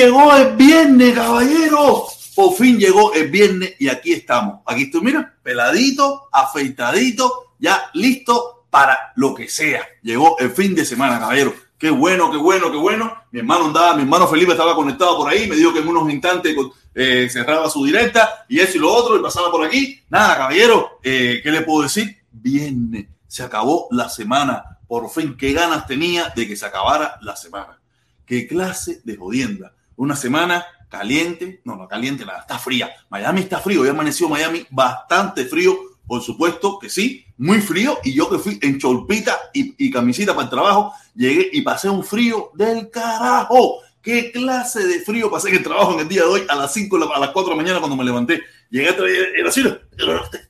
[0.00, 2.06] Llegó el viernes, caballero.
[2.34, 4.60] Por fin llegó el viernes y aquí estamos.
[4.64, 9.86] Aquí estoy, mira, peladito, afeitadito, ya listo para lo que sea.
[10.02, 11.52] Llegó el fin de semana, caballero.
[11.76, 13.12] Qué bueno, qué bueno, qué bueno.
[13.30, 16.10] Mi hermano andaba, mi hermano Felipe estaba conectado por ahí, me dijo que en unos
[16.10, 16.56] instantes
[16.94, 20.00] eh, cerraba su directa y eso y lo otro y pasaba por aquí.
[20.08, 22.22] Nada, caballero, eh, ¿qué le puedo decir?
[22.32, 24.78] Viernes, se acabó la semana.
[24.88, 27.78] Por fin, qué ganas tenía de que se acabara la semana.
[28.24, 29.74] Qué clase de jodienda.
[30.00, 32.90] Una semana caliente, no, no caliente, nada, está fría.
[33.10, 37.98] Miami está frío, hoy amaneció Miami bastante frío, por supuesto que sí, muy frío.
[38.02, 41.90] Y yo que fui en cholpita y, y camisita para el trabajo, llegué y pasé
[41.90, 43.80] un frío del carajo.
[44.00, 46.72] ¿Qué clase de frío pasé en el trabajo en el día de hoy a las
[46.72, 48.40] 5, a las 4 de la mañana cuando me levanté?
[48.70, 48.94] Llegué a
[49.38, 49.62] era así,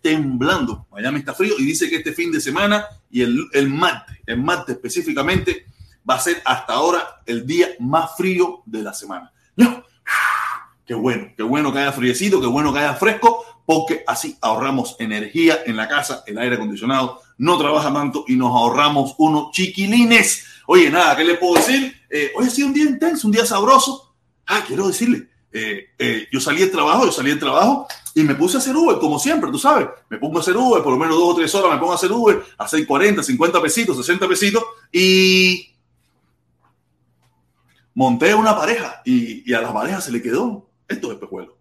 [0.01, 0.87] temblando.
[0.93, 4.41] Miami está frío y dice que este fin de semana y el, el martes, el
[4.41, 5.67] martes específicamente,
[6.09, 9.33] va a ser hasta ahora el día más frío de la semana.
[9.61, 9.85] No,
[10.87, 14.97] qué bueno, qué bueno que haya friecito, qué bueno que haya fresco, porque así ahorramos
[14.99, 20.47] energía en la casa, el aire acondicionado no trabaja tanto y nos ahorramos unos chiquilines.
[20.67, 21.95] Oye, nada, ¿qué le puedo decir?
[22.09, 24.15] Eh, hoy ha sido un día intenso, un día sabroso.
[24.47, 28.35] Ah, quiero decirle, eh, eh, yo salí del trabajo, yo salí del trabajo y me
[28.35, 29.89] puse a hacer Uber, como siempre, tú sabes.
[30.09, 31.97] Me pongo a hacer Uber, por lo menos dos o tres horas me pongo a
[31.97, 35.71] hacer Uber, a hacer 40, 50 pesitos, 60 pesitos y
[37.95, 41.55] monté una pareja y, a la pareja se le quedó estos espejuelos.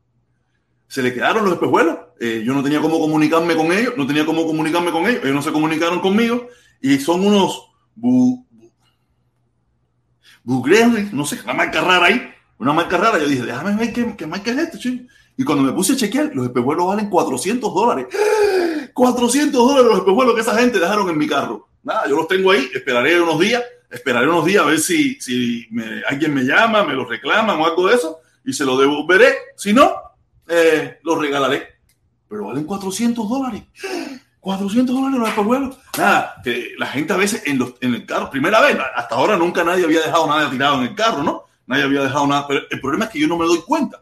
[0.87, 1.97] Se le quedaron los espejuelos.
[2.19, 5.21] Eh, yo no tenía cómo comunicarme con ellos, no tenía cómo comunicarme con ellos.
[5.23, 6.47] Ellos no se comunicaron conmigo
[6.81, 8.45] y son unos bu,
[10.43, 10.65] bu,
[11.11, 13.19] no sé, una marca rara ahí, una marca rara.
[13.19, 15.05] Yo dije, déjame ver qué, marca es esto, chico.
[15.37, 18.07] Y cuando me puse a chequear, los espejuelos valen 400 dólares.
[18.93, 21.69] 400 dólares los espejuelos que esa gente dejaron en mi carro.
[21.83, 25.67] Nada, yo los tengo ahí, esperaré unos días, esperaré unos días a ver si, si
[25.71, 29.33] me, alguien me llama, me los reclaman o algo de eso y se lo devolveré.
[29.55, 29.93] Si no,
[30.47, 31.79] eh, los regalaré.
[32.27, 33.63] Pero valen 400 dólares.
[34.39, 35.77] 400 dólares los espejuelos.
[35.97, 39.35] Nada, que la gente a veces en, los, en el carro, primera vez, hasta ahora
[39.35, 41.43] nunca nadie había dejado nada tirado en el carro, ¿no?
[41.67, 42.47] Nadie había dejado nada.
[42.47, 44.01] Pero el problema es que yo no me doy cuenta.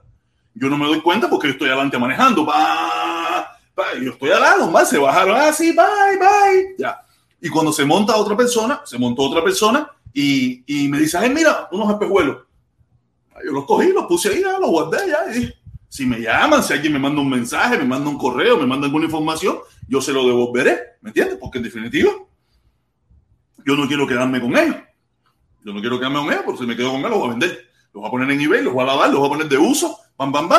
[0.53, 2.45] Yo no me doy cuenta porque yo estoy adelante manejando.
[2.45, 6.75] Pa, pa, yo estoy al lado, más se bajaron así, bye, bye.
[6.77, 7.01] Ya.
[7.41, 11.29] Y cuando se monta otra persona, se montó otra persona y, y me dice, ay,
[11.29, 12.37] mira, unos espejuelos.
[13.45, 15.37] Yo los cogí, los puse ahí, ya, los guardé ya.
[15.37, 15.53] Y
[15.87, 18.87] si me llaman, si alguien me manda un mensaje, me manda un correo, me manda
[18.87, 21.37] alguna información, yo se lo devolveré, ¿me entiendes?
[21.39, 22.11] Porque en definitiva,
[23.65, 24.75] yo no quiero quedarme con ellos.
[25.63, 27.31] Yo no quiero quedarme con ellos, porque si me quedo con ellos, los voy a
[27.31, 27.67] vender.
[27.93, 29.57] Los voy a poner en eBay, los voy a lavar, los voy a poner de
[29.57, 30.49] uso, bam, bam,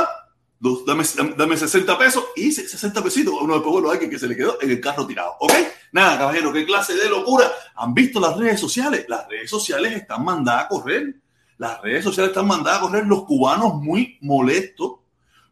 [0.60, 1.04] Dame,
[1.36, 4.60] dame 60 pesos y 60 pesitos uno de pueblo a alguien que se le quedó
[4.60, 5.36] en el carro tirado.
[5.38, 5.52] ¿Ok?
[5.92, 7.50] Nada, caballero, qué clase de locura.
[7.76, 9.06] ¿Han visto las redes sociales?
[9.08, 11.14] Las redes sociales están mandadas a correr.
[11.58, 13.06] Las redes sociales están mandadas a correr.
[13.06, 14.94] Los cubanos muy molestos.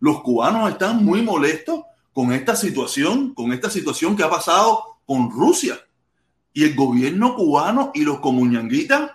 [0.01, 5.31] Los cubanos están muy molestos con esta situación, con esta situación que ha pasado con
[5.31, 5.79] Rusia.
[6.53, 9.13] Y el gobierno cubano y los comuñanguitas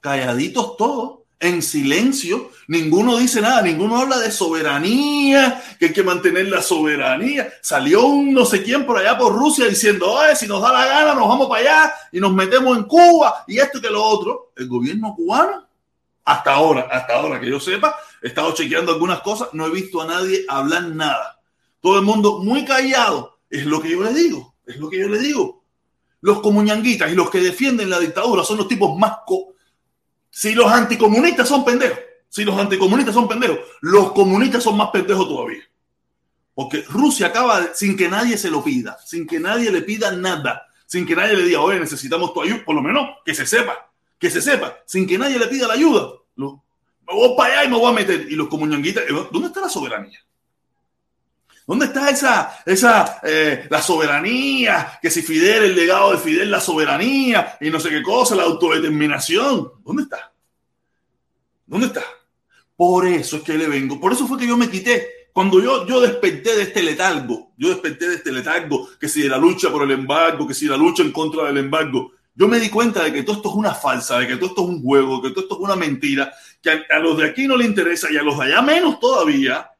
[0.00, 6.48] calladitos todos en silencio, ninguno dice nada, ninguno habla de soberanía, que hay que mantener
[6.48, 7.50] la soberanía.
[7.62, 10.84] Salió un no sé quién por allá por Rusia diciendo, Oye, si nos da la
[10.84, 14.04] gana, nos vamos para allá y nos metemos en Cuba y esto y que lo
[14.04, 14.52] otro.
[14.54, 15.66] El gobierno cubano,
[16.26, 20.02] hasta ahora, hasta ahora que yo sepa, he estado chequeando algunas cosas, no he visto
[20.02, 21.40] a nadie hablar nada.
[21.80, 25.08] Todo el mundo muy callado, es lo que yo le digo, es lo que yo
[25.08, 25.64] le digo.
[26.20, 29.20] Los comuñanguitas y los que defienden la dictadura son los tipos más...
[29.26, 29.54] Co
[30.40, 31.98] si los anticomunistas son pendejos,
[32.30, 35.62] si los anticomunistas son pendejos, los comunistas son más pendejos todavía.
[36.54, 40.12] Porque Rusia acaba de, sin que nadie se lo pida, sin que nadie le pida
[40.12, 43.44] nada, sin que nadie le diga, oye, necesitamos tu ayuda, por lo menos que se
[43.44, 46.10] sepa, que se sepa, sin que nadie le pida la ayuda.
[46.36, 46.64] Lo,
[47.06, 48.26] me voy para allá y me voy a meter.
[48.32, 50.20] Y los comuñanguitas, ¿dónde está la soberanía?
[51.70, 54.98] ¿Dónde está esa, esa, eh, la soberanía?
[55.00, 58.42] Que si Fidel, el legado de Fidel, la soberanía y no sé qué cosa, la
[58.42, 59.74] autodeterminación.
[59.84, 60.32] ¿Dónde está?
[61.66, 62.02] ¿Dónde está?
[62.74, 64.00] Por eso es que le vengo.
[64.00, 65.28] Por eso fue que yo me quité.
[65.32, 69.38] Cuando yo, yo desperté de este letargo, yo desperté de este letargo, que si la
[69.38, 72.68] lucha por el embargo, que si la lucha en contra del embargo, yo me di
[72.68, 75.22] cuenta de que todo esto es una falsa, de que todo esto es un juego,
[75.22, 78.08] que todo esto es una mentira, que a, a los de aquí no le interesa
[78.10, 79.70] y a los de allá menos todavía.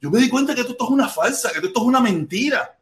[0.00, 2.76] Yo me di cuenta que esto es una falsa, que esto es una mentira.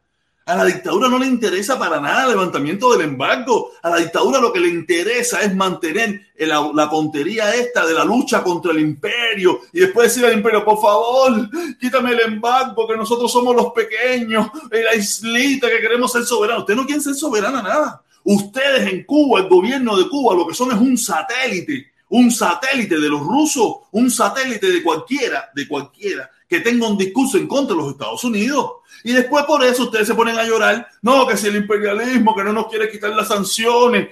[0.47, 3.71] A la dictadura no le interesa para nada el levantamiento del embargo.
[3.81, 8.05] A la dictadura lo que le interesa es mantener la, la pontería esta de la
[8.05, 12.95] lucha contra el imperio y después decir al imperio, por favor, quítame el embargo, que
[12.95, 16.61] nosotros somos los pequeños, la islita que queremos ser soberanos.
[16.61, 18.03] Ustedes no quieren ser soberana nada.
[18.23, 22.99] Ustedes en Cuba, el gobierno de Cuba, lo que son es un satélite un satélite
[22.99, 27.75] de los rusos, un satélite de cualquiera, de cualquiera que tenga un discurso en contra
[27.75, 28.71] de los Estados Unidos.
[29.03, 32.43] Y después por eso ustedes se ponen a llorar, no, que si el imperialismo, que
[32.43, 34.09] no nos quiere quitar las sanciones.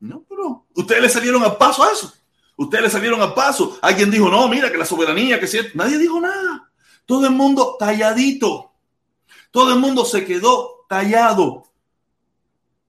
[0.00, 2.12] No, pero ustedes le salieron al paso a eso.
[2.56, 3.78] Ustedes le salieron al paso.
[3.82, 5.58] Alguien dijo, no, mira, que la soberanía, que si...
[5.74, 6.70] Nadie dijo nada.
[7.06, 8.72] Todo el mundo calladito.
[9.50, 11.64] Todo el mundo se quedó callado.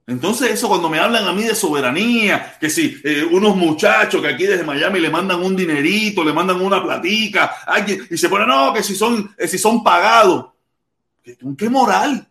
[0.07, 4.27] Entonces eso cuando me hablan a mí de soberanía, que si eh, unos muchachos que
[4.27, 7.55] aquí desde Miami le mandan un dinerito, le mandan una platica,
[8.09, 10.47] y se pone, no, que si son, eh, si son pagados.
[11.41, 12.27] ¿Con qué moral?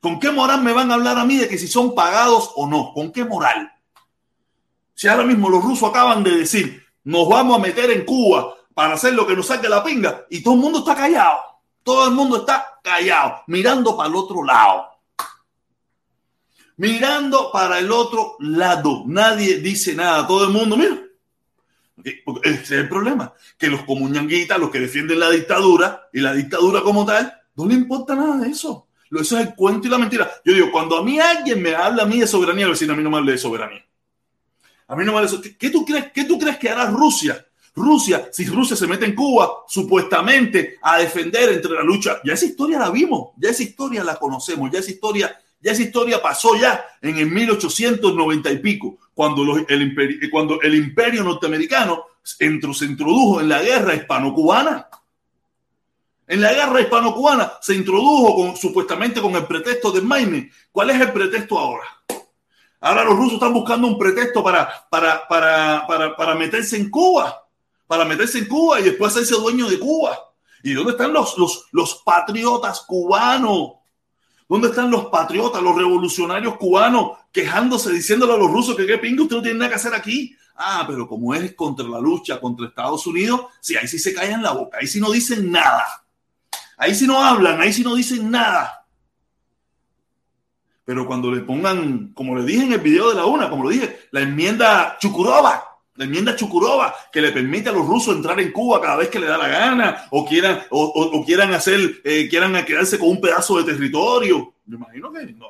[0.00, 2.68] ¿Con qué moral me van a hablar a mí de que si son pagados o
[2.68, 2.92] no?
[2.94, 3.72] ¿Con qué moral?
[4.94, 8.94] Si ahora mismo los rusos acaban de decir, nos vamos a meter en Cuba para
[8.94, 11.40] hacer lo que nos saque la pinga, y todo el mundo está callado.
[11.82, 14.95] Todo el mundo está callado, mirando para el otro lado
[16.76, 19.04] mirando para el otro lado.
[19.06, 21.02] Nadie dice nada, todo el mundo, mira.
[22.44, 26.82] Ese es el problema, que los comuñanguitas, los que defienden la dictadura y la dictadura
[26.82, 28.86] como tal, no le importa nada de eso.
[29.10, 30.30] Eso es el cuento y la mentira.
[30.44, 33.02] Yo digo, cuando a mí alguien me habla a mí de soberanía, decir, a mí
[33.02, 33.84] no me hable de soberanía.
[34.88, 37.44] A mí no me hable de ¿Qué, tú crees, ¿Qué tú crees que hará Rusia?
[37.74, 42.46] Rusia, si Rusia se mete en Cuba, supuestamente a defender entre la lucha, ya esa
[42.46, 46.54] historia la vimos, ya esa historia la conocemos, ya esa historia ya esa historia pasó
[46.54, 53.40] ya en el 1890 y pico, cuando, el, imperio, cuando el imperio norteamericano se introdujo
[53.40, 54.88] en la guerra hispano-cubana.
[56.28, 60.52] En la guerra hispano-cubana se introdujo con, supuestamente con el pretexto de Maine.
[60.70, 61.84] ¿Cuál es el pretexto ahora?
[62.78, 67.44] Ahora los rusos están buscando un pretexto para, para, para, para, para meterse en Cuba,
[67.88, 70.16] para meterse en Cuba y después hacerse dueño de Cuba.
[70.62, 73.75] ¿Y dónde están los, los, los patriotas cubanos?
[74.48, 79.24] ¿Dónde están los patriotas, los revolucionarios cubanos quejándose, diciéndole a los rusos que qué pingo,
[79.24, 80.36] usted no tiene nada que hacer aquí?
[80.54, 84.42] Ah, pero como es contra la lucha contra Estados Unidos, sí, ahí sí se callan
[84.42, 85.84] la boca, ahí sí no dicen nada.
[86.78, 88.86] Ahí sí no hablan, ahí sí no dicen nada.
[90.84, 93.70] Pero cuando le pongan, como le dije en el video de la una, como lo
[93.70, 98.52] dije, la enmienda Chukurova, la enmienda Chukurova, que le permite a los rusos entrar en
[98.52, 102.64] Cuba cada vez que le da la gana, o quieran, o, quieran hacer, eh, quieran
[102.64, 104.54] quedarse con un pedazo de territorio.
[104.66, 105.46] Me imagino que no,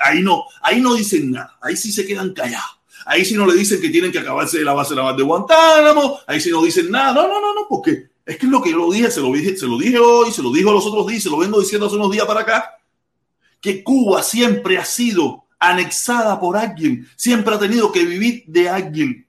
[0.00, 2.78] ahí, no, ahí no dicen nada, ahí sí se quedan callados.
[3.06, 6.40] Ahí sí no le dicen que tienen que acabarse la base de de Guantánamo, ahí
[6.40, 8.90] sí no dicen nada, no, no, no, no, porque es que es lo que yo
[8.90, 11.30] dije, se lo dije, se lo dije hoy, se lo dijo los otros días, se
[11.30, 12.78] lo vengo diciendo hace unos días para acá,
[13.60, 19.27] que Cuba siempre ha sido anexada por alguien, siempre ha tenido que vivir de alguien.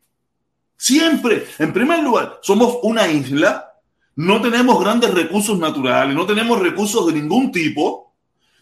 [0.82, 3.74] Siempre, en primer lugar, somos una isla,
[4.16, 8.14] no tenemos grandes recursos naturales, no tenemos recursos de ningún tipo.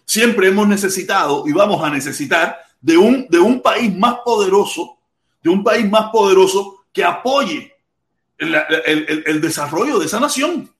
[0.04, 4.98] Siempre hemos necesitado y vamos a necesitar de un, de un país más poderoso,
[5.44, 7.72] de un país más poderoso que apoye
[8.40, 8.56] el,
[9.28, 10.74] el desarrollo de esa nación.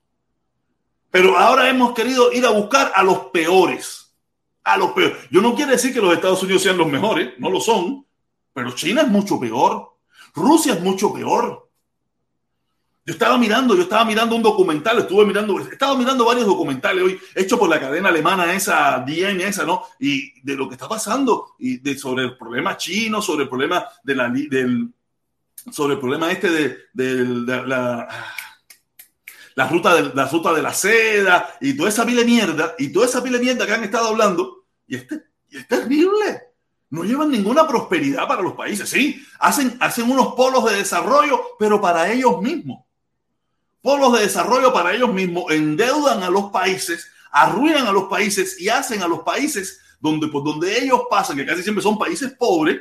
[1.12, 4.12] Pero ahora hemos querido ir a buscar a los peores.
[4.64, 5.18] A los peores.
[5.30, 8.08] Yo no quiero decir que los Estados Unidos sean los mejores, no lo son,
[8.54, 9.97] pero China es mucho peor.
[10.38, 11.68] Rusia es mucho peor.
[13.04, 17.20] Yo estaba mirando, yo estaba mirando un documental, estuve mirando, estaba mirando varios documentales hoy,
[17.34, 19.84] hechos por la cadena alemana esa, DN esa, ¿no?
[19.98, 23.88] Y de lo que está pasando, y de, sobre el problema chino, sobre el problema
[24.04, 24.90] de la, del,
[25.72, 28.08] sobre el problema este de, la,
[29.56, 32.90] la, ruta de, la ruta de la seda, y toda esa pila de mierda, y
[32.90, 36.47] toda esa pila de mierda que han estado hablando, y, este, y es terrible
[36.90, 38.90] no llevan ninguna prosperidad para los países.
[38.90, 42.86] Sí, hacen, hacen unos polos de desarrollo, pero para ellos mismos.
[43.82, 48.70] Polos de desarrollo para ellos mismos, endeudan a los países, arruinan a los países y
[48.70, 52.80] hacen a los países donde, por donde ellos pasan, que casi siempre son países pobres,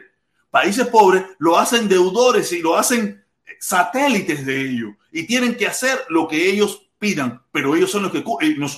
[0.50, 3.24] países pobres, lo hacen deudores y lo hacen
[3.60, 8.12] satélites de ellos y tienen que hacer lo que ellos pidan, pero ellos son los
[8.12, 8.24] que,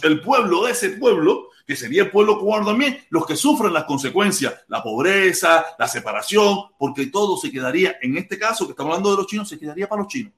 [0.03, 3.85] el pueblo de ese pueblo que sería el pueblo cubano también, los que sufren las
[3.85, 9.11] consecuencias, la pobreza, la separación, porque todo se quedaría, en este caso que estamos hablando
[9.11, 10.33] de los chinos, se quedaría para los chinos.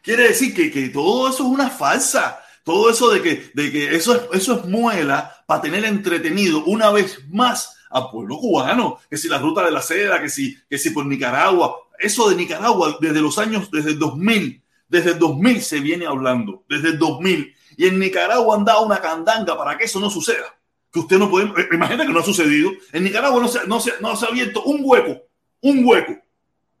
[0.00, 2.40] Quiere decir que, que todo eso es una falsa.
[2.64, 6.90] Todo eso de que, de que eso, es, eso es muela para tener entretenido una
[6.90, 9.00] vez más al pueblo cubano.
[9.10, 11.76] Que si la ruta de la seda, que si, que si por Nicaragua.
[11.98, 16.64] Eso de Nicaragua desde los años, desde el 2000, desde el 2000 se viene hablando,
[16.70, 17.54] desde el 2000.
[17.78, 20.52] Y en Nicaragua han dado una candanga para que eso no suceda.
[20.92, 22.72] Que usted no puede, eh, imagina que no ha sucedido.
[22.92, 25.22] En Nicaragua no se, no se, no se ha abierto un hueco,
[25.60, 26.16] un hueco,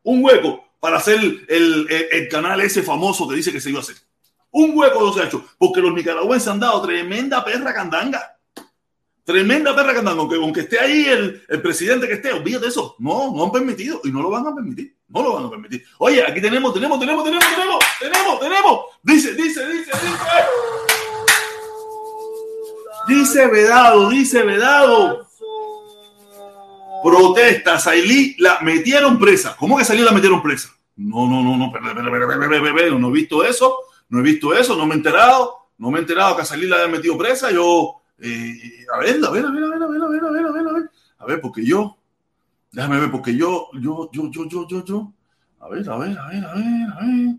[0.02, 3.82] un hueco para hacer el, el, canal ese famoso que dice que se iba a
[3.82, 3.94] hacer.
[4.50, 8.36] Un hueco no se ha hecho, porque los nicaragüenses han dado tremenda perra candanga.
[9.22, 12.96] Tremenda perra candanga, aunque, aunque esté ahí el, el presidente que esté, olvídate eso.
[12.98, 14.97] No, no han permitido y no lo van a permitir.
[15.08, 15.84] No lo van a permitir.
[15.98, 18.80] Oye, aquí tenemos, tenemos, tenemos, tenemos, tenemos, tenemos, tenemos.
[19.02, 20.18] Dice, dice, dice, dice.
[23.08, 25.26] Dice Vedado, dice Vedado.
[27.02, 29.56] Protesta, Sailí la metieron presa.
[29.56, 30.68] ¿Cómo que Sailí la metieron presa?
[30.96, 31.72] No, no, no, no,
[32.98, 36.00] no he visto eso, no he visto eso, no me he enterado, no me he
[36.02, 37.50] enterado que a Sailí la hayan metido presa.
[37.50, 38.28] Yo, ver,
[38.92, 40.72] a ver, a ver, a ver, a ver, a ver, a ver, a ver, a
[40.72, 41.97] ver, a ver, porque yo,
[42.72, 45.12] déjame ver, porque yo, yo, yo, yo, yo, yo, yo,
[45.60, 47.36] a ver, a ver, a ver, a ver, a ver.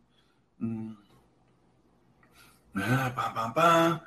[3.15, 3.99] pam, pam, pam.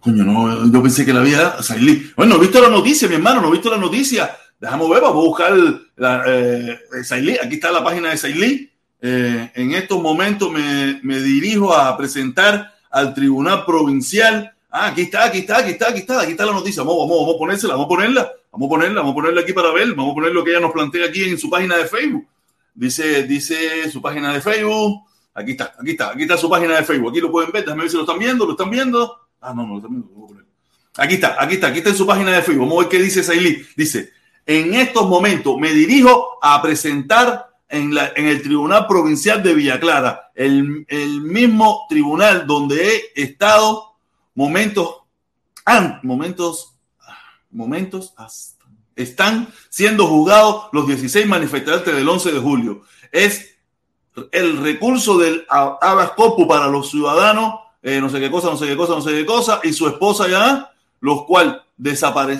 [0.00, 2.10] Coño, no, yo pensé que la había salido.
[2.16, 4.36] Bueno, no he visto la noticia, mi hermano, no he visto la noticia.
[4.60, 5.52] Déjame ver, vamos a buscar
[5.96, 6.78] la, eh,
[7.42, 8.70] Aquí está la página de Sailí.
[9.00, 14.52] Eh, en estos momentos me, me, dirijo a presentar al Tribunal Provincial.
[14.70, 16.82] Ah, aquí está, aquí está, aquí está, aquí está, aquí está la noticia.
[16.82, 19.52] Vamos, vamos, vamos a ponérsela, vamos a ponerla, vamos a ponerla, vamos a ponerla aquí
[19.52, 21.86] para ver, vamos a poner lo que ella nos plantea aquí en su página de
[21.86, 22.26] Facebook.
[22.74, 25.02] Dice, dice su página de Facebook.
[25.34, 27.10] Aquí está, aquí está, aquí está su página de Facebook.
[27.10, 29.18] Aquí lo pueden ver, déjame ver si lo están viendo, lo están viendo.
[29.40, 30.08] Ah, no, no lo están viendo.
[30.96, 32.66] Aquí está, aquí está, aquí está en su página de Facebook.
[32.66, 33.64] Vamos a ver qué dice Sailí.
[33.76, 34.10] Dice,
[34.44, 39.78] en estos momentos me dirijo a presentar en, la, en el Tribunal Provincial de Villa
[39.78, 43.97] Clara, el, el mismo tribunal donde he estado
[44.38, 44.98] momentos,
[45.66, 46.72] ah, momentos,
[47.50, 48.14] momentos,
[48.94, 52.82] están siendo juzgados los 16 manifestantes del 11 de julio.
[53.10, 53.56] Es
[54.30, 56.12] el recurso del habeas
[56.46, 59.26] para los ciudadanos, eh, no sé qué cosa, no sé qué cosa, no sé qué
[59.26, 60.70] cosa, y su esposa ya,
[61.00, 62.38] los cuales desapare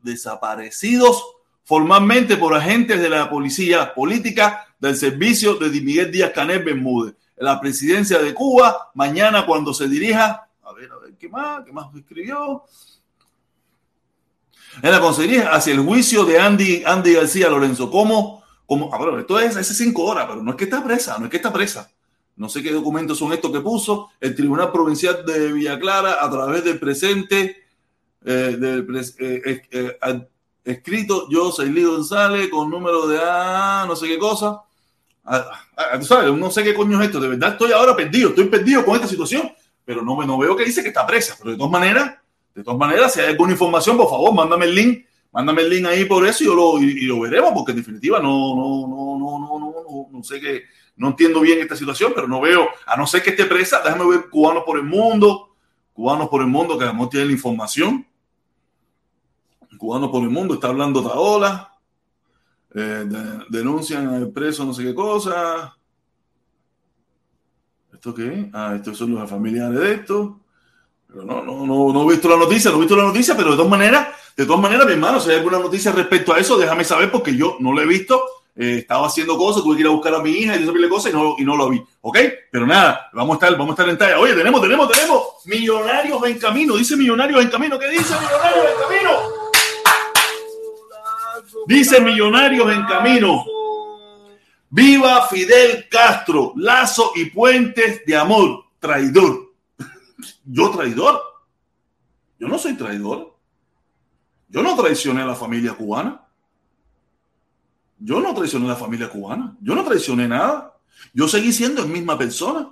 [0.00, 1.22] desaparecidos
[1.62, 7.16] formalmente por agentes de la policía política del servicio de Miguel Díaz Canel Bermúdez.
[7.36, 10.47] La presidencia de Cuba, mañana cuando se dirija,
[11.18, 11.64] ¿qué más?
[11.64, 12.64] ¿Qué más escribió?
[14.82, 17.90] En la consejería hacia el juicio de Andy, Andy García Lorenzo.
[17.90, 18.38] ¿Cómo?
[18.68, 21.30] como, ah, esto es hace cinco horas, pero no es que está presa, no es
[21.30, 21.90] que está presa.
[22.36, 26.30] No sé qué documentos son estos que puso el Tribunal Provincial de Villa Clara a
[26.30, 27.64] través del presente,
[28.22, 28.86] eh, del
[29.18, 30.28] eh, eh,
[30.64, 34.60] escrito yo, Sailí González, con número de A, no sé qué cosa.
[35.24, 37.20] Ah, ah, sabes, no sé qué coño es esto.
[37.20, 39.50] De verdad estoy ahora perdido, estoy perdido con esta situación,
[39.88, 41.34] pero no, no veo que dice que está presa.
[41.38, 42.18] Pero de todas maneras,
[42.54, 45.86] de todas maneras, si hay alguna información, por favor, mándame el link Mándame el link
[45.86, 49.38] ahí por eso y, lo, y, lo veremos, porque en definitiva no, no, no, no,
[49.38, 50.64] no, no, no, no sé qué,
[50.96, 54.08] no entiendo bien esta situación, pero no veo, a no ser que esté presa, déjame
[54.08, 55.54] ver cubanos por el mundo,
[55.92, 58.06] cubanos por el mundo que además tiene la información.
[59.76, 61.74] Cubanos por el mundo, está hablando Taola,
[62.74, 63.04] eh,
[63.50, 65.77] denuncian al preso no sé qué cosa.
[67.98, 68.48] ¿Esto qué?
[68.52, 70.38] Ah, estos son los familiares de esto.
[71.08, 73.50] Pero no, no, no, no he visto la noticia, no he visto la noticia, pero
[73.50, 74.06] de todas maneras,
[74.36, 77.34] de todas maneras, mi hermano, si hay alguna noticia respecto a eso, déjame saber porque
[77.34, 78.22] yo no lo he visto.
[78.54, 81.12] Eh, estaba haciendo cosas, tuve que ir a buscar a mi hija y de cosas
[81.12, 81.82] y no, y no lo vi.
[82.02, 82.18] ¿Ok?
[82.52, 84.20] Pero nada, vamos a estar, vamos a estar en talla.
[84.20, 86.76] Oye, tenemos, tenemos, tenemos millonarios en camino.
[86.76, 87.80] Dice millonarios en camino.
[87.80, 89.10] ¿Qué dice millonarios en camino?
[91.66, 93.44] Dice millonarios en camino.
[94.70, 99.54] Viva Fidel Castro, lazo y puentes de amor, traidor.
[100.44, 101.20] ¿Yo traidor?
[102.38, 103.36] Yo no soy traidor.
[104.48, 106.24] Yo no traicioné a la familia cubana.
[107.98, 109.56] Yo no traicioné a la familia cubana.
[109.60, 110.78] Yo no traicioné nada.
[111.12, 112.70] Yo seguí siendo la misma persona.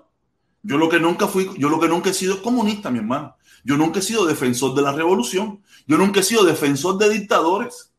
[0.63, 3.37] Yo lo que nunca fui, yo lo que nunca he sido comunista, mi hermano.
[3.65, 5.63] Yo nunca he sido defensor de la revolución.
[5.87, 7.93] Yo nunca he sido defensor de dictadores.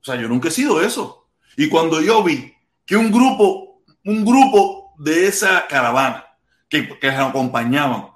[0.00, 1.28] O sea, yo nunca he sido eso.
[1.56, 2.55] Y cuando yo vi
[2.86, 6.24] que un grupo, un grupo de esa caravana
[6.68, 8.08] que, que acompañaban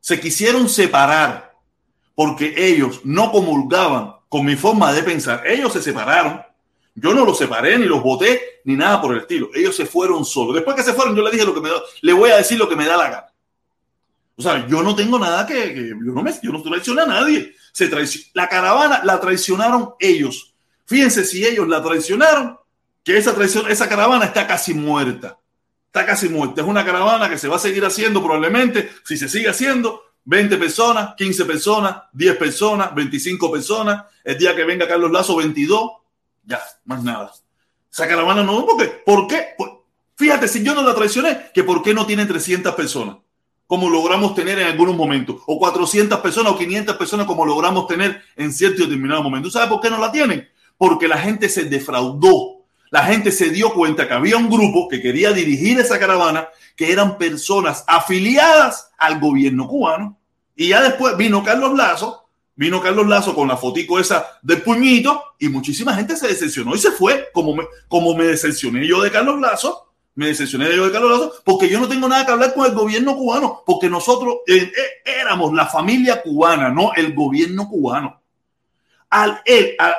[0.00, 1.54] se quisieron separar
[2.14, 5.46] porque ellos no comulgaban con mi forma de pensar.
[5.46, 6.42] Ellos se separaron.
[6.94, 9.50] Yo no los separé, ni los voté, ni nada por el estilo.
[9.54, 10.54] Ellos se fueron solos.
[10.54, 12.58] Después que se fueron, yo le dije lo que me da, le voy a decir
[12.58, 13.26] lo que me da la gana.
[14.36, 17.54] O sea, yo no tengo nada que, yo no me, yo no traicioné a nadie.
[17.72, 17.90] Se
[18.32, 20.54] la caravana la traicionaron ellos.
[20.86, 22.58] Fíjense si ellos la traicionaron,
[23.04, 25.38] que esa traición, esa caravana está casi muerta
[25.94, 26.60] está casi muerta.
[26.60, 30.56] Es una caravana que se va a seguir haciendo probablemente, si se sigue haciendo, 20
[30.56, 34.04] personas, 15 personas, 10 personas, 25 personas.
[34.24, 35.92] El día que venga Carlos Lazo, 22.
[36.46, 37.30] Ya, más nada.
[37.92, 38.86] Esa caravana no, ¿por qué?
[39.06, 39.54] ¿Por qué?
[40.16, 43.18] Fíjate, si yo no la traicioné, que por qué no tienen 300 personas,
[43.68, 48.20] como logramos tener en algunos momentos, o 400 personas o 500 personas como logramos tener
[48.34, 49.48] en cierto y determinado momento.
[49.48, 50.48] ¿Sabes por qué no la tienen?
[50.76, 52.53] Porque la gente se defraudó
[52.94, 56.92] la gente se dio cuenta que había un grupo que quería dirigir esa caravana, que
[56.92, 60.16] eran personas afiliadas al gobierno cubano.
[60.54, 65.20] Y ya después vino Carlos Lazo, Vino Carlos Lazo con la fotico esa del puñito
[65.40, 69.10] y muchísima gente se decepcionó y se fue, como me, como me decepcioné yo de
[69.10, 72.54] Carlos Lazo, me decepcioné yo de Carlos Lazo, porque yo no tengo nada que hablar
[72.54, 77.68] con el gobierno cubano, porque nosotros eh, eh, éramos la familia cubana, no el gobierno
[77.68, 78.20] cubano.
[79.10, 79.42] Al,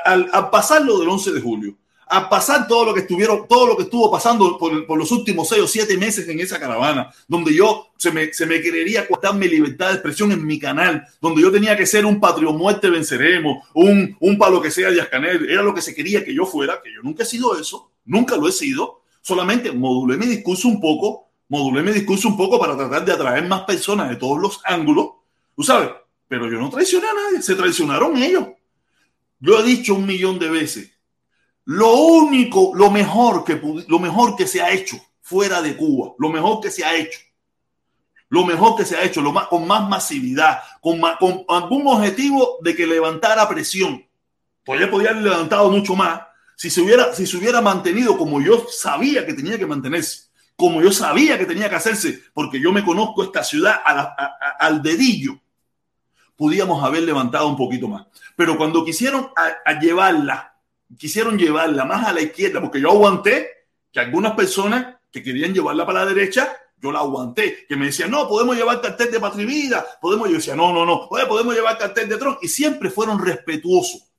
[0.06, 1.76] al, al pasar lo del 11 de julio,
[2.08, 5.62] a pasar todo lo que estuvieron, todo lo que estuvo pasando por, los últimos seis
[5.62, 9.48] o siete meses en esa caravana, donde yo se me, se me querería cortar mi
[9.48, 13.68] libertad de expresión en mi canal, donde yo tenía que ser un patrio muerte venceremos,
[13.74, 16.82] un, un palo que sea Díaz Canel, era lo que se quería que yo fuera,
[16.84, 20.80] que yo nunca he sido eso, nunca lo he sido, solamente modulé mi discurso un
[20.80, 24.62] poco, modulé mi discurso un poco para tratar de atraer más personas de todos los
[24.64, 25.10] ángulos,
[25.56, 25.90] tú sabes,
[26.28, 28.48] pero yo no traicioné a nadie, se traicionaron ellos.
[29.40, 30.92] Yo he dicho un millón de veces,
[31.66, 36.30] lo único, lo mejor que, lo mejor que se ha hecho fuera de Cuba, lo
[36.30, 37.20] mejor que se ha hecho,
[38.30, 41.02] lo mejor que se ha hecho, con más masividad, con,
[41.48, 44.06] algún objetivo de que levantara presión.
[44.64, 46.22] Todavía podía haber levantado mucho más
[46.56, 50.82] si se hubiera, si se hubiera mantenido como yo sabía que tenía que mantenerse, como
[50.82, 54.50] yo sabía que tenía que hacerse, porque yo me conozco esta ciudad a a, a,
[54.60, 55.40] al dedillo,
[56.36, 58.06] podíamos haber levantado un poquito más.
[58.36, 59.32] Pero cuando quisieron
[59.82, 60.55] llevarla
[60.98, 63.50] quisieron llevarla más a la izquierda, porque yo aguanté
[63.92, 68.12] que algunas personas que querían llevarla para la derecha, yo la aguanté, que me decían,
[68.12, 71.78] no, podemos llevar cartel de Patria Vida, podemos, yo decía, no, no, no, podemos llevar
[71.78, 74.12] cartel de Trump, y siempre fueron respetuosos.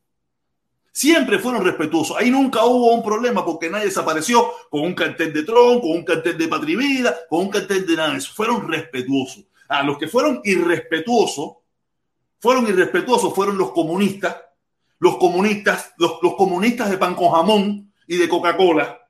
[0.91, 2.17] Siempre fueron respetuosos.
[2.17, 6.03] Ahí nunca hubo un problema porque nadie desapareció con un cartel de Trump, con un
[6.03, 8.33] cartel de Patria Vida, con un cartel de nada eso.
[8.33, 9.45] Fueron respetuosos.
[9.69, 11.57] A los que fueron irrespetuosos,
[12.41, 14.37] fueron irrespetuosos, fueron los comunistas
[14.99, 19.01] los comunistas, los, los comunistas de pan con jamón y de Coca-Cola,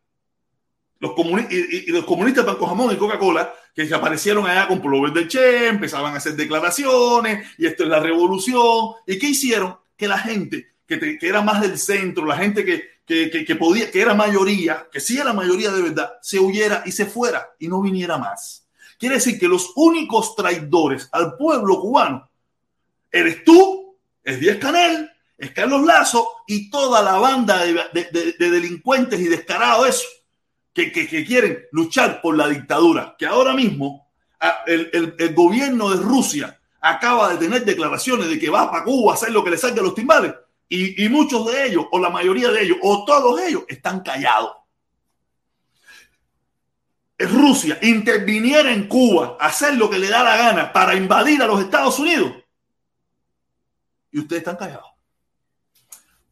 [0.98, 4.66] los, comuni y, y, los comunistas de pan con jamón y Coca-Cola, que aparecieron allá
[4.66, 8.94] con pullover de Che, empezaban a hacer declaraciones, y esto es la revolución.
[9.06, 9.76] ¿Y qué hicieron?
[9.96, 13.44] Que la gente que, te, que era más del centro, la gente que, que, que,
[13.44, 17.06] que podía, que era mayoría, que sí era mayoría de verdad, se huyera y se
[17.06, 18.66] fuera y no viniera más.
[18.98, 22.30] Quiere decir que los únicos traidores al pueblo cubano
[23.12, 28.50] eres tú, es Díaz Canel, es Carlos Lazo y toda la banda de, de, de
[28.50, 30.06] delincuentes y descarados eso,
[30.72, 34.08] que, que, quieren luchar por la dictadura, que ahora mismo
[34.66, 39.12] el, el, el, gobierno de Rusia acaba de tener declaraciones de que va para Cuba
[39.12, 40.34] a hacer lo que le salga a los timbales
[40.68, 44.52] y, y muchos de ellos, o la mayoría de ellos, o todos ellos, están callados.
[47.18, 51.60] Rusia interviniera en Cuba hacer lo que le da la gana para invadir a los
[51.60, 52.32] Estados Unidos
[54.12, 54.95] y ustedes están callados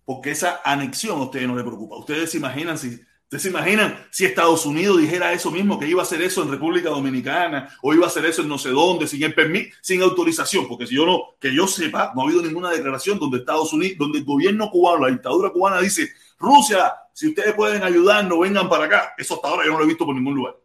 [0.04, 1.96] porque esa anexión a ustedes no les preocupa.
[1.96, 6.02] Ustedes se imaginan si, ustedes se imaginan si Estados Unidos dijera eso mismo, que iba
[6.02, 9.06] a hacer eso en República Dominicana o iba a hacer eso en no sé dónde,
[9.06, 12.42] sin el permiso, sin autorización, porque si yo no, que yo sepa, no ha habido
[12.42, 17.28] ninguna declaración donde Estados Unidos, donde el gobierno cubano, la dictadura cubana dice, Rusia, si
[17.28, 19.14] ustedes pueden ayudarnos, vengan para acá.
[19.16, 20.56] Eso hasta ahora yo no lo he visto por ningún lugar.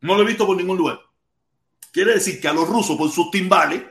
[0.00, 1.00] No lo he visto por ningún lugar.
[1.90, 3.82] Quiere decir que a los rusos, por sus timbales,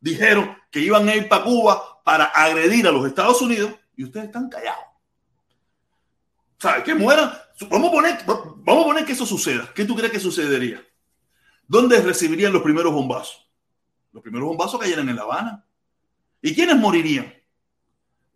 [0.00, 4.28] dijeron que iban a ir para Cuba para agredir a los Estados Unidos y ustedes
[4.28, 4.82] están callados.
[6.58, 6.82] ¿Sabes?
[6.82, 7.30] Que mueran.
[7.68, 9.70] Vamos a, poner, vamos a poner que eso suceda.
[9.74, 10.82] ¿Qué tú crees que sucedería?
[11.66, 13.46] ¿Dónde recibirían los primeros bombazos?
[14.10, 15.66] Los primeros bombazos cayeran en La Habana.
[16.40, 17.30] ¿Y quiénes morirían?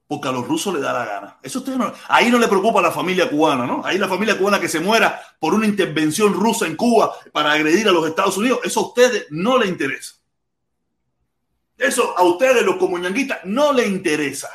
[0.06, 1.38] Porque a los rusos les da la gana.
[1.42, 3.80] Eso no, ahí no le preocupa a la familia cubana, ¿no?
[3.86, 7.88] Ahí la familia cubana que se muera por una intervención rusa en Cuba para agredir
[7.88, 10.21] a los Estados Unidos, eso a ustedes no le interesa.
[11.82, 14.48] Eso a ustedes, los comuñanguitas, no les interesa.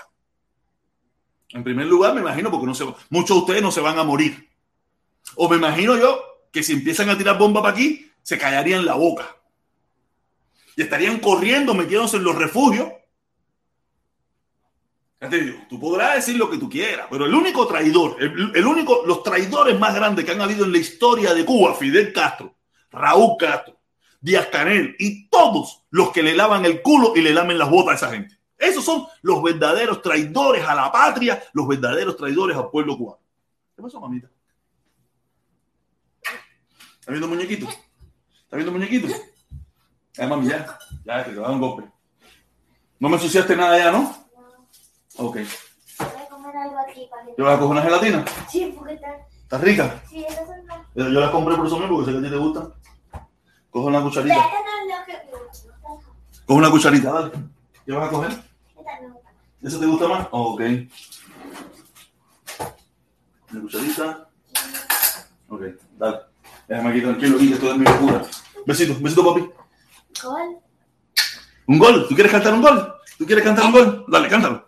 [1.49, 4.03] En primer lugar, me imagino, porque no se, muchos de ustedes no se van a
[4.03, 4.49] morir.
[5.35, 8.95] O me imagino yo que si empiezan a tirar bombas para aquí, se callarían la
[8.95, 9.35] boca.
[10.77, 12.93] Y estarían corriendo, metiéndose en los refugios.
[15.19, 18.65] Ya te digo, tú podrás decir lo que tú quieras, pero el único traidor, el
[18.65, 22.55] único, los traidores más grandes que han habido en la historia de Cuba, Fidel Castro,
[22.91, 23.76] Raúl Castro,
[24.19, 27.91] Díaz Canel y todos los que le lavan el culo y le lamen las botas
[27.91, 28.37] a esa gente.
[28.57, 33.19] Esos son los verdaderos traidores a la patria, los verdaderos traidores al pueblo cubano.
[33.75, 34.29] ¿Qué pasó, mamita?
[36.99, 37.67] ¿Está viendo muñequito?
[38.43, 39.07] ¿Está viendo muñequito?
[40.13, 40.77] Ya, mami, ya.
[41.05, 41.89] Ya, te va a un golpe.
[42.99, 44.27] No me ensuciaste nada ya, ¿no?
[45.17, 45.35] Ok.
[45.35, 47.33] Voy a comer algo aquí para que...
[47.37, 48.25] ¿Yo voy a coger una gelatina?
[48.49, 49.07] Sí, porque está...
[49.43, 50.03] ¿Está rica?
[50.09, 50.79] Sí, esas son las...
[50.95, 52.73] Yo las compré por eso mismo, porque sé que a ti te gustan.
[53.71, 54.49] Coge una cucharita.
[56.45, 57.31] Coge una cucharita, dale.
[57.85, 58.31] ¿Qué vas a coger?
[59.61, 60.27] ¿Eso te gusta más?
[60.31, 60.61] Oh, ok.
[63.51, 64.29] Una cucharita.
[65.49, 65.61] Ok,
[65.97, 66.17] dale.
[66.67, 68.21] Déjame aquí tranquilo, que esto es mi locura.
[68.65, 69.49] Besito, besito, papi.
[70.21, 70.57] ¿Cuál?
[71.67, 72.07] ¿Un gol?
[72.07, 72.95] ¿Tú quieres cantar un gol?
[73.17, 74.05] ¿Tú quieres cantar un gol?
[74.07, 74.67] Dale, cántalo.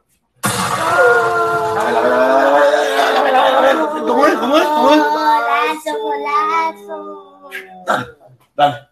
[4.08, 4.34] ¿Cómo es?
[4.36, 4.64] ¿Cómo es?
[4.66, 5.00] ¿Cómo es?
[5.00, 7.50] Golazo, golazo.
[7.86, 8.08] Dale,
[8.56, 8.89] dale.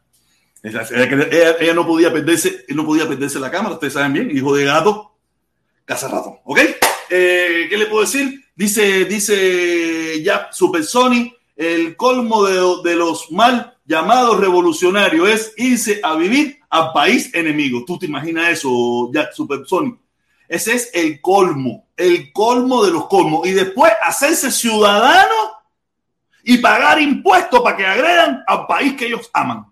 [0.63, 5.15] Ella, no podía perderse, no podía perderse la cámara, ustedes saben bien, hijo de gato,
[5.85, 6.59] casa rato, ¿ok?
[7.09, 8.43] Eh, ¿Qué le puedo decir?
[8.55, 15.99] Dice, dice ya Super Sony, el colmo de, de los mal llamados revolucionarios es irse
[16.03, 17.83] a vivir al país enemigo.
[17.85, 19.97] ¿Tú te imaginas eso, Jack Super Sony?
[20.47, 23.47] Ese es el colmo, el colmo de los colmos.
[23.47, 25.35] Y después hacerse ciudadano
[26.43, 29.65] y pagar impuestos para que agredan al país que ellos aman.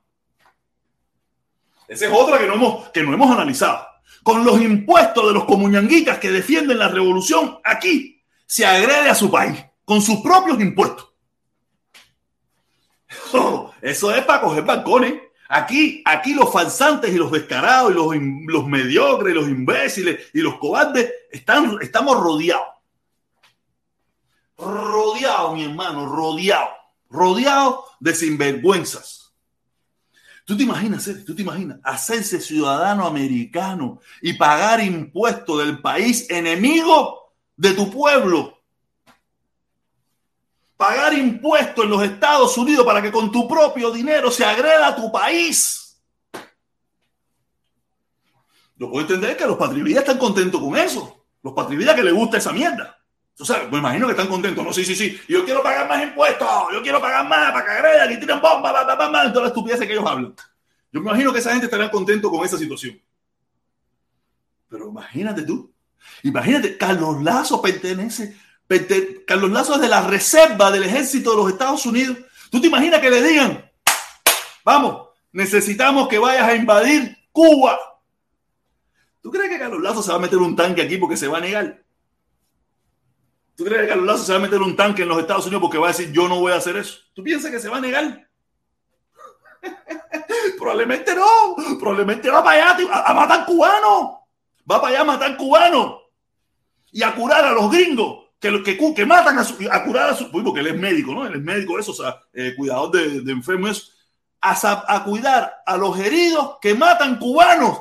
[1.87, 3.85] Esa es otra que no hemos, que no hemos analizado.
[4.23, 9.29] Con los impuestos de los comuñanguitas que defienden la revolución, aquí se agrede a su
[9.29, 11.07] país con sus propios impuestos.
[13.33, 15.13] Oh, eso es para coger balcones.
[15.49, 18.07] Aquí, aquí los falsantes y los descarados y los,
[18.47, 22.67] los mediocres, los imbéciles y los cobardes están, estamos rodeados.
[24.57, 26.69] Rodeados, mi hermano, rodeados.
[27.09, 29.14] Rodeados de sinvergüenzas.
[30.45, 37.33] ¿Tú te imaginas, tú te imaginas hacerse ciudadano americano y pagar impuestos del país enemigo
[37.57, 38.61] de tu pueblo?
[40.77, 44.95] Pagar impuestos en los Estados Unidos para que con tu propio dinero se agreda a
[44.95, 45.99] tu país.
[48.77, 51.25] Lo puedo entender que los patrividas están contentos con eso.
[51.41, 52.99] Los patrividas que les gusta esa mierda.
[53.35, 54.63] Tú sabes, me imagino que están contentos.
[54.63, 55.19] No, sí, sí, sí.
[55.27, 56.47] Yo quiero pagar más impuestos.
[56.73, 59.47] Yo quiero pagar más para que agredan y tiran bombas, bla, bla, bla, todas las
[59.47, 60.33] estupideces que ellos hablan.
[60.91, 63.01] Yo me imagino que esa gente estará contento con esa situación.
[64.69, 65.71] Pero imagínate tú.
[66.23, 68.37] Imagínate, Carlos Lazo pertenece.
[68.67, 72.17] perte- Carlos Lazo es de la reserva del ejército de los Estados Unidos.
[72.49, 73.69] ¿Tú te imaginas que le digan,
[74.63, 77.77] vamos, necesitamos que vayas a invadir Cuba?
[79.21, 81.37] ¿Tú crees que Carlos Lazo se va a meter un tanque aquí porque se va
[81.39, 81.83] a negar?
[83.55, 85.61] ¿Tú crees que Carlos Lazo se va a meter un tanque en los Estados Unidos
[85.61, 86.99] porque va a decir yo no voy a hacer eso?
[87.13, 88.27] ¿Tú piensas que se va a negar?
[90.57, 91.55] probablemente no.
[91.79, 94.17] Probablemente va para allá a, matar cubanos.
[94.69, 96.01] Va para allá a matar cubanos.
[96.91, 100.31] Y a curar a los gringos que, que, matan a, su, a curar a su.
[100.31, 101.25] Porque él es médico, ¿no?
[101.25, 103.71] Él es médico, eso, o sea, eh, cuidador de, de enfermos.
[103.71, 103.91] eso.
[104.41, 107.79] A, a cuidar a los heridos que matan cubanos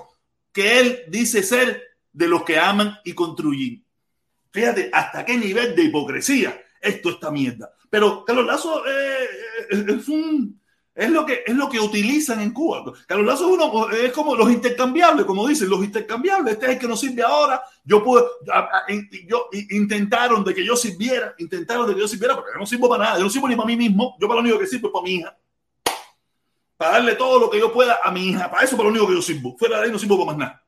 [0.51, 1.83] que él dice ser
[2.13, 3.84] de los que aman y construyen.
[4.55, 7.73] Fíjate hasta qué nivel de hipocresía esto esta mierda.
[7.91, 9.25] Pero Carlos Lazo eh,
[9.73, 10.63] eh, es, un,
[10.95, 12.85] es, lo que, es lo que utilizan en Cuba.
[13.09, 16.53] Carlos Lazo es, uno, es como los intercambiables, como dicen, los intercambiables.
[16.55, 17.61] Este es el que nos sirve ahora.
[17.83, 18.05] Yo
[18.91, 22.67] in- yo, intentaron de que yo sirviera, intentaron de que yo sirviera, pero yo no
[22.67, 23.19] sirvo para nada.
[23.19, 24.17] Yo no sirvo ni para mí mismo.
[24.21, 25.37] Yo para lo único que sirvo es para mi hija.
[26.77, 28.49] Para darle todo lo que yo pueda a mi hija.
[28.49, 29.57] Para eso para lo único que yo sirvo.
[29.59, 30.65] Fuera de ahí no sirvo para más nada.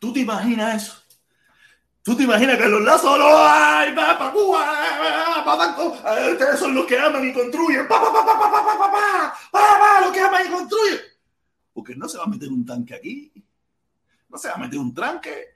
[0.00, 1.03] ¿Tú te imaginas eso?
[2.04, 6.84] ¿Tú te imaginas que los lazos no ay, va para Cuba, va Ustedes son los
[6.84, 7.88] que aman y construyen.
[7.88, 11.00] Pa, pa, pa, pa, pa, pa, pa, pa, pa, pa, los que aman y construyen.
[11.72, 13.32] Porque no se va a meter un tanque aquí.
[14.28, 15.46] No se va a meter un tanque.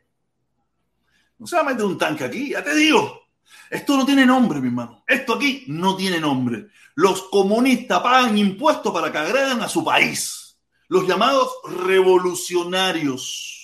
[1.36, 3.28] No se va a meter un tanque aquí, ya te digo.
[3.68, 5.04] Esto no tiene nombre, mi hermano.
[5.06, 6.68] Esto aquí no tiene nombre.
[6.94, 10.58] Los comunistas pagan impuestos para que agredan a su país.
[10.88, 11.52] Los llamados
[11.84, 13.57] revolucionarios.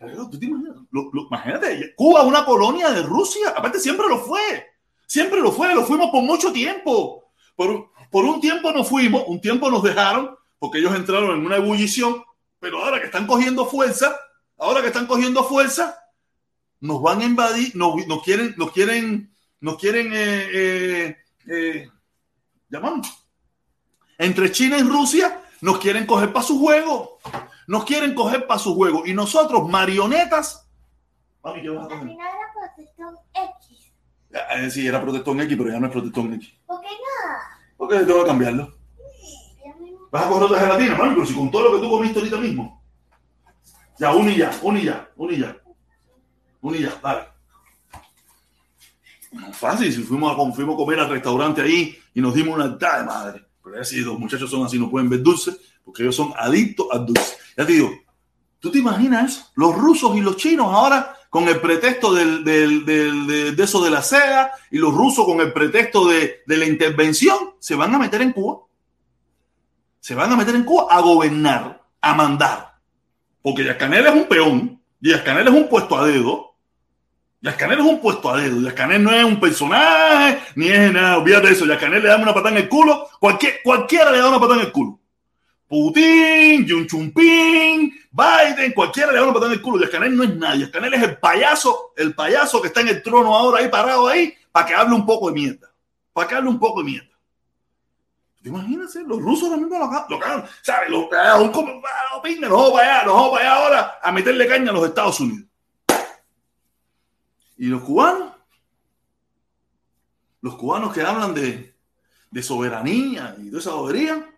[0.00, 3.50] Imagínate, Cuba es una colonia de Rusia.
[3.56, 4.66] Aparte, siempre lo fue.
[5.06, 5.74] Siempre lo fue.
[5.74, 7.32] Lo fuimos por mucho tiempo.
[7.56, 11.56] Por, por un tiempo nos fuimos, un tiempo nos dejaron, porque ellos entraron en una
[11.56, 12.22] ebullición.
[12.58, 14.16] Pero ahora que están cogiendo fuerza,
[14.58, 15.98] ahora que están cogiendo fuerza,
[16.80, 21.16] nos van a invadir, nos, nos quieren, nos quieren, nos quieren, eh, eh,
[21.48, 21.90] eh,
[22.68, 23.08] llamamos,
[24.18, 27.18] entre China y Rusia, nos quieren coger para su juego,
[27.66, 30.68] nos quieren coger para su juego, y nosotros, marionetas,
[31.42, 32.08] mami, ¿qué vas a coger?
[32.08, 34.72] final era protección X.
[34.72, 36.52] Sí, era Protectón X, pero ya no es Protectón X.
[36.66, 37.76] ¿Por qué no?
[37.76, 38.74] ¿Por qué tengo que cambiarlo?
[40.10, 41.14] ¿Vas a coger otra gelatina, mami?
[41.14, 42.82] Pero si con todo lo que tú comiste ahorita mismo.
[43.98, 45.56] Ya, un y ya, un y ya, un y ya.
[46.60, 47.28] Un y ya, dale.
[49.52, 52.98] Fácil, si fuimos a, fuimos a comer al restaurante ahí y nos dimos una alta
[52.98, 53.44] de madre.
[53.62, 55.52] Pero ya si los muchachos son así, no pueden ver dulce,
[55.84, 57.36] porque ellos son adictos al dulce.
[57.56, 57.92] Ya te digo,
[58.60, 59.52] ¿tú te imaginas?
[59.54, 64.02] Los rusos y los chinos ahora con el pretexto del, de, de eso de la
[64.02, 68.22] seda y los rusos con el pretexto de, de la intervención, se van a meter
[68.22, 68.60] en Cuba.
[69.98, 72.74] Se van a meter en Cuba a gobernar, a mandar.
[73.42, 76.54] Porque Yascanel es un peón, Yascanel es un puesto a dedo.
[77.40, 78.60] Yascanel es un puesto a dedo.
[78.60, 81.18] Yascanel no es un personaje, ni es nada.
[81.18, 81.66] Olvídate de eso.
[81.66, 83.08] Yascanel le da una patada en el culo.
[83.20, 84.98] Cualquier, cualquiera le da una patada en el culo.
[85.68, 89.84] Putin, Yun Chumping, Biden, cualquiera le da una patada en el culo.
[89.84, 90.70] Y Canel no es nadie.
[90.70, 94.34] Canel es el payaso, el payaso que está en el trono ahora ahí parado ahí
[94.52, 95.72] para que hable un poco de mierda.
[96.12, 97.14] Para que hable un poco de mierda.
[98.42, 98.94] ¿Te imaginas?
[98.94, 100.90] Los rusos también lo, lo cagan, ¿sabes?
[100.90, 104.70] Los, ah, pinga, nos vamos para allá, nos vamos para allá ahora a meterle caña
[104.70, 105.48] a los Estados Unidos.
[107.56, 108.32] ¿Y los cubanos?
[110.42, 111.74] Los cubanos que hablan de,
[112.30, 114.28] de soberanía y de esa bobería,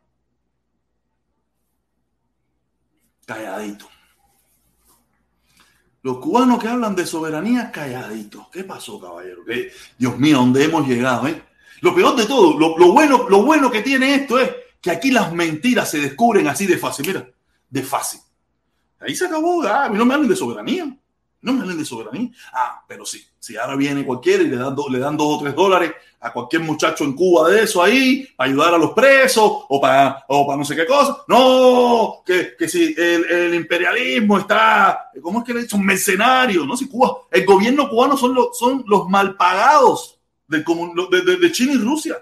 [3.26, 3.86] calladito.
[6.02, 8.48] Los cubanos que hablan de soberanía, calladitos.
[8.52, 9.42] ¿Qué pasó, caballero?
[9.98, 11.26] Dios mío, ¿dónde hemos llegado?
[11.26, 11.42] Eh?
[11.80, 14.50] Lo peor de todo, lo, bueno, lo bueno que tiene esto es
[14.80, 17.08] que aquí las mentiras se descubren así de fácil.
[17.08, 17.28] Mira,
[17.68, 18.20] de fácil.
[19.00, 19.62] Ahí se acabó.
[19.64, 20.96] Ah, a mí no me hablen de soberanía.
[21.46, 22.28] No me hablen de soberanía.
[22.52, 23.24] Ah, pero sí.
[23.38, 26.32] Si ahora viene cualquiera y le dan, do, le dan dos o tres dólares a
[26.32, 30.44] cualquier muchacho en Cuba de eso ahí, para ayudar a los presos o para, o
[30.44, 31.18] para no sé qué cosa.
[31.28, 35.86] No, que, que si el, el, imperialismo está, ¿cómo es que le dicen?
[35.86, 36.76] Mercenario, ¿no?
[36.76, 40.18] Si Cuba, el gobierno cubano son los, son los mal pagados
[40.48, 40.64] de,
[41.40, 42.16] de, China y Rusia,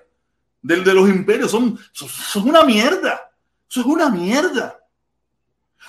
[0.61, 3.31] de, de los imperios, son, son, son una mierda.
[3.71, 4.79] Eso es una mierda.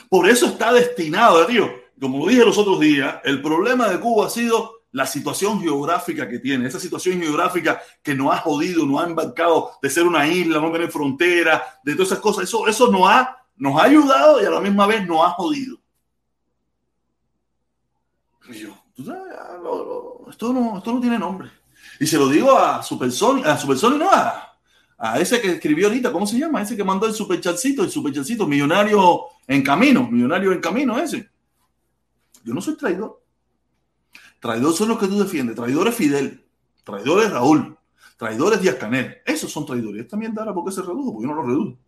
[0.08, 4.28] Por eso está destinado, tío como lo dije los otros días, el problema de Cuba
[4.28, 9.04] ha sido la situación geográfica que tiene, esa situación geográfica que nos ha jodido, nos
[9.04, 12.46] ha embarcado de ser una isla, no tener frontera, de todas esas cosas.
[12.46, 15.78] Eso, eso nos, ha, nos ha ayudado y a la misma vez nos ha jodido.
[18.48, 18.70] Y yo,
[20.30, 21.50] esto, no, esto no tiene nombre.
[22.00, 24.58] Y se lo digo a Supersonic, a Supersonic, no, a,
[24.98, 26.62] a ese que escribió ahorita, ¿cómo se llama?
[26.62, 31.35] Ese que mandó el superchalcito, el superchalcito, millonario en camino, millonario en camino ese.
[32.46, 33.22] Yo no soy traidor.
[34.40, 35.56] Traidor son los que tú defiendes.
[35.56, 36.46] Traidor es Fidel.
[36.84, 37.76] Traidor es Raúl.
[38.18, 39.18] Traidor es Díaz Canel.
[39.26, 40.04] Esos son traidores.
[40.04, 41.12] Esta mierda ahora, ¿por qué se redujo?
[41.12, 41.80] Porque yo no lo reduzco.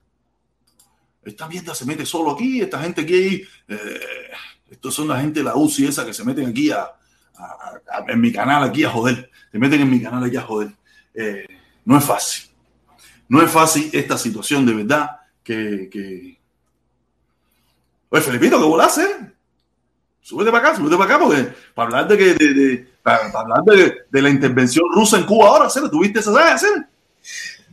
[1.24, 2.60] Esta mierda se mete solo aquí.
[2.60, 3.43] Esta gente aquí.
[3.68, 4.32] Eh,
[4.72, 6.91] estos son la gente de la UCI esa que se meten aquí a,
[8.08, 9.30] en mi canal aquí a joder.
[9.51, 10.72] Se meten en mi canal aquí a joder.
[11.14, 11.45] Eh,
[11.86, 12.49] no es fácil.
[13.30, 15.12] No es fácil esta situación de verdad
[15.43, 15.88] que.
[15.91, 16.41] que...
[18.10, 19.37] Oye, Felipito, ¿qué volás, eh?
[20.28, 23.39] Súbete para acá, súbete para acá, porque para hablar de que de, de para, para,
[23.39, 25.80] hablar de, de, la intervención rusa en Cuba ahora, ¿sí?
[25.89, 26.57] ¿tuviste esa saga?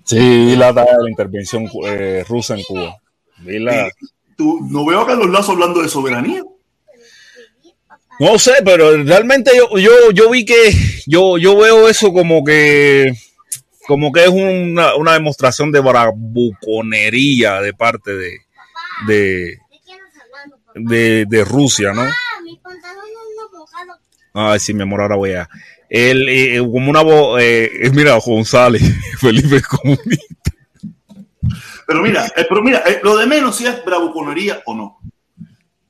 [0.05, 2.96] Sí, vi la, la intervención eh, rusa en Cuba.
[3.38, 3.90] Vi la...
[4.36, 6.42] ¿Tú, no veo a Carlos Lazo hablando de soberanía.
[8.20, 10.72] No sé, pero realmente yo, yo, yo vi que
[11.09, 13.12] yo, yo veo eso como que
[13.88, 18.38] como que es una, una demostración de bravuconería de parte de,
[19.09, 19.59] de,
[20.76, 22.09] de, de Rusia, ¿no?
[24.32, 25.48] Ay, sí, mi amor, ahora voy a.
[25.88, 28.82] Él, eh, como una voz, eh, mira, González,
[29.20, 30.34] Felipe comunista.
[31.86, 34.98] Pero mira, eh, pero mira, eh, lo de menos si es bravuconería o no.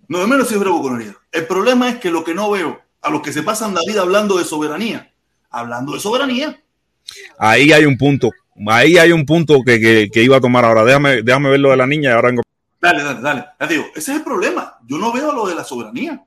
[0.09, 1.15] Lo de menos si es bravuconería.
[1.33, 4.03] El problema es que lo que no veo, a los que se pasan la vida
[4.03, 5.13] hablando de soberanía,
[5.51, 6.61] hablando de soberanía.
[7.39, 8.31] Ahí hay un punto,
[8.67, 10.85] ahí hay un punto que, que, que iba a tomar ahora.
[10.85, 12.43] Déjame, déjame ver lo de la niña y ahora vengo.
[12.81, 13.45] Dale, dale, dale.
[13.61, 14.79] Ya digo, ese es el problema.
[14.87, 16.23] Yo no veo lo de la soberanía.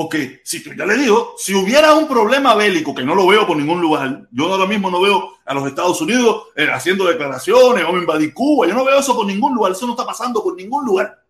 [0.00, 3.54] Porque si ya le digo, si hubiera un problema bélico, que no lo veo por
[3.54, 7.98] ningún lugar, yo ahora mismo no veo a los Estados Unidos eh, haciendo declaraciones o
[7.98, 10.86] invadir Cuba, yo no veo eso por ningún lugar, eso no está pasando por ningún
[10.86, 11.22] lugar.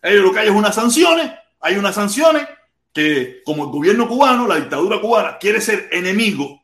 [0.00, 2.46] Ellos lo que hay es unas sanciones, hay unas sanciones
[2.92, 6.62] que como el gobierno cubano, la dictadura cubana, quiere ser enemigo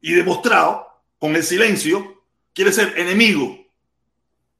[0.00, 0.86] y demostrado
[1.18, 2.22] con el silencio,
[2.54, 3.54] quiere ser enemigo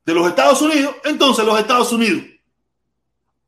[0.05, 2.25] de los Estados Unidos, entonces los Estados Unidos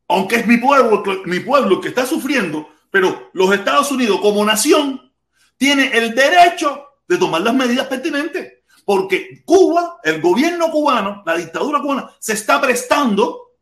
[0.09, 5.13] aunque es mi pueblo, mi pueblo que está sufriendo, pero los Estados Unidos como nación
[5.55, 11.79] tiene el derecho de tomar las medidas pertinentes, porque Cuba, el gobierno cubano, la dictadura
[11.79, 13.53] cubana, se está prestando,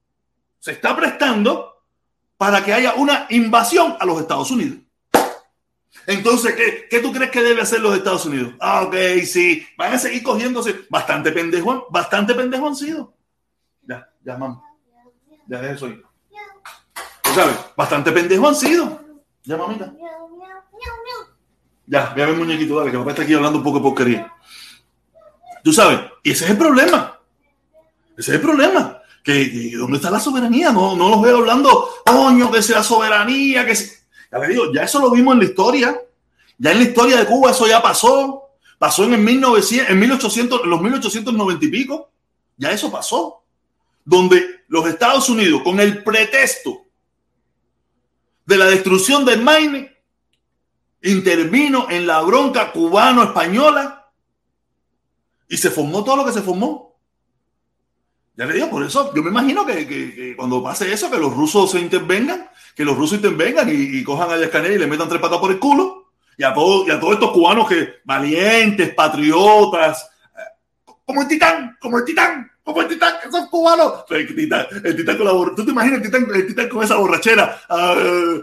[0.57, 1.83] se está prestando
[2.37, 4.79] para que haya una invasión a los Estados Unidos.
[6.05, 8.53] Entonces, ¿qué, ¿qué, tú crees que debe hacer los Estados Unidos?
[8.61, 8.95] Ah, ok,
[9.25, 10.85] sí, van a seguir cogiéndose.
[10.89, 12.33] Bastante pendejo, bastante
[12.75, 13.13] sido.
[13.81, 14.63] Ya, ya, mamá.
[15.47, 16.01] Ya, eso ahí.
[17.37, 17.55] ¿Sabes?
[17.75, 18.99] Bastante pendejo han sido.
[19.43, 19.93] Ya, mamita.
[21.85, 24.33] Ya, ve a ver, muñequito, dale, que papá está aquí hablando un poco de porquería.
[25.63, 27.19] Tú sabes, y ese es el problema.
[28.17, 29.01] Ese es el problema.
[29.23, 30.71] Que, que ¿Dónde está la soberanía?
[30.71, 33.93] No, no los veo hablando, coño, que sea soberanía, que sea...
[34.31, 36.01] Ya le digo, ya eso lo vimos en la historia.
[36.57, 38.49] Ya en la historia de Cuba eso ya pasó.
[38.77, 42.09] Pasó en, el 1900, en 1800, los 1890 y pico.
[42.57, 43.43] Ya eso pasó.
[44.03, 46.86] Donde los Estados Unidos, con el pretexto
[48.47, 49.95] de la destrucción del Maine,
[51.03, 54.09] intervino en la bronca cubano-española
[55.49, 56.97] y se formó todo lo que se formó.
[58.35, 61.35] Ya le digo, por eso yo me imagino que, que- cuando pase eso, que los
[61.35, 65.19] rusos se intervengan, que los rusos intervengan y, cojan a Díaz-Canel y le metan tres
[65.21, 66.11] patas por el culo.
[66.37, 71.75] Y a, todos y a todos estos cubanos que valientes, patriotas, eh, como el titán,
[71.81, 74.03] como el titán, como el titán, que son cubanos.
[74.09, 76.83] El titán, el titán con la borra- ¿Tú te imaginas el titán, el titán con
[76.83, 77.61] esa borrachera?
[77.69, 78.41] Ah, eh,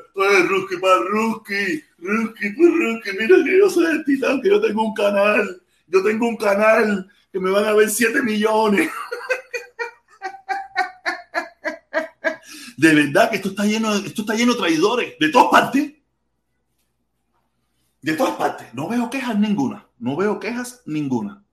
[0.48, 4.82] Ruski, pa, Ruski, Ruski, pa, Ruski, mira que yo soy el titán, que yo tengo
[4.82, 8.90] un canal, yo tengo un canal que me van a ver 7 millones.
[12.78, 15.92] De verdad que esto está lleno, esto está lleno de traidores de todas partes.
[18.00, 18.72] De todas partes.
[18.72, 19.86] No veo quejas ninguna.
[19.98, 21.44] No veo quejas ninguna.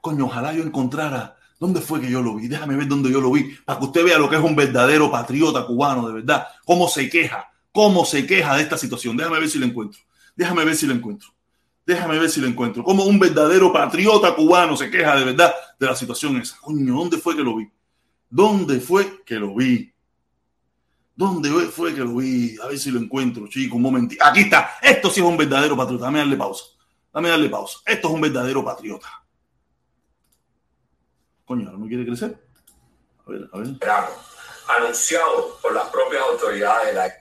[0.00, 2.48] Coño, ojalá yo encontrara dónde fue que yo lo vi.
[2.48, 3.54] Déjame ver dónde yo lo vi.
[3.64, 6.46] Para que usted vea lo que es un verdadero patriota cubano, de verdad.
[6.64, 7.50] Cómo se queja.
[7.72, 9.16] Cómo se queja de esta situación.
[9.16, 10.00] Déjame ver si lo encuentro.
[10.34, 11.28] Déjame ver si lo encuentro.
[11.86, 12.84] Déjame ver si lo encuentro.
[12.84, 16.58] Cómo un verdadero patriota cubano se queja de verdad de la situación esa.
[16.60, 17.68] Coño, ¿dónde fue que lo vi?
[18.28, 19.92] ¿Dónde fue que lo vi?
[21.16, 22.56] ¿Dónde fue que lo vi?
[22.62, 24.24] A ver si lo encuentro, chico, un momentito.
[24.24, 24.72] Aquí está.
[24.82, 26.04] Esto sí es un verdadero patriota.
[26.04, 26.64] Dame darle pausa.
[27.12, 27.78] Dame darle pausa.
[27.86, 29.08] Esto es un verdadero patriota.
[31.48, 32.38] Coño, ¿ahora no quiere crecer?
[33.26, 33.68] A ver, a ver.
[33.68, 34.08] verano,
[34.68, 37.12] anunciado por las propias autoridades de la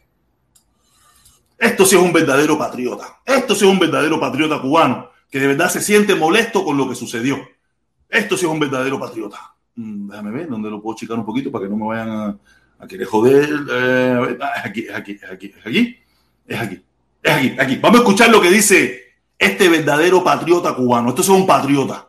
[1.58, 3.22] Esto sí es un verdadero patriota.
[3.26, 6.90] Esto sí es un verdadero patriota cubano que de verdad se siente molesto con lo
[6.90, 7.40] que sucedió.
[8.10, 9.56] Esto sí es un verdadero patriota.
[9.76, 12.38] Mm, déjame ver dónde lo puedo chicar un poquito para que no me vayan a,
[12.80, 13.50] a querer joder.
[13.72, 16.04] Eh, a ver, ah, es aquí, es aquí, es aquí, es aquí,
[16.48, 16.86] es aquí,
[17.24, 17.76] es aquí, aquí.
[17.78, 19.04] Vamos a escuchar lo que dice
[19.40, 21.10] este verdadero patriota cubano.
[21.10, 22.07] Esto es un patriota.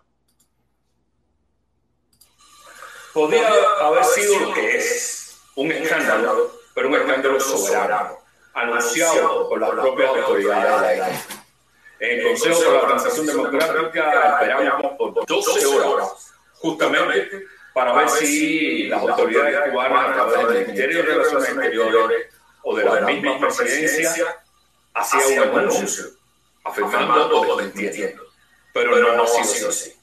[3.19, 3.49] Podría
[3.81, 8.17] haber sido lo que es un escándalo, pero un escándalo soberano,
[8.55, 11.37] anunciado por las propias autoridades de la isla.
[11.99, 17.45] En el Consejo para la Transición Democrática esperamos por 12 horas, justamente
[17.75, 22.85] para ver si las autoridades cubanas, a través del Ministerio de Relaciones Exteriores o de
[22.85, 24.43] la misma presidencia,
[24.95, 26.05] hacían un anuncio
[26.63, 28.23] afirmando o desmintiendo.
[28.73, 29.98] Pero no ha sido así.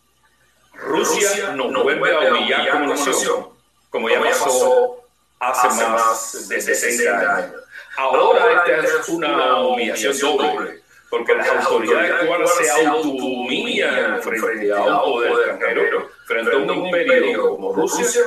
[0.77, 3.47] Rusia nos vuelve a humillar como nación,
[3.89, 5.03] como ya pasó
[5.39, 7.61] hace más de 60 años.
[7.97, 15.01] Ahora esta es una humillación doble, porque las autoridades cubanas se autohumillan frente a un
[15.01, 18.21] poder extranjero, frente a un imperio como Rusia,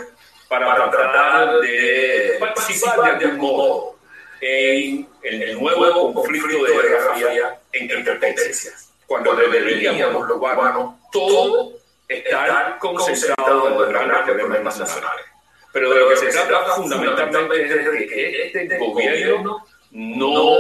[0.49, 3.97] para tratar de participar de algún modo
[4.41, 11.73] en el nuevo conflicto de Guerra Fría entre potencias, cuando deberíamos los cubanos todo
[12.09, 15.27] estar concentrado en los grandes problemas nacionales.
[15.73, 20.57] Pero de lo que se trata fundamentalmente es de que este gobierno no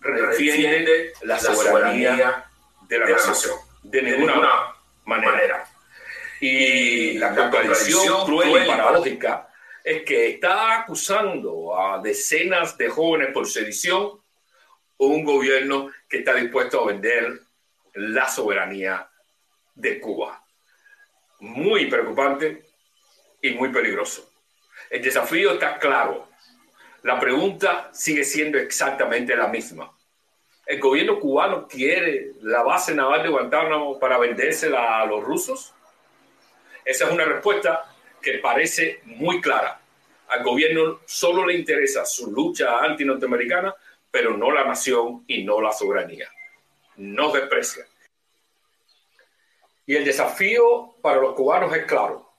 [0.00, 2.44] defiende la soberanía
[2.82, 4.74] de la nación, de ninguna
[5.06, 5.66] manera.
[6.40, 9.48] Y la contradicción cruel y paradójica
[9.82, 14.20] es que está acusando a decenas de jóvenes por sedición
[14.98, 17.40] un gobierno que está dispuesto a vender
[17.94, 19.08] la soberanía
[19.74, 20.43] de Cuba
[21.44, 22.64] muy preocupante
[23.42, 24.30] y muy peligroso.
[24.88, 26.28] El desafío está claro.
[27.02, 29.92] La pregunta sigue siendo exactamente la misma.
[30.64, 35.74] ¿El gobierno cubano quiere la base naval de Guantánamo para vendérsela a los rusos?
[36.82, 39.78] Esa es una respuesta que parece muy clara.
[40.28, 43.74] Al gobierno solo le interesa su lucha anti-norteamericana,
[44.10, 46.28] pero no la nación y no la soberanía.
[46.96, 47.84] Nos desprecia.
[49.86, 52.30] Y el desafío para los cubanos es claro.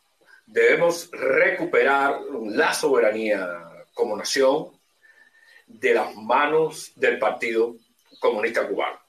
[0.46, 4.72] Debemos recuperar la soberanía como nación
[5.68, 7.76] de las manos del Partido
[8.20, 9.00] Comunista Cubano.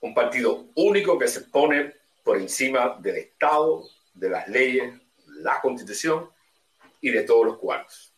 [0.00, 4.94] Un partido único que se pone por encima del Estado, de las leyes,
[5.26, 6.30] la constitución
[7.00, 8.12] y de todos los cubanos.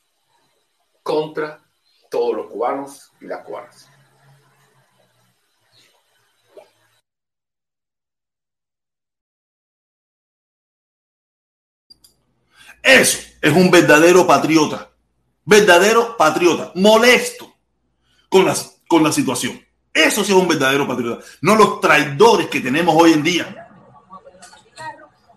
[1.02, 1.62] Contra
[2.10, 3.88] todos los cubanos y las cubanas.
[12.88, 14.90] Eso es un verdadero patriota.
[15.44, 16.72] Verdadero patriota.
[16.74, 17.54] Molesto
[18.30, 18.56] con la,
[18.88, 19.62] con la situación.
[19.92, 21.22] Eso sí es un verdadero patriota.
[21.42, 23.68] No los traidores que tenemos hoy en día.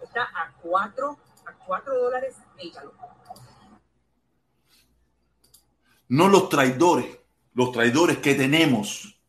[0.02, 2.94] Está a 4 a cuatro dólares el galón.
[6.08, 7.18] No los traidores.
[7.54, 9.20] Los traidores que tenemos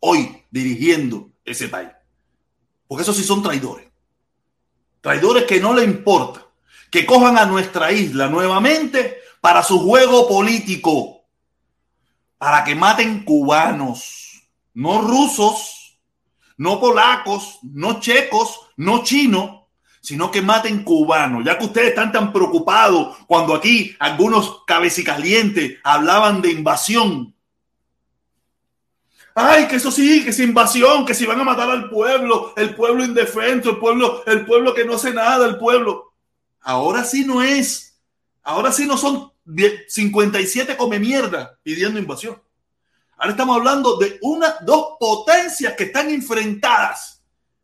[0.00, 1.90] hoy dirigiendo ese país.
[2.88, 3.86] Porque esos sí son traidores.
[5.00, 6.47] Traidores que no le importa
[6.90, 11.22] que cojan a nuestra isla nuevamente para su juego político,
[12.38, 14.42] para que maten cubanos,
[14.74, 15.98] no rusos,
[16.56, 19.58] no polacos, no checos, no chinos,
[20.00, 26.40] sino que maten cubanos, ya que ustedes están tan preocupados cuando aquí algunos cabecicalientes hablaban
[26.40, 27.34] de invasión.
[29.34, 32.74] Ay, que eso sí, que es invasión, que si van a matar al pueblo, el
[32.74, 36.07] pueblo indefenso, el pueblo, el pueblo que no hace nada, el pueblo.
[36.60, 38.00] Ahora sí no es.
[38.42, 39.32] Ahora sí no son
[39.88, 42.40] 57 come mierda pidiendo invasión.
[43.16, 47.22] Ahora estamos hablando de una, dos potencias que están enfrentadas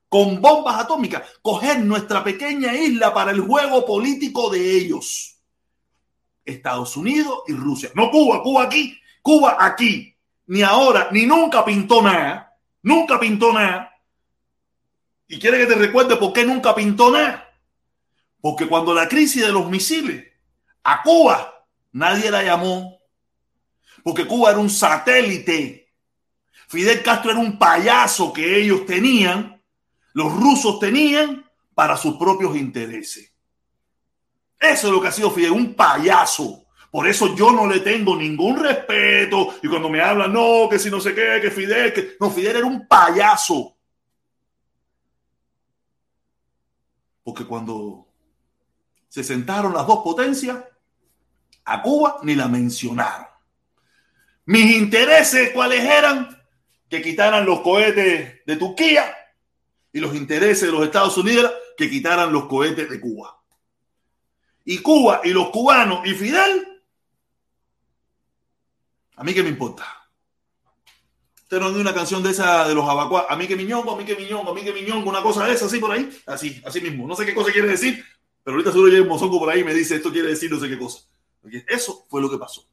[0.08, 1.22] con bombas atómicas.
[1.42, 5.38] Coger nuestra pequeña isla para el juego político de ellos.
[6.44, 7.90] Estados Unidos y Rusia.
[7.94, 10.14] No Cuba, Cuba aquí, Cuba aquí
[10.46, 12.56] ni ahora, ni nunca pintó nada.
[12.82, 13.90] Nunca pintó nada.
[15.26, 17.43] ¿Y quiere que te recuerde por qué nunca pintó nada?
[18.44, 20.22] Porque cuando la crisis de los misiles
[20.82, 23.00] a Cuba, nadie la llamó.
[24.02, 25.90] Porque Cuba era un satélite.
[26.68, 29.62] Fidel Castro era un payaso que ellos tenían,
[30.12, 33.32] los rusos tenían para sus propios intereses.
[34.60, 36.66] Eso es lo que ha sido Fidel, un payaso.
[36.90, 39.54] Por eso yo no le tengo ningún respeto.
[39.62, 42.16] Y cuando me hablan, no, que si no sé qué, que Fidel, que.
[42.20, 43.74] No, Fidel era un payaso.
[47.22, 48.03] Porque cuando
[49.14, 50.58] se sentaron las dos potencias,
[51.66, 53.28] a Cuba ni la mencionaron.
[54.46, 56.36] Mis intereses, ¿cuáles eran?
[56.88, 59.16] Que quitaran los cohetes de Turquía
[59.92, 63.40] y los intereses de los Estados Unidos que quitaran los cohetes de Cuba.
[64.64, 66.82] Y Cuba y los cubanos y Fidel
[69.14, 69.86] a mí qué me importa.
[71.36, 73.26] Usted no una canción de esa de los abacuá.
[73.30, 75.52] A mí que miñongo, a mí que miñongo, a mí que miñongo, una cosa de
[75.52, 76.10] esa, así por ahí.
[76.26, 77.06] Así, así mismo.
[77.06, 78.04] No sé qué cosa quiere decir,
[78.44, 80.60] pero ahorita seguro llega un mozongo por ahí y me dice esto quiere decir no
[80.60, 81.00] sé qué cosa.
[81.66, 82.66] Eso fue lo que pasó.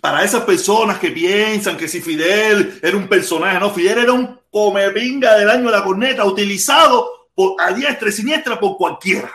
[0.00, 4.38] Para esas personas que piensan que si Fidel era un personaje, no, Fidel era un
[4.50, 9.30] comepinga del año de la corneta, utilizado por, a diestra y siniestra por cualquiera.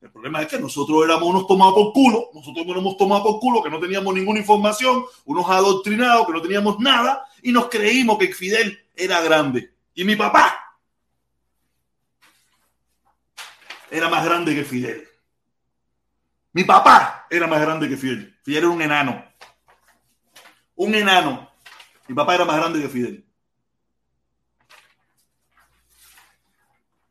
[0.00, 3.40] El problema es que nosotros éramos unos tomados por culo, nosotros nos hemos tomado por
[3.40, 8.18] culo, que no teníamos ninguna información, unos adoctrinados, que no teníamos nada, y nos creímos
[8.18, 9.72] que Fidel era grande.
[9.94, 10.69] Y mi papá
[13.90, 15.06] era más grande que Fidel.
[16.52, 18.38] Mi papá era más grande que Fidel.
[18.42, 19.24] Fidel era un enano.
[20.76, 21.50] Un enano.
[22.08, 23.24] Mi papá era más grande que Fidel.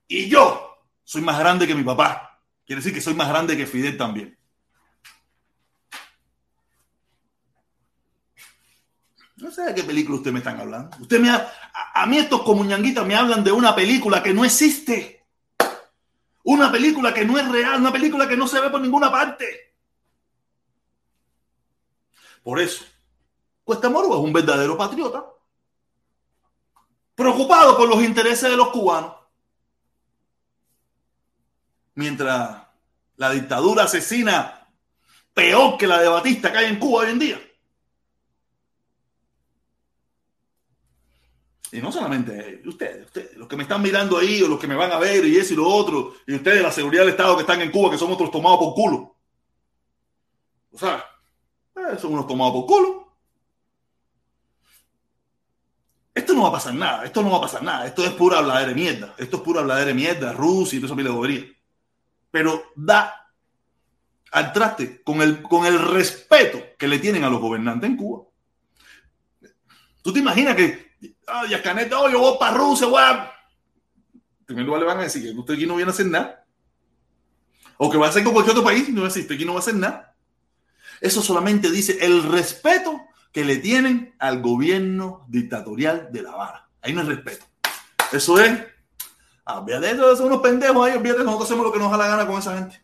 [0.08, 2.42] Y yo soy más grande que mi papá.
[2.66, 4.38] Quiere decir que soy más grande que Fidel también.
[9.38, 10.98] No sé de qué película usted me están hablando.
[11.00, 11.50] Usted me a,
[11.94, 15.19] a mí estos comuñanguitas me hablan de una película que no existe.
[16.50, 19.76] Una película que no es real, una película que no se ve por ninguna parte.
[22.42, 22.86] Por eso,
[23.64, 25.24] Cuesta Moro es un verdadero patriota,
[27.14, 29.14] preocupado por los intereses de los cubanos
[31.94, 32.64] mientras
[33.18, 34.68] la dictadura asesina
[35.34, 37.49] peor que la de Batista que hay en Cuba hoy en día.
[41.72, 44.76] Y no solamente ustedes, ustedes, los que me están mirando ahí o los que me
[44.76, 47.42] van a ver y eso y lo otro, y ustedes, la seguridad del Estado que
[47.42, 49.16] están en Cuba, que son otros tomados por culo.
[50.72, 51.04] O sea,
[51.76, 53.14] eh, son unos tomados por culo.
[56.14, 58.40] Esto no va a pasar nada, esto no va a pasar nada, esto es pura
[58.40, 61.46] habladera de mierda, esto es pura habladera de mierda, Rusia y todo eso me bobería
[62.32, 63.32] pero da
[64.32, 68.26] al traste con el, con el respeto que le tienen a los gobernantes en Cuba.
[70.02, 73.32] ¿Tú te imaginas que, ay, oh, Caneta, oh, yo voy para Rusia, voy a...
[74.40, 76.46] En primer lugar le van a decir que usted aquí no viene a hacer nada.
[77.78, 79.46] O que va a hacer con cualquier otro país, no va a decir, usted aquí
[79.46, 80.16] no va a hacer nada.
[81.00, 83.00] Eso solamente dice el respeto
[83.32, 86.70] que le tienen al gobierno dictatorial de La Habana.
[86.82, 87.46] Ahí no es respeto.
[88.12, 88.60] Eso es
[89.52, 92.08] Ah, de eso, son unos pendejos ahí, olvídate, nosotros hacemos lo que nos da la
[92.08, 92.80] gana con esa gente.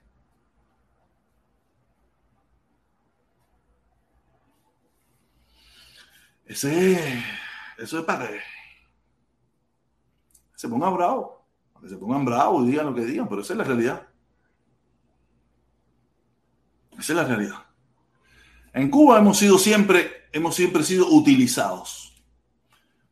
[6.48, 7.24] Ese,
[7.78, 8.40] eso es para que
[10.56, 11.32] se pongan bravos,
[11.82, 14.08] que se pongan bravos y digan lo que digan, pero esa es la realidad.
[16.92, 17.66] Esa es la realidad.
[18.74, 22.06] En Cuba hemos sido siempre, hemos siempre sido utilizados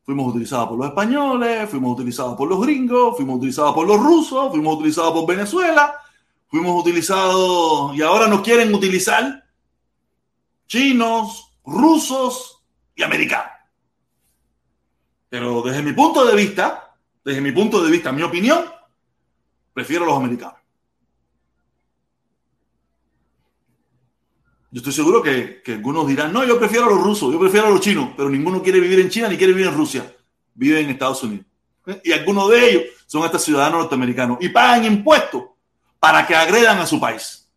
[0.04, 4.52] Fuimos utilizados por los españoles, fuimos utilizados por los gringos, fuimos utilizados por los rusos,
[4.52, 5.98] fuimos utilizados por Venezuela,
[6.48, 9.46] fuimos utilizados y ahora nos quieren utilizar
[10.68, 12.62] chinos, rusos
[12.96, 13.53] y americanos.
[15.34, 18.66] Pero desde mi punto de vista, desde mi punto de vista, mi opinión,
[19.74, 20.58] prefiero a los americanos.
[24.70, 27.70] Yo estoy seguro que, algunos dirán, no, yo prefiero a los rusos, yo prefiero a
[27.72, 30.16] los chinos, pero ninguno quiere vivir en China ni quiere vivir en Rusia.
[30.54, 31.48] Vive en Estados Unidos.
[32.04, 35.46] Y algunos de ellos son estos ciudadanos norteamericanos y pagan impuestos
[36.00, 37.50] para que agredan a su país.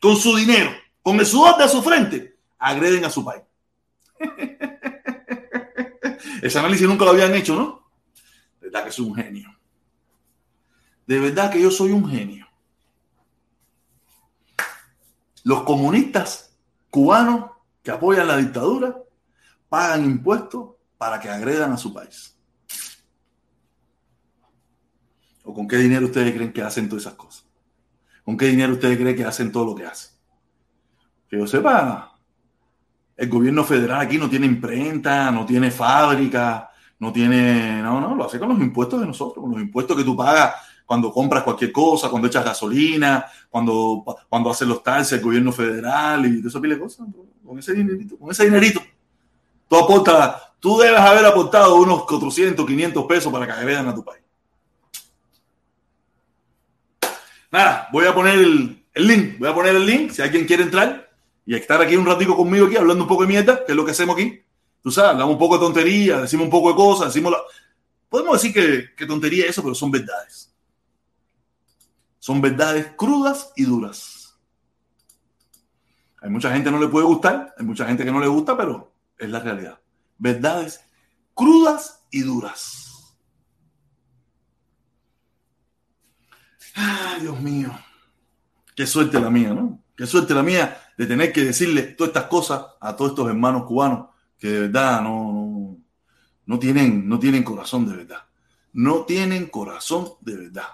[0.00, 0.70] Con su dinero,
[1.02, 3.42] con el sudor de su frente, agreden a su país.
[6.44, 7.90] Ese análisis nunca lo habían hecho, ¿no?
[8.60, 9.58] De verdad que soy un genio.
[11.06, 12.46] De verdad que yo soy un genio.
[15.42, 16.54] Los comunistas
[16.90, 17.50] cubanos
[17.82, 18.94] que apoyan la dictadura
[19.70, 22.38] pagan impuestos para que agredan a su país.
[25.44, 27.46] ¿O con qué dinero ustedes creen que hacen todas esas cosas?
[28.22, 30.14] ¿Con qué dinero ustedes creen que hacen todo lo que hacen?
[31.26, 32.13] Que yo sepa,
[33.16, 38.24] el gobierno federal aquí no tiene imprenta, no tiene fábrica, no tiene, no, no, lo
[38.24, 40.54] hace con los impuestos de nosotros, con los impuestos que tú pagas
[40.84, 46.26] cuando compras cualquier cosa, cuando echas gasolina, cuando, cuando haces los taxis, el gobierno federal
[46.26, 47.06] y todo eso pile de cosas.
[47.44, 48.82] Con ese dinerito, con ese dinerito.
[49.68, 54.04] Tú aportas, tú debes haber aportado unos 400, 500 pesos para que agredan a tu
[54.04, 54.22] país.
[57.50, 60.64] Nada, voy a poner el, el link, voy a poner el link si alguien quiere
[60.64, 61.03] entrar
[61.46, 63.84] y estar aquí un ratico conmigo aquí hablando un poco de mierda, que es lo
[63.84, 64.42] que hacemos aquí.
[64.82, 67.38] Tú sabes, hablamos un poco de tontería, decimos un poco de cosas, decimos la...
[68.08, 70.54] Podemos decir que, tontería es eso, pero son verdades.
[72.18, 74.38] Son verdades crudas y duras.
[76.22, 78.56] Hay mucha gente que no le puede gustar, hay mucha gente que no le gusta,
[78.56, 79.80] pero es la realidad.
[80.16, 80.80] Verdades
[81.34, 83.16] crudas y duras.
[86.74, 87.70] Ay, Dios mío.
[88.74, 89.82] Qué suerte la mía, ¿no?
[89.96, 93.64] Qué suerte la mía de tener que decirle todas estas cosas a todos estos hermanos
[93.64, 95.76] cubanos que de verdad no, no,
[96.46, 98.24] no tienen, no tienen corazón de verdad.
[98.72, 100.68] No tienen corazón de verdad.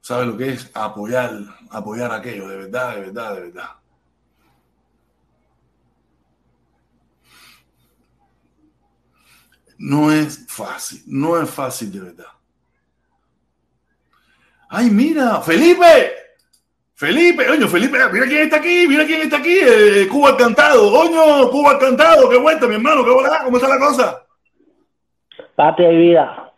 [0.00, 1.32] ¿Sabe lo que es apoyar,
[1.70, 2.48] apoyar aquello?
[2.48, 3.68] De verdad, de verdad, de verdad.
[9.78, 12.26] No es fácil, no es fácil de verdad.
[14.68, 16.21] Ay, mira, Felipe,
[17.02, 21.50] Felipe, oño, Felipe, mira quién está aquí, mira quién está aquí, eh, Cuba cantado, oño,
[21.50, 24.22] Cuba cantado, qué vuelta, mi hermano, qué volada, ¿cómo está la cosa?
[25.56, 26.52] Patria y vida.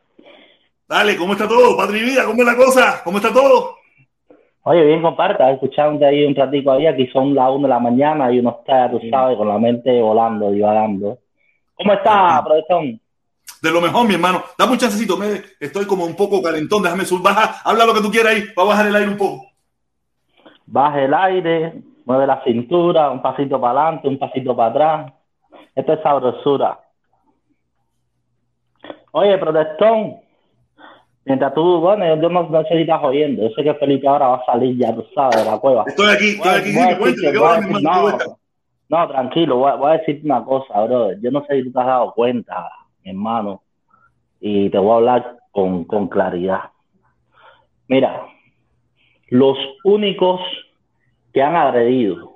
[0.87, 1.75] Dale, ¿cómo está todo?
[1.79, 3.01] Patria y vida, ¿cómo es la cosa?
[3.03, 3.77] ¿Cómo está todo?
[4.65, 8.31] Oye, bien, comparta, escuchando ahí un ratico ahí, aquí son las 1 de la mañana
[8.31, 11.21] y uno está, tú sabes, con la mente volando, divagando.
[11.75, 12.85] ¿Cómo está, profesor?
[13.63, 14.45] De lo mejor, mi hermano.
[14.59, 18.03] Dame un chancecito, me, estoy como un poco calentón, déjame subir, baja, habla lo que
[18.03, 19.54] tú quieras ahí, va a bajar el aire un poco.
[20.67, 25.13] Baja el aire, mueve la cintura, un pasito para adelante, un pasito para atrás.
[25.75, 26.81] Esto es sabrosura.
[29.13, 30.17] Oye, protestón,
[31.25, 34.29] mientras tú, bueno, yo no, no sé si estás oyendo, yo sé que Felipe ahora
[34.29, 35.85] va a salir ya, tú sabes, de la cueva.
[35.87, 38.19] Estoy aquí, estoy aquí, dime, cuéntame, decirte, ¿qué voy no,
[38.89, 41.19] no, tranquilo, voy, a- voy a decirte una cosa, brother.
[41.21, 42.69] Yo no sé si tú te has dado cuenta,
[43.05, 43.63] mi hermano,
[44.41, 46.61] y te voy a hablar con, con claridad.
[47.89, 48.27] Mira,
[49.29, 50.41] los únicos
[51.33, 52.35] que han agredido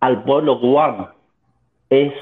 [0.00, 1.10] al pueblo cubano
[1.90, 2.12] es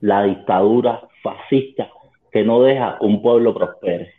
[0.00, 1.88] la dictadura fascista
[2.30, 4.14] que no deja que un pueblo prospere.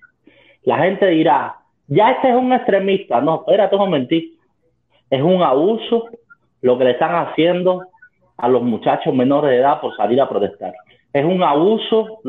[0.64, 3.20] La gente dirá, ya este es un extremista.
[3.20, 4.40] No, espérate un momentito.
[5.10, 6.10] Es un abuso
[6.62, 7.84] lo que le están haciendo
[8.38, 10.74] a los muchachos menores de edad por salir a protestar.
[11.12, 12.20] Es un abuso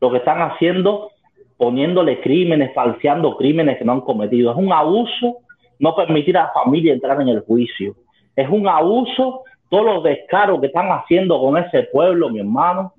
[0.00, 1.10] lo que están haciendo
[1.56, 4.50] poniéndole crímenes, falseando crímenes que no han cometido.
[4.52, 5.38] Es un abuso
[5.78, 7.94] no permitir a la familia entrar en el juicio.
[8.36, 12.94] Es un abuso todos los descaros que están haciendo con ese pueblo, mi hermano,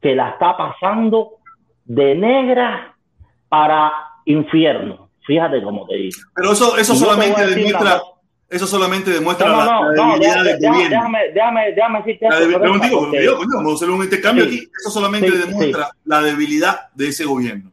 [0.00, 1.32] que la está pasando
[1.84, 2.94] de negra
[3.48, 3.92] para
[4.24, 5.08] infierno.
[5.26, 6.16] Fíjate cómo te digo.
[6.34, 8.00] Pero eso, eso solamente demuestra,
[8.48, 10.88] eso solamente demuestra No, no, la, no, debilidad del gobierno.
[10.88, 13.74] déjame, déjame, déjame decirte La esto, debi- pero Lorenzo, digo, porque- digo, coño, vamos a
[13.74, 14.50] hacer un intercambio Sí.
[14.50, 14.68] aquí.
[14.80, 17.70] Eso solamente Sí, demuestra la debilidad de ese gobierno.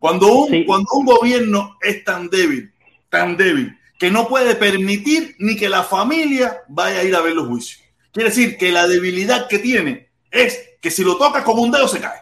[0.00, 0.64] Cuando un, Sí.
[0.64, 2.72] cuando un gobierno es tan débil,
[3.10, 7.34] tan débil, que no puede permitir ni que la familia vaya a ir a ver
[7.34, 7.84] los juicios.
[8.10, 11.86] Quiere decir que la debilidad que tiene es que si lo tocas con un dedo
[11.86, 12.18] se cae.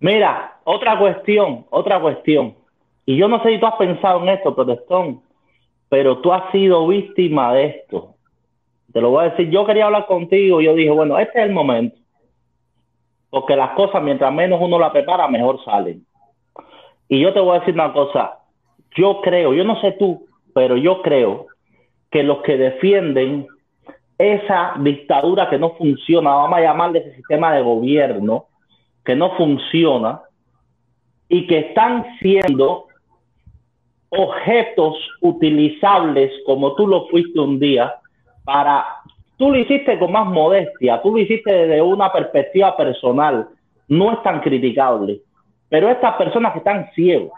[0.00, 2.54] Mira, otra cuestión, otra cuestión.
[3.06, 5.22] Y yo no sé si tú has pensado en esto, protestón,
[5.88, 8.14] pero tú has sido víctima de esto.
[8.92, 11.46] Te lo voy a decir, yo quería hablar contigo y yo dije, bueno, este es
[11.46, 11.96] el momento.
[13.30, 16.06] Porque las cosas, mientras menos uno la prepara, mejor salen.
[17.14, 18.40] Y yo te voy a decir una cosa,
[18.96, 21.46] yo creo, yo no sé tú, pero yo creo
[22.10, 23.46] que los que defienden
[24.18, 28.46] esa dictadura que no funciona, vamos a llamarle ese sistema de gobierno,
[29.04, 30.22] que no funciona
[31.28, 32.88] y que están siendo
[34.08, 37.94] objetos utilizables como tú lo fuiste un día
[38.44, 38.84] para
[39.36, 43.46] tú lo hiciste con más modestia, tú lo hiciste desde una perspectiva personal,
[43.86, 45.20] no es tan criticable,
[45.74, 47.32] Pero estas personas que están ciegos,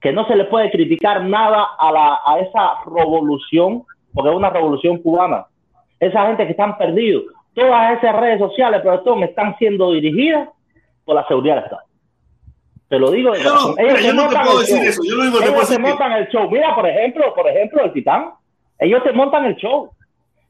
[0.00, 3.82] que no se les puede criticar nada a, la, a esa revolución,
[4.14, 5.44] porque es una revolución cubana,
[5.98, 10.48] esa gente que están perdidos, todas esas redes sociales, profesor, están siendo dirigidas
[11.04, 11.82] por la seguridad del Estado.
[12.90, 14.84] Te lo digo de Yo no, se yo no te puedo decir show.
[14.88, 15.02] eso.
[15.04, 16.48] Yo lo te puedo Ellos que- montan el show.
[16.48, 18.30] Mira, por ejemplo, por ejemplo, el Titán.
[18.78, 19.90] Ellos te montan el show.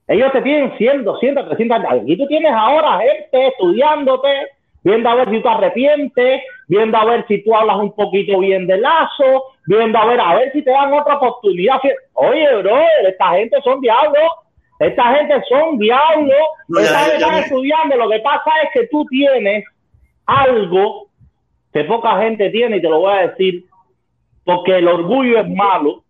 [0.06, 2.02] Ellos te tienen 100, 200, 300 años.
[2.02, 4.28] Aquí tú tienes ahora gente estudiándote,
[4.82, 8.38] viendo a ver si tú te arrepientes, viendo a ver si tú hablas un poquito
[8.38, 11.76] bien de lazo, viendo a ver a ver si te dan otra oportunidad.
[12.14, 14.30] Oye, bro, esta gente son diablos.
[14.80, 16.36] Esta gente son diablos.
[16.68, 17.96] No, esta gente ya está me- estudiando.
[17.96, 19.64] Lo que pasa es que tú tienes
[20.26, 21.08] algo
[21.72, 23.64] que poca gente tiene y te lo voy a decir
[24.44, 26.02] porque el orgullo es malo,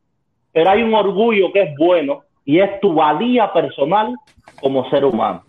[0.52, 4.14] pero hay un orgullo que es bueno y es tu valía personal
[4.60, 5.42] como ser humano.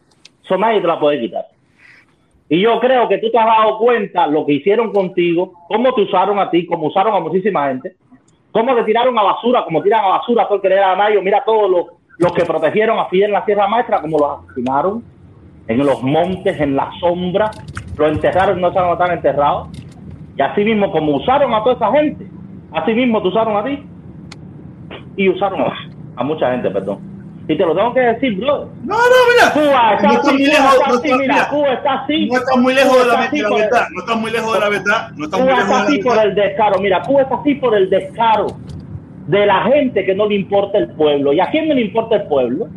[0.43, 1.45] Eso nadie te la puede quitar.
[2.49, 6.01] Y yo creo que tú te has dado cuenta lo que hicieron contigo, cómo te
[6.01, 7.95] usaron a ti, cómo usaron a muchísima gente,
[8.51, 11.21] cómo te tiraron a basura, como tiran a basura por querer a Nayo.
[11.21, 11.85] Mira todos los,
[12.17, 15.03] los que protegieron a Fidel en la Sierra Maestra, cómo los asesinaron
[15.67, 17.51] en los montes, en la sombra,
[17.95, 19.67] lo enterraron, no dónde están enterrados.
[20.35, 22.25] Y así mismo, como usaron a toda esa gente,
[22.71, 23.83] así mismo te usaron a ti
[25.17, 25.65] y usaron
[26.15, 27.08] a mucha gente, perdón.
[27.49, 28.69] Y te lo tengo que decir, bro.
[28.83, 29.51] No, no, mira.
[29.53, 31.49] Cuba está No está así, muy Cuba lejos, está no así, está- mira, mira.
[31.49, 32.25] Cuba está así.
[32.29, 33.87] No estás muy lejos Cuba de la, está de así la por el- verdad.
[33.91, 35.09] No estás muy lejos de la verdad.
[35.17, 36.79] No estás muy Cuba lejos está de la así por el descaro.
[36.79, 38.47] Mira, Cuba está así por el descaro
[39.27, 41.33] de la gente que no le importa el pueblo.
[41.33, 42.67] ¿Y a quién no le importa el pueblo?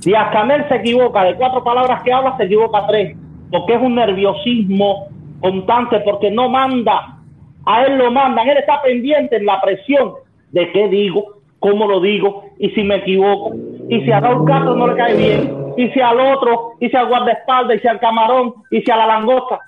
[0.00, 3.14] Si Canel se equivoca de cuatro palabras que habla, se equivoca tres.
[3.50, 5.08] Porque es un nerviosismo
[5.40, 7.18] constante, porque no manda.
[7.66, 8.48] A él lo mandan.
[8.48, 10.14] Él está pendiente en la presión
[10.50, 13.54] de qué digo, cómo lo digo, y si me equivoco.
[13.88, 16.96] Y si a Raúl Castro no le cae bien, y si al otro, y si
[16.96, 19.60] al guardaespaldas, y si al camarón, y si a la langosta.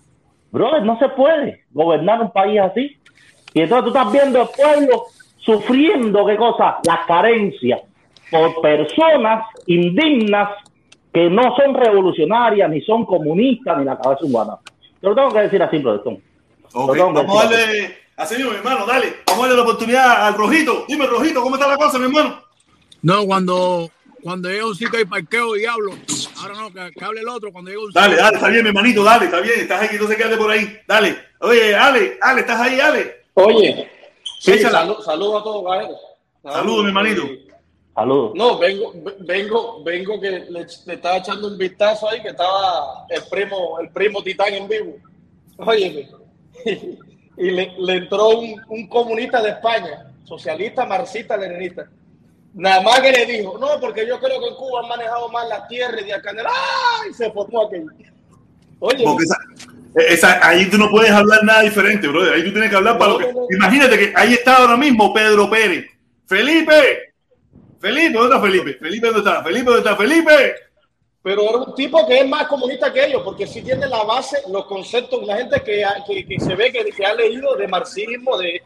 [0.51, 2.99] Brother, no se puede gobernar un país así.
[3.55, 5.05] Y entonces tú estás viendo el pueblo
[5.37, 6.79] sufriendo, ¿qué cosa?
[6.85, 7.83] Las carencias
[8.29, 10.49] por personas indignas
[11.13, 14.59] que no son revolucionarias, ni son comunistas, ni la cabeza humana.
[15.01, 16.15] Yo lo tengo que decir así, profesor.
[16.73, 19.17] Ok, Lo tengo que vamos a darle, así mismo, mi hermano, dale.
[19.27, 20.85] Vamos a darle la oportunidad al Rojito.
[20.89, 22.43] Dime, Rojito, ¿cómo está la cosa, mi hermano?
[23.03, 23.91] No, cuando,
[24.23, 25.93] cuando llega un sitio y parqueo y hablo.
[26.41, 27.53] Ahora no, que, que hable el otro.
[27.53, 29.61] Cuando llega un Dale, sitio- dale, está bien, mi hermanito, dale, está bien.
[29.61, 30.79] Estás aquí, entonces quédate por ahí.
[30.89, 31.19] Dale.
[31.41, 33.25] Oye, Ale, Ale, ¿estás ahí, Ale?
[33.35, 33.91] Oye,
[34.41, 35.91] sí, saludo a todos, Gael.
[36.43, 37.23] Saludos, mi hermanito.
[37.95, 38.33] Saludos.
[38.35, 43.05] No, vengo, ve- vengo, vengo que le, le estaba echando un vistazo ahí que estaba
[43.09, 44.97] el primo, el primo Titán en vivo.
[45.59, 46.09] Oye,
[47.37, 51.87] y le, le entró un, un comunista de España, socialista, marxista, leninista.
[52.55, 55.49] Nada más que le dijo, no, porque yo creo que en Cuba han manejado mal
[55.49, 57.13] las tierras y de Canel, ¡ay!
[57.13, 57.87] Se formó aquello.
[58.79, 59.37] Oye, Porque esa,
[60.13, 62.35] esa- ahí tú no puedes hablar nada diferente, brother.
[62.35, 63.33] Ahí tú tienes que hablar para No, lo que.
[63.33, 63.47] no, no.
[63.51, 65.87] Imagínate que ahí está ahora mismo Pedro Pérez.
[66.27, 67.15] Felipe.
[67.81, 68.75] Felipe, ¿dónde está Felipe?
[68.81, 69.43] Felipe, ¿dónde está?
[69.43, 69.97] Felipe, ¿dónde está?
[69.97, 70.55] Felipe.
[71.25, 74.43] Pero era un tipo que es más comunista que ellos, porque sí tiene la base,
[74.51, 78.37] los conceptos, la gente que, que, que se ve que, que ha leído de marxismo,
[78.37, 78.61] de,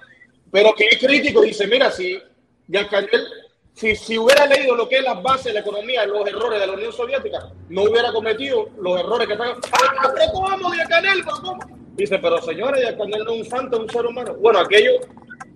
[0.51, 2.19] pero que es crítico, dice, mira, si
[2.67, 3.29] Yacanel,
[3.75, 6.67] si, si hubiera leído lo que es las bases de la economía, los errores de
[6.67, 9.51] la Unión Soviética, no hubiera cometido los errores que están...
[9.71, 11.61] ¡Ah, pero cómo, Yacanel, pero cómo!
[11.95, 14.35] Dice, pero señores, Yacanel no es un santo, es un ser humano.
[14.35, 14.99] Bueno, aquello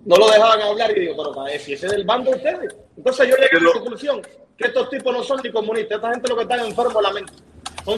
[0.05, 2.77] no lo dejaban hablar y digo, pero si ese es del bando de ustedes.
[2.97, 4.23] Entonces yo llegué a la conclusión
[4.63, 7.13] que estos tipos no son ni comunistas, esta gente lo que están enfermos de la
[7.13, 7.33] mente.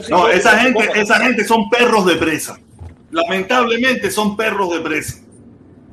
[0.09, 2.59] No, esa gente, esa gente son perros de presa.
[3.11, 5.21] Lamentablemente son perros de presa.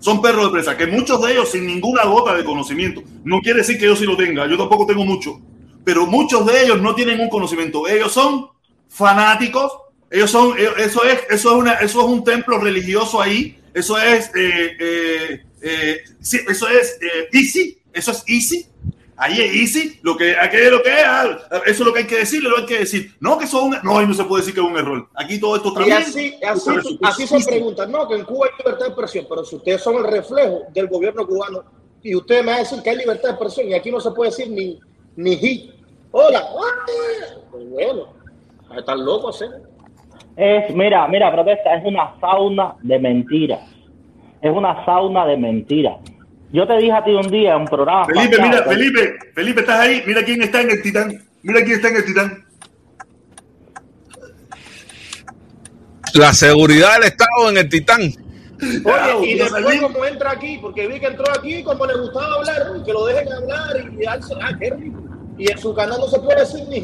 [0.01, 3.03] Son perros de presa, que muchos de ellos sin ninguna gota de conocimiento.
[3.23, 5.41] No quiere decir que yo sí lo tenga, yo tampoco tengo mucho.
[5.85, 7.87] Pero muchos de ellos no tienen un conocimiento.
[7.87, 8.49] Ellos son
[8.89, 9.73] fanáticos,
[10.11, 13.59] ellos son, ellos- eso es, eso es una, eso es un templo religioso ahí.
[13.75, 18.67] Eso es, eh, eh, eh, sí, eso es eh, easy, eso es easy.
[19.23, 21.07] Ahí es easy, lo que, aquí es lo que es,
[21.51, 23.15] eso es lo que hay que decirle, lo hay que decir.
[23.21, 25.09] No, que eso es un, no, ahí no se puede decir que es un error.
[25.15, 25.99] Aquí todo esto Y también.
[25.99, 29.55] así, así, así se preguntan, no, que en Cuba hay libertad de expresión, pero si
[29.55, 31.63] ustedes son el reflejo del gobierno cubano
[32.03, 34.11] y ustedes me van a decir que hay libertad de expresión y aquí no se
[34.11, 34.81] puede decir ni,
[35.15, 35.73] ni hi.
[36.11, 36.45] Hola,
[37.53, 38.09] pues bueno,
[38.77, 39.51] están locos, ¿eh?
[40.37, 43.61] Es, mira, mira, protesta, es una sauna de mentiras.
[44.41, 45.99] Es una sauna de mentiras.
[46.53, 48.05] Yo te dije a ti un día en un programa.
[48.05, 50.03] Felipe, pasado, mira, Felipe, Felipe, estás ahí.
[50.07, 51.23] Mira quién está en el titán.
[51.43, 52.45] Mira quién está en el titán.
[56.15, 58.01] La seguridad del Estado en el Titán.
[58.03, 62.85] Oye, y después como entra aquí, porque vi que entró aquí como le gustaba hablar,
[62.85, 65.01] que lo dejen hablar y darse, ah, qué rico.
[65.39, 66.81] Y en su canal no se puede decir ni.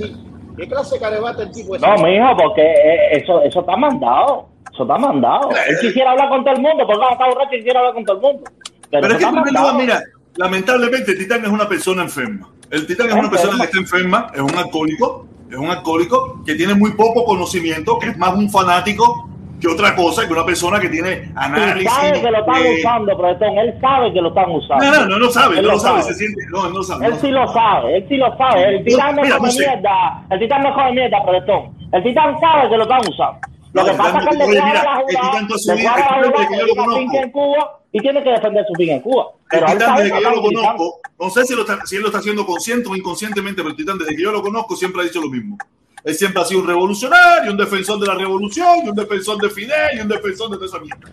[0.56, 1.86] ¿Qué clase de carebate el tipo ese?
[1.86, 4.48] No, mijo, porque eh, eso, eso está mandado.
[4.72, 5.50] Eso está mandado.
[5.68, 8.16] Él quisiera hablar con todo el mundo, porque está borracho y quisiera hablar con todo
[8.16, 8.50] el mundo.
[8.90, 10.02] Pero, Pero es que lugar, mira,
[10.36, 12.48] lamentablemente el Titán es una persona enferma.
[12.70, 16.54] El Titán es una persona que está enferma, es un alcohólico, es un alcohólico que
[16.54, 19.28] tiene muy poco conocimiento, que es más un fanático
[19.60, 21.90] que otra cosa, que una persona que tiene análisis.
[21.90, 23.58] sabe que lo están eh, usando, profesor.
[23.58, 24.84] Él sabe que lo están usando.
[24.84, 27.06] No, no, no lo sabe, Él no lo sabe, se siente, no, él no sabe.
[27.06, 28.76] Él no sí lo sabe, él sí lo sabe.
[28.76, 30.24] El titán no Mira, come no mierda.
[30.30, 31.62] El titán no come mierda, profesor.
[31.92, 33.40] El titán sabe que lo están usando.
[33.72, 36.48] Lo No, que pasa es que él le mira, la el titán jugada, le la
[36.48, 37.77] que yo lo conozco.
[37.92, 39.28] Y tiene que defender su finca en Cuba.
[39.50, 42.02] Pero el titán, desde que yo lo conozco, no sé si, lo está- si él
[42.02, 45.02] lo está haciendo consciente o inconscientemente, pero el titán, desde que yo lo conozco, siempre
[45.02, 45.56] ha dicho lo mismo.
[46.04, 49.50] Él siempre ha sido un revolucionario, un defensor de la revolución, y un defensor de
[49.50, 51.10] Fidel, y un defensor de toda esa mierda.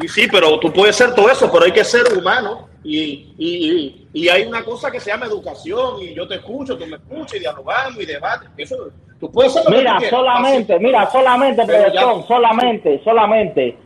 [0.00, 2.68] Y sí, pero tú puedes ser todo eso, pero hay que ser humano.
[2.82, 6.02] Y, y, y, y hay una cosa que se llama educación.
[6.02, 8.46] Y yo te escucho, tú me escuchas, y dialogamos y debate.
[8.56, 8.76] Eso,
[9.20, 11.62] tú puedes ser lo que Mira, tú solamente, mira, solamente,
[11.94, 13.78] ya- solamente, solamente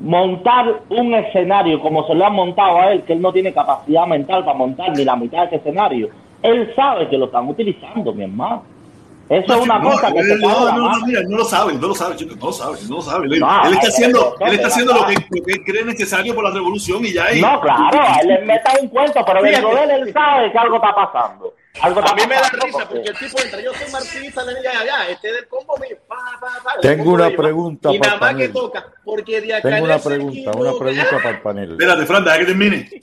[0.00, 4.06] montar un escenario como se lo han montado a él, que él no tiene capacidad
[4.06, 6.08] mental para montar ni la mitad de ese escenario.
[6.42, 8.64] Él sabe que lo están utilizando, mi hermano.
[9.26, 11.72] Eso es una No, cosa que él- se no, no, no, mira, no lo sabe,
[11.74, 13.26] no lo sabe, chicos, no lo sabe, no lo sabe.
[13.26, 15.52] Él, No, él está eh, haciendo, eh, él está eh, haciendo lo que, lo que
[15.52, 17.40] él cree necesario por la revolución y ya ahí.
[17.40, 20.76] No, claro, él le meta un cuento, pero dentro de él él sabe que algo
[20.76, 21.54] está pasando.
[21.80, 24.62] Algo A mí me da risa porque el tipo entra, yo soy marxista, le digo,
[24.62, 28.12] ya, ya, este es del combo mío, pa, pa, pa, Tengo una pregunta Y para
[28.16, 28.62] nada más el que panel.
[28.62, 31.70] toca, porque de acá Tengo en una pregunta, una pregunta para el panel.
[31.72, 33.02] Espérate, Fran, deja que termine.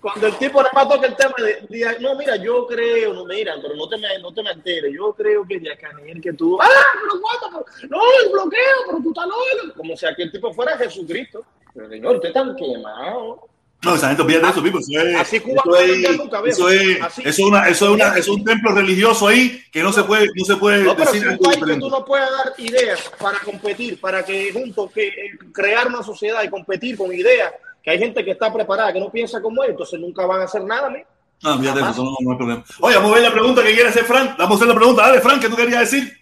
[0.00, 3.24] Cuando el tipo nada más toca el tema de, de- no, mira, yo creo, no,
[3.24, 5.90] mira, pero no te me, no te me alteres, yo creo que de acá
[6.22, 6.68] que tú, ah,
[7.02, 10.78] pero cuánto, pero, no, el bloqueo, pero tú estás loco, como si aquel tipo fuera
[10.78, 11.44] Jesucristo.
[11.74, 13.48] Pero señor, usted está quemado.
[13.82, 14.78] No, esa gente olvida de eso, Pipo.
[14.80, 17.22] Eso es, Así Cuba eso no es, nunca, eso es, Así.
[17.22, 20.02] eso es una, eso es una, eso es un templo religioso ahí que no se
[20.02, 22.52] puede, no se puede No, pero decir si un país que tú no puedes dar
[22.58, 27.52] ideas para competir, para que juntos que, eh, crear una sociedad y competir con ideas,
[27.82, 30.44] que hay gente que está preparada, que no piensa como él, entonces nunca van a
[30.44, 31.06] hacer nada, ¿me?
[31.42, 32.64] No, fíjate, eso no, no hay problema.
[32.80, 34.34] Oye, vamos a ver la pregunta que quiere hacer Fran.
[34.36, 35.02] Vamos a hacer la pregunta.
[35.02, 36.18] Dale, Fran, ¿qué tú querías decir?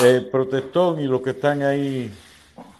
[0.00, 2.08] Eh, protestón y los que están ahí,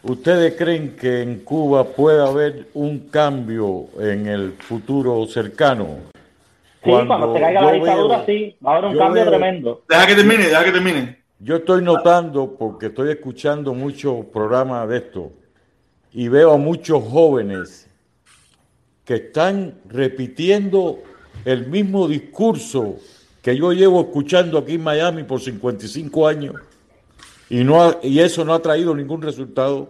[0.03, 5.99] ¿ustedes creen que en Cuba puede haber un cambio en el futuro cercano?
[6.85, 9.83] Sí, cuando se caiga la dictadura, veo- sí, va a haber un cambio veo- tremendo.
[9.89, 11.19] Deja que termine, deja que termine.
[11.41, 15.33] Yo estoy notando, porque estoy escuchando muchos programas de esto,
[16.13, 17.89] y veo a muchos jóvenes
[19.05, 20.99] que están repitiendo
[21.45, 22.97] el mismo discurso
[23.43, 26.57] que yo llevo escuchando aquí en Miami por 55 años,
[27.51, 29.89] y, no ha- y eso no ha traído ningún resultado.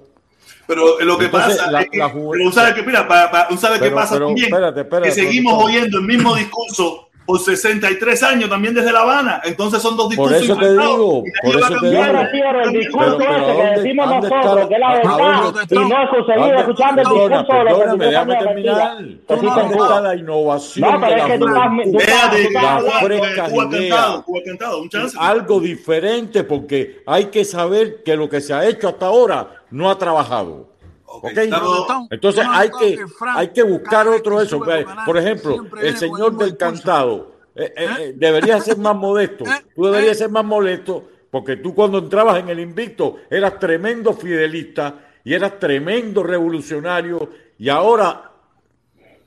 [0.67, 3.31] Pero lo que Entonces, pasa la- es que, la pero tú sabes que, mira, pa-
[3.31, 4.49] pa- tú sabes qué Pero- pasa pero, también.
[4.49, 9.43] espérate, espérate, que seguimos oyendo el mismo discurso por 63 años también desde La Habana.
[9.45, 12.03] Entonces son dos Por discursos eso te digo, por eso te digo.
[12.03, 14.81] Pero, tío, el discurso Pero- pero ese que ¿dónde- decimos dónde nosotros, está- que es
[14.81, 17.99] la ¿a verdad, dónde y no es seguir ¿Dónde- escuchando el discurso de los perdóname,
[17.99, 18.95] 23 déjame años de terminar.
[18.97, 19.25] mentira.
[19.29, 20.01] ¿Dónde Eso sí, está no.
[20.01, 21.93] la innovación No, pero de es la que tú estás- juventud?
[21.93, 23.91] tú estás- Déjate, tú estás la hablando- fresca Cuba idea.
[23.91, 25.17] cantado, Cuba cantado, un chance.
[25.21, 29.91] Algo diferente porque hay que saber que lo que se ha hecho hasta ahora no
[29.91, 30.67] ha trabajado.
[31.11, 31.39] Ok, ¿ok?
[31.39, 34.59] estamos- Entonces No, hay que, Frank, hay que buscar otro que eso.
[34.59, 39.45] sube por ejemplo, el señor del cantado eh, eh, eh, debería ser más modesto.
[39.47, 39.65] ¿Eh?
[39.75, 44.95] Tú deberías ser más molesto porque tú cuando entrabas en el Invicto eras tremendo fidelista
[45.25, 48.31] y eras tremendo revolucionario y ahora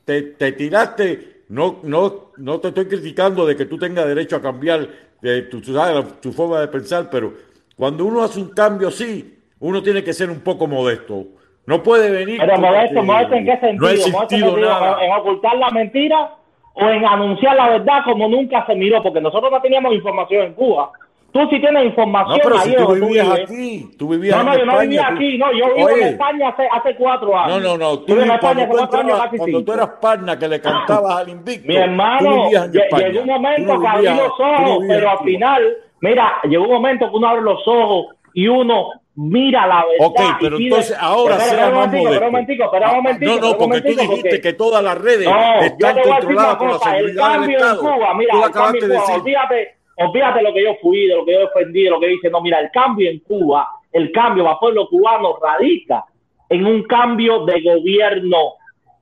[0.05, 4.41] te, te tiraste, no, no, no te estoy criticando de que tú tengas derecho a
[4.41, 4.87] cambiar
[5.21, 7.33] de tu, la- tu forma de pensar, pero
[7.75, 11.27] cuando uno hace un cambio así, uno tiene que ser un poco modesto.
[11.65, 12.39] No puede venir.
[12.39, 13.81] Pero modesto, modesto en qué sentido?
[13.81, 15.03] No ha en existido sentido, nada.
[15.05, 16.31] en ocultar la mentira
[16.73, 20.53] o en anunciar la verdad como nunca se miró, porque nosotros no teníamos información en
[20.53, 20.91] Cuba.
[21.31, 24.53] Tú sí tienes No, información pero ahí si tú vivías aquí, tú vivías No, no,
[24.53, 26.95] en yo no España, vivía tú- aquí, no, yo vivo Oye, en España hace, hace
[26.95, 27.61] cuatro años.
[27.61, 27.99] No, no, no.
[27.99, 30.39] Tú, vivo en cuando, España tú hace cuatro años, entrabas- casi cuando tú eras parna
[30.39, 34.17] que le cantabas al invicto, Mi hermano, vivías llegó un momento no que abrí vivías-
[34.27, 37.65] los no ojos, vivías pero al final, mira, llegó un momento que uno abre los
[37.67, 38.87] ojos y uno
[39.29, 40.07] mira la verdad.
[40.07, 42.95] Ok, pero pide- entonces ahora Espera, sea un más momentico, un momentico, espera un Ah,
[43.01, 46.71] momentico, No, no, porque tú dijiste porque- que todas las redes No, están controladas por
[46.71, 47.81] la seguridad del cambio en Estado.
[47.81, 49.15] Cuba, mira, tú acabaste de decir.
[49.15, 52.29] olvídate, olvídate lo que yo fui, de lo que yo defendí, de lo que dice,
[52.29, 56.05] no, mira, el cambio en Cuba, el cambio para el pueblo cubano radica
[56.49, 58.37] en un cambio de gobierno,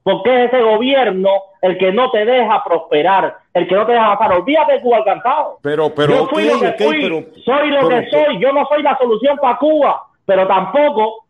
[0.03, 1.29] porque es ese gobierno
[1.61, 4.97] el que no te deja prosperar, el que no te deja avanzar, olvídate de Cuba
[4.97, 5.57] alcanzado.
[5.61, 8.65] Pero, pero, yo fui lo que fui, pero- soy lo pero- que soy, yo no
[8.67, 11.25] soy la solución para Cuba, pero tampoco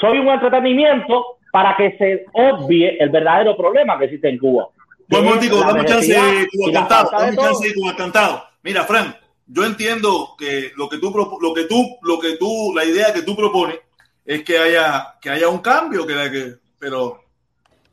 [0.00, 4.68] soy un entretenimiento para que se obvie el verdadero problema que existe en Cuba.
[5.06, 8.42] Buen que es momentico, la dame chance Cuba cantado, dame chance Cuba cantado.
[8.62, 9.14] Mira, Fran,
[9.46, 11.12] yo entiendo que lo que tú,
[11.42, 13.80] lo que tú, lo que tú, la idea que tú propones
[14.24, 17.20] es que haya, que haya un cambio, que, que- pero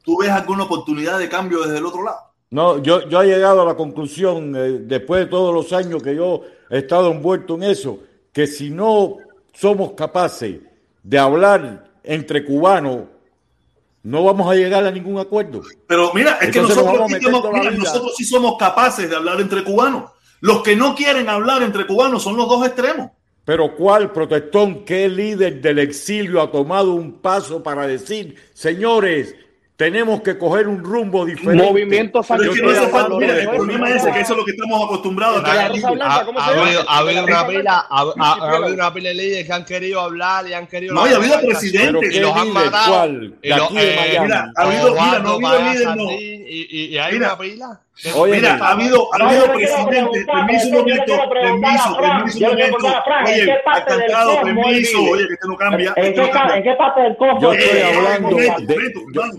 [0.05, 2.19] ¿tú ves alguna oportunidad de cambio desde el otro lado?
[2.51, 6.15] No, yo, yo he llegado a la conclusión, eh, después de todos los años que
[6.15, 7.99] yo he estado envuelto en eso,
[8.31, 9.17] que si no
[9.53, 10.59] somos capaces
[11.03, 13.03] de hablar entre cubanos,
[14.03, 15.61] no vamos a llegar a ningún acuerdo.
[15.87, 19.41] Pero mira, es que Entonces nosotros, sí somos- mira, nosotros sí somos capaces de hablar
[19.41, 20.11] entre cubanos.
[20.41, 23.11] Los que no quieren hablar entre cubanos son los dos extremos.
[23.43, 29.35] Pero ¿cuál protestón, qué líder del exilio ha tomado un paso para decir, señores,
[29.79, 31.63] tenemos que coger un rumbo diferente?
[31.63, 34.19] Movimiento Pero es que no estoy hace falta, hablando mira, el problema es ese, que
[34.19, 36.65] eso es lo que estamos acostumbrados Ha, ¿cómo ha se llama?
[36.67, 37.87] habido, ha habido una pila,
[39.09, 40.93] de líderes que han querido hablar y han querido.
[40.93, 42.09] No, y ha habido presidentes.
[42.11, 43.05] Pero y los han matado.
[43.05, 43.31] eh.
[44.21, 46.09] Mira, ha habido- mira, no ha habido líder, no.
[46.51, 47.27] Y, y, hay Mira.
[47.33, 47.81] una pila.
[48.15, 52.43] Oye, Mira, ha habido, ha No, habido presidentes, preguntar, permiso un momento, permiso, permiso un
[52.43, 52.77] momento.
[52.77, 53.51] preguntar a Fran, ¿en Oye, qué
[54.15, 55.93] ha permiso, oye, que esto no cambia.
[55.95, 58.93] ¿En qué, no en qué parte del cosmos Yo estoy hablando de,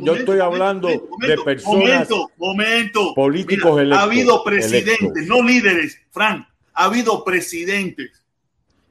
[0.05, 1.81] yo, estoy hablando de personas
[2.11, 3.15] Momento, momento.
[3.15, 6.47] políticos electos, Ha habido presidentes, no líderes, Frank.
[6.75, 8.23] Ha habido presidentes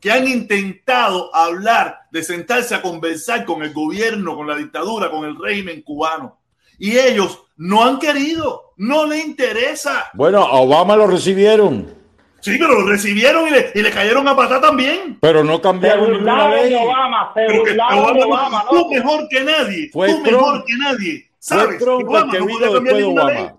[0.02, 5.26] que han intentado hablar, de sentarse a conversar con el gobierno, con la dictadura, con
[5.26, 6.38] el régimen cubano.
[6.78, 10.06] Y ellos no han querido, no le interesa.
[10.14, 11.98] Bueno, a Obama lo recibieron,
[12.42, 15.18] Sí, pero lo recibieron y le, y le cayeron a patar también.
[15.22, 16.74] pero no Se cambiaron ninguna de ley.
[16.82, 20.38] Obama, se Pero que Obama, de no- Obama, tú mejor que nadie, Fue tú Trump.
[20.38, 21.20] mejor que nadie.
[21.22, 21.80] Fue ¿Sabes?
[21.80, 23.38] Trump Obama que no vino después de ninguna ley.
[23.44, 23.56] Obama.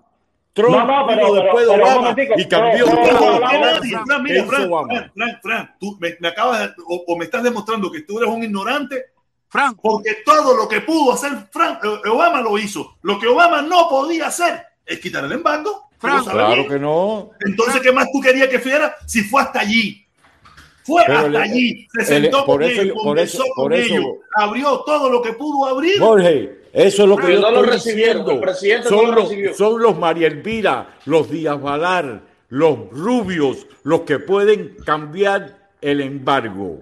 [0.53, 3.97] Trump No, no, pero- vino después de pero Obama y cambió todo mejor que nadie.
[4.05, 4.87] Fran, mira, hizo Fran, Obama.
[4.89, 8.17] Fran, Fran, Fran, tú me, me acabas de- o, o me estás demostrando que tú
[8.17, 9.05] eres un ignorante
[9.51, 12.95] Frank, porque todo lo que pudo hacer Fran, eh, Obama lo hizo.
[13.01, 15.89] Lo que Obama no podía hacer es quitar el embargo.
[15.99, 16.67] Tú lo Fran, sabes Claro bien.
[16.69, 17.29] que no.
[17.41, 20.05] Entonces, ¿qué más tú querías que fuera si fue hasta allí?
[20.83, 23.53] Fue Pero hasta le- allí, se el- sentó por con eso- ellos, por conversó eso-
[23.55, 25.99] por con eso- ellos, abrió todo lo que pudo abrir.
[25.99, 28.31] Jorge, eso es lo que Pero yo no lo diciendo.
[28.31, 29.53] el presidente no son, lo los, recibió.
[29.53, 36.79] son los María Elvira, los Díaz Valar, los rubios, los que pueden cambiar el embargo.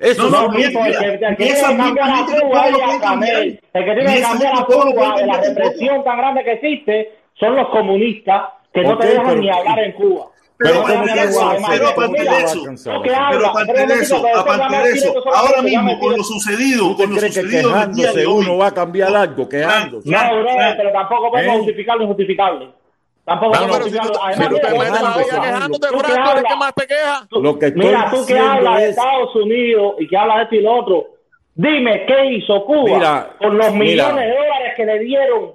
[0.00, 3.42] Eso No, no, son mira, que- que y esa que es cambiar.
[3.42, 6.16] El que tiene Y que cambiar a gente todo lo Cuba de la represión tan
[6.18, 8.42] grande que existe son los comunistas
[8.72, 10.26] que no te dejan pero- ni hablar en Cuba.
[10.62, 12.64] Pero No te aparte de eso, pero aparte de eso,
[13.02, 16.96] que Pero aparte pero de eso, que aparte de ahora mismo con lo sucedido, ¿Tú
[16.96, 17.74] te con lo que sucedido hoy,
[18.26, 19.48] uno va a cambiar algo?
[19.48, 20.10] Quejándose.
[20.10, 20.18] No,
[20.76, 21.58] pero tampoco podemos ¿Eh?
[21.60, 22.68] justificar lo injustificable.
[23.24, 24.14] Tampoco No, pero si tú, justificarlo.
[24.14, 27.26] si Además, tú te mira, metes la quejándote, tú eres hablas- que más te quejas.
[27.30, 30.42] Lo que estoy Mira, tú que hablas de es- Estados Unidos y que hablas de
[30.44, 31.06] esto y lo otro,
[31.54, 34.06] dime qué hizo Cuba Mira, con los mira.
[34.08, 35.52] millones de dólares que le dieron,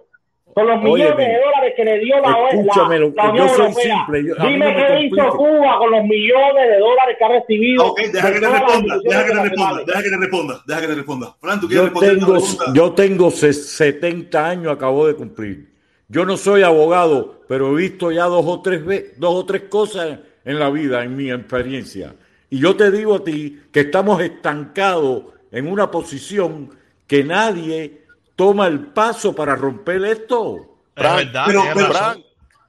[0.53, 3.47] con los Óyeme, millones de dólares que le dio la, la, escúchame, lo- la Unión
[3.47, 3.83] yo soy Europea.
[3.97, 5.29] simple, yo- dime no qué hizo.
[5.37, 7.85] Cuba con los millones de dólares que ha recibido.
[7.87, 10.81] Ok, deja de que te responda, deja que te responda, deja que te responda, deja
[10.81, 11.35] que te responda.
[11.41, 12.37] Fran, ¿tú quieres Yo tengo,
[12.73, 15.74] yo tengo se- 70 años, acabo de cumplir.
[16.07, 18.81] Yo no soy abogado, pero he visto ya dos o tres
[19.17, 22.15] dos o tres cosas en la vida, en mi experiencia.
[22.49, 26.69] Y yo te digo a ti que estamos estancados en una posición
[27.07, 28.03] que nadie
[28.35, 30.77] toma el paso para romper esto.
[30.95, 31.43] Es verdad.
[31.47, 31.93] pero- pero-.
[31.93, 32.23] Frank,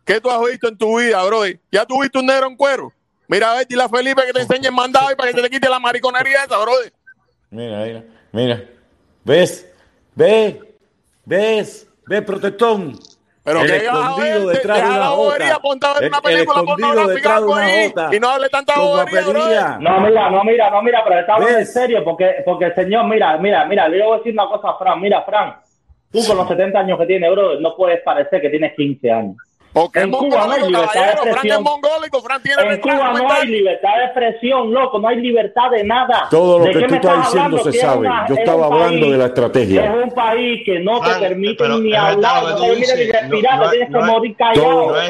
[0.05, 1.43] ¿qué tú has visto en tu vida, bro?
[1.70, 2.93] ¿Ya tuviste un negro en cuero?
[3.28, 5.51] Mira, a ver, dile a Felipe que te enseñe el mandado y para que te
[5.51, 6.73] quite la mariconería esa, bro.
[7.51, 8.65] Mira, mira, mira.
[9.24, 9.66] ¿Ves?
[10.15, 10.56] ¿Ves?
[11.24, 11.86] ¿Ves?
[12.06, 12.98] ¿Ves, protestón?
[13.47, 15.36] Pero el que escondido detrás de una jota.
[16.01, 19.78] El, una el película escondido pornográfica detrás de y no hable tanta bobería.
[19.78, 23.39] No, mira, no, mira, no, mira, pero está hablando en serio, porque, porque señor, mira,
[23.39, 25.55] mira, mira, le voy a decir una cosa a Fran, mira, Fran,
[26.10, 29.36] tú con los 70 años que tienes, bro, no puedes parecer que tienes 15 años.
[29.77, 31.20] Porque En es Cuba no hay mongólico, libertad de caballero.
[31.20, 31.62] Frank es expresión.
[32.43, 36.27] tiene En Cuba no hay libertad de expresión, loco, no hay libertad de nada.
[36.31, 37.73] Todo lo ¿De que qué tú me estás diciendo hablando?
[37.73, 37.98] se sabe.
[37.98, 39.85] una- Yo es estaba hablando país- de la estrategia.
[39.85, 43.12] Es un país que no te permite ni hablar, no te permite ni dices.
[43.20, 44.62] respirar, No- te tienes no que morir callado.
[44.62, 45.03] todo- No ¿de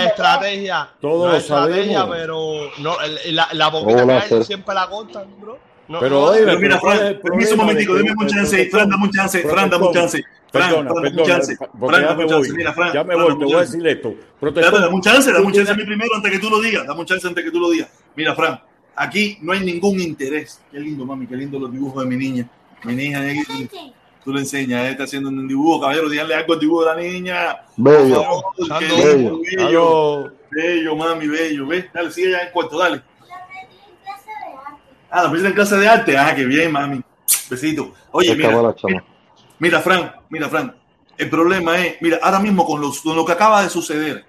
[0.00, 0.88] es, estrategia.
[1.00, 2.16] Todos no lo es estrategia, sabemos.
[2.16, 2.42] pero
[2.78, 5.58] no, el- la, hay siempre la cortan, bro.
[5.92, 8.70] No, Pero, no, oye, Pero mira, ¿cuál es Fran, permiso un momentico, dame un chance?
[8.70, 10.24] Fran, dame un chance, Fran, dame un chance.
[10.50, 11.56] Fran, dame un chance.
[11.56, 12.48] Fran, ya dame me un chance.
[12.48, 12.56] voy.
[12.56, 14.14] Mira, Fran, ya me voy, te voy a decir esto.
[14.40, 16.86] Dame un chance, dame un chance a mí primero antes que tú lo digas.
[16.86, 17.90] Dame un chance antes que tú lo digas.
[18.16, 18.58] Mira, Fran,
[18.96, 20.62] aquí no hay ningún interés.
[20.70, 22.48] Qué lindo, mami, qué lindo los dibujos de mi niña.
[22.84, 23.22] Mi niña,
[24.24, 27.56] tú le enseñas, está haciendo un dibujo, caballero, díganle algo al dibujo de la niña.
[27.76, 28.22] Bello.
[29.56, 31.66] Bello, bello, mami, bello.
[31.66, 32.96] Ve, dale, sigue ya en cuarto, dale.
[32.96, 34.94] La pedí en clase de arte.
[35.12, 36.16] Ah, la pusiste en clase de arte.
[36.16, 37.02] Ah, qué bien, mami.
[37.50, 37.92] Besito.
[38.12, 39.04] Oye, mira, chama.
[39.58, 40.74] Mira, Fran, mira, Fran.
[41.18, 44.24] El problema es, mira, ahora mismo con, los, con lo que acaba de suceder,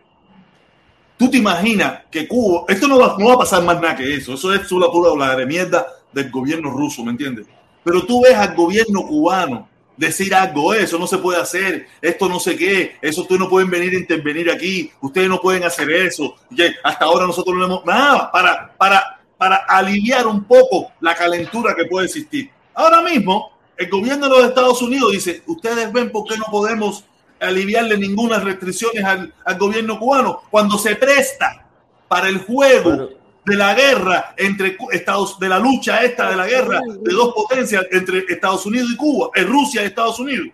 [1.18, 4.14] tú te imaginas que Cuba, esto no va, no va a pasar más nada que
[4.14, 7.48] eso, eso es la pura la de mierda del gobierno ruso, ¿me entiendes?
[7.84, 12.40] Pero tú ves al gobierno cubano decir algo, eso no se puede hacer, esto no
[12.40, 16.36] sé qué, eso ustedes no pueden venir a intervenir aquí, ustedes no pueden hacer eso,
[16.84, 21.84] hasta ahora nosotros no hemos nada para, para, para aliviar un poco la calentura que
[21.84, 22.50] puede existir.
[22.74, 27.04] Ahora mismo, el gobierno de los Estados Unidos dice, ustedes ven por qué no podemos
[27.42, 31.66] aliviarle ninguna restricciones al, al gobierno cubano cuando se presta
[32.08, 33.10] para el juego
[33.44, 37.86] de la guerra entre Estados, de la lucha esta de la guerra de dos potencias
[37.92, 40.48] entre Estados Unidos y Cuba, en Rusia y Estados Unidos.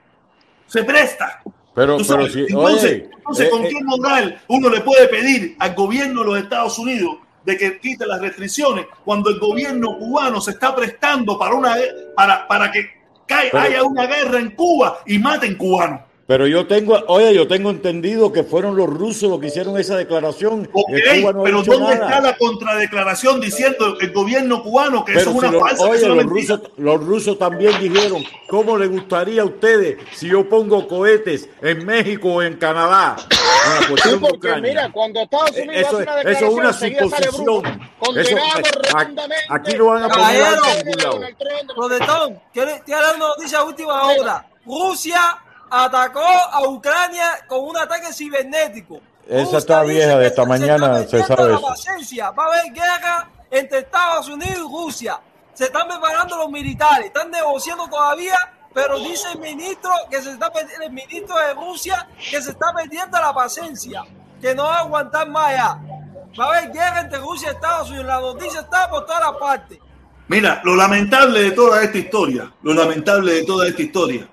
[0.65, 1.43] Se presta.
[1.75, 5.55] Pero, pero si, entonces, oye, entonces, eh, ¿con eh, qué moral uno le puede pedir
[5.59, 7.17] al gobierno de los Estados Unidos
[7.49, 11.75] de que quite las restricciones cuando el gobierno cubano se está prestando para una
[12.15, 12.91] para, para que
[13.53, 16.01] haya una guerra en Cuba y maten cubanos?
[16.29, 19.97] Pero yo tengo, oye, yo tengo entendido que fueron los rusos los que hicieron esa
[19.97, 20.69] declaración.
[20.71, 21.93] No pero ¿dónde nada.
[21.95, 25.83] está la contradeclaración diciendo el gobierno cubano que Pero eso es una falsa?
[25.87, 30.87] oye, los rusos, los rusos también dijeron, ¿cómo les gustaría a ustedes si yo pongo
[30.87, 33.15] cohetes en México o en Canadá?
[33.65, 34.69] En la Sí, cuestión de porque Ucrania.
[34.69, 37.89] mira, cuando Estados Unidos Eso, hace una eso es una declaración, suposición.
[38.17, 38.35] Eso-
[38.93, 39.45] rotundamente.
[39.49, 40.45] aquí lo van a poner
[42.53, 44.45] quiero quiero dar una noticia última hora.
[44.63, 45.19] Rusia
[45.69, 48.99] atacó a Ucrania con un ataque cibernético.
[49.27, 51.67] Esa está vieja, de esta mañana se sabe la eso.
[51.67, 52.31] paciencia.
[52.31, 55.19] Va a haber guerra entre Estados Unidos y Rusia.
[55.53, 58.37] Se están preparando los militares, están negociando todavía,
[58.73, 62.73] pero dice el ministro que se está perdiendo, el ministro de Rusia que se está
[62.73, 64.03] perdiendo la paciencia,
[64.41, 65.79] que no va a aguantar más ya.
[66.39, 68.07] Va a haber guerra entre Rusia y Estados Unidos.
[68.07, 69.79] La noticia está por todas las partes.
[70.27, 74.27] Mira, lo lamentable de toda esta historia, lo lamentable de toda esta historia,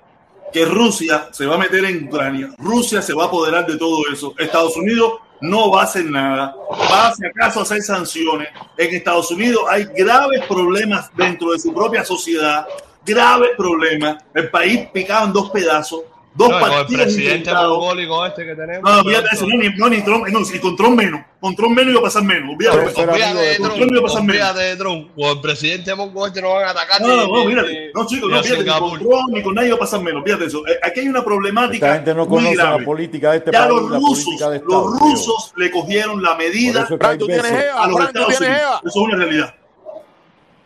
[0.51, 4.01] que Rusia se va a meter en Ucrania, Rusia se va a apoderar de todo
[4.11, 6.55] eso, Estados Unidos no va a hacer nada,
[6.91, 8.49] va si acaso a hacer sanciones.
[8.77, 12.65] En Estados Unidos hay graves problemas dentro de su propia sociedad,
[13.05, 16.01] graves problemas, el país picado en dos pedazos,
[16.37, 18.83] dos No, y con el partidos presidente mongólico este que tenemos.
[18.91, 21.75] No, olvídate eso, no, ni, no, ni Trump, no, y con Trump menos, con Trump
[21.75, 22.77] menos iba a pasar menos, olvídate.
[22.77, 24.35] Olvídate de Con Trump, Trump iba a pasar menos.
[24.49, 25.09] olvídate de Trump.
[25.17, 27.01] O el presidente mongol este no van a atacar.
[27.01, 27.69] No, no, no, ni- mírate.
[27.71, 28.99] ni- No, chicos, no, a fíjate, ni con.
[28.99, 30.23] Trump ni con nadie va a pasar menos.
[30.23, 30.67] Fíjate eso.
[30.67, 31.85] Eh, Aquí hay una problemática.
[31.87, 34.35] Esta gente no conoce la política de este ya país, los la rusos,
[34.65, 37.87] los rusos le cogieron la medida Por eso es que hay Fran, tú tienes Eva,
[37.87, 38.41] los tú tienes.
[38.51, 39.55] Eso es una realidad.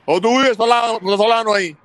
[0.05, 0.57] O tú vives
[1.17, 1.75] solano ahí.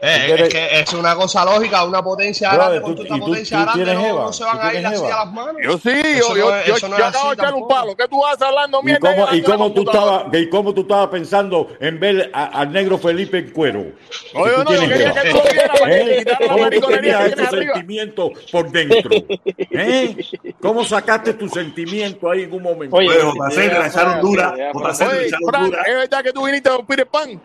[0.00, 3.58] Eh, es que es una cosa lógica, una potencia grande con tú- y tú- potencia
[3.58, 5.06] tú grande tienes no, Eva, no se tú van a ir así Eva.
[5.14, 5.54] a las manos.
[5.64, 7.68] Yo sí, Eso yo, yo, no es- yo, eso no yo acabo de echar un
[7.68, 7.96] palo.
[7.96, 9.00] ¿Qué tú vas hablando ¿Y mierda?
[9.00, 12.72] cómo, y, de la cómo tú estabas, ¿Y cómo tú estabas pensando en ver al
[12.72, 13.86] negro Felipe en cuero?
[14.32, 15.22] Tú no, yo quería Eva.
[15.22, 16.24] que tú vieras ¿Eh?
[16.40, 19.10] la ¿Cómo tú tenías ese sentimiento por dentro?
[19.56, 20.16] ¿Eh?
[20.60, 22.94] ¿Cómo sacaste tu sentimiento ahí en un momento?
[22.96, 24.54] Oye, la echaron dura.
[24.74, 25.82] Oye, Fran, dura.
[25.82, 27.40] ¿es verdad que tú viniste con Peter Pan?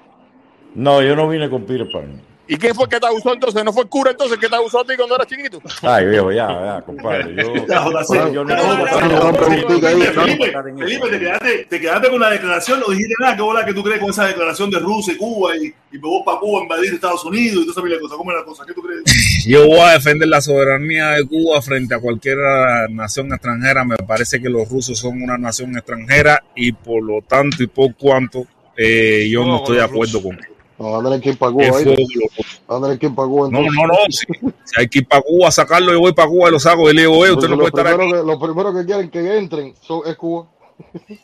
[0.75, 2.21] No, yo no vine con Peter Pan.
[2.45, 3.63] ¿Y quién fue que te usó entonces?
[3.63, 5.61] ¿No fue el cura entonces que te usó a ti cuando eras chiquito?
[5.81, 7.35] Ay, viejo, ya, ya, compadre.
[7.35, 7.53] Yo,
[8.33, 13.35] yo no no Felipe, te quedaste, te quedaste con la declaración, no dijiste nada.
[13.37, 16.23] ¿Qué bola que tú crees con esa declaración de Rusia y Cuba y, y vos
[16.25, 18.17] para Cuba a invadir Estados Unidos y toda esa cosas?
[18.17, 18.65] ¿Cómo es la cosa?
[18.65, 19.03] ¿Qué tú crees?
[19.45, 22.37] Yo voy a defender la soberanía de Cuba frente a cualquier
[22.89, 23.85] nación extranjera.
[23.85, 27.95] Me parece que los rusos son una nación extranjera y por lo tanto y por
[27.95, 28.45] cuanto
[28.75, 30.37] eh, yo no estoy de acuerdo con
[30.79, 31.09] No, lo-
[33.15, 33.49] para Cuba.
[33.49, 33.73] No, entonces.
[33.75, 33.93] no, no.
[34.09, 34.25] Si,
[34.63, 36.89] si hay que ir para Cuba a sacarlo, yo voy para Cuba y lo saco.
[36.89, 37.97] Y le digo, usted no lo, puede estar aquí.
[37.97, 40.47] primero que, lo primero que quieren que entren son, es Cuba.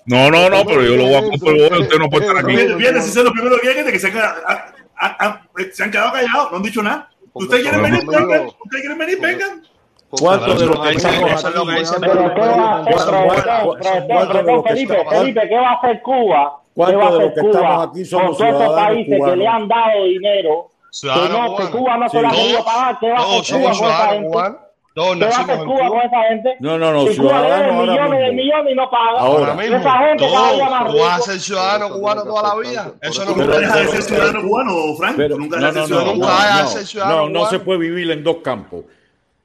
[0.05, 2.55] No, no, no, pero yo lo voy a oye, usted no puede estar aquí.
[2.55, 5.83] Fíjate, si son los primeros que hay que se han, quedado- a- a- a- se
[5.83, 7.09] han quedado callados, no han dicho nada.
[7.33, 8.05] ¿Ustedes quieren venir?
[8.05, 8.47] Vengan.
[8.47, 9.19] ¿Ustedes quieren venir?
[9.19, 9.63] Vengan.
[10.11, 11.03] ¿Cuántos de los que es
[11.55, 11.79] lo que aquí?
[11.81, 14.97] dice Pero ¿qué va a hacer, profesor, ¿Cuántos profesor, de los que Felipe?
[15.09, 16.58] Felipe, ¿qué va a hacer Cuba?
[16.75, 19.19] ¿Qué ¿Cuántos va a de hacer los que estamos Cuba aquí somos con todos países
[19.25, 20.67] que le han dado dinero?
[21.01, 21.63] Que no, que.
[21.77, 22.99] Cuba no se la ha querido pagar.
[22.99, 24.27] ¿Qué va a hacer Cuba con esa gente?
[24.29, 24.57] cubanos.
[24.95, 26.03] Todos ¿Qué va a nacimos hacer en Cuba con Cuba.
[26.03, 26.57] esa gente?
[26.59, 29.19] No, no, no, Si Cuba le debe millones de millones y no paga.
[29.19, 29.77] Ahora mismo.
[29.77, 30.95] Esa gente día más Todos.
[30.95, 32.93] Tú vas a ser ciudadano cubano toda la vida.
[33.01, 35.17] Eso no nunca dejas de ser ciudadano cubano, Frank.
[35.17, 37.27] Nunca no, dejas de no, ser no, ciudadano cubano.
[37.27, 38.85] no, no, no se puede vivir en dos campos.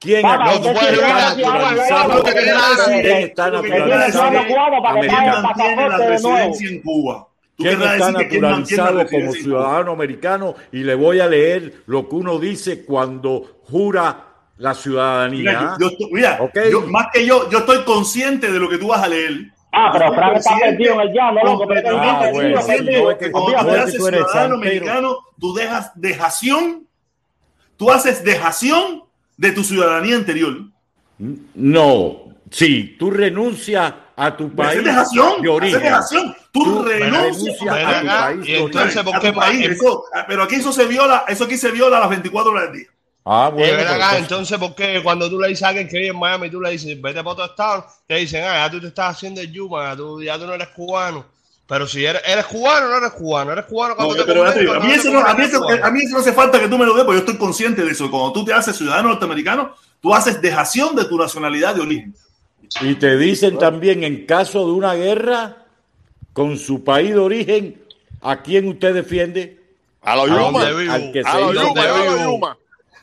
[0.05, 2.23] ¿Quién Papá, No, aquí tú usted puedes tiene vivir que en ser Cuba, ciudadano lo
[2.23, 3.01] que cubano, quieras que decir.
[3.01, 4.11] ¿Quién está naturalizado?
[4.11, 7.27] ciudadano decir cubano para que ¿Quién pague el mantiene la residencia en Cuba?
[7.57, 10.55] ¿Quién está naturalizado como ciudadano americano?
[10.71, 14.25] Y le voy a leer lo que uno dice cuando jura
[14.57, 15.39] la ciudadanía.
[15.51, 16.57] Mira, yo, yo mira, Ok.
[16.71, 19.31] yo- más que yo, yo estoy consciente de lo que tú vas a leer.
[19.71, 21.65] Ah, pero Frank está perdido en el llano, loco.
[21.67, 26.87] Pero Ah, bueno, no, es que- Cuando tú haces ciudadano americano, tú dejas dejación,
[27.75, 29.03] tú haces dejación
[29.37, 30.57] de tu ciudadanía anterior.
[31.53, 35.81] No, sí, tú renuncias a tu país dejación, de origen.
[35.81, 36.35] dejación.
[36.51, 38.11] Tú, Tú renuncias renuncias a tu país.
[38.11, 39.05] país y de entonces, origen.
[39.05, 41.71] ¿por a qué tu país, pa- eso- pero aquí eso se viola, eso aquí se
[41.71, 42.87] viola a las 24 horas del día.
[43.27, 43.77] Ah, Eh, bueno.
[43.77, 46.19] ven acá, pues, entonces, ¿por qué cuando tú le dices a alguien que vive en
[46.19, 49.15] Miami, tú le dices, vete para otro estado, te dicen, ah, ya tú te estás
[49.15, 51.25] haciendo el Yuma, ya tú, ya tú no eres cubano.
[51.67, 54.79] Pero si eres, eres cubano, no eres cubano, eres cubano cuando No, te pero a
[54.79, 55.85] mí eso no, a mí conviene, eso- eres cubano.
[55.85, 57.83] a mí eso no hace falta que tú me lo des, porque yo estoy consciente
[57.83, 58.11] de eso.
[58.11, 62.15] Cuando tú te haces ciudadano norteamericano, tú haces dejación de tu nacionalidad de origen.
[62.81, 65.57] Y te dicen también, en caso de una guerra
[66.33, 67.81] con su país de origen,
[68.21, 69.59] ¿a quién usted defiende?
[70.03, 70.61] A los Yuma.
[70.61, 72.21] Al que A los Yuma, a los.
[72.23, 72.57] Yuma.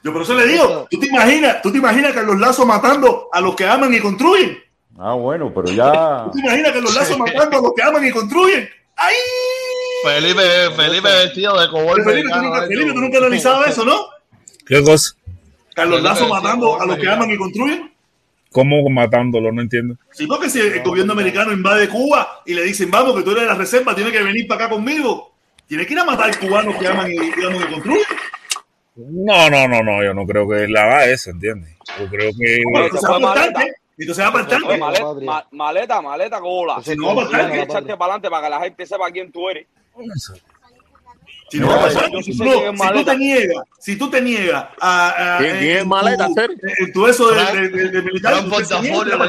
[0.04, 3.28] Yo por eso le digo, tú te imaginas, tú te imaginas que los lazos matando
[3.32, 4.58] a los que aman y construyen.
[4.98, 6.24] Ah, bueno, pero ya.
[6.32, 8.68] ¿Tú te imaginas que los lazos matando a los que aman y construyen?
[8.96, 9.14] ¡Ay!
[10.04, 10.42] Felipe,
[10.76, 14.06] Felipe vestido de cowboy Felipe, tú nunca, Felipe, tú nunca has analizado eso, ¿no?
[14.66, 15.14] ¿Qué cosa?
[15.74, 17.92] Carlos Felipe Lazo matando a los que aman y construyen.
[18.50, 19.50] ¿Cómo matándolo?
[19.50, 19.96] No entiendo.
[20.12, 23.44] Sí, porque si el gobierno americano invade Cuba y le dicen, vamos, que tú eres
[23.44, 25.32] de la reserva, tienes que venir para acá conmigo.
[25.66, 28.04] Tienes que ir a matar cubanos que aman y, que aman y construyen.
[28.94, 31.74] No, no, no, no, yo no creo que él haga eso, ¿entiendes?
[31.98, 32.62] Yo creo que...
[32.70, 32.88] Bueno,
[33.96, 34.60] se entonces fue va para maleta.
[34.60, 36.76] tanque, va maleta, ma- maleta, maleta, cola.
[36.80, 37.36] Ese no, Y bastante.
[37.46, 39.66] hay que echarte para adelante para que la gente sepa quién tú eres.
[41.50, 45.38] Si no, va Si no, si tú te niegas, si tú te niegas a, a-
[45.38, 46.26] ¿Quién- es maleta,
[46.94, 49.28] tu eso de, militar, se va.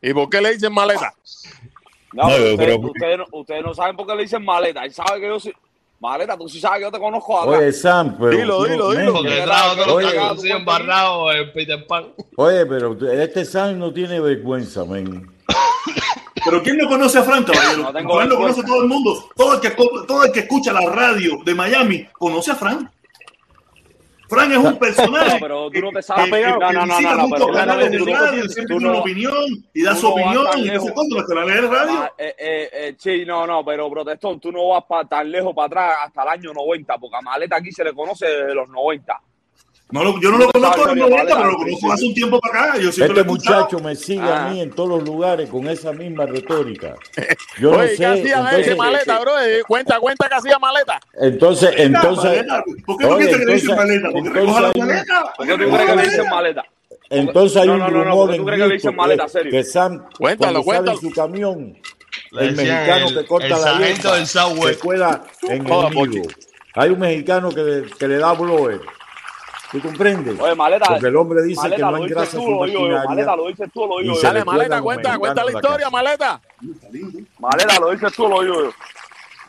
[0.00, 1.12] ¿Y por qué le dicen maleta?
[2.12, 2.38] No, No,
[3.18, 4.84] no- ustedes no saben por qué le dicen maleta.
[4.84, 5.54] Él sabe que yo soy.
[6.06, 7.58] Maleta, tú sí sabes que yo te conozco atrás.
[7.58, 8.30] Oye, Sam, pero.
[8.30, 9.12] Dilo, dilo, dilo.
[9.12, 10.12] Porque trajo todos los Oye.
[10.12, 12.04] que conocían embarrados en Peter Pan.
[12.36, 15.28] Oye, pero este Sam no tiene vergüenza, men.
[16.44, 17.90] Pero ¿quién no conoce a Frank, caballero?
[17.90, 19.28] No Frank lo conoce todo el mundo.
[19.34, 22.88] Todo el, que, todo el que escucha la radio de Miami conoce a Frank.
[24.28, 25.34] Frank es un personaje.
[25.34, 26.54] No, pero tú no te sabes que- pegar.
[26.54, 29.34] que No, no, no, no, pero tú no- una opinión
[29.72, 30.84] y da tú su opinión y lejos.
[30.86, 31.10] hace cosas.
[31.12, 31.92] Los canales de radio.
[31.92, 35.54] Ah, eh, eh, eh, sí, no, no, pero protestón, tú no vas pa- tan lejos
[35.54, 38.68] para atrás hasta el año 90, porque a Maleta aquí se le conoce desde los
[38.68, 39.20] 90.
[39.90, 41.92] No lo- yo no lo conozco sabes en historia, los 90, Maleta, pero lo conozco
[41.92, 42.78] hace un tiempo para acá.
[42.78, 44.46] Yo Este muchacho me sigue Ah.
[44.46, 46.94] a mí en todos los lugares con esa misma retórica.
[47.60, 48.04] Yo no ¿qué sé.
[48.06, 48.32] hacía ese
[48.72, 49.40] Entonces, maleta, bro?
[49.40, 51.00] Eh, Cuenta, cuenta que hacía maleta.
[51.20, 52.64] entonces, entonces, Maleta.
[52.84, 54.08] ¿Por qué no piensas que le dicen entonces- maleta?
[54.08, 55.32] Entonces recoja la hay un- maleta.
[55.36, 56.64] ¿Por qué tú crees que le dicen maleta?
[57.08, 58.82] entonces hay No, un no, no, no, rumor en crees
[59.52, 61.78] que Sam, Cuéntalo, cuando sale su camión,
[62.32, 63.56] Le el mexicano el- que corta la
[64.26, 64.74] Subway.
[64.74, 66.22] se cuela en el.
[66.74, 68.80] Hay un mexicano que, que le da blower.
[69.72, 70.38] ¿Tú comprendes?
[70.38, 70.86] Oye, maleta.
[70.86, 73.04] Porque el hombre dice maleta, que no dices engrasa tú, su lo digo.
[73.08, 74.22] Maleta, lo dices tú, lo digo yo.
[74.22, 76.40] Dale, le maleta, cuenta, cuenta la historia, maleta.
[77.38, 78.72] Maleta, lo dices tú, lo digo yo.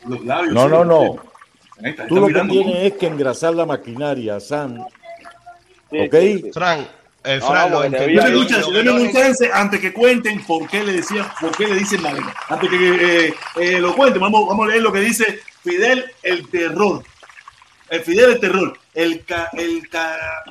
[0.07, 1.15] Los labios, No, no, no.
[2.07, 4.83] Tú lo que tienes es que engrasar la maquinaria, Sam.
[5.91, 6.15] Sí, ¿Ok?
[6.15, 6.51] sí, sí.
[6.51, 6.87] Fran,
[7.23, 10.83] eh, No, Fran, no, si que denme no- un chance antes que cuenten por qué
[10.83, 12.33] le decían, por qué le dicen maleta.
[12.49, 16.47] Antes que eh, eh, lo cuenten, vamos, vamos a leer lo que dice Fidel el
[16.49, 17.03] terror.
[17.89, 18.77] El Fidel el terror.
[18.97, 20.43] El, ca- el, el, cara-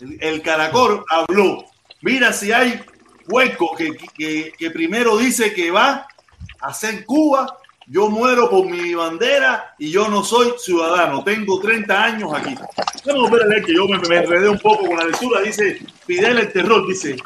[0.00, 1.64] el- el caracol habló.
[2.02, 2.80] Mira si hay
[3.28, 6.06] hueco que, que, que primero dice que va
[6.60, 7.58] a hacer Cuba.
[7.86, 11.24] Yo muero por mi bandera y yo no soy ciudadano.
[11.24, 12.54] Tengo 30 años aquí.
[13.06, 15.40] Vamos a ver que yo me, me enredé un poco con la lectura.
[15.40, 16.86] Dice Fidel el terror.
[16.86, 17.16] Dice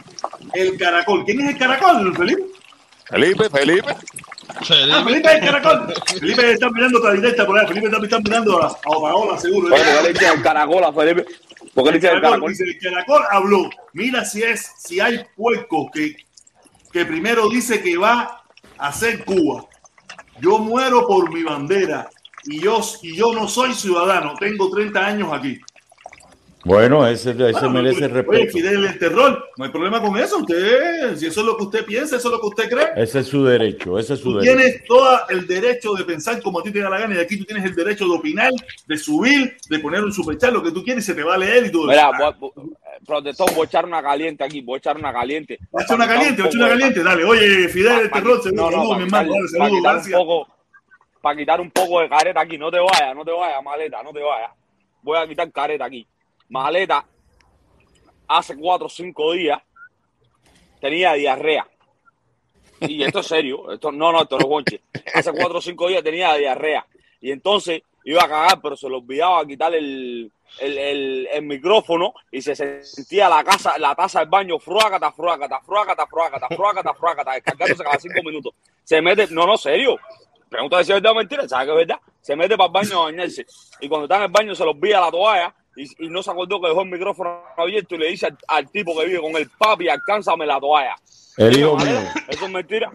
[0.55, 1.25] el caracol.
[1.27, 2.43] ¿Quién es el caracol, Felipe?
[3.09, 3.95] Felipe, Felipe.
[4.49, 5.95] Ah, Felipe el caracol.
[6.19, 7.67] Felipe está mirando otra directa por ahí.
[7.67, 9.75] Felipe está, está mirando a, a Paola, seguro.
[9.75, 11.27] Oye, ¿por qué le dicen el caracol a Felipe?
[11.75, 13.71] ¿Por qué le dicen el caracol, dice, el caracol habló.
[13.93, 16.17] Mira si es, si hay puerco que,
[16.93, 18.45] que primero dice que va
[18.79, 19.67] a hacer Cuba.
[20.41, 22.09] Yo muero por mi bandera
[22.45, 24.35] y yo, y yo no soy ciudadano.
[24.39, 25.61] Tengo 30 años aquí.
[26.67, 28.53] Bueno, ese, ese Bueno, merece oye, respeto.
[28.53, 29.51] Fidel el terror.
[29.57, 30.39] No hay problema con eso.
[30.39, 32.89] Usted, si eso es lo que usted piensa, eso es lo que usted cree.
[32.97, 34.57] Ese es su derecho, ese es su Tú derecho.
[34.59, 37.37] tienes todo el derecho de pensar como a ti te da la gana y aquí
[37.39, 38.51] tú tienes el derecho de opinar,
[38.85, 41.39] de subir, de poner un superchat, lo que tú quieres y se te va a
[41.39, 42.35] leer y todo Mira, eso.
[42.41, 42.71] voy- voy-
[43.07, 45.59] protestón, voy a echar una caliente aquí, voy a echar una caliente.
[45.73, 47.03] Va a echar una caliente, va a echar una caliente.
[47.05, 49.33] Dale, oye, Fidel el terror, saludos, mi hermano.
[49.33, 50.19] Saludos, para quitar, un gracias.
[50.19, 50.49] poco,
[51.21, 52.59] para quitar un poco de careta aquí.
[52.59, 54.51] No te vayas, no te vayas, maleta, no te vayas.
[55.03, 56.05] Voy a quitar careta aquí.
[56.49, 57.05] Maleta,
[58.29, 59.61] hace cuatro o cinco días,
[60.81, 61.67] tenía diarrea.
[62.81, 63.73] Y esto es serio.
[63.73, 64.81] Esto, no, no, esto no es bonche.
[65.15, 66.87] Hace cuatro o cinco días tenía diarrea.
[67.21, 72.15] Y entonces iba a cagar, pero se le olvidaba quitar el, el, el, el micrófono
[72.31, 77.33] y se sentía la casa, la taza del baño, fruácata, fruácata, fruácata, fruácata, fruácata, fruácata,
[77.33, 78.55] descargándose cada cinco minutos.
[78.85, 79.99] Se mete, no, no, serio.
[80.49, 82.01] Pregunta si es verdad o mentira, ¿sabes que es verdad?
[82.21, 83.45] Se mete para el baño a bañarse.
[83.81, 86.31] Y cuando está en el baño se le olvida la toalla y, y no se
[86.31, 89.37] acordó que dejó el micrófono abierto y le dice al, al tipo que vive con
[89.37, 90.97] el papi, alcánzame la toalla.
[91.37, 92.01] El hijo mío.
[92.29, 92.91] Eso es mentira.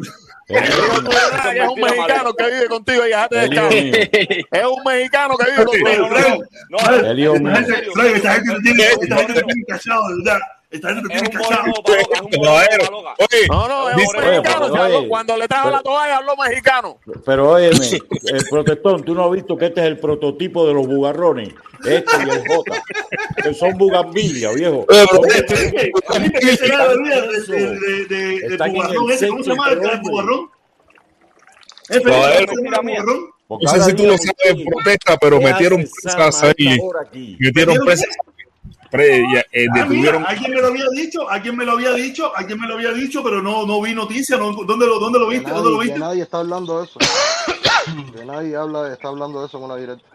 [0.48, 1.10] El hijo
[1.52, 4.46] que es un mexicano que vive contigo y déjate de.
[4.52, 6.10] Es un mexicano que vive contigo.
[6.70, 7.52] No, El hijo mío.
[7.52, 10.40] esta gente te tiene, esta gente te tiene cachado, de verdad.
[10.72, 11.66] Esta gente te Es tiene cachado.
[13.50, 14.66] No, no, es un mexicano.
[14.72, 16.98] Oye, cuando le trajo pero- la toalla, habló mexicano.
[17.26, 17.76] Pero óyeme,
[18.32, 21.50] el protestón, tú no has visto que este es el prototipo de los bugarrones.
[21.86, 22.84] Este y el J.
[23.44, 24.86] Que son bugambilia, viejo.
[24.88, 25.30] ¿Cómo
[29.44, 30.00] se llama el.
[30.02, 30.50] Bugarrón?
[31.90, 32.48] ¿Eh, Felipe, Caballero.
[32.48, 33.32] ¿cómo se llama Bugarrón?
[33.48, 36.80] Porque No sé si tú lo sabes, protesta, pero ¿qué metieron presas ahí.
[37.40, 38.08] ¿Metieron presas.
[38.92, 39.18] Pre-
[39.52, 42.68] eh, Ah, mira, alguien me lo había dicho, alguien me lo había dicho, alguien me
[42.68, 44.38] lo había dicho, pero no, no vi noticia.
[44.38, 45.50] No, ¿dónde, lo, ¿Dónde lo viste?
[45.50, 46.00] ¿Dónde lo nadie, que viste?
[46.00, 47.00] nadie está hablando de eso.
[48.16, 50.06] Que nadie habla, está hablando de eso en una directa.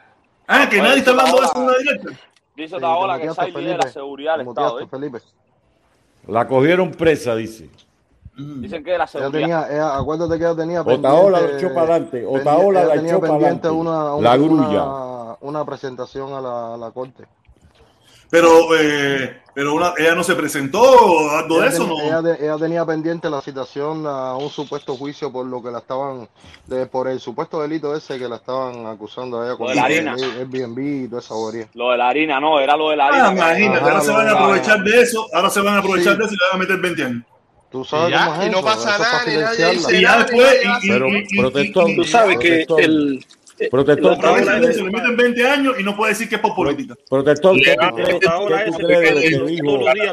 [0.47, 2.11] Ah, que Oye, nadie está hablando de eso en una directa.
[2.57, 3.93] Dice Taola que muteaste, Sai lidera Felipe.
[3.93, 4.81] seguridad del Estado.
[4.81, 4.87] ¿eh?
[4.89, 5.19] Felipe.
[6.29, 7.69] La cogieron presa, dice.
[8.37, 9.31] Dicen que la Ella seguridad.
[9.41, 12.25] tenía, ella- acuérdate que ella tenía Otaola la echó para adelante.
[12.27, 13.69] Otaola ella la echó para adelante.
[13.71, 14.85] una, una, La grulla.
[14.85, 17.25] una, una presentación a la, a la corte.
[18.29, 20.81] Pero, eh, pero una, ella no se presentó,
[21.49, 22.01] Ella, eso, ten- ¿no?
[22.03, 25.79] ella de- ella tenía pendiente la citación a un supuesto juicio por lo que la
[25.79, 26.29] estaban,
[26.67, 29.77] de, por el supuesto delito ese que la estaban acusando a ella con Lo de
[29.77, 30.15] la harina.
[30.15, 31.69] el Airbnb y toda esa bobería.
[31.75, 33.29] Lo de la harina, no, era lo de la harina.
[33.29, 36.13] Ah, imagínate, Ajá, ahora se van a aprovechar de eso, ahora se van a aprovechar
[36.15, 36.19] Sí.
[36.19, 37.23] de eso y le van a meter 20 años.
[37.71, 40.19] Tú sabes Y ya, cómo es y no eso, pasa nada, nadie dice Y ya
[40.19, 41.61] después, y, y, Pero, y- y-
[41.93, 43.25] y- Tú sabes que el.
[43.71, 44.77] Protestón, la ¿qué tú aprovechan de Otaola eso, crees?
[44.77, 46.95] le meten 20 años y no puede decir que es por política.
[47.09, 47.77] Protestón, ¿qué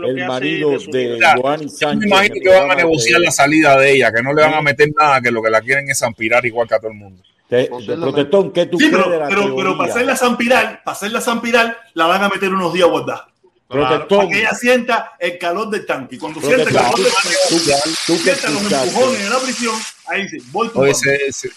[0.06, 1.98] el marido de Joanny Yo Sánchez?
[2.00, 4.62] me imagino que van a negociar la salida de ella, que no le van a
[4.62, 7.22] meter nada, que lo que la quieren es ampirar igual que a todo el mundo.
[7.50, 11.22] Protestón, ¿qué tú Sí, crees pero, de la pero, pero para hacerla zampirar, para hacerla
[11.22, 13.24] zampirar, la van a meter unos días guardadas.
[13.68, 16.16] Protestón, Para que ella sienta el calor del tanque.
[16.16, 17.56] Y cuando sienta el calor del tanque, tú,
[18.08, 19.76] tú que sienta los empujones en la prisión,
[20.08, 20.70] ahí dice, voy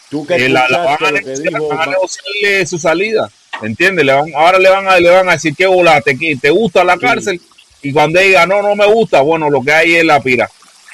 [0.09, 3.31] tú que eh, la, la van a negociar, dijo van negociarle su salida.
[3.63, 4.05] ¿Entiendes?
[4.05, 6.85] Le van, ahora le van, a, le van a decir que bola, te, te gusta
[6.85, 7.01] la Sí.
[7.01, 7.41] cárcel.
[7.83, 10.51] Y cuando ella diga, no, no me gusta, bueno, lo que hay es la pira.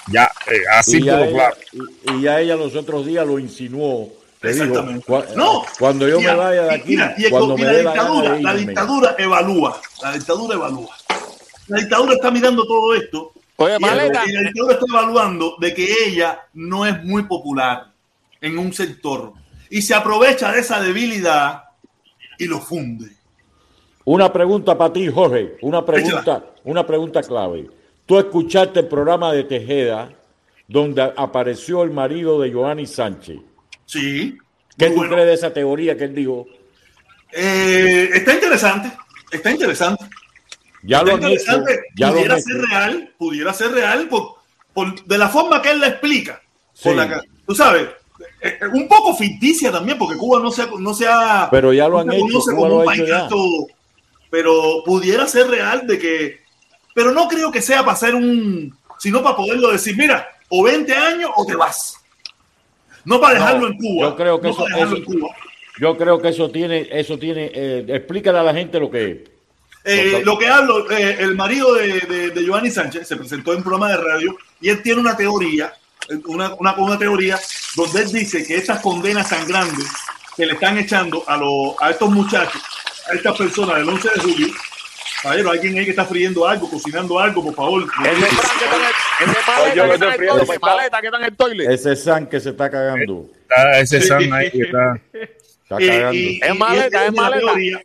[0.08, 1.56] Ya, eh, así y ya, todo ella, claro.
[1.72, 4.12] y, y ya ella los otros días lo insinuó.
[4.42, 5.06] Le dijo, Exactamente.
[5.06, 5.64] "Cua- No.
[5.78, 8.54] cuando yo Y me vaya de aquí, mira, y, cuando y me la dictadura, la
[8.54, 9.80] dictadura evalúa.
[10.02, 10.96] La dictadura evalúa.
[11.68, 13.31] La dictadura está mirando todo esto
[13.62, 14.24] Oye, y, maleta.
[14.24, 17.92] dictadura está evaluando de que ella no es muy popular
[18.40, 19.32] en un sector
[19.70, 21.64] y se aprovecha de esa debilidad
[22.38, 23.16] y lo funde.
[24.04, 25.56] Una pregunta para ti, Jorge.
[25.62, 27.70] Una pregunta, una pregunta clave.
[28.04, 30.10] Tú escuchaste el programa de Tejeda
[30.66, 33.38] donde apareció el marido de Joanny Sánchez.
[33.84, 34.38] Sí.
[34.76, 35.12] ¿Qué tú bueno.
[35.12, 36.46] crees de esa teoría que él dijo?
[37.32, 38.90] Eh, está interesante.
[39.30, 40.04] Está interesante.
[40.82, 41.62] Ya lo han hecho.
[41.96, 42.66] Ya lo pudiera han ser hecho.
[42.66, 44.34] real, pudiera ser real por,
[44.74, 46.40] por- de la forma que él la explica.
[46.82, 46.96] Por Sí.
[46.98, 47.88] la que- tú sabes,
[48.40, 51.48] eh, eh, un poco ficticia también, porque Cuba no se, no se ha.
[51.50, 53.28] Pero ya lo han hecho, conoce Cuba como lo un ha hecho ya.
[54.30, 56.40] Pero pudiera ser real de que.
[56.94, 58.74] Pero no creo que sea para hacer un.
[58.98, 61.96] Sino para poderlo decir, mira, o 20 años o te vas.
[63.04, 64.08] No para dejarlo No, en Cuba.
[64.08, 65.36] yo creo que no eso- para dejarlo eso- en Cuba.
[65.80, 69.16] Yo creo que eso tiene, eso tiene, eh, explícale a la gente lo que es.
[69.84, 73.58] Eh, lo que hablo, eh, el marido de, de, de Giovanni Sánchez se presentó en
[73.58, 75.72] un programa de radio y él tiene una teoría,
[76.26, 77.38] una, una, una teoría
[77.74, 79.86] donde él dice que estas condenas tan grandes
[80.36, 82.62] que le están echando a, los a estos muchachos,
[83.10, 84.48] a estas personas del 11 de julio,
[85.22, 87.82] caballero, alguien ahí que está friendo algo, cocinando algo, por favor.
[87.82, 91.60] Ese Fran que está en el- ese maleta que está en el.
[91.72, 93.26] Ese San que se está cagando.
[93.42, 94.00] Está ese.
[94.00, 94.94] San ahí que está.
[95.12, 96.12] Está cagando.
[96.14, 97.46] y- Es maleta, es maleta.
[97.46, 97.82] teoría-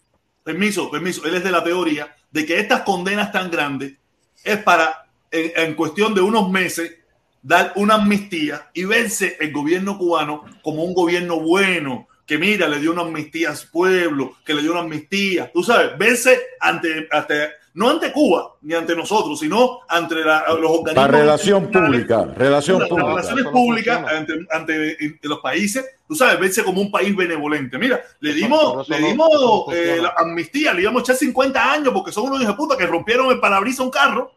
[0.47, 1.25] permiso, permiso.
[1.25, 3.97] Él es de la teoría de que estas condenas tan grandes
[4.45, 6.95] es para, en, cuestión de unos meses,
[7.41, 12.79] dar una amnistía y verse el gobierno cubano como un gobierno bueno, que mira, le
[12.79, 15.51] dio una amnistía a su pueblo, que le dio una amnistía.
[15.51, 20.71] Tú sabes, verse ante, ante no ante Cuba ni ante nosotros, sino ante la- los
[20.71, 20.95] organismos.
[20.95, 23.09] La relación pública, relación las pública.
[23.09, 27.77] relaciones públicas ante, ante los países, tú sabes, verse como un país benevolente.
[27.77, 31.93] Mira, le dimos, le dimos no eh, la amnistía, le íbamos a echar 50 años
[31.93, 34.31] porque son unos hijos de puta que rompieron el parabrisas a un carro,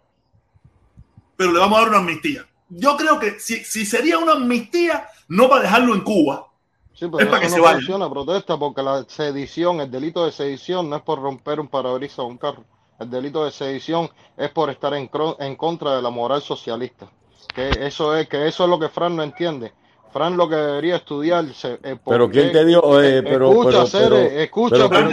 [1.36, 2.44] pero le vamos a dar una amnistía.
[2.68, 6.46] Yo creo que si, si sería una amnistía, no para dejarlo en Cuba,
[6.92, 7.76] Sí, Es para que eso se no vaya.
[7.78, 12.18] funciona, protesta, porque la sedición, el delito de sedición no es por romper un parabrisas
[12.18, 12.62] o un carro.
[13.00, 15.10] El delito de sedición es por estar en,
[15.40, 17.10] en contra de la moral socialista.
[17.52, 19.72] Que eso es, que eso es lo que Fran no entiende.
[20.12, 21.44] Fran lo que debería estudiar.
[21.54, 23.00] se- eh, Pero ¿quién te dio?
[23.00, 25.10] Eh, Eh, pero, escucha, pero, Cere, pero- escucha, pero,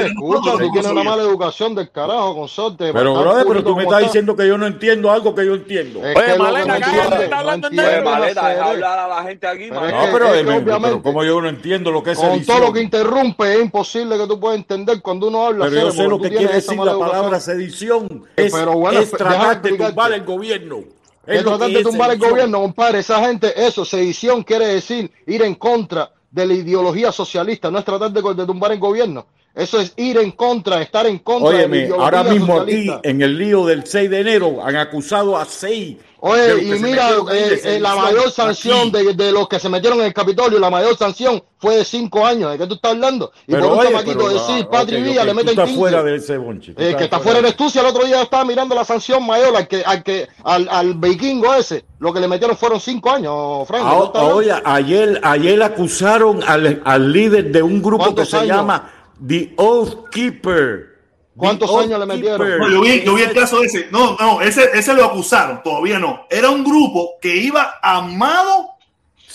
[0.00, 2.92] escucha, tú tienes una mala educación del carajo, consorte.
[2.92, 4.08] Pero, brother, pero tú me estás está.
[4.08, 6.00] diciendo que yo no entiendo algo que yo entiendo.
[6.04, 8.70] Es que lo que no entiende, no Oye, entiende, maleta, deja Cere.
[8.74, 9.70] hablar a la gente aquí.
[9.70, 12.10] No, que- pero, es eh, que me- pero obviamente- como yo no entiendo lo que
[12.12, 15.66] es Con todo lo que interrumpe, es imposible que tú puedas entender cuando uno habla.
[15.66, 18.24] Pero yo sé lo que quiere decir la palabra sedición.
[18.36, 20.78] Es, bueno, es déjame tratar de tumbar el gobierno.
[21.26, 22.98] Es lo tratar que de tumbar el gobierno, compadre.
[23.00, 27.84] Esa gente, eso, sedición quiere decir ir en contra de la ideología socialista, no es
[27.84, 29.26] tratar de, de tumbar el gobierno.
[29.54, 32.72] Eso es ir en contra, estar en contra de la Óyeme, ideología ahora mismo aquí,
[32.72, 33.08] socialista.
[33.08, 35.96] en el lío del 6 de enero, han acusado a seis.
[36.32, 39.68] De Oye, y mira, de eh, eh, la mayor sanción de, de los que se
[39.68, 42.50] metieron en el Capitolio, la mayor sanción fue de cinco años.
[42.50, 43.30] ¿De qué tú estás hablando?
[43.46, 45.66] Y Pero por un oye, chamaquito pero, decir Patri ok, Villa ok, le meten estás
[45.66, 45.78] 15.
[45.80, 46.74] fuera de ese bonche.
[46.78, 49.68] Eh, que está fuera tú, si el otro día estaba mirando la sanción mayor al
[49.68, 53.84] que, al que, al, al vikingo ese, lo que le metieron fueron cinco años, Frank.
[53.84, 58.30] ¿de qué Ah, oye, ayer, ayer acusaron al, al líder de un grupo que ¿Cuántos
[58.30, 58.90] se llama
[59.26, 60.93] The Oath Keeper.
[61.36, 62.58] ¿Cuántos The años le metieron?
[62.58, 63.88] No, yo vi, yo vi el caso ese.
[63.90, 66.26] No, no, ese, ese lo acusaron, todavía no.
[66.30, 68.70] Era un grupo que iba armado,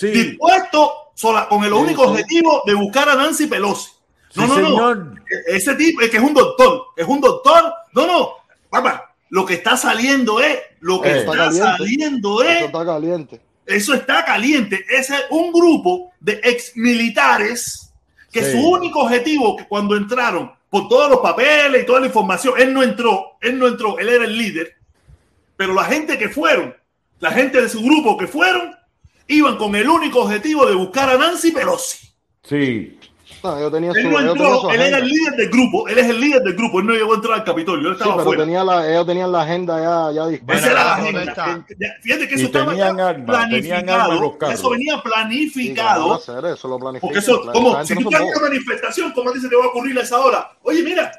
[0.02, 2.10] dispuesto, sola, con el único sí.
[2.10, 3.90] objetivo de buscar a Nancy Pelosi.
[4.36, 4.68] No, Sí, no, no.
[4.68, 5.14] señor.
[5.48, 7.74] E- Ese tipo es que es un doctor, es un doctor.
[7.94, 8.30] No, no,
[8.70, 13.42] papá, lo que está saliendo es, lo que Eh, está, saliendo es, Eso está caliente.
[13.66, 14.86] eso está caliente.
[14.90, 17.92] Ese es un grupo de ex militares
[18.32, 18.52] que Sí.
[18.52, 22.74] su único objetivo que cuando entraron por todos los papeles y toda la información, él
[22.74, 24.76] no entró, él no entró, él era el líder,
[25.58, 26.76] pero la gente que fueron,
[27.20, 28.76] la gente de su grupo que fueron,
[29.28, 32.10] iban con el único objetivo de buscar a Nancy Pelosi.
[32.44, 32.99] Sí.
[33.44, 35.49] No, yo tenía su, Él no yo tenía entró, su él era el líder del
[35.49, 37.95] grupo, él es el líder del grupo, él no llegó a entrar al Capitolio, él
[37.95, 38.44] Sí, estaba pero afuera.
[38.44, 40.66] tenía la, ellos tenían la agenda ya, ya dispuesta.
[40.68, 41.66] Esa era la ¿dónde agenda.
[42.02, 44.38] Fíjate que Y eso estaba tenían armas, planificado.
[44.52, 46.14] Eso venía Sí, ¿qué planificado.
[46.14, 46.45] a hacer?
[46.45, 46.80] Eso lo.
[46.99, 48.36] Porque eso, como, si no tú bobos.
[48.38, 50.52] una manifestación, ¿cómo dice que va a ocurrir a esa hora?
[50.64, 51.11] Oye, mira,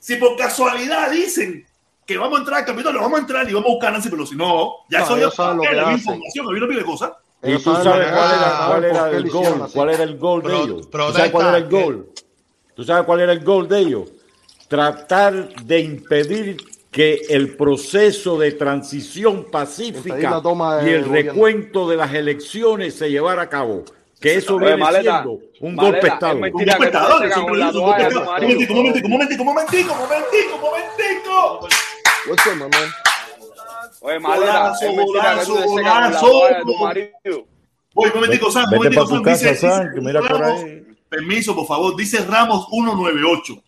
[0.00, 1.64] si por casualidad dicen
[2.06, 4.08] que vamos a entrar al Capitolio, vamos a entrar y vamos a buscar a Nancy
[4.08, 4.36] Pelosi.
[4.36, 7.12] No, ya No, eso ya saben lo que información, había una pila de cosas.
[7.42, 9.68] ¿Y tú sabes cuál era, cuál era el gol?
[9.72, 10.90] ¿Cuál era el gol de ellos?
[10.90, 12.08] ¿Tú sabes cuál era el gol?
[12.74, 14.12] ¿Tú sabes cuál era el gol de ellos?
[14.68, 16.56] Tratar de impedir
[16.90, 20.42] que el proceso de transición pacífica
[20.82, 23.84] y el recuento de las elecciones se llevara a cabo.
[24.18, 26.36] Que eso viene maleta, siendo un golpe Estado.
[26.36, 27.72] Un golpe Estado, un Estado.
[27.72, 28.68] tu Momentico, marido.
[28.70, 31.68] momentico, momentico, momentico, momentico, momentico.
[32.28, 33.05] What's up, my man?
[34.00, 36.30] Oye, Golazo, golazo, golazo.
[36.62, 37.46] tu marido.
[37.94, 39.22] Voy, momentico, Sam, Vete momentico, Sam.
[39.22, 40.86] casa, Dice, dice que mira por ahí.
[41.08, 41.96] Permiso, por favor.
[41.96, 43.62] Dice Ramos 198.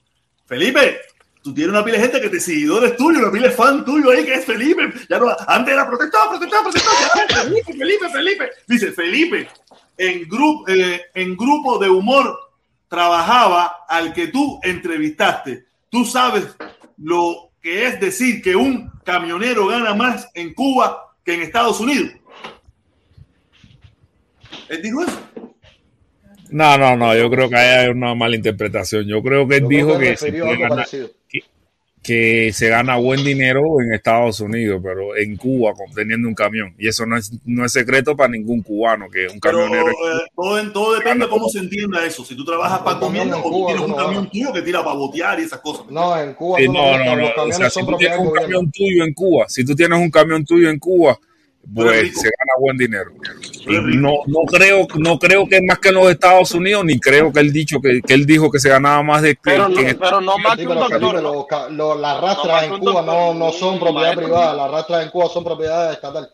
[0.46, 0.98] Felipe,
[1.42, 4.10] tú tienes una pila de gente que te seguidores tuyo, una pila de fan tuyo
[4.10, 4.92] ahí que es Felipe.
[5.08, 6.96] Ya no, antes era protestado, protestado, protestado.
[7.28, 8.50] Ya, Felipe, Felipe, Felipe.
[8.66, 9.48] Dice Felipe,
[9.96, 12.38] en, grupo en grupo de humor
[12.88, 15.66] trabajaba al que tú entrevistaste.
[15.90, 16.44] Tú sabes
[16.96, 22.10] lo que es decir que un camionero gana más en Cuba que en Estados Unidos.
[24.68, 25.18] Él dijo eso.
[26.50, 29.06] No, no, no, yo creo que hay una mala interpretación.
[29.06, 30.14] Yo creo que él Yo dijo que
[30.58, 30.84] gana.
[32.08, 36.74] Que se gana buen dinero en Estados Unidos, pero en Cuba teniendo un camión.
[36.78, 39.90] Y eso no es, no es secreto para ningún cubano, que un Pero camionero...
[39.90, 42.24] eh, todo, en- todo depende de cómo se entienda eso.
[42.24, 44.32] Si tú trabajas para comiendo en o tú tienes un no camión vas.
[44.32, 45.84] tuyo que tira para botear y esas cosas.
[45.90, 47.34] No, en Cuba Sí, tú no, no, no, los no.
[47.34, 49.98] camiones O sea, son si tú tienes un camión tuyo en Cuba, si tú tienes
[49.98, 51.18] un camión tuyo en Cuba,
[51.74, 53.10] pues se gana buen dinero.
[53.66, 56.98] Y no, no creo, no creo que es más que en los Estados Unidos, ni
[56.98, 59.68] creo que él dicho que, que él dijo que se ganaba más de que, Pero
[59.68, 61.22] no, que en pero no más Sí, que un doctor.
[61.22, 65.04] los ca- los- las No, rastras en Cuba no, no son propiedad privada, las rastras
[65.04, 66.30] en Cuba son propiedad estatal.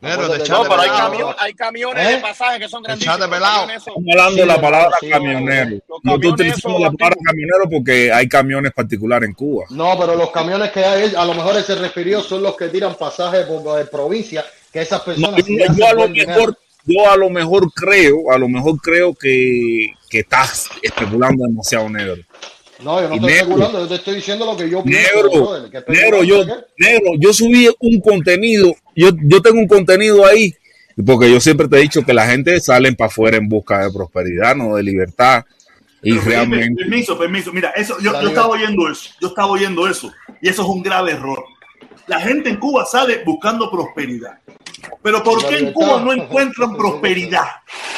[0.00, 2.12] No, pero hay, camión- hay camiones ¿Eh?
[2.12, 3.18] de pasaje que son grandísimos.
[3.18, 5.78] Estamos hablando de la palabra sí, camionero.
[6.02, 9.64] No estoy utilizando la palabra camionero porque hay camiones particulares en Cuba.
[9.70, 12.68] No, pero los camiones que hay, a lo mejor él se refirió son los que
[12.68, 15.04] tiran pasajes por, de provincia, que esas No,
[15.34, 19.14] personas yo, yo a lo mejor, yo a lo mejor creo, a lo mejor creo
[19.14, 22.22] que, que estás especulando demasiado negro.
[22.82, 23.72] No, yo no Y estoy negro.
[23.72, 25.14] yo te estoy diciendo lo que yo pienso.
[25.14, 26.44] Negro, brother, que negro, yo,
[26.76, 30.54] negro, yo subí un contenido, yo, yo tengo un contenido ahí,
[31.04, 33.92] porque yo siempre te he dicho que la gente sale para afuera en busca de
[33.92, 35.44] prosperidad, no de libertad.
[36.02, 37.52] Y Pero, realmente, Permiso, permiso.
[37.52, 39.10] Mira, eso, yo, yo estaba oyendo eso.
[39.20, 40.12] Yo estaba oyendo eso.
[40.40, 41.42] Y eso es un grave error.
[42.06, 44.38] La gente en Cuba sale buscando prosperidad.
[45.06, 47.44] Pero ¿por qué en Cuba no encuentran prosperidad?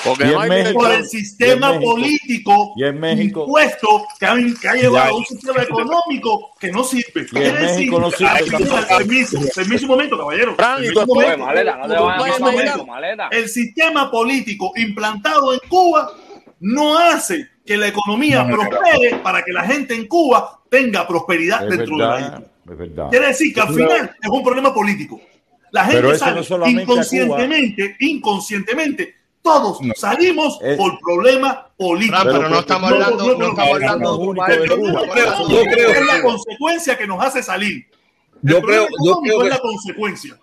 [0.05, 3.41] Porque en no hay México- por el sistema y en México- político y en México-
[3.47, 7.27] impuesto que ha, que ha llevado un sistema económico que no sirve.
[7.33, 8.31] Y en México no sirve
[8.89, 10.55] permiso, permiso un momento, caballero.
[13.31, 16.13] El sistema político implantado en Cuba
[16.61, 21.07] no hace que la economía No, no, prospere para que la gente en Cuba tenga
[21.09, 22.77] prosperidad Es dentro de la verdad, isla.
[22.77, 23.09] verdad.
[23.11, 25.19] Quiere decir que al final es un problema político.
[25.73, 29.95] La Pero gente eso sale no solamente a inconscientemente, inconscientemente, todos No.
[29.95, 32.20] salimos Es- por problemas políticos.
[32.23, 34.49] Fran, pero no estamos hablando, no estamos hablando de Cuba.
[34.49, 34.62] Yo
[35.12, 37.86] creo, Yo creo- que es la consecuencia que nos hace salir.
[38.43, 40.39] El Yo creo, yo creo es que, la consecuencia.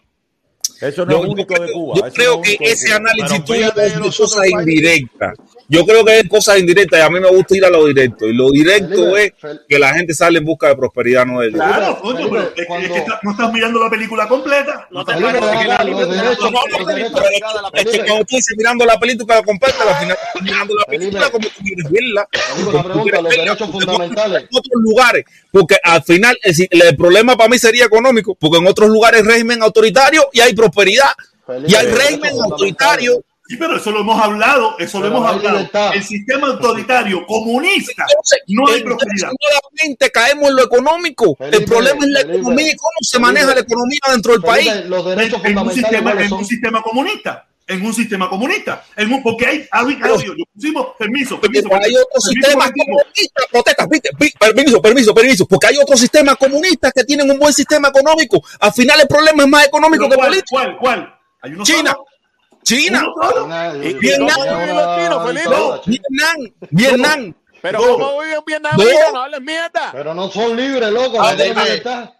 [0.82, 1.96] Eso no yo, es único de Cuba.
[1.96, 5.34] yo creo que ese análisis Pero tuyo es de cosas indirectas.
[5.68, 8.28] Yo creo que es cosas indirectas y a mí me gusta ir a lo directo.
[8.28, 11.48] Y lo directo Felipe, es que la gente sale en busca de prosperidad, no de
[11.48, 11.66] ayuda.
[11.68, 14.88] Claro, coño, Felipe, pero es que- es, que está- no estás mirando la película completa.
[14.92, 15.40] No estás Felipe,
[17.74, 21.30] Es que cuando tú dices mirando la película completa, al final estás mirando la película
[21.30, 22.28] como tú quieres verla.
[22.32, 24.42] Felipe, una pregunta, los derechos fundamentales.
[24.44, 28.68] En otros lugares, porque al final el, el problema para mí sería económico, porque en
[28.68, 31.10] otros lugares hay régimen autoritario y hay prosperidad.
[31.46, 33.24] Felipe, Y hay régimen autoritario.
[33.48, 35.58] Sí, pero eso lo hemos hablado, eso lo Pero hemos no hay hablado.
[35.58, 35.92] libertad.
[35.96, 39.30] El sistema autoritario comunista Entonces, no hay entonces, prosperidad.
[39.40, 41.38] nuevamente caemos en lo económico.
[41.40, 44.32] el Felipe, problema es la Felipe, economía y cómo se Felipe, maneja la economía dentro
[44.34, 44.72] del país.
[44.88, 47.48] Los En, derechos en un sistema, ¿cuáles en un sistema comunista.
[47.68, 48.84] En un sistema comunista.
[48.96, 51.68] En un, porque hay, hay, hay- yo pusimos, permiso, permiso.
[51.70, 53.88] Pero hay otros sistemas comunistas, protestas,
[54.40, 58.44] permiso, permiso, permiso, porque hay otros sistemas comunistas que tienen un buen sistema económico.
[58.60, 60.50] Al final el problema es más económico Pero que ¿Cuál, político.
[60.56, 61.16] cuál, cuál?
[61.42, 62.06] Hay uno China, solo.
[62.66, 63.06] China,
[63.82, 64.28] ¿Y- y Vietnam.
[65.86, 66.38] Vietnam,
[66.72, 67.34] Vietnam.
[67.62, 67.86] Pero No.
[67.98, 68.74] ¿cómo viven Vietnam?
[68.78, 68.84] No.
[69.14, 69.90] No hables mierda.
[69.92, 71.22] Pero no son libres, loco.
[71.22, 71.56] Ah, dime.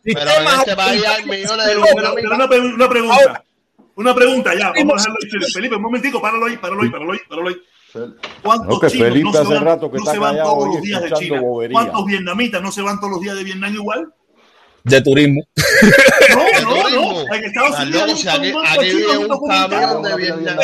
[0.04, 2.14] Pero en este país hay millones de pero una,
[2.76, 3.16] una pregunta.
[3.16, 3.44] Ahora.
[3.98, 4.72] Una pregunta, ya.
[4.76, 5.52] Vamos a dejarlo ahí, Felipe.
[5.54, 7.56] Felipe, un momentico, páralo ahí, páralo ahí, páralo ahí, páralo ahí.
[8.44, 10.68] ¿Cuántos No, que chinos Felipe no se van, rato que no está se van todos
[10.68, 11.42] los días de China?
[11.42, 11.74] bobería.
[11.80, 14.14] ¿Cuántos vietnamitas no se van todos los días de Vietnam igual?
[14.86, 15.42] De turismo.
[16.64, 17.34] No, no, no.
[17.34, 20.58] En Estados Unidos aquí- un camión de Vietnam.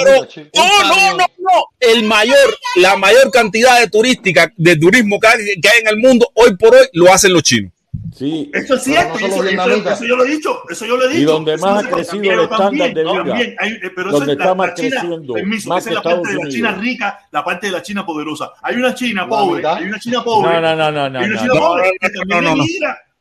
[0.56, 1.65] No, no, no, no.
[1.80, 2.35] El mayor,
[2.76, 6.56] la mayor cantidad de turística, de turismo que hay, que hay en el mundo hoy
[6.56, 7.72] por hoy lo hacen los chinos.
[8.18, 8.52] Sí.
[8.53, 11.10] Eso es cierto, no eso, eso- eso yo lo he dicho, eso yo lo he
[11.10, 11.22] dicho.
[11.22, 13.91] Y donde Eso más ha crecido pero el estándar también, de vida, también hay- eh,
[13.95, 15.95] pero eso donde es la- está más la China- creciendo, permiso, más esa que es
[15.95, 16.84] la parte Estados de la China Unidos.
[16.85, 18.52] rica, la parte de la China poderosa.
[18.61, 20.53] Hay una China pobre, hay una China pobre.
[20.53, 21.60] No, no, no, no, no, hay una no, China no.
[21.60, 22.64] pobre que también no, no, no.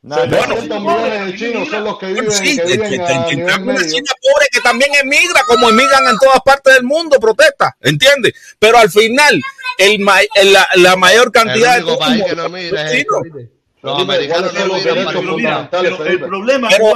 [0.03, 0.25] Emigra.
[0.25, 0.55] No, no.
[0.55, 3.07] 700 millones de chinos son los que viven, Bueno, sí, que que- viven que- a
[3.07, 3.91] que- nivel que una medio.
[3.91, 8.33] China pobre que también emigra, como emigran en todas partes del mundo, protesta, ¿entiendes?
[8.59, 9.41] Pero al final,
[9.77, 9.99] el
[10.43, 13.47] la, la mayor cantidad El único de país que no es chinos.
[13.83, 16.93] Los americanos ¿cuáles son no los derechos fundamentales, pero el problema Pero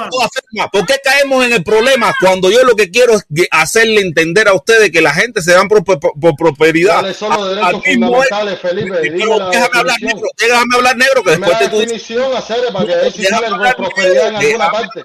[0.53, 4.47] no ¿por qué caemos en el problema cuando yo lo que quiero es hacerle entender
[4.47, 6.99] a ustedes que la gente se dan por, por- por prosperidad?
[6.99, 8.97] ¿Cuáles son los derechos mismo fundamentales, Felipe?
[9.01, 10.13] Pero déjame hablar definición.
[10.15, 13.47] negro, déjame hablar negro, que después te tú dices, definición, hacer para que si déjame
[13.47, 15.03] hablar, prosperidad en déjame alguna hablar, parte.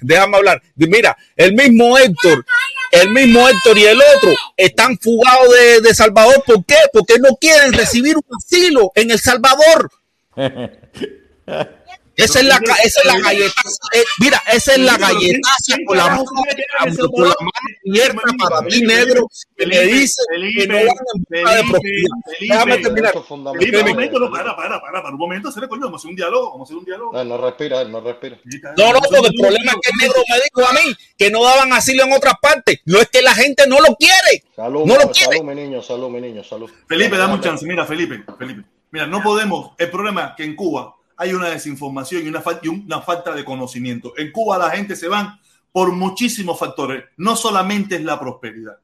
[0.00, 0.62] déjame hablar.
[0.76, 2.44] Mira, el mismo Héctor,
[2.90, 6.42] el mismo Héctor y el otro están fugados de, de Salvador.
[6.44, 6.76] ¿Por qué?
[6.92, 9.90] Porque no quieren recibir un asilo en El Salvador.
[12.16, 13.70] Esa es la, esa es la galletaza.
[13.92, 17.50] eh, mira, esa es la galletaza con la mano, con la mano
[17.90, 20.22] abierta para ti, negro, que me dice
[20.56, 22.10] que no van en busca de prosperidad.
[22.38, 23.12] Déjame terminar.
[23.12, 23.84] Derechos Felipe, un fundamentales.
[23.88, 26.50] momento, no, para, para, para, para un momento, hacer coño, vamos a hacer un diálogo,
[26.52, 27.20] vamos a hacer un diálogo.
[27.20, 28.38] Él no respira, él no respira.
[28.78, 31.42] No, no, porque el problema es que el negro me dijo a mí que no
[31.42, 32.78] daban asilo en otras partes.
[32.84, 34.44] No es que la gente no lo quiere.
[34.54, 35.42] Salud, No lo salud, quiere.
[35.42, 36.70] mi niño, salud, mi niño, salud.
[36.88, 37.66] Felipe, dame un chance.
[37.66, 38.62] Mira, Felipe, Felipe.
[38.94, 39.72] Mira, no podemos.
[39.76, 43.44] El problema es que en Cuba hay una desinformación y una, y una falta de
[43.44, 44.12] conocimiento.
[44.16, 45.36] En Cuba la gente se van
[45.72, 47.02] por muchísimos factores.
[47.16, 48.76] No solamente es la prosperidad.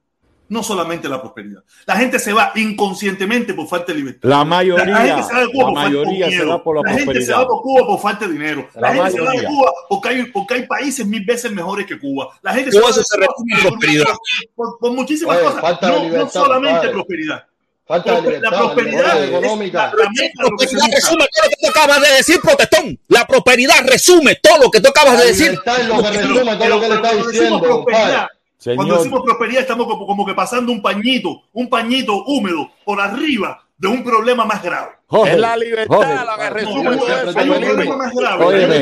[0.49, 1.63] No solamente la prosperidad.
[1.87, 4.29] La gente se va inconscientemente por falta de libertad.
[4.29, 6.65] La mayoría, La gente se va de Cuba la por falta de mayoría se va
[6.65, 8.69] por la gente se va por Cuba por falta de dinero.
[8.75, 9.49] La, La gente se va de mayoría.
[9.49, 12.31] Cuba porque hay, porque hay países mil veces mejores que Cuba.
[12.43, 13.27] La gente Todo va de se Cuba
[13.63, 14.19] por-.
[14.57, 15.61] Por, por muchísimas Oye, cosas.
[15.61, 16.93] falta de No, no libertad, solamente compadre.
[16.95, 17.45] prosperidad.
[17.91, 19.79] Falta de La libertad, prosperidad libertad es económica.
[19.79, 22.99] la- la prosperidad resume todo lo que tú acabas de decir, protestón.
[23.09, 25.51] La prosperidad resume todo lo que tú acabas La de decir.
[25.51, 27.61] libertad es lo que Pero- resume todo pero lo que le está cuando decimos diciendo,
[27.61, 28.29] prosperidad.
[28.77, 33.61] Cuando decimos prosperidad, estamos como, como que pasando un pañito, un pañito húmedo por arriba
[33.77, 34.91] de un problema más grave.
[35.11, 37.39] Jorge, Es la libertad Jorge, la que resume todo eso.
[37.41, 38.45] hay un problema más grave.
[38.45, 38.77] Óyeme,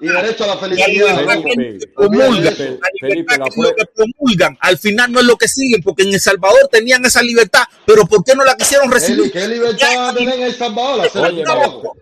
[0.00, 0.86] y derecho a la felicidad.
[1.96, 2.54] promulgan,
[3.00, 6.20] Felipe, la lo que promulgan, al final no es lo que siguen, porque en El
[6.20, 9.32] Salvador tenían esa libertad, pero ¿por qué no la quisieron recibir?
[9.32, 11.08] ¿Qué libertad tener en El Salvador?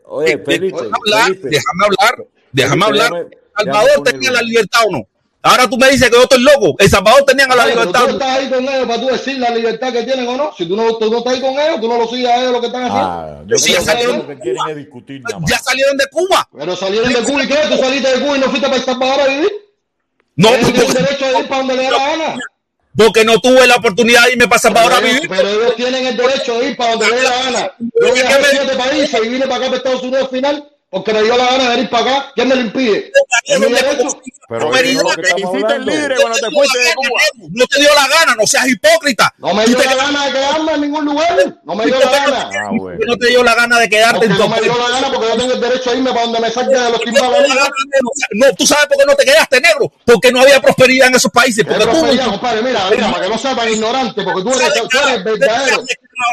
[0.06, 3.12] Oye, Felipe, déjame hablar, déjame hablar, déjame Felipe, hablar.
[3.12, 5.06] déjame- ¿Salvador tenía la libertad o no?
[5.42, 6.74] Ahora tú me dices que yo estoy loco.
[6.78, 8.04] El Salvador tenían a la Ay, pero libertad.
[8.06, 10.50] Tú estás ahí con ellos para tú decir la libertad que tienen o no.
[10.56, 12.52] Si tú no, tú no estás ahí con ellos, tú no lo sigues a ellos
[12.52, 13.08] lo que están haciendo.
[13.08, 14.20] Ah, yo Sí, ya salieron.
[14.20, 15.50] que lo que quieren es discutir nada más.
[15.50, 16.48] Ya salieron de Cuba.
[16.58, 17.56] Pero salieron de Cuba y qué?
[17.70, 19.52] Tú saliste de Cuba y no fuiste para El Salvador a vivir.
[20.36, 22.36] No, Ellos tienen porque, derecho a ir para donde le dé la gana.
[22.96, 25.26] porque no tuve la oportunidad de irme para Salvador a vivir.
[25.28, 27.72] pero ellos tienen el derecho de ir para donde le dé la gana.
[27.78, 31.12] Yo viajé a siete países y vine para acá, para Estados Unidos al final, porque
[31.12, 32.32] me dio la gana de venir para acá.
[32.34, 33.12] ¿Quién me lo impide?
[33.12, 33.52] Te
[35.20, 35.92] estamos hiciste hablando.
[35.92, 37.20] libre cuando te fuiste de Cuba.
[37.52, 39.32] No te dio la gana, no seas hipócrita.
[39.38, 41.56] No me dio la gana de quedarme en ningún lugar.
[41.62, 42.50] No me dio la gana.
[42.52, 42.70] Ah.
[43.06, 45.28] No te dio la gana de quedarte en tu no me dio la gana porque
[45.28, 47.50] yo tengo el derecho a irme para donde me salga de los timbales.
[48.32, 51.30] No, tú sabes por qué no te quedaste negro, porque no había prosperidad en esos
[51.30, 51.64] países.
[51.64, 52.26] Porque tú, mira,
[52.90, 55.84] mira, para que no sea tan ignorante, porque tú eres, tú eres verdadero,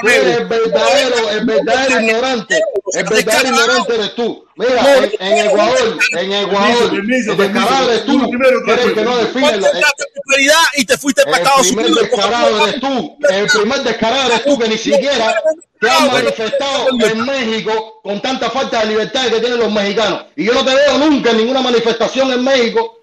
[0.03, 2.61] el verdadero, el verdadero ignorante,
[2.93, 4.45] el verdadero ignorante eres tú.
[4.55, 8.85] Mira, en, en Ecuador, en Ecuador, Permiso, el descarado eres tú, tú primero, que eres
[8.85, 12.01] el que no define la, prosperidad y te fuiste para el Estados primer Unidos.
[12.01, 15.35] descarado eres tú, el primer descarado eres tú que ni siquiera
[15.79, 20.25] te has manifestado en México con tanta falta de libertad que tienen los mexicanos.
[20.35, 22.99] Y yo no te veo nunca en ninguna manifestación en México.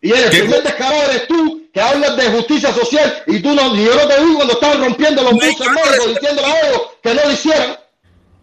[0.00, 3.84] Y el primer descarado eres tú que hablas de justicia social y tú no, y
[3.84, 7.14] yo no te vi cuando estaban rompiendo los buses en México diciéndole a ellos que
[7.14, 7.78] no lo hicieran.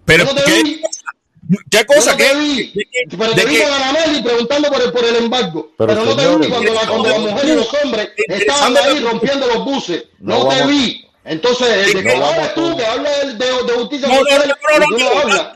[0.05, 0.81] Pero, Yo no te ¿qué, vi.
[1.69, 2.11] ¿qué cosa?
[2.11, 2.35] no ¿Qué?
[2.35, 2.73] vi.
[3.17, 5.71] Pero de te vi que- con Anameli preguntando por el, por el embargo.
[5.77, 8.99] Pero, Pero, no te vi cuando, la, cuando las mujeres y los hombres estaban ahí
[8.99, 10.03] rompiendo los buses.
[10.19, 11.07] No No, te vi.
[11.23, 14.21] Entonces, el No descarado vamos eres tú que habla de, de, de justicia No, no,
[14.21, 15.47] no, social no, hablas.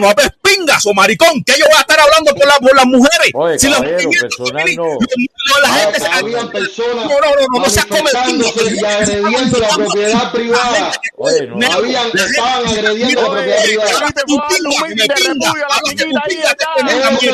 [0.00, 2.86] No hables pingas o maricón, que yo voy a estar hablando por, la, por las
[2.86, 3.30] mujeres.
[3.34, 4.84] Oye, si las caballero, mujeres- personal no.
[4.84, 6.08] lo- la Ah, gente se-
[6.50, 10.92] personas No, no, no, no, no seas manifestándose come y agrediendo la propiedad privada.
[11.16, 11.72] Oye, no.
[11.72, 13.90] Habían, la estaban agrediendo la propiedad privada.
[13.90, 14.06] la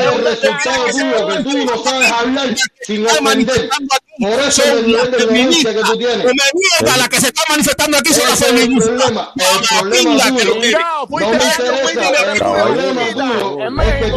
[0.07, 3.71] el resultado tuyo, que tú no sabes hablar sin está entender.
[4.19, 5.99] Por eso son es el nivel las ignorancia que tú feministas.
[5.99, 6.17] tienes.
[6.17, 8.89] Feministas, las que se están manifestando aquí son las feministas.
[8.89, 9.33] problema.
[9.37, 12.36] El La problema pinga que tuyo lo que- Chingao, no me interesa.
[12.37, 14.17] El problema tuyo es que tú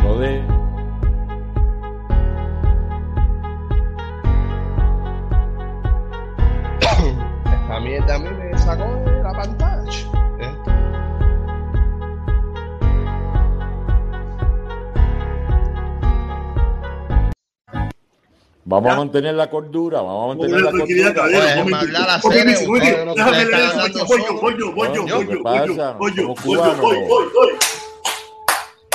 [0.00, 0.42] lo de.
[7.44, 9.71] Esta mierda a mí me sacó de la pantalla.
[18.64, 21.14] Vamos a mantener la cordura, vamos a mantener la cordura.
[21.14, 24.40] caballero, Oye, no me- me hablar a Déjame leer eso, hablando voy yo, solo.
[24.40, 25.66] voy yo, voy yo, Coño, voy ¿qué yo, voy pasa?
[25.66, 26.80] yo, voy yo, Somos voy yo, cubanos.
[26.80, 27.48] voy, voy, voy.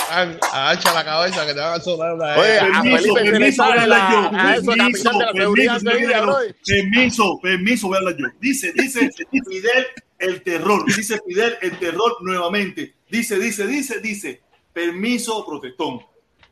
[0.09, 3.59] An- Agacha la cabeza que te van a sonar una Oye, a Permiso, Felipe voy
[3.59, 4.31] a hablar la, yo.
[4.31, 6.29] Permiso, permiso,
[6.65, 8.25] permiso, permiso, voy a hablar yo.
[8.39, 9.85] Dice, dice Fidel
[10.19, 12.95] el terror, dice Fidel el terror nuevamente.
[13.09, 14.41] Dice, dice, dice, dice,
[14.71, 15.99] permiso, protestón.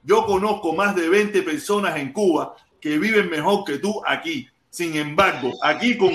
[0.04, 2.56] Yo conozco más de 20 personas en Cuba
[2.86, 4.48] que viven mejor que tú aquí.
[4.70, 6.12] Sin embargo, aquí con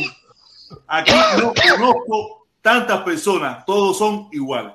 [0.87, 4.75] aquí no conozco tantas personas, todos son iguales.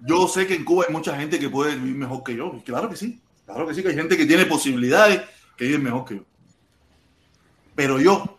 [0.00, 2.60] Yo sé que en Cuba hay mucha gente que puede vivir mejor que yo.
[2.64, 3.20] Claro que sí.
[3.46, 5.22] Claro que sí, que hay gente que tiene posibilidades
[5.56, 6.24] que vive mejor que yo.
[7.76, 8.36] Pero yo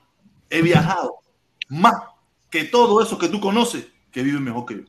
[0.50, 1.20] he viajado
[1.70, 1.94] más
[2.50, 4.84] que todo eso que tú conoces que viven mejor que yo.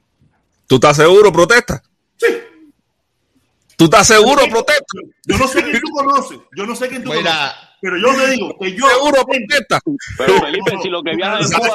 [0.67, 1.81] ¿Tú estás seguro, protesta?
[2.17, 2.27] Sí.
[3.83, 4.85] ¿Tú estás seguro, protesta?
[5.27, 6.39] Yo no sé quién tú conoces.
[6.57, 7.23] Yo no sé quién tú Mira.
[7.33, 7.53] conoces.
[7.81, 8.89] Pero yo te digo que yo.
[8.89, 9.81] ¿Seguro, protesta?
[10.19, 11.69] Pero Felipe, si lo que viajan en Cuba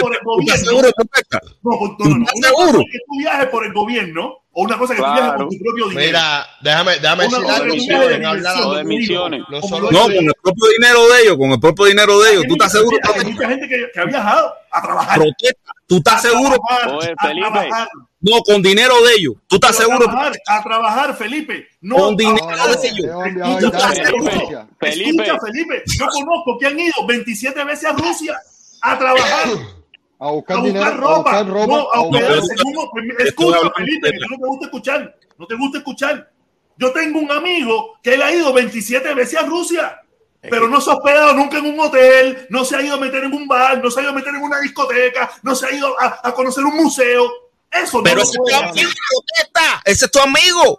[0.00, 1.40] por ¿Tú estás seguro, protesta?
[1.62, 1.96] No, no, no, no.
[1.96, 2.80] ¿Tú Una estás cosa seguro?
[2.80, 5.38] es que tú viajes por el gobierno o una cosa que tú viajes Claro.
[5.38, 6.06] con tu propio dinero.
[6.08, 7.36] Mira, déjame, déjame decir
[7.94, 9.42] algo de a Lo de misiones.
[9.68, 12.44] Solo- No, con el propio dinero de ellos, con el propio dinero de ellos.
[12.48, 15.14] ¿Tú estás seguro, Hay mucha gente que, que ha viajado a trabajar.
[15.20, 15.72] Protesta.
[15.88, 16.56] ¿Tú estás a seguro?
[16.68, 17.48] trabajar, Oye, a Felipe.
[17.50, 17.88] trabajar.
[18.20, 19.34] No, con dinero de ellos.
[19.46, 20.04] ¿Tú estás Pero seguro?
[20.06, 21.66] A trabajar, a trabajar, Felipe.
[21.80, 23.06] No, Con dinero a- No, no, de ellos.
[23.06, 24.30] Escucha, a Felipe.
[24.30, 24.68] Rusia.
[24.78, 25.22] Felipe.
[25.24, 25.82] Escucha, Felipe.
[25.98, 28.38] Yo conozco que han ido 27 veces a Rusia
[28.82, 29.48] a trabajar,
[30.20, 34.10] A a buscar dinero, a ropa, buscar ropa, no, a a buscar Estoy Escucha, Felipe,
[34.10, 35.16] que no te gusta escuchar.
[35.38, 36.30] No te gusta escuchar.
[36.76, 40.00] Yo tengo un amigo que él ha ido 27 veces a Rusia.
[40.40, 43.24] Pero no se ha hospedado nunca en un hotel, no se ha ido a meter
[43.24, 45.72] en un bar, no se ha ido a meter en una discoteca, no se ha
[45.72, 47.28] ido a, a conocer un museo.
[47.70, 49.82] Eso Pero no ese es amigo, protesta.
[49.84, 50.78] Ese es tu amigo.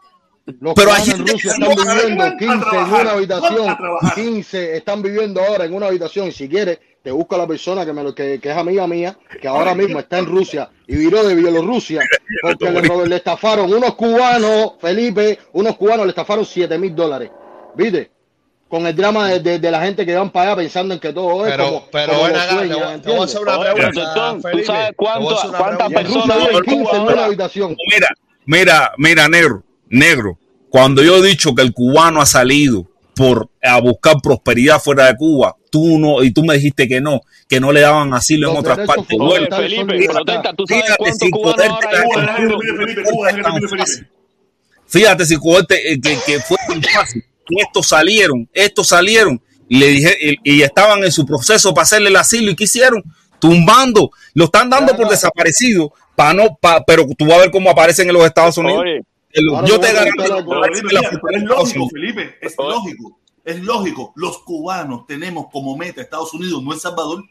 [0.60, 3.70] Los Pero hay gente Rusia que están viviendo van a 15 en una habitación.
[3.70, 4.16] a trabajar.
[4.16, 6.28] 15 están viviendo ahora en una habitación.
[6.28, 9.18] Y si quieres, te busca la persona que, me lo, que, que es amiga mía,
[9.40, 12.02] que ahora mismo está en Rusia y viró de Bielorrusia,
[12.42, 17.30] porque le, le estafaron unos cubanos, Felipe, unos cubanos le estafaron 7 mil dólares.
[17.76, 18.12] ¿Viste?
[18.70, 21.12] Con el drama de, de- de la gente que van para allá pensando en que
[21.12, 22.94] todo es Pero, como, pero como ven lo acá, te sueñan, voy- te voy a
[22.94, 23.24] ¿entiendes?
[23.24, 24.66] hacer una Oye, pregunta, protestón, ¿tú Felipe.
[24.68, 27.76] sabes cuántas personas en 15 en una habitación.
[27.92, 28.08] Mira,
[28.46, 30.38] mira, mira, negro, negro.
[30.70, 32.86] Cuando yo he dicho que el cubano ha salido
[33.16, 37.22] por a buscar prosperidad fuera de Cuba, tú no, y tú me dijiste que no,
[37.50, 39.18] que no le daban asilo en otras partes.
[39.18, 40.14] Bueno, son Felipe, libertad.
[40.24, 41.90] protesta, ¿tú sabes fíjate cuántos si cubanos ahora
[42.38, 44.06] hay.
[44.88, 47.26] Fíjate cohete, eh, que, que fue tan fácil.
[47.50, 51.84] Que Estos salieron, estos salieron y le dije y, y estaban en su proceso para
[51.84, 53.04] hacerle el asilo y qué hicieron
[53.40, 57.70] tumbando, lo están dando por desaparecido, para no, pa- pero tú vas a ver cómo
[57.70, 58.82] aparecen en los Estados Unidos.
[58.82, 59.02] Oye,
[59.32, 60.40] El- Ahora yo te garantizo
[61.34, 61.90] es lógico, Unidos.
[61.94, 63.20] Felipe, es lógico.
[63.46, 64.14] Es lógico.
[64.16, 67.24] Los cubanos tenemos como meta Estados Unidos, no El Salvador.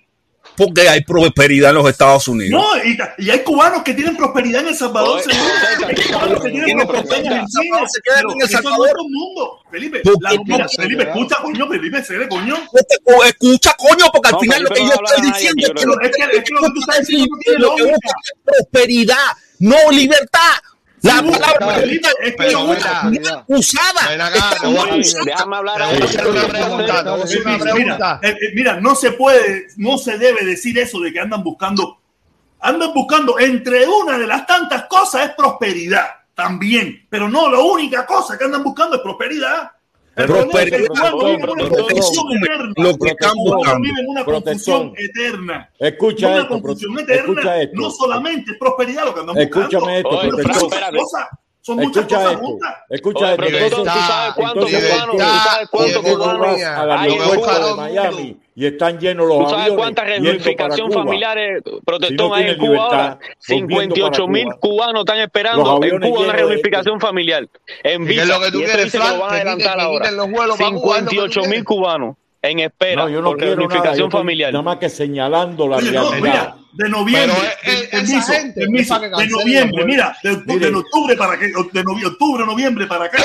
[0.56, 2.60] Porque hay prosperidad en los Estados Unidos.
[2.60, 5.38] No, y, hay cubanos que tienen prosperidad en El Salvador, Oye.
[5.86, 7.48] Hay cubanos que tienen prosperidad en.
[7.48, 8.88] Se quedan en El Salvador.
[8.90, 9.60] todo el mundo.
[9.70, 12.56] Felipe, Porque la- no mira, Felipe, escucha, coño, Felipe, se coño.
[12.56, 15.96] Escucha, escucha, coño, porque al No, final lo que yo estoy diciendo es que lo
[15.98, 17.94] que, tú estás diciendo no tiene lo que lógica.
[17.94, 19.26] buscan es prosperidad,
[19.60, 20.54] no libertad.
[21.08, 21.80] La palabra
[22.22, 24.08] es pero una, usada.
[25.24, 25.56] Déjame.
[28.22, 31.98] Eh, eh, mira, no se puede, no se debe decir eso de que andan buscando.
[32.60, 38.04] Andan buscando, entre una de las tantas cosas es prosperidad también, pero no la única
[38.06, 39.72] cosa que andan buscando es prosperidad
[40.26, 40.48] lo
[42.98, 43.88] que están buscando.
[44.06, 45.70] una confusión eterna.
[45.78, 47.42] Escucha una confusión eterna,
[47.74, 50.30] no solamente prosperidad lo que andamos Escúchame esto, Oye,
[51.68, 52.58] Escucha esto.
[52.88, 53.76] Escucha esto.
[53.76, 58.36] ¿tú sabes cuántos cubanos, tú sabes hay en Cuba, de Miami?
[58.54, 59.54] Y están llenos los aviones.
[59.54, 63.18] ¿Tú sabes cuántas reunificación familiares eh, protestón hay en Cuba ahora?
[63.38, 67.46] 58 mil cubanos están esperando en Cuba una reunificación familiar.
[67.84, 68.24] En visa.
[68.24, 70.10] Y que lo van a adelantar ahora.
[70.56, 73.66] 58 mil cubanos en espera No, yo no por quiero nada.
[73.68, 74.52] Reunificación estoy familiar.
[74.52, 76.20] nada más que señalando la Oye, no, realidad.
[76.22, 81.38] mira, de noviembre, es- de- esa permiso, gente de noviembre, mira, de, de octubre para
[81.38, 81.52] que, de
[81.84, 83.22] novi- octubre, noviembre para acá,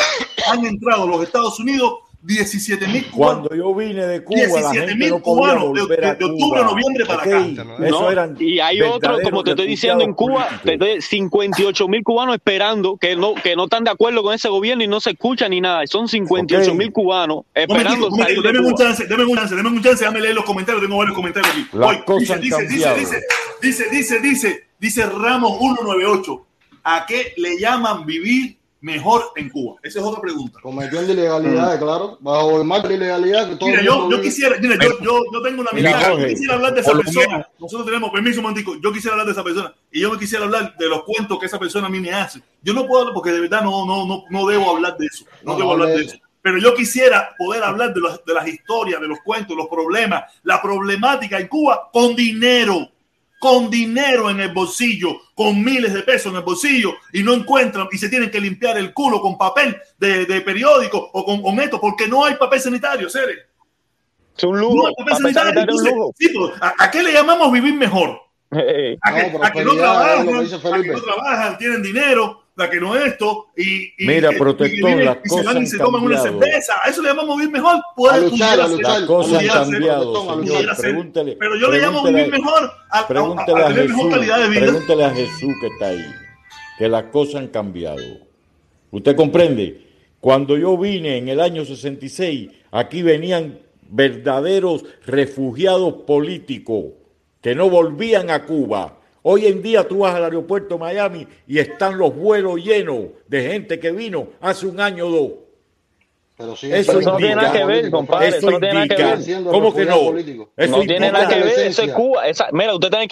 [0.51, 1.93] han entrado los Estados Unidos
[2.25, 3.47] 17 mil cubanos.
[3.49, 7.05] Cuando yo vine de Cuba, la 17 gente mil no cubanos de- octubre a noviembre
[7.05, 7.45] para Ok, acá.
[7.85, 11.01] Eso No, eran y hay otro, verdaderos como te estoy diciendo, en Cuba, te estoy-
[11.01, 14.87] 58 mil cubanos esperando, que no, que no están de acuerdo con ese gobierno y
[14.87, 15.85] no se escucha ni nada.
[15.85, 19.69] Son 58 mil cubanos momentico, esperando un momentico, de un chance, denme un chance, denme
[19.69, 21.65] un chance, déjame leer los comentarios, tengo varios comentarios aquí.
[22.05, 23.21] Cosas dice, han dice, dice, dice,
[23.61, 26.45] dice, dice, dice, dice Ramos 198,
[26.85, 29.77] ¿a qué le llaman vivir mejor en Cuba?
[29.81, 30.59] Esa es otra pregunta.
[30.61, 32.17] Cometiendo ilegalidades, claro.
[32.19, 35.41] Bajo el marco de ilegalidad que todo Mira, yo, yo quisiera, mira, yo, yo, yo
[35.41, 37.47] tengo una Mira, amistad, yo quisiera hablar de esa persona.
[37.59, 38.75] Nosotros tenemos permiso, mantico.
[38.81, 41.45] Yo quisiera hablar de esa persona y yo me quisiera hablar de los cuentos que
[41.45, 42.41] esa persona a mí me hace.
[42.61, 45.25] Yo no puedo hablar porque de verdad no, no, no, no debo hablar de eso.
[45.43, 46.17] No, No, debo hablar de eso.
[46.41, 50.23] Pero yo quisiera poder hablar de, los- de las historias, de los cuentos, los problemas,
[50.43, 52.89] la problemática en Cuba con dinero,
[53.43, 57.89] con dinero en el bolsillo, con miles de pesos en el bolsillo y no encuentran
[57.91, 61.59] y se tienen que limpiar el culo con papel de, de periódico o con, con
[61.59, 63.39] esto porque no hay papel sanitario, seres.
[64.37, 64.87] Es un No lujo.
[64.87, 65.75] hay papel Papel sanitario.
[65.75, 66.53] un lujo.
[66.61, 68.17] ¿a, a qué le llamamos vivir mejor?
[69.01, 72.79] A que, No, a que no trabajan, a que no trabajan, tienen dinero, a que
[72.79, 75.67] no esto, y, y, Mira, y- protestón, y, viven- las y se van cosas y
[75.67, 76.73] se toman una cerveza.
[76.83, 77.81] ¿A eso le llamamos vivir mejor?
[77.95, 78.67] Puede A luchar, a.
[78.67, 80.77] Las cosas han cambiado, señor.
[80.77, 84.03] Pregúntele, Pero yo le llamo vivir mejor a, a- a- Pregúntele a a tener mejor
[84.03, 84.59] Jesús, calidad de vida.
[84.61, 86.05] pregúntele a Jesús que está ahí,
[86.77, 88.03] que las cosas han cambiado.
[88.91, 89.81] ¿Usted comprende?
[90.19, 93.59] Cuando yo vine en el año 66, aquí venían
[93.89, 96.85] verdaderos refugiados políticos
[97.41, 98.99] que no volvían a Cuba.
[99.23, 103.41] Hoy en día tú vas al aeropuerto de Miami y están los vuelos llenos de
[103.49, 105.31] gente que vino hace un año o dos.
[106.35, 108.27] Pero sí, Eso Pero eso no tiene nada que ver, compadre.
[108.29, 109.43] Eso Eso no tiene nada que ver.
[109.43, 110.17] ¿Cómo que no?
[110.57, 112.27] Eso No tiene nada que ver, eso es Cuba.
[112.27, 113.07] Esa- mira, usted Cualquiera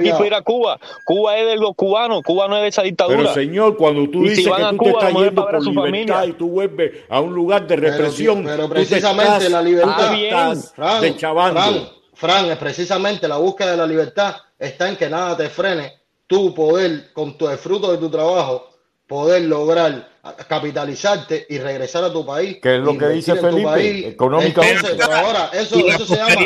[0.00, 0.24] quiso cambiado.
[0.26, 0.80] ir a Cuba.
[1.04, 2.22] Cuba es de los cubanos.
[2.22, 3.18] Cuba no es de esa dictadura.
[3.18, 5.82] Pero señor, cuando tú si dices que tú Cuba, te estás yendo por su libertad
[5.82, 6.26] familia.
[6.26, 9.62] y tú vuelves a un lugar de Pero- represión, pero tú te precisamente estás- la
[9.62, 9.92] libertad-
[10.32, 11.60] Ah, Fran, deschavando.
[11.60, 15.92] Fran, Fran, es precisamente la búsqueda de la libertad está en que nada te frene.
[16.26, 18.70] Tú poder, con tu, el fruto de tu trabajo,
[19.06, 20.10] poder lograr
[20.48, 22.58] capitalizarte y regresar a tu país.
[22.62, 24.06] Que es lo que invertir dice Felipe, país.
[24.06, 24.76] económicamente.
[24.76, 26.30] Entonces, pero ahora, eso, Y la eso se llama.
[26.30, 26.38] es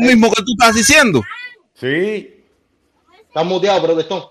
[0.00, 1.22] lo mismo que tú estás diciendo.
[1.74, 2.30] Sí,
[3.34, 4.22] Estás muteado, protestón.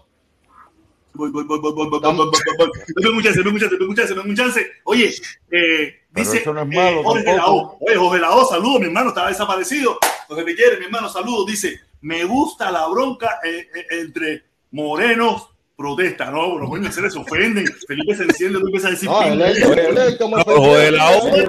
[1.15, 2.69] Voy, voy, voy, voy, voy, voy, voy, voy, voy, voy.
[2.95, 4.71] Dame un chance, dame un chance, dame un chance, dame un chance.
[4.85, 5.13] Oye,
[5.51, 7.47] eh, dice eso no es eh, malo Jorge tampoco.
[7.51, 7.77] Lao.
[7.81, 9.99] Oye, Jorge Lao, saludo, mi hermano, estaba desaparecido.
[10.29, 11.45] Te quiere, mi hermano, saludo.
[11.45, 17.15] Dice, me gusta la bronca eh, eh, entre morenos protesta, no, los jóvenes se les
[17.15, 21.41] ofenden, Felipe se enciende, tú empiezas a decir ojo de la otra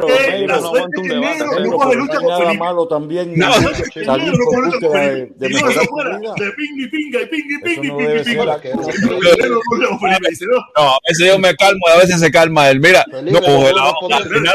[0.47, 0.61] no
[1.61, 7.45] no con Felipe malo también no, salir con de de ping y pinga y ping
[7.51, 8.37] y ping y ping y
[10.47, 13.93] no, a veces yo me calmo y a veces se calma él, mira no, la
[14.17, 14.55] al final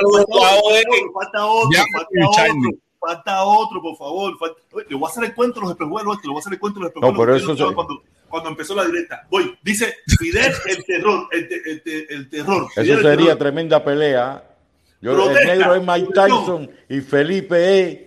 [1.14, 4.38] falta otro, falta otro falta otro, por favor.
[4.38, 4.60] falta-
[4.90, 6.80] Le voy a hacer el cuento de los espejuelos, le voy a hacer el cuento
[6.80, 7.42] los No, espejuelos.
[7.44, 9.26] pero eso no cuando, cuando empezó la directa.
[9.30, 12.70] Voy, dice Fidel el terror, el, te- el, te- el terror.
[12.74, 13.38] Fidel Eso el sería terror.
[13.40, 14.44] tremenda pelea.
[15.02, 18.00] Yo, el Protesta, negro es Mike Tyson y Felipe es.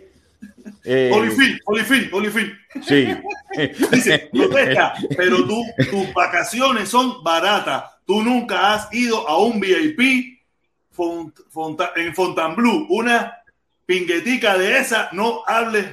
[0.85, 2.53] eh, Holyfield, Holyfield, Holyfield.
[2.87, 3.09] sí.
[3.93, 7.85] Dice, protesta, pero tú, tus vacaciones son baratas.
[8.07, 10.39] Tú nunca has ido a un VIP
[10.95, 13.33] Font- Fonta- en Fontainebleau, una
[13.87, 15.87] pinguetica de esa, no hables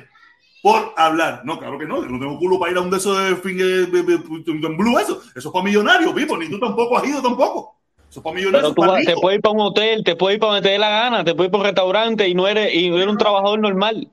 [0.61, 1.41] por hablar.
[1.45, 3.35] No, claro que no, yo no tengo culo para ir a un de esos de
[3.37, 5.21] Fontainebleau, eso.
[5.35, 7.77] Eso es para millonarios, Pipo, ni tú tampoco has ido tampoco.
[8.09, 10.15] Eso es para millonarios, Pero tú para vas- te puedes ir para un hotel, te
[10.15, 12.33] puedes ir para donde te dé la gana, te puedes ir para un restaurante y
[12.35, 14.09] no eres, y no eres un trabajador normal.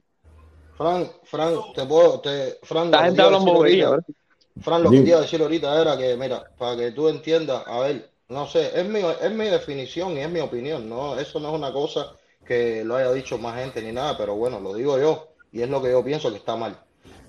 [0.78, 4.04] Fran, Fran, te puedo, te, Fran, La gente habla ¿verdad?
[4.60, 7.62] Fran, lo que te iba a decir ahorita era que, mira, para que tú entiendas,
[7.66, 11.18] a ver, no sé, es mi, es mi definición y es mi opinión, ¿no?
[11.18, 12.12] Eso no es una cosa
[12.46, 15.68] que lo haya dicho más gente ni nada, pero bueno, lo digo yo y es
[15.68, 16.78] lo que yo pienso que está mal.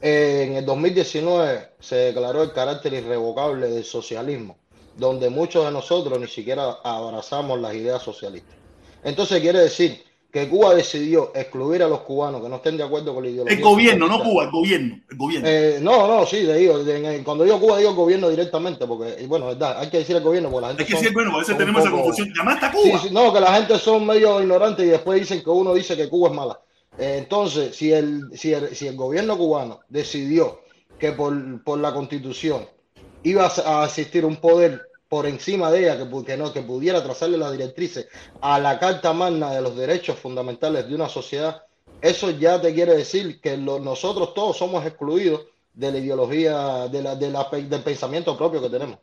[0.01, 4.57] Eh, en el 2019 se declaró el carácter irrevocable del socialismo,
[4.95, 8.55] donde muchos de nosotros ni siquiera abrazamos las ideas socialistas.
[9.03, 13.13] Entonces quiere decir que Cuba decidió excluir a los cubanos que no estén de acuerdo
[13.15, 14.21] con la ideología El gobierno, no.
[14.23, 14.99] Cuba, el gobierno.
[15.09, 15.47] El gobierno.
[15.49, 19.79] Eh, no, no, sí, de- en- cuando digo Cuba digo gobierno directamente, porque, bueno, verdad,
[19.79, 21.57] hay que decir el gobierno, porque la gente Hay que son- decir, bueno, a veces
[21.57, 22.33] tenemos esa poco- confusión.
[22.37, 22.99] Llamaste a Sí, Cuba.
[23.03, 26.09] sí, no, que la gente son medio ignorantes y después dicen que uno dice que
[26.09, 26.59] Cuba es mala.
[26.99, 30.61] Eh, entonces, si el, si el, si el gobierno cubano decidió
[30.99, 32.67] que por, por la constitución
[33.23, 37.03] iba a, a existir un poder por encima de ella que, que no, que pudiera
[37.03, 38.07] trazarle las directrices
[38.41, 41.61] a la Carta Magna de los derechos fundamentales de una sociedad,
[42.01, 45.41] eso ya te quiere decir que lo- nosotros todos somos excluidos
[45.73, 48.97] de la ideología, de la, de la del pensamiento propio que tenemos.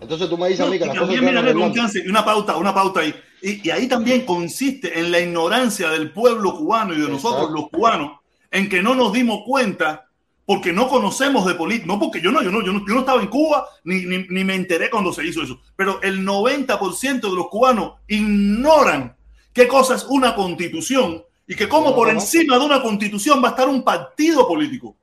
[0.00, 2.24] Entonces tú me dices a No, mí que las cosas mira, Negro, un chance una
[2.24, 3.14] pauta, una pauta ahí.
[3.42, 7.54] Y, y ahí también consiste en la ignorancia del pueblo cubano y de nosotros Exacto.
[7.62, 8.12] los cubanos,
[8.50, 10.09] en que no nos dimos cuenta
[10.50, 12.98] porque no conocemos de política, no porque yo no, yo no, yo no, yo no
[13.00, 17.20] estaba en Cuba ni, ni, ni me enteré cuando se hizo eso, pero el 90%
[17.20, 19.14] de los cubanos ignoran
[19.52, 23.46] qué cosa es una constitución y que como No por encima de una constitución va
[23.46, 24.96] a estar un partido político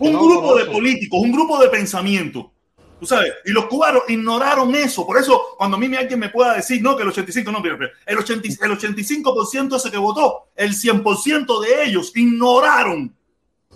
[0.00, 2.50] un grupo de políticos, un grupo de pensamiento.
[2.98, 5.06] Tú sabes, y los cubanos ignoraron eso.
[5.06, 7.60] Por eso, cuando a mí me- alguien me pueda decir, no, que el 85, no,
[7.60, 13.14] mira, el, 80, el 85% ese que votó, el 100% de ellos ignoraron,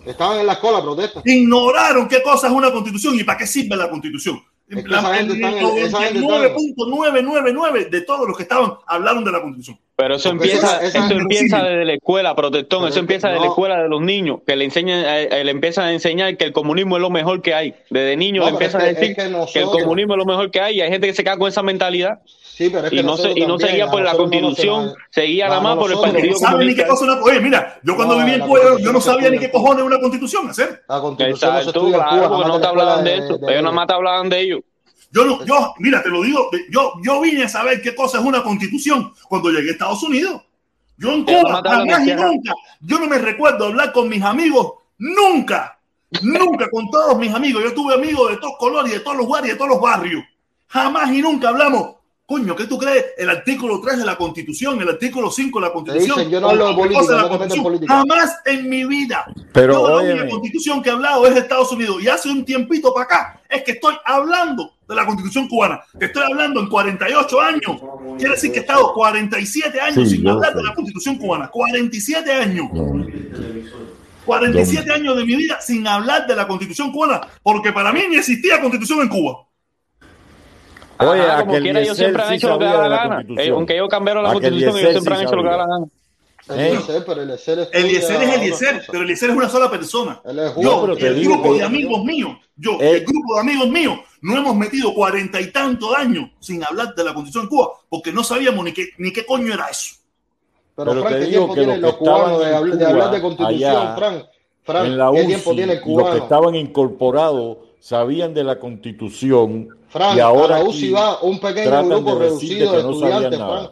[0.07, 1.21] Estaban en la escuela protesta.
[1.25, 4.41] ignoraron qué cosa es una constitución y para qué sirve la constitución.
[4.69, 6.53] Es que esa gente el está en- esa gente está en-
[6.91, 9.79] 99.999 de todos los que estaban hablaron de la constitución.
[9.95, 13.29] Pero eso Porque empieza, esa- esa eso empieza desde la escuela, protestón, Pero eso empieza
[13.29, 13.51] desde la no.
[13.53, 16.51] escuela de los niños, que le enseñan, eh, eh, le empiezan a enseñar que el
[16.51, 17.73] comunismo es lo mejor que hay.
[17.89, 20.17] Desde niños No, le es empiezan que- a decir es que que, el comunismo es
[20.19, 22.19] lo mejor que hay y hay gente que se queda con esa mentalidad
[22.57, 25.21] Sí, pero es que y no, se, y no también, seguía por la constitución, se-
[25.21, 26.87] seguía nada más por el partido No saben ni qué comunista.
[26.87, 27.21] cosa es una.
[27.21, 29.85] Oye, mira, yo cuando No, viví en Cuba, yo no sabía ni qué cojones es
[29.85, 30.83] una constitución hacer.
[30.89, 33.63] La constitución no se estudia en Cuba, no te hablaban de de- eso, de ellos
[33.63, 34.61] nada más te hablaban de ellos.
[35.11, 38.25] Yo, no, yo, mira, te lo digo, yo, yo vine a saber qué cosa es
[38.25, 40.41] una constitución cuando llegué a Estados Unidos.
[40.97, 45.77] Yo en Cuba, jamás y nunca, yo no me recuerdo hablar con mis amigos, nunca,
[46.23, 47.63] nunca con todos mis amigos.
[47.63, 50.23] Yo tuve amigos de todos colores, de todos los lugares y de todos los barrios.
[50.69, 51.96] Jamás y nunca hablamos.
[52.29, 53.05] Coño, ¿qué tú crees?
[53.17, 56.17] El artículo 3 de la Constitución, el artículo 5 de la Constitución.
[56.17, 57.63] dicen, yo no hablo de política, es la te Constitución.
[57.63, 57.93] política.
[57.99, 59.25] Jamás en mi vida.
[59.53, 60.13] Pero, Yo la óyeme.
[60.23, 62.03] única constitución que he hablado es de Estados Unidos.
[62.03, 65.79] Y hace un tiempito para acá es que estoy hablando de la constitución cubana.
[65.97, 67.81] Que estoy hablando en 48 años.
[68.17, 70.57] Quiere decir que he estado 47 años Sí, sin hablar sé.
[70.57, 71.47] de la constitución cubana.
[71.47, 72.67] 47 años.
[74.25, 77.21] 47 años de mi vida sin hablar de la constitución cubana.
[77.41, 79.46] Porque para mí ni existía constitución en Cuba.
[80.99, 83.25] Oye, Ajá, como quiera, ellos siempre han sí hecho lo que da la la gana.
[83.37, 85.57] Eh, aunque ellos cambiaron la Aquel constitución, ellos siempre sí han hecho lo que da
[85.57, 85.85] la gana.
[86.49, 90.21] Eliezer, pero Eliezer Eliezer es Eliezer, pero Eliezer es una sola persona.
[90.57, 92.91] Yo, el digo grupo de amigos míos, yo, Eh.
[92.97, 97.03] el grupo de amigos míos, no hemos metido cuarenta y tantos años sin hablar de
[97.03, 99.95] la constitución de Cuba, porque no sabíamos ni qué, ni qué coño era eso.
[100.73, 102.47] Pero, Pero Frank, te ¿qué digo tiempo que tienen los los que estaban cubanos de,
[102.85, 104.25] en hablar, de constitución, allá, Frank?
[104.63, 106.15] Frank, en la ¿qué tiempo tiene el los que cubano?
[106.23, 111.85] estaban incorporados sabían de la constitución Frank, y ahora a la UCI va un pequeño
[111.85, 113.39] grupo de reducido de no estudiantes.
[113.39, 113.71] Frank.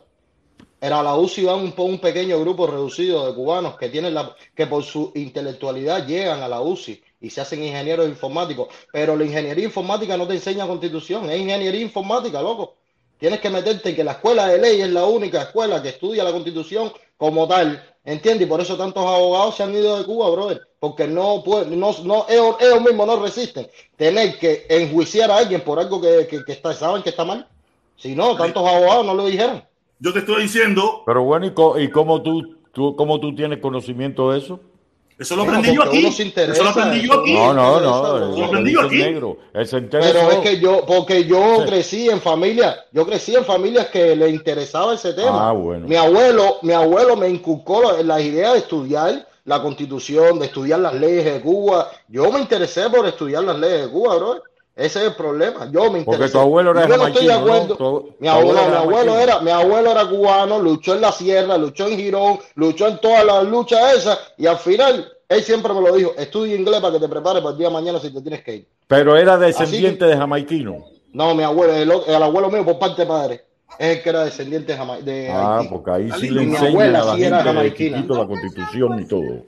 [0.85, 4.67] Era la UCI van un, un pequeño grupo reducido de cubanos que tienen la, que
[4.67, 8.67] por su intelectualidad llegan a la UCI y se hacen ingenieros informáticos.
[8.91, 12.75] Pero la ingeniería informática no te enseña constitución, es ingeniería informática, loco.
[13.17, 16.23] Tienes que meterte en que la escuela de ley es la única escuela que estudia
[16.23, 18.47] la constitución como tal, ¿entiendes?
[18.47, 21.91] Y por eso tantos abogados se han ido de Cuba, brother, porque no pueden, no,
[22.03, 23.67] no, ellos, ellos mismos no resisten
[23.97, 27.47] tener que enjuiciar a alguien por algo que, que, que está, saben que está mal.
[27.97, 29.63] Si no, tantos abogados no lo dijeron.
[29.99, 33.59] Yo te estoy diciendo, Pero bueno, ¿y, co- y cómo, tú, tú, cómo tú tienes
[33.59, 34.59] conocimiento de eso?
[35.17, 36.05] Eso lo aprendí yo aquí.
[36.05, 37.33] Eso lo aprendí yo aquí.
[37.33, 38.17] No, no, no.
[38.17, 38.97] eso, Lo aprendí yo aquí.
[38.97, 39.37] negro.
[39.53, 41.65] Pero es que yo, porque yo Sí.
[41.67, 45.49] crecí en familia, yo crecí en familias que le interesaba ese tema.
[45.49, 45.87] Ah, bueno.
[45.87, 50.79] Mi abuelo, mi abuelo me inculcó la, la idea de estudiar la constitución, de estudiar
[50.79, 51.89] las leyes de Cuba.
[52.07, 54.43] Yo me interesé por estudiar las leyes de Cuba, bro.
[54.75, 55.69] Ese es el problema.
[55.71, 56.01] Yo me.
[56.01, 58.09] Porque tu abuelo era yo no estoy de acuerdo.
[58.19, 61.57] Mi abuelo, abuelo mi era abuelo era, mi abuelo era cubano, luchó en la sierra,
[61.57, 65.79] luchó en Girón, luchó en todas las luchas esas, y al final, él siempre me
[65.81, 68.21] lo dijo, estudia inglés para que te prepares para el día de mañana si te
[68.21, 68.67] tienes que ir.
[68.87, 70.83] Pero era descendiente de jamaiquino.
[71.13, 73.45] No, mi abuelo, el, el abuelo mío por parte de padre,
[73.79, 75.69] es el que era descendiente de, Jama- de Ah, Haití.
[75.69, 79.05] porque ahí sí le enseñan a la sí era gente de chiquito la constitución y
[79.05, 79.45] todo.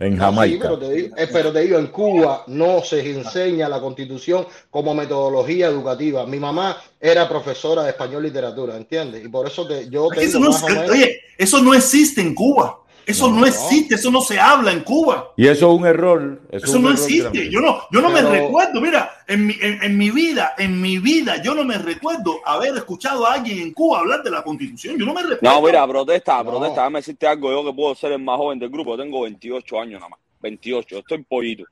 [0.00, 0.58] En Sí, Jamaica.
[0.62, 4.94] pero te, digo, eh, pero te digo, en Cuba no se enseña la constitución como
[4.94, 6.26] metodología educativa.
[6.26, 9.24] Mi mamá era profesora de español literatura, ¿entiendes?
[9.24, 10.90] Y por eso te, yo Aquí eso tengo no, más o menos...
[10.90, 12.78] oye, eso no existe en Cuba.
[13.06, 13.46] Eso no, No.
[13.46, 15.32] existe, eso no se habla en Cuba.
[15.36, 16.40] Y eso es un error.
[16.50, 17.50] Eso, Eso es un no error existe.
[17.50, 18.80] Yo no, yo no Pero- me recuerdo.
[18.80, 22.74] Mira, en mi, en, en mi vida, en mi vida, yo no me recuerdo haber
[22.76, 24.98] escuchado a alguien en Cuba hablar de la Constitución.
[24.98, 25.42] Yo no me recuerdo.
[25.42, 26.50] No, mira, protesta, No.
[26.50, 26.80] protesta.
[26.82, 27.50] Déjame decirte algo.
[27.52, 28.96] Yo que puedo ser el más joven del grupo.
[28.96, 30.20] Yo tengo 28 años nada más.
[30.40, 30.98] 28.
[30.98, 31.64] Estoy pollito.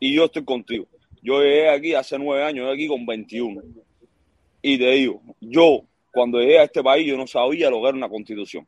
[0.00, 0.86] Y yo estoy contigo.
[1.22, 3.60] Yo llegué aquí hace nueve años, yo aquí con 21.
[4.62, 5.82] Y te digo, yo
[6.12, 8.66] cuando llegué a este país, yo no sabía lo que era una constitución.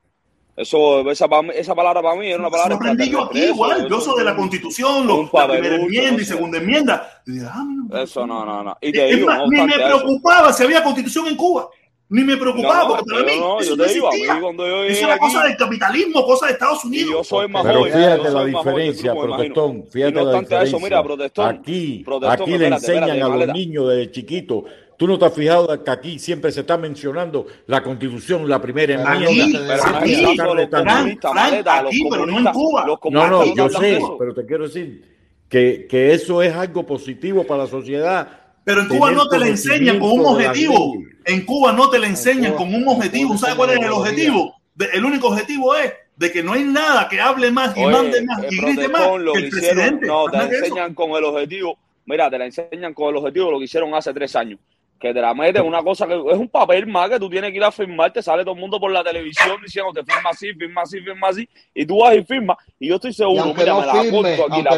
[0.63, 3.79] Eso, esa, esa palabra para mí era una Eso palabra aprendí yo aquí igual.
[3.79, 6.35] eso- Yo eso soy de la Constitución, un lo, la primera enmienda no y sé.
[6.35, 7.23] segunda enmienda.
[7.27, 8.77] Y dije, ah, Eso no, no, no.
[8.81, 9.85] Y te Es digo, más, no ni me eso.
[9.85, 11.69] preocupaba si había Constitución en Cuba.
[12.13, 14.17] Ni me preocupaba, No, porque para mí no, eso yo no te digo, a mí
[14.17, 14.41] existía.
[14.43, 17.11] cuando yo Eso era aquí, cosa del capitalismo, cosa de Estados y Unidos.
[17.13, 17.93] yo soy más Pero joven.
[17.93, 19.85] fíjate la diferencia, grupo, protestón.
[19.93, 20.79] Fíjate Y no la eso, diferencia.
[20.81, 21.47] mira, protestón.
[21.49, 24.65] Aquí, protestón, aquí le enseñan a los niños desde chiquitos.
[25.01, 28.93] Tú no te has fijado que aquí siempre se está mencionando la constitución, la primera
[28.93, 29.79] enmienda.
[29.99, 32.85] Aquí, Pero no en Cuba.
[33.11, 34.19] No, no, yo sé, eso.
[34.19, 35.03] pero te quiero decir
[35.49, 38.29] que, que eso es algo positivo para la sociedad.
[38.63, 40.93] Pero en Cuba no te la enseñan con un objetivo.
[41.25, 43.39] En Cuba no te la enseñan con un objetivo.
[43.39, 44.55] ¿Sabes enseñan cuál es el objetivo?
[44.93, 48.23] El único objetivo es de que no hay nada que hable más y Oye, mande
[48.23, 50.07] más y grite más que el hicieron, presidente.
[50.07, 50.65] no, te nada que eso.
[50.67, 53.95] enseñan con el objetivo, mira, te la enseñan con el objetivo de lo que hicieron
[53.95, 54.59] hace tres años.
[55.01, 57.57] Que te la meten una cosa que es un papel más que tú tienes que
[57.57, 60.53] ir a firmar, te sale todo el mundo por la televisión diciendo te firma así,
[60.53, 62.59] firma así, firma así, y tú vas y firmas.
[62.79, 64.77] Y yo estoy seguro, mira, no me la firme, apunto aquí, la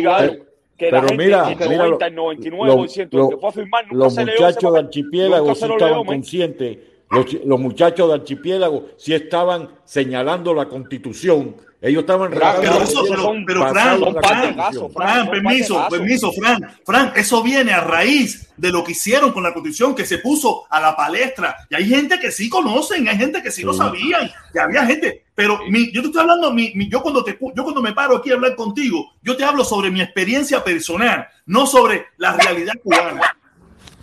[0.00, 0.42] igual.
[0.76, 3.84] que la Pero gente, mira, el mira, 90, el 99% lo- que fue a firmar
[3.86, 6.78] nunca los se muchachos de archipiélago sí estaban conscientes,
[7.12, 11.56] los, los muchachos de archipiélago sí estaban señalando la constitución.
[11.84, 14.54] Ellos estaban Pero eso, pero, pero Fran, Fran.
[14.94, 19.52] Fran, permiso, permiso, Fran, Fran, eso viene a raíz de lo que hicieron con la
[19.52, 21.56] constitución que se puso a la palestra.
[21.68, 23.78] Y hay gente que sí conocen, hay gente que sí, lo Sí.
[23.80, 25.24] sabían, y había gente.
[25.34, 28.16] Pero mi- yo te estoy hablando, mi, mi- yo, cuando te, yo cuando me paro
[28.18, 32.74] aquí a hablar contigo, yo te hablo sobre mi experiencia personal, no sobre la realidad
[32.80, 33.36] cubana.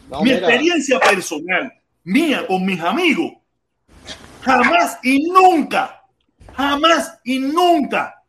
[0.10, 1.72] No, mi mira, experiencia personal,
[2.10, 3.34] mía con mis amigos,
[4.42, 6.04] jamás y nunca,
[6.54, 8.24] jamás y nunca,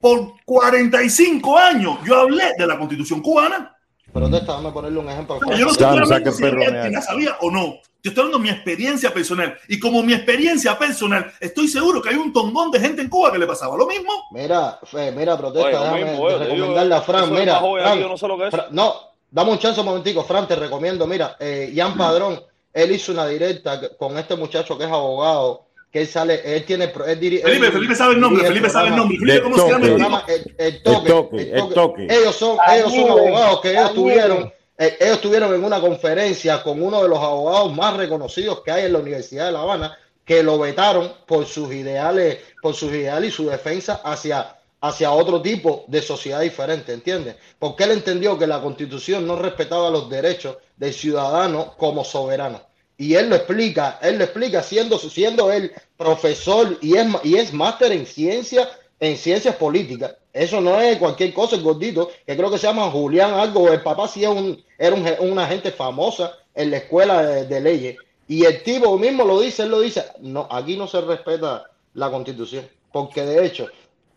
[0.00, 3.76] por 45 años, yo hablé de la constitución cubana.
[4.12, 5.38] protesta, dame ponerle un ejemplo.
[5.54, 7.74] Yo no estoy hablando si la sabía o no.
[8.02, 9.58] Yo estoy hablando de mi experiencia personal.
[9.68, 13.32] Y como mi experiencia personal, estoy seguro que hay un tongón de gente en Cuba
[13.32, 14.12] que le pasaba lo mismo.
[14.30, 17.34] Mira, fe, mira, protesta, Oye, lo déjame mismo, oye, te digo, recomendarle a Fran, eso
[17.34, 18.54] es mira, yo no sé lo que es.
[18.70, 18.94] No,
[19.30, 22.40] dame un chance un momentico, Fran, te recomiendo, mira, eh, Ian Padrón,
[22.76, 26.88] él hizo una directa con este muchacho que es abogado, que él sale, él tiene,
[26.88, 29.18] pro- él diri- Felipe, él Felipe sabe el nombre, dirige Felipe sabe el nombre.
[29.18, 29.88] Felipe, ¿cómo se llama el el toque.
[29.88, 31.74] programa El, el toque, El toque, el el toque.
[31.74, 32.06] toque.
[32.10, 36.82] Ellos son, ellos son abogados que ellos tuvieron, eh, ellos estuvieron en una conferencia con
[36.82, 40.42] uno de los abogados más reconocidos que hay en la Universidad de La Habana, que
[40.42, 45.84] lo vetaron por sus ideales, por sus ideales y su defensa hacia, hacia otro tipo
[45.86, 47.36] de sociedad diferente, ¿entiendes?
[47.58, 52.60] Porque él entendió que la constitución no respetaba los derechos del ciudadano como soberano.
[52.98, 57.52] Y él lo explica, él lo explica siendo, siendo él profesor y es, y es
[57.52, 58.68] máster en ciencia,
[59.00, 60.16] en ciencias políticas.
[60.32, 63.82] Eso no es cualquier cosa, el gordito, que creo que se llama Julián algo, el
[63.82, 67.96] papá sí es un, era un, una gente famosa en la escuela de leyes.
[68.28, 72.10] Y el tipo mismo lo dice, él lo dice, no, aquí no se respeta la
[72.10, 73.68] constitución, porque de hecho,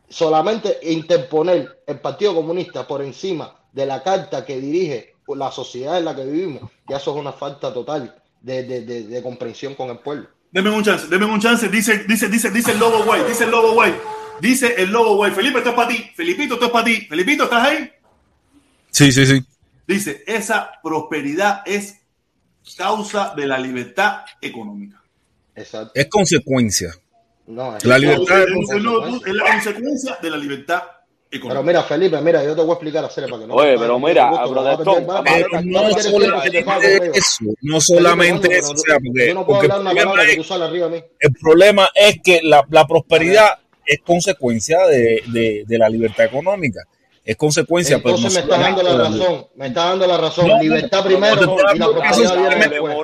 [0.08, 6.06] solamente interponer el Partido Comunista por encima de la carta que dirige la sociedad en
[6.06, 9.90] la que vivimos, ya eso es una falta total de, de- de- de comprensión con
[9.90, 10.28] el pueblo.
[10.52, 11.68] Deme un chance, deme un chance.
[11.70, 13.94] Dice, dice, dice, dice el lobo guay, dice el lobo guay.
[14.42, 15.32] Dice el lobo guay.
[15.32, 16.10] Felipe, esto es para ti.
[16.16, 17.02] Felipito, esto es para ti.
[17.10, 17.92] Felipito, ¿estás ahí?
[18.90, 19.44] Sí, sí, sí.
[19.88, 21.98] Dice, esa prosperidad es
[22.78, 25.02] causa de la libertad económica.
[25.56, 25.92] Exacto.
[25.94, 26.94] Es consecuencia.
[27.48, 30.84] No, es- La libertad Es, es es- es la consecuencia de la libertad
[31.32, 33.54] Pero mira, Felipe, mira, yo te voy a explicar hacer para que no.
[33.54, 34.38] Oye, no- pero mira, no-
[37.80, 38.78] solamente eso, el
[39.28, 41.04] hablar una problema palabra que es tú sales arriba a mí.
[41.20, 46.82] El problema es que la, la prosperidad es consecuencia de, de- de la libertad económica.
[47.24, 50.60] Es consecuencia, Entonces me pero está no dando la razón, me está dando la razón.
[50.60, 52.96] Libertad no, primero no, no, y la prosperidad viene después.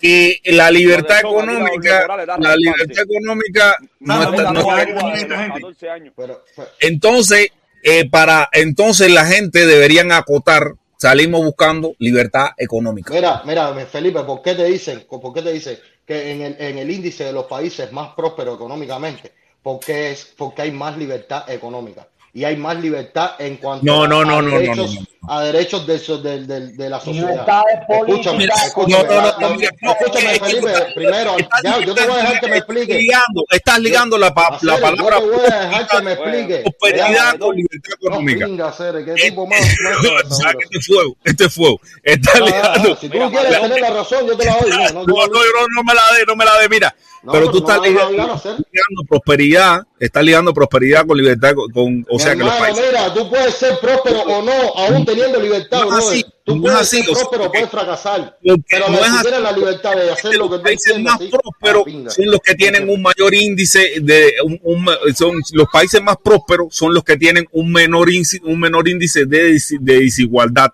[0.00, 2.06] Que la libertad económica,
[2.38, 6.14] la libertad económica no está, no está- 14 años.
[6.16, 7.48] Pero, pero- entonces
[7.82, 13.12] eh, para entonces la gente deberían acotar, salimos buscando libertad económica.
[13.12, 16.78] Mira, mira, Felipe, ¿por qué te dicen, por qué te dicen que en el, en
[16.78, 19.32] el índice de los países más prósperos económicamente,
[19.62, 24.08] porque es porque hay más libertad económica y hay más libertad en cuanto No, a,
[24.08, 27.00] no, no, a no, no, derechos, no, a derechos de, so- del- del- de la
[27.00, 27.44] sociedad.
[27.88, 32.76] Escúchame, escúchame, Felipe, estás- primero, estás ya, yo te voy a dejar que me estás
[32.76, 32.98] explique.
[33.00, 34.28] ligando, estás ligando la,
[34.62, 36.58] la yo palabra te voy a dejar que me explique.
[36.62, 38.46] prosperidad Ya, con libertad económica.
[38.46, 39.60] No, hacer, qué tipo más.
[40.60, 41.80] Este es fuego, este es fuego.
[42.02, 42.96] Está Ah, ligando.
[42.96, 44.70] si tú quieres tener la razón, yo te la doy.
[44.70, 46.94] No, no, No, no, no, no me la dé, no me la dé, mira.
[47.22, 52.06] No, pero pero tú no estás ligando, prosperidad, estás ligando prosperidad con libertad, con, con-
[52.08, 52.84] o Mi sea que los países.
[52.88, 56.08] mira, tú puedes ser próspero o no, aún teniendo libertad, No es brother.
[56.14, 58.38] así, Tú no es puedes así, ser o sea, próspero, porque- puedes fracasar.
[58.42, 59.28] Pero no es así.
[59.42, 62.88] la libertad de hacer lo que tú países más prósperos ah, son los que tienen
[62.88, 67.46] un mayor índice de un, un- son los países más prósperos son los que tienen
[67.52, 70.70] un menor índice, un menor índice de desigualdad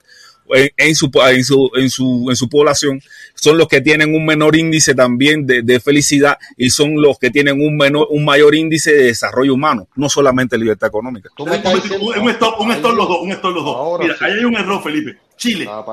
[0.50, 3.00] en, en su, en, su, en, su, en su población
[3.36, 7.30] son los que tienen un menor índice también de, de felicidad y son los que
[7.30, 11.50] tienen un menor un mayor índice de desarrollo humano no solamente libertad económica Tú me
[11.52, 13.76] Un, estás momentico, diciendo- un stop, un Ahí stop los dos, un stop los dos.
[13.76, 14.24] Ahora Mira, sí.
[14.24, 15.18] ahí hay un error, Felipe.
[15.36, 15.84] Chile, Ah.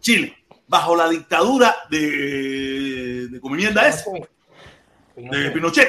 [0.00, 0.36] Chile,
[0.68, 4.04] bajo la dictadura de, de ¿cómo mierda es?
[5.16, 5.88] De Pinochet.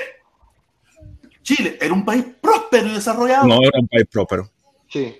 [1.43, 3.47] Chile era un país próspero y desarrollado.
[3.47, 4.49] no era un país próspero
[4.89, 5.15] Sí.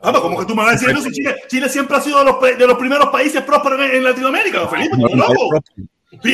[0.00, 1.10] Ah, pero ¿cómo que tú me vas a decir eso?
[1.10, 4.68] Chile, Chile siempre ha sido de los, de los primeros países prósperos en, en Latinoamérica,
[4.68, 5.64] Felipe, No, ¿estás un país loco?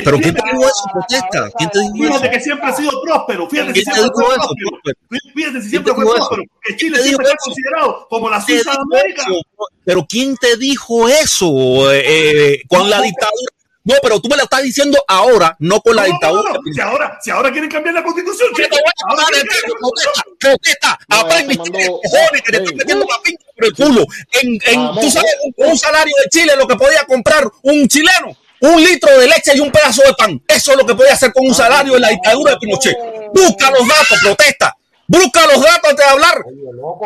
[0.05, 3.03] pero quién te dijo eso protesta quién te dijo eso fíjate que siempre ha sido
[3.03, 3.49] próspero.
[3.49, 4.97] Fíjate si ¿Quién te siempre dijo fue eso, próspero.
[5.35, 6.29] Fíjate si ¿Quién siempre te fue dijo eso?
[6.29, 6.43] próspero.
[6.63, 7.45] Que ¿Quién Chile te dijo siempre eso?
[7.45, 9.23] considerado como la ¿Quién te Suiza de dijo América.
[9.23, 9.41] eso?
[9.85, 11.93] Pero ¿quién te dijo eso?
[11.93, 13.53] Eh, eh, con la dictadura.
[13.85, 16.51] No, pero tú me lo estás diciendo ahora, no con la No, dictadura.
[16.51, 16.73] no, no.
[16.73, 19.49] Si ahora, si ahora quieren cambiar la constitución, ¿Qué chicos, te voy a quieren de
[19.49, 20.99] cambiar la protesta?
[21.09, 24.07] aprende cojones que te estoy metiendo la pinta por el culo.
[24.41, 25.01] En, en, Vamos.
[25.05, 29.19] tú sabes, un, un salario de Chile lo que podía comprar un chileno, un litro
[29.19, 30.41] de leche y un pedazo de pan.
[30.47, 32.97] Eso es lo que podía hacer con un salario en la dictadura de Pinochet.
[33.35, 34.77] Busca los datos, protesta.
[35.13, 36.43] Busca los datos antes de hablar.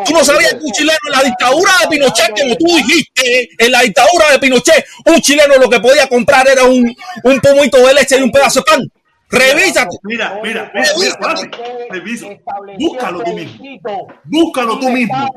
[0.05, 3.69] Tú no sabías que un chileno en la dictadura de Pinochet, como tú dijiste, en
[3.69, 7.93] la dictadura de Pinochet, un chileno lo que podía comprar era un, un pomito de
[7.93, 8.91] leche y un pedazo de pan.
[9.29, 9.97] Revísate.
[10.03, 10.71] Mira, mira.
[11.89, 12.29] Reviso.
[12.79, 14.07] Búscalo tú mismo.
[14.23, 15.33] Búscalo tú mismo.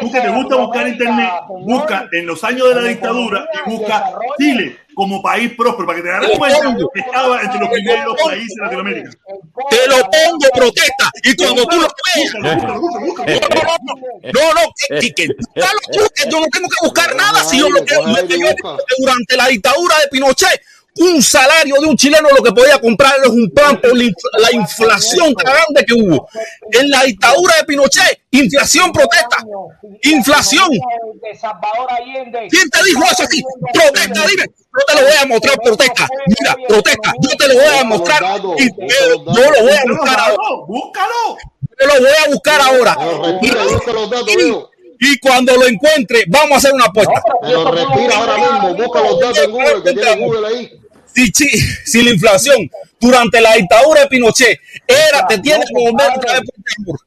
[0.00, 1.30] Tú que te gusta buscar internet,
[1.60, 6.08] busca en los años de la dictadura y busca Chile como país próspero para que
[6.08, 9.10] te des cuenta que estaba entre los primeros países de Latinoamérica.
[9.70, 11.10] Te lo pongo protesta.
[11.24, 12.80] Y cuando tú lo veas, No, no, no,
[14.32, 14.60] no, no,
[15.00, 17.42] que, que, yo no tengo que buscar nada.
[17.44, 17.94] Si yo lo que
[18.98, 20.62] durante la dictadura de Pinochet,
[20.96, 24.38] un salario de un chileno lo que podía comprar es un pan por la, inf-
[24.38, 26.28] la inflación tan grande que hubo.
[26.72, 29.38] En la dictadura de Pinochet, inflación protesta.
[30.02, 30.68] Inflación.
[32.50, 33.42] ¿Quién te dijo eso aquí?
[33.72, 34.44] Protesta, dime.
[34.46, 36.08] Yo te lo voy a mostrar, protesta.
[36.26, 37.12] Mira, protesta.
[37.20, 38.22] Yo te lo voy a mostrar.
[38.58, 40.36] Y, yo lo voy a buscar ahora.
[40.66, 41.36] Búscalo.
[41.80, 42.96] Yo lo voy a buscar ahora.
[42.98, 44.28] Pero respira, busca los datos,
[45.00, 47.20] Y- cuando lo encuentre, vamos a hacer una apuesta.
[47.42, 50.80] Pero respira ahora mismo, busca los datos en Google, que tiene Google ahí.
[51.14, 51.30] Si,
[51.84, 52.70] si la inflación
[53.00, 56.42] durante la dictadura de Pinochet era, te tiene que volver otra vez
[56.84, 56.98] por.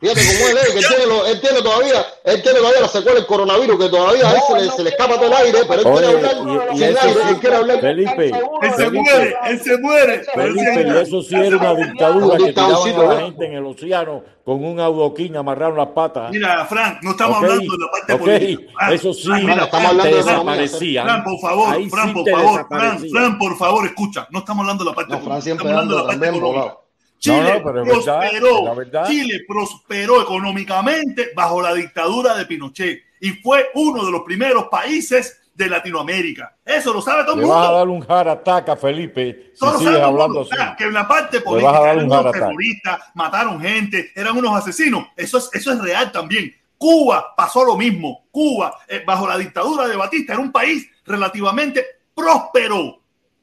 [0.00, 2.88] Fíjate cómo él es, que él tiene, lo- él tiene todavía, él tiene todavía la
[2.88, 5.58] secuela del coronavirus, que todavía a él se le, se le escapa todo el aire,
[5.68, 6.32] pero él quiere Oye, hablar
[6.72, 7.80] y, y sin eso aire, sí, él quiere hablar.
[7.80, 8.26] Felipe,
[8.62, 10.24] Él se muere, él se muere.
[10.34, 13.66] Felipe, y eso sí era una dictadura Un que tiraban a la gente en el
[13.66, 16.30] océano con un audoquín, amarraron las patas.
[16.30, 18.72] Mira, Frank, no estamos hablando de la parte ok, política.
[18.78, 21.24] Frank, eso sí, Frank, mira, estamos Frank, hablando de Frank, desaparecían.
[21.24, 23.10] Por favor, Ahí Fran, sí por favor, Fran, desaparecían.
[23.10, 24.26] Fran, por favor, escucha.
[24.30, 26.76] No estamos hablando de la parte No, política, estamos hablando de la parte económica.
[27.20, 29.06] Chile No, no, prosperó, la verdad.
[29.06, 35.36] Chile prosperó económicamente bajo la dictadura de Pinochet y fue uno de los primeros países
[35.54, 36.56] de Latinoamérica.
[36.64, 37.76] Eso lo sabe todo el Le vas a mundo.
[37.76, 40.48] dar un jarataca Felipe si sigues hablando mundo.
[40.50, 40.76] así.
[40.78, 45.08] Que en la parte política eran un unos terroristas, mataron gente, eran unos asesinos.
[45.14, 46.54] Eso es, eso es real también.
[46.78, 48.24] Cuba pasó lo mismo.
[48.30, 51.84] Cuba, eh, bajo la dictadura de Batista, era un país relativamente
[52.14, 52.99] próspero.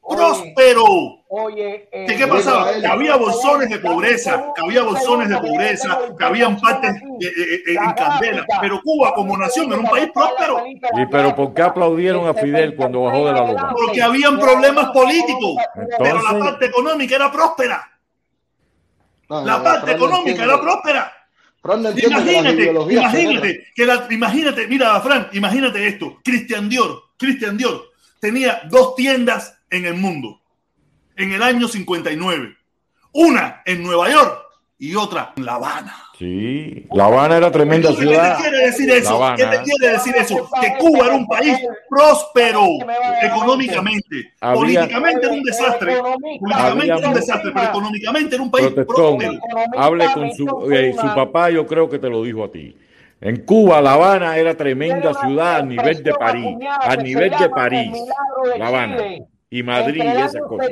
[0.07, 0.85] Próspero.
[1.29, 2.71] Oye, eh, ¿Qué, pasaba?
[2.79, 7.61] Que había bolsones de pobreza, que había bolsones de pobreza, que habían partes eh, eh,
[7.67, 8.45] en candela.
[8.61, 10.63] Pero Cuba, como nación, era un país próspero.
[10.65, 13.73] ¿Y pero por qué aplaudieron a Fidel cuando bajó de la loma?
[13.75, 15.57] Porque habían problemas políticos,
[15.97, 17.91] pero la parte económica era próspera.
[19.27, 21.13] La parte económica era próspera.
[21.63, 26.17] Imagínate, imagínate, que la, imagínate, mira, Fran, imagínate esto.
[26.23, 30.39] Christian Dior, Christian Dior tenía dos tiendas en el mundo
[31.15, 32.56] en el año 59.
[33.14, 34.39] Una en Nueva York
[34.77, 35.95] y otra en La Habana.
[36.19, 38.38] sí, La Habana era tremenda Entonces, ¿Qué ciudad.
[38.38, 39.34] te quiere decir eso?
[39.35, 40.49] ¿Qué te quiere decir eso?
[40.61, 41.57] Que Cuba era un país
[41.89, 42.61] próspero
[43.23, 44.34] económicamente.
[44.41, 45.98] Había- Políticamente era un desastre.
[46.39, 49.41] Políticamente era un desastre, pero económicamente era un país Protestón, próspero.
[49.77, 52.76] hable con su, eh, su papá, yo creo que te lo dijo a ti.
[53.19, 57.91] En Cuba, La Habana era tremenda ciudad a nivel de París, a nivel de París,
[58.60, 58.98] La Habana
[59.49, 60.69] y Madrid y esas cosas.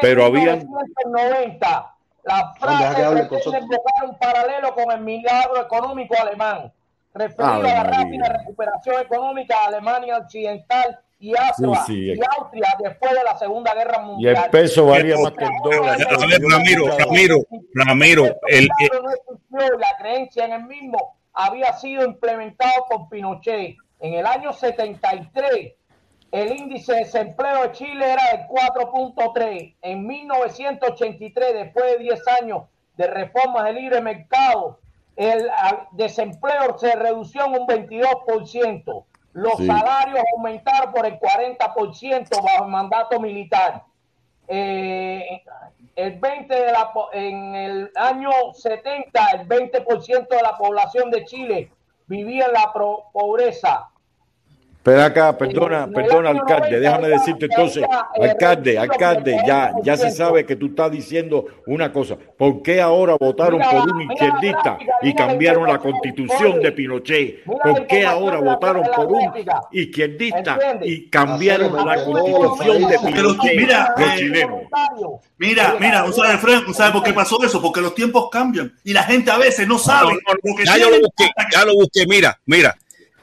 [0.00, 6.72] Pero habían 1990, la frase invocar un paralelo con el milagro económico alemán,
[7.14, 7.98] referido Ave a la María.
[8.04, 12.12] rápida recuperación económica de Alemania Occidental y Austria, Sí, sí.
[12.14, 14.36] y Austria después de la Segunda Guerra y Mundial.
[14.44, 15.98] el peso varía más que el dólar.
[15.98, 17.36] Ramiro, Ramiro,
[17.74, 18.68] Ramiro, el,
[19.50, 23.76] Pero y la creencia en el mismo había sido implementado por Pinochet.
[24.00, 25.72] En el año 73,
[26.36, 29.74] el índice de desempleo de Chile era de 4.3.
[29.82, 32.64] En 1983, después de 10 años
[32.96, 34.78] de reformas de libre mercado,
[35.16, 39.04] el ah, desempleo se redució en un 22%.
[39.32, 39.66] Los Sí.
[39.66, 43.82] salarios aumentaron por el 40% bajo el mandato militar.
[44.48, 45.42] Eh,
[45.96, 51.70] el 20 de la en el año 70 el 20% de la población de Chile
[52.06, 53.90] vivía en la pro- pobreza.
[54.86, 57.82] Pero acá, perdona, perdona, alcalde, déjame decirte entonces,
[58.22, 62.16] alcalde, alcalde, ya, ya se sabe que tú estás diciendo una cosa.
[62.38, 67.42] ¿Por qué ahora votaron por un izquierdista y cambiaron la constitución de Pinochet?
[67.42, 69.28] ¿Por qué ahora votaron por un
[69.72, 73.56] izquierdista y cambiaron la constitución de Pinochet?
[73.56, 74.60] mira, Los eh, chilenos.
[75.36, 76.64] Mira, mira, ¿tú sabes, Frank?
[76.64, 77.60] ¿Tú sabes por qué pasó eso?
[77.60, 80.16] Porque los tiempos cambian y la gente a veces no sabe.
[80.78, 82.06] Yo lo busqué, ya lo busqué.
[82.06, 82.76] Mira, mira,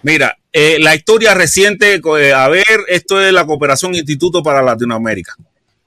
[0.03, 0.37] mira.
[0.51, 5.35] eh, la historia reciente, eh, a ver, esto es la cooperación Instituto para Latinoamérica.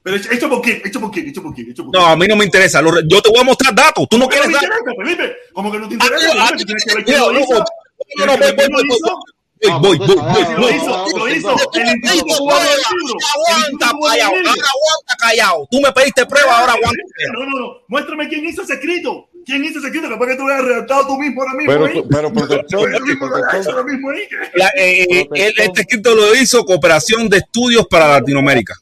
[0.03, 2.11] Pero hecho por quién, hecho por quién, hecho por quién, hecho por No, quién.
[2.11, 2.81] a mí no me interesa.
[2.81, 4.07] yo te voy a mostrar datos.
[4.09, 4.93] Tú no ¿Por qué quieres no datos.
[5.03, 5.35] Felipe?
[5.53, 7.39] Como que no te Ah, interesa, ah, Felipe, tienes que ver ah, quién lo no,
[7.39, 7.53] hizo.
[7.53, 7.65] no,
[8.17, 9.19] no, no, voy, voy, voy, hizo.
[9.59, 12.51] Voy, voy, voy, voy, Lo hizo, lo hizo Aguanta, Libro.
[12.51, 15.67] Ahora aguanta callado.
[15.71, 17.01] Tú me pediste prueba, ahora aguanta.
[17.33, 17.67] No, no, no.
[17.87, 19.29] Muéstrame quién hizo ese escrito.
[19.47, 20.09] ¿Quién hizo ese escrito?
[20.09, 21.71] Capaz que tú lo hayas redactado tú mismo ahora mismo.
[21.71, 22.03] Pero, ahí.
[22.11, 22.27] pero
[24.77, 28.73] eh, eh, él- este escrito lo hizo Cooperación de Estudios para Latinoamérica.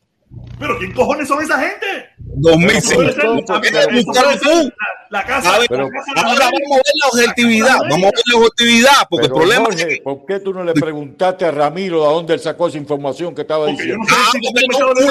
[0.57, 1.85] Pero ¿quién cojones son esa gente?
[2.17, 2.79] 2005.
[2.79, 4.49] Eso puede ser- Tienes que buscarlo tú.
[4.49, 4.71] La,
[5.19, 5.53] la casa.
[5.55, 7.77] A ver, la casa ahora vamos a ver la objetividad.
[7.81, 9.07] Vamos a ver la objetividad.
[9.07, 12.07] Porque Pero, el problema es Jorge, ¿por qué tú no le preguntaste a Ramiro de
[12.07, 14.03] dónde él sacó esa información que estaba diciendo?
[14.09, 15.03] Ah, porque no, porque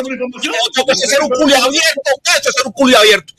[0.93, 3.33] eso es ser un culo abierto, eso es ser un culo abierto.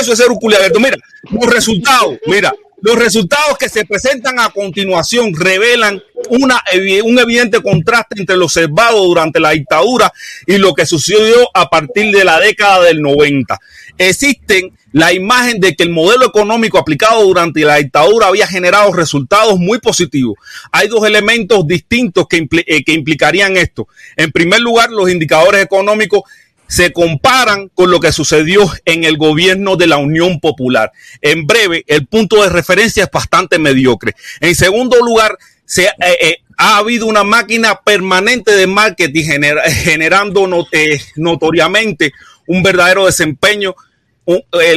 [0.00, 0.80] Eso es ser un culo abierto.
[0.80, 0.96] Mira,
[1.30, 2.52] los resultados, mira,
[2.84, 6.62] los resultados que se presentan a continuación revelan una,
[7.04, 10.12] un evidente contraste entre lo observado durante la dictadura
[10.46, 13.58] y lo que sucedió a partir de la década del 90.
[13.96, 19.58] Existen la imagen de que el modelo económico aplicado durante la dictadura había generado resultados
[19.58, 20.36] muy positivos.
[20.70, 23.88] Hay dos elementos distintos que, eh, que implicarían esto.
[24.14, 26.22] En primer lugar, los indicadores económicos
[26.66, 30.92] se comparan con lo que sucedió en el gobierno de la Unión Popular.
[31.20, 34.14] En breve, el punto de referencia es bastante mediocre.
[34.40, 35.36] En segundo lugar,
[35.66, 42.12] se, eh, eh, ha habido una máquina permanente de marketing genera- generando eh, notoriamente
[42.46, 43.74] un verdadero desempeño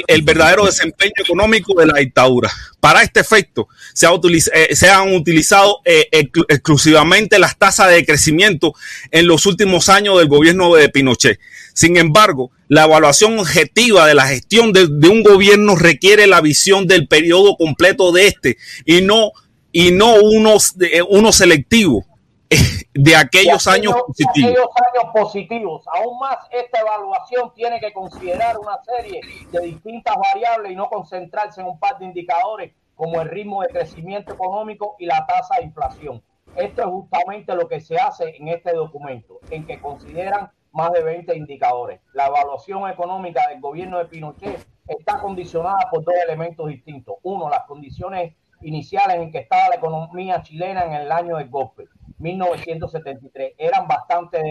[0.07, 2.51] el, verdadero desempeño económico de la dictadura.
[2.81, 8.73] Para este efecto, se, ha eh, se han utilizado exclu- exclusivamente las tasas de crecimiento
[9.09, 11.39] en los últimos años del gobierno de Pinochet.
[11.77, 16.87] Sin embargo, la evaluación objetiva de la gestión de, de un gobierno requiere la visión
[16.87, 19.29] del periodo completo de este y no,
[19.71, 22.03] y no unos, de- uno selectivo
[22.95, 24.49] de aquellos de años de positivos.
[24.49, 25.85] aquellos años positivos.
[25.93, 29.21] Aún más, esta evaluación tiene que considerar una serie
[29.51, 33.67] de distintas variables y no concentrarse en un par de indicadores como el ritmo de
[33.67, 36.23] crecimiento económico y la tasa de inflación.
[36.55, 41.03] Esto es justamente lo que se hace en este documento, en que consideran más de
[41.03, 41.99] 20 indicadores.
[42.13, 47.15] La evaluación económica del gobierno de Pinochet está condicionada por dos elementos distintos.
[47.23, 51.85] Uno, las condiciones iniciales en que estaba la economía chilena en el año del golpe,
[52.19, 54.41] 1973, eran bastante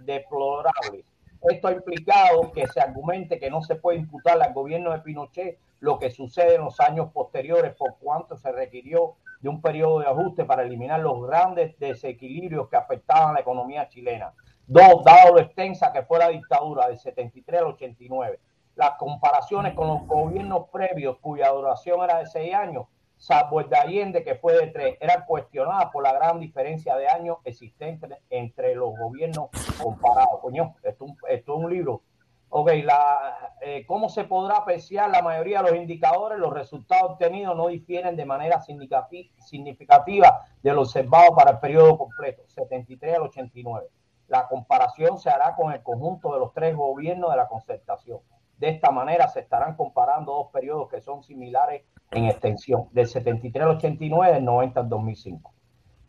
[0.00, 1.04] deplorables.
[1.42, 5.58] Esto ha implicado que se argumente que no se puede imputar al gobierno de Pinochet
[5.80, 10.06] lo que sucede en los años posteriores por cuanto se requirió de un periodo de
[10.06, 14.32] ajuste para eliminar los grandes desequilibrios que afectaban a la economía chilena.
[14.66, 18.40] Dos, dado lo extensa que fue la dictadura del 73 al 89,
[18.76, 22.86] las comparaciones con los gobiernos previos cuya duración era de seis años,
[23.16, 27.08] salvo el de Allende que fue de tres, eran cuestionadas por la gran diferencia de
[27.08, 29.50] años existente entre los gobiernos
[29.82, 30.40] comparados.
[30.40, 32.02] Coño, esto, es un- libro.
[32.48, 36.38] Ok, la, eh, ¿cómo se podrá apreciar la mayoría de los indicadores?
[36.38, 42.42] Los resultados obtenidos no difieren de manera significativa de lo observado para el periodo completo,
[42.46, 43.88] 73 al 89.
[44.28, 48.18] La comparación se hará con el conjunto de los tres gobiernos de la concertación.
[48.58, 51.82] De esta manera se estarán comparando dos periodos que son similares
[52.12, 55.52] en extensión, del 73 al 89 y del 90 al 2005.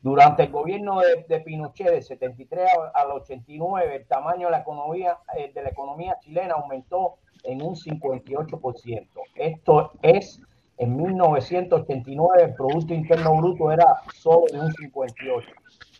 [0.01, 5.17] Durante el gobierno de, Pinochet, del 73 al- al 89, el tamaño de la economía,
[5.35, 9.21] eh, de la economía chilena aumentó en un 58%.
[9.35, 10.39] Esto es,
[10.77, 15.43] en 1989 el Producto Interno Bruto era solo de un 58%,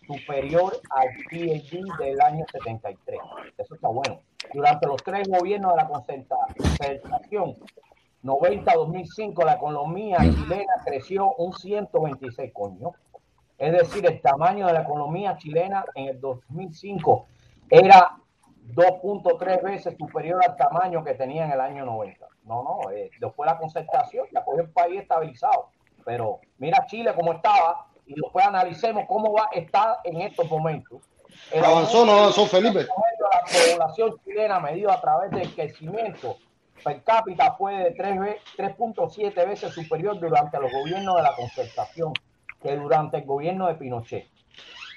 [0.08, 3.20] superior al PIB del año 73.
[3.58, 4.22] Eso está bueno.
[4.54, 7.58] Durante los tres gobiernos de la concertación,
[8.24, 12.94] 90-2005, la economía chilena creció un 126 coño.
[13.58, 17.28] Es decir, el tamaño de la economía chilena en el 2005
[17.70, 18.18] era
[18.74, 22.26] 2.3 veces superior al tamaño que tenía en el año 90.
[22.46, 25.70] No, no, eh, después de la concertación ya cogió el país estabilizado.
[26.04, 31.02] Pero mira Chile cómo estaba y después analicemos cómo va a estar en estos momentos.
[31.52, 32.80] El Avanzó, no avanzó, Felipe.
[32.86, 36.38] la población chilena medido a través del crecimiento
[36.84, 42.14] per cápita fue de tres ve- 3.7 veces superior durante los gobiernos de la concertación
[42.62, 44.28] que durante el gobierno de Pinochet.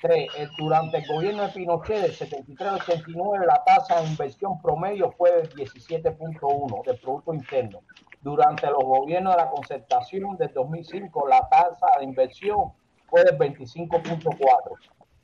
[0.00, 4.60] Tres, eh, durante el gobierno de Pinochet del 73 al 89 la tasa de inversión
[4.62, 7.80] promedio fue del 17.1 del Producto Interno.
[8.20, 12.72] Durante los gobiernos de la concertación del 2005 la tasa de inversión
[13.08, 14.38] fue del 25.4.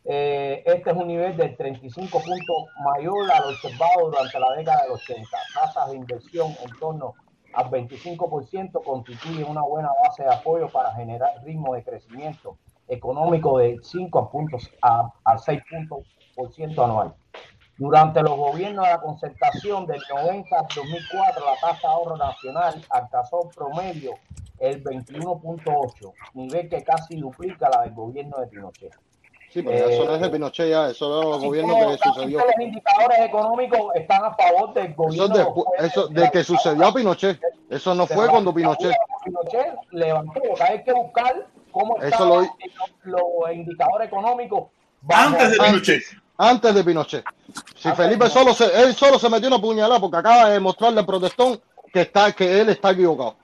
[0.07, 4.93] Eh, este es un nivel del 35 puntos mayor al observado durante la década del
[4.93, 5.29] 80.
[5.55, 7.15] Tasas de inversión en torno
[7.55, 12.59] al 25% constituyen una buena base de apoyo para generar ritmo de crecimiento
[12.89, 16.01] económico de 5 a puntos a, a 6 puntos
[16.35, 17.15] por ciento anual.
[17.77, 22.85] Durante los gobiernos de la concertación del 90 al 2004, la tasa de ahorro nacional
[22.91, 24.13] alcanzó promedio
[24.61, 28.93] el 21.8, nivel que casi duplica la del gobierno de Pinochet.
[29.53, 32.15] Sí, pero eso no es de Pinochet ya, eso es el gobierno Como que casi
[32.15, 32.39] sucedió.
[32.41, 35.29] todos los indicadores económicos están a favor del Eso, gobierno.
[35.37, 37.41] después, eso de que sucedió a Pinochet.
[37.71, 38.93] Eso no fue cuando Pinochet.
[39.25, 42.41] Pinochet levantó, que hay que buscar cómo Eso estaban lo-
[43.05, 44.65] los, los indicadores económicos
[45.09, 46.03] Antes de Pinochet.
[46.37, 47.25] Antes de Pinochet.
[47.77, 51.07] Si Felipe solo se, él solo se metió una puñalada porque acaba de demostrarle al
[51.07, 51.61] protestón
[51.93, 53.37] que está, que él está equivocado.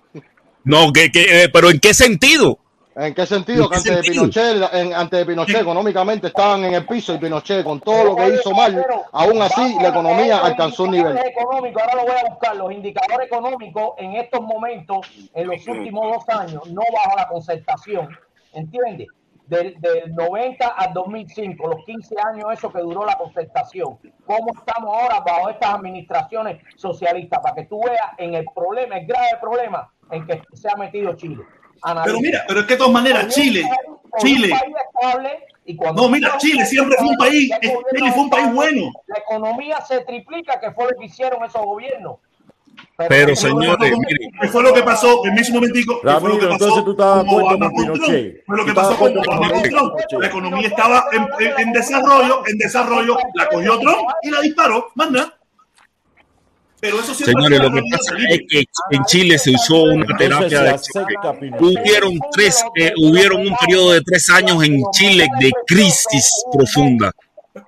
[0.64, 2.58] No, que, que, eh, pero ¿en qué sentido?
[2.96, 3.64] ¿En qué sentido?
[3.64, 4.10] ¿En Que antes de?
[4.10, 8.16] Pinochet, en- antes de Pinochet económicamente estaban en el piso y Pinochet con todo lo
[8.16, 11.12] que hizo mal, aún así la economía alcanzó un nivel.
[11.12, 15.66] indicadores económicos, ahora lo voy a buscar, los indicadores económicos en estos momentos, en los
[15.68, 18.08] últimos dos años, no bajo la concertación,
[18.52, 19.06] ¿entiendes?
[19.50, 23.98] Del, del 90 al 2005, los 15 años eso que duró la concertación.
[24.24, 27.40] ¿Cómo estamos ahora bajo estas administraciones socialistas?
[27.42, 31.14] Para que tú veas en el problema, el grave problema en que se ha metido
[31.14, 31.42] Chile.
[31.82, 32.04] Analiza.
[32.04, 33.64] Pero mira, pero es que de todas maneras, Chile,
[34.18, 34.50] Chile.
[34.50, 38.52] país estable, y cuando No, mira, Chile siempre fue un país, Chile fue un país
[38.52, 38.92] bueno.
[39.08, 42.18] La economía se triplica, que fue lo que hicieron esos gobiernos.
[43.08, 45.24] Pero señores, miren, ¿Qué fue lo que pasó?
[45.24, 48.44] En un momentico, ¿qué fue lo que Ramiro, pasó entonces tú estabas con Pinochet.
[48.46, 49.94] Fue lo que pasó con Trump.
[50.20, 54.88] La economía estaba en, en- en desarrollo, en desarrollo, la cogió Trump y la disparó,
[54.94, 55.34] más nada.
[56.80, 60.62] Pero eso siempre Señores, lo que pasa es que en Chile se usó una terapia
[60.62, 67.12] de hubieron tres, eh, hubieron un periodo de tres años en Chile de crisis profunda.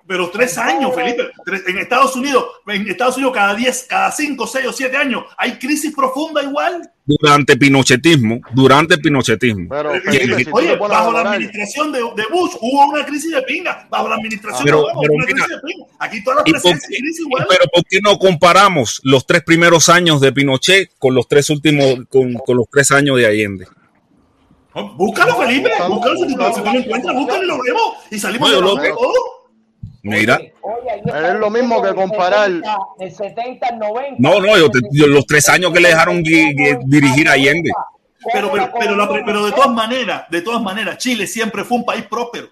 [0.07, 1.31] Pero tres años, Felipe.
[1.45, 5.25] Tres- en Estados Unidos, en Estados Unidos cada 10, cada 5, 6 o 7 años
[5.37, 6.89] hay crisis profunda igual.
[7.05, 9.67] Durante pinochetismo, durante el pinochetismo.
[9.69, 13.33] Pero, Eh, Felipe, si tú Oye, bajo la administración de, de Bush hubo una crisis
[13.33, 13.89] de pinga.
[13.91, 15.87] Bajo la administración Pero- de Obama pero hubo una mira, crisis de pinga.
[15.99, 17.47] Aquí todas las ¿Y por crisis igual.
[17.49, 22.07] pero ¿por qué no comparamos los tres primeros años de Pinochet con los tres últimos,
[22.09, 23.67] con, con los tres años de Allende?
[24.97, 25.71] Búscalo, Felipe.
[25.89, 27.83] Búscalo si tú, si tú lo encuentras, búscalo y lo vemos.
[28.13, 29.42] Y salimos de yo la lo- todo.
[30.03, 32.51] Mira, Es lo mismo que comparar.
[32.99, 34.17] El 70 al 90.
[34.19, 37.33] no, no, yo te- yo los tres años que le dejaron gui- gui- dirigir a
[37.33, 37.71] Allende.
[38.33, 41.85] Pero, pero, pero, la- pero de todas maneras, de todas maneras, Chile siempre fue un
[41.85, 42.49] país próspero.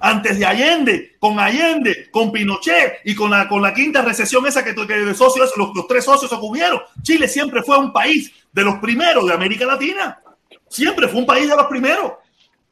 [0.00, 4.64] Antes de Allende, con Allende, con Pinochet y con la, con la quinta recesión esa
[4.64, 8.32] que, que de socios, los, los tres socios se cubrieron, Chile siempre fue un país
[8.52, 10.20] de los primeros de América Latina.
[10.68, 12.12] Siempre fue un país de los primeros.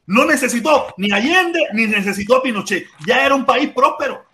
[0.07, 2.85] No necesitó ni Allende ni necesitó a Pinochet.
[3.05, 4.25] Ya era un país próspero.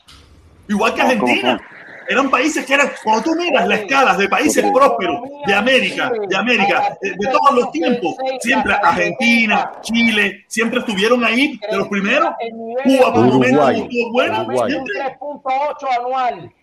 [0.68, 1.62] Igual que Argentina.
[2.10, 6.38] Eran países que eran, cuando tú miras las escalas de países prósperos de América, de
[6.38, 12.30] América, eh, de todos los tiempos, siempre Argentina, Chile, siempre estuvieron ahí de los primeros.
[12.86, 14.74] Cuba por un estuvo bueno, Uruguay.
[14.74, 16.54] un 3.8 anual.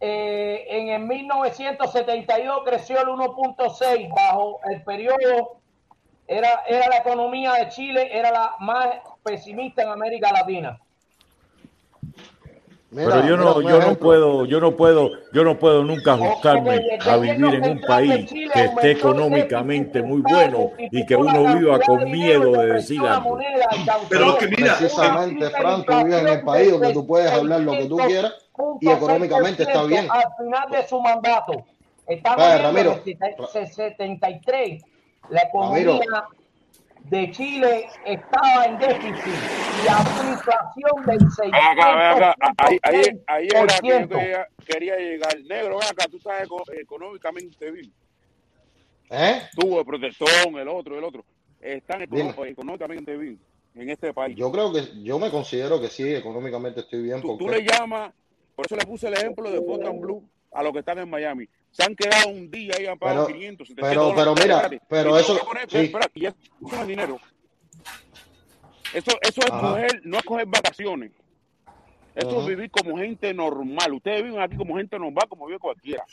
[0.00, 5.59] Eh, en el 1972 creció el 1.6 bajo el periodo
[6.30, 8.86] era, era la economía de Chile era la más
[9.24, 10.78] pesimista en América Latina.
[12.92, 16.98] Mira, Pero yo no, yo no puedo, yo no puedo, yo no puedo nunca ajustarme
[17.00, 22.10] a vivir en un país que esté económicamente muy bueno y que uno viva con
[22.10, 23.38] miedo de decir algo.
[24.08, 27.72] Pero que mira, Precisamente, Fran, tú vives en el país donde tú puedes hablar lo
[27.72, 28.34] que tú quieras
[28.80, 30.08] y económicamente está bien.
[30.10, 31.64] Al final de su mandato.
[32.06, 34.82] Estamos en el 73.
[35.30, 36.28] La economía Ramiro.
[37.04, 39.34] de Chile estaba en déficit
[39.84, 41.50] y había una inflación del 6%.
[41.50, 42.34] Ven acá, ven acá.
[42.58, 44.08] Ahí, ahí, ahí era que yo 6%.
[44.08, 45.40] quería, quería llegar.
[45.48, 47.92] Negro, ven acá, tú estás eco- económicamente bien.
[49.10, 49.42] ¿Eh?
[49.56, 51.24] Tú, el protestón, el otro, el otro.
[51.60, 53.38] Están económicamente bien
[53.74, 54.36] en este país.
[54.36, 57.20] Yo creo que, yo me considero que sí, económicamente estoy bien.
[57.20, 58.12] Tú, tú Porque, le llamas,
[58.54, 61.48] por eso le puse el ejemplo de Fontainebleau a los que están en Miami.
[61.70, 65.18] Se han quedado un día y han pagado Pero- 500, 700 pero- pero mira, pero
[65.18, 65.38] eso-
[65.68, 65.76] sí.
[65.78, 66.36] espera, y eso
[66.80, 67.18] es dinero.
[68.92, 71.12] Eso, eso es coger, no es coger vacaciones.
[72.14, 72.40] Eso Ajá.
[72.40, 73.92] es vivir como gente normal.
[73.94, 76.04] Ustedes viven aquí como gente normal, como vive cualquiera.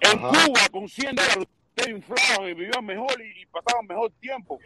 [0.00, 0.28] En Ajá.
[0.46, 4.58] Cuba, con 100 dólares, ustedes inflaban y vivían mejor y, y pasaban mejor tiempo.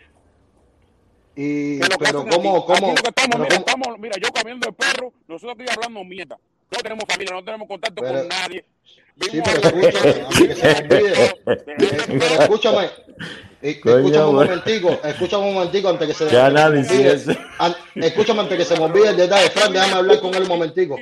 [1.37, 2.29] y, pero cómo, aquí.
[2.29, 5.65] Aquí cómo, lo que estamos, mira, cómo- estamos, mira, yo cambiando el perro, nosotros aquí
[5.73, 6.39] hablando mierda.
[6.71, 8.65] No tenemos familia, no tenemos contacto Pero- con nadie.
[9.20, 10.11] Sí, pero escúchame,
[11.16, 12.91] eh, pero escúchame,
[13.62, 16.81] escúchame un momentico, escúchame un momentico antes que se ya nadie
[17.95, 20.97] escúchame antes que se me olvide el detalle, Fran, déjame hablar con él un momentico.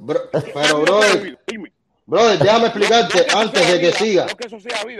[0.00, 1.00] Bro, pero bro,
[2.04, 4.26] Brother, déjame explicarte antes de que siga.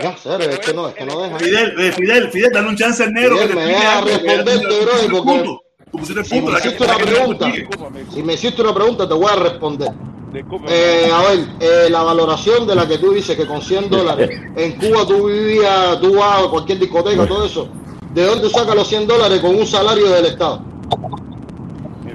[0.02, 1.38] No, serio, es que no, es que no deja.
[1.38, 3.38] Fidel, Fidel, Fidel, dale un chance al negro.
[3.38, 5.10] Fidel, me deja responderte, brother,
[5.92, 7.52] una pregunta,
[8.14, 9.90] si me hiciste una pregunta, te voy a responder.
[10.32, 10.66] Disculpe.
[10.70, 14.30] Eh, a ver, eh, la valoración de la que tú dices que con 100 dólares
[14.56, 17.68] en Cuba tú vivías, tú vas a cualquier discoteca, todo eso.
[18.14, 20.62] ¿De dónde sacas los 100 dólares con un salario del Estado?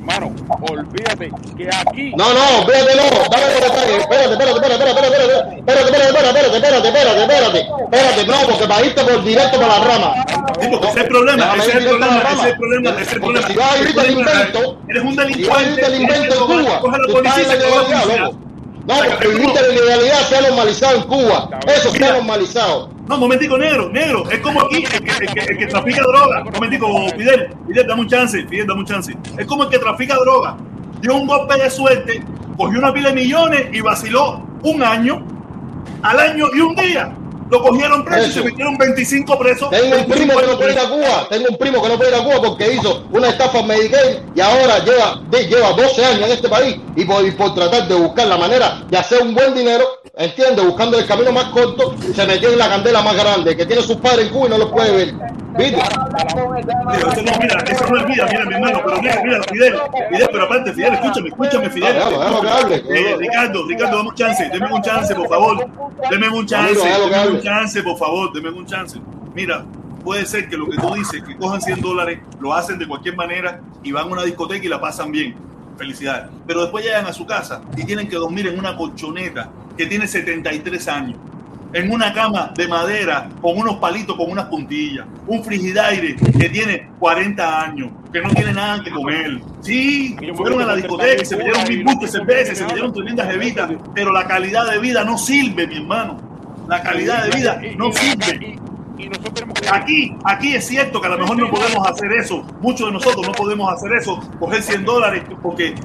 [0.07, 2.13] Hermano, olvídate que aquí.
[2.15, 3.97] No, no, espérate, no, dame los detalles.
[3.97, 8.85] Espérate, espérate, espérate, espérate, espérate, espérate, espérate, espérate, espérate, espérate, espérate, espérate, no, porque para
[8.85, 10.13] irte por directo para la rama.
[10.61, 13.01] Sí, porque ese es el problema, ese es el problema, ese es el problema, ese
[13.01, 13.47] es el problema.
[13.47, 15.85] si vas a irte al invento, Eres un si delincuente.
[15.85, 18.39] al invento en Cuba, Coge la policía, loco.
[18.88, 21.49] No, porque viviste la ilegalidad se ha normalizado en Cuba.
[21.67, 22.96] Eso se ha normalizado.
[23.07, 24.29] No, momentico, negro, negro.
[24.29, 26.43] Es como aquí el que, el que, trafica droga.
[26.43, 29.17] Momentico, Fidel, Fidel, dame un chance, Fidel, dame un chance.
[29.38, 30.57] Es como el que trafica droga.
[30.99, 32.21] Dio un golpe de suerte,
[32.57, 35.23] cogió una pila de millones y vaciló un año,
[36.01, 37.13] al año y un día.
[37.49, 39.69] Lo cogieron preso y se metieron 25 presos.
[39.69, 40.89] Tengo un 25 primo que no puede ir a.
[40.89, 41.27] Cuba.
[41.29, 44.17] Tengo un primo que no puede ir a Cuba porque hizo una estafa en Medicaid
[44.35, 47.95] y ahora lleva, lleva 12 años en este país y por, y por tratar de
[47.95, 52.25] buscar la manera de hacer un buen dinero, entiende, buscando el camino más corto, se
[52.25, 54.71] metió en la candela más grande que tiene sus padres en Cuba y no los
[54.71, 55.13] puede ver.
[55.57, 55.79] ¿Viste?
[55.79, 59.73] Eso no, mira, eso no es vida, mira, mi hermano, pero mira, mira, Fidel,
[60.09, 61.93] Fidel, pero aparte, Fidel, escúchame, escúchame, Fidel.
[61.93, 62.75] Déjalo, déjalo que hable.
[62.75, 65.67] Eh, Ricardo, Ricardo, dame un chance, deme un chance, por favor.
[66.11, 68.99] Deme un chance, Amigo, un chance, por favor, deme un chance.
[69.35, 69.65] Mira,
[70.03, 73.15] puede ser que lo que tú dices, que cojan 100 dólares, lo hacen de cualquier
[73.15, 75.35] manera y van a una discoteca y la pasan bien.
[75.77, 76.31] felicidades.
[76.47, 80.07] Pero después llegan a su casa y tienen que dormir en una colchoneta que tiene
[80.07, 81.18] 73 años.
[81.73, 85.05] En una cama de madera con unos palitos con unas puntillas.
[85.27, 89.39] Un frigidaire que tiene 40 años, que no tiene nada que comer.
[89.61, 94.11] Sí, fueron a la discoteca y se metieron mil cerveza, se metieron tremendas evitas, pero
[94.11, 96.26] la calidad de vida no sirve, mi hermano.
[96.68, 98.60] La calidad de vida no sirve.
[99.72, 102.44] Aquí, aquí es cierto que a lo mejor no podemos hacer eso.
[102.61, 105.76] Muchos de nosotros no podemos hacer eso, coger 100 dólares, porque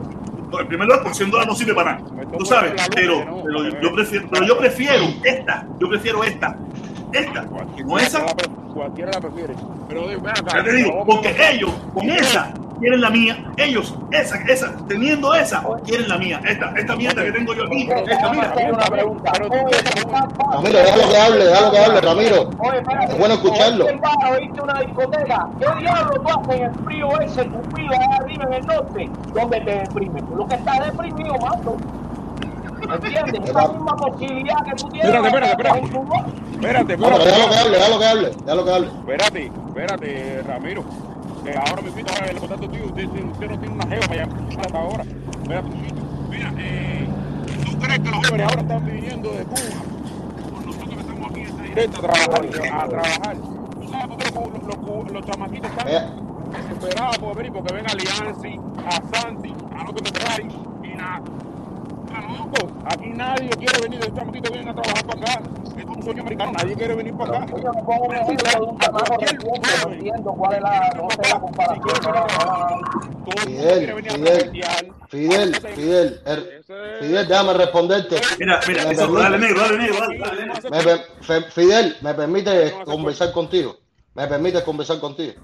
[0.61, 2.05] en primer lugar, por 100 dólares no sirve para nada.
[2.39, 6.57] Tú sabes, pero, pero yo prefiero, pero yo prefiero esta, yo prefiero esta,
[7.13, 7.47] esta,
[7.85, 8.25] no esa.
[8.75, 9.55] Cualquiera la prefiere.
[9.89, 12.53] Pero porque ellos con esa
[12.83, 16.41] quieren la mía, ellos, esa, esa, teniendo esa, quieren la mía.
[16.45, 18.53] Esta, esta mierda que tengo yo aquí, esta mía.
[20.53, 22.51] Ramiro, déjalo que hable, déjalo que hable, Ramiro.
[23.09, 23.87] Es bueno escucharlo.
[23.87, 25.49] Oíste, una discoteca.
[25.61, 29.11] ¿Qué diablo tú haces en el frío ese tupido allá arriba en el norte?
[29.33, 30.25] ¿Dónde te deprimes?
[30.27, 31.77] Tú lo que estás deprimido, mando.
[32.83, 33.49] ¿Entiendes?
[33.49, 35.15] Esa misma posibilidad que tú tienes.
[35.15, 35.79] Espérate, espérate, espérate.
[35.79, 36.23] en tu voz.
[36.53, 37.25] Espérate, espérate.
[37.25, 38.87] déjalo que hable, déjalo que hable, déjalo que hable.
[38.87, 40.85] Espérate, espérate, Ramiro.
[41.45, 42.87] Que ahora me invito a el contacto tuyo.
[42.87, 45.05] Usted, usted no tiene una jeva para llamar hasta ahora.
[45.05, 46.03] Poquito.
[46.31, 47.09] Mira, eh,
[47.65, 49.61] ¿tú crees que los jóvenes ahora están viniendo de Cuba?
[50.51, 52.47] Por nosotros que estamos aquí en directa a trabajar.
[52.73, 53.37] A trabajar.
[53.37, 55.87] ¿Tú sabes por qué los, los, los, los chamaquitos están
[56.53, 57.53] desesperados por venir?
[57.53, 60.49] Porque ven a Lianzi, a Santi, a Loco Ferrari
[60.85, 61.23] y nada.
[62.13, 62.73] Está loco.
[62.85, 65.43] Aquí nadie quiere venir de chamaquitos vienen a trabajar para acá.
[65.65, 66.53] Esto es un sueño americano.
[66.53, 67.47] Nadie quiere venir para acá.
[67.63, 69.49] Yo me pongo un ejemplo de un chamaco reciente,
[69.87, 71.83] no entiendo cuál es la, no sé la comparación.
[73.45, 74.53] Fidel, Fidel,
[75.09, 76.63] Fidel, Fidel, er-
[77.01, 78.17] Fidel, déjame responderte.
[78.39, 79.99] Mira, mira, eso, dale negro, dale negro,
[80.71, 83.77] dale, Fidel, ¿me permite conversar contigo?
[84.15, 85.35] ¿Me permite conversar contigo?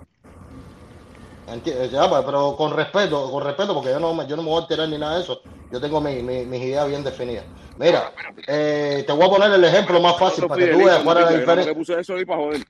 [1.50, 4.48] Eh, ya, pa- pero con respeto, con respeto, porque yo no, me- yo no me
[4.50, 5.40] voy a alterar ni nada de eso.
[5.72, 7.44] Yo tengo mi- mi- mis ideas bien definidas.
[7.78, 8.12] Mira,
[8.46, 11.24] eh, te voy a poner el ejemplo más fácil para que tú veas cuál es
[11.24, 11.72] la diferencia.
[11.72, 12.64] Le puse eso ahí para joder.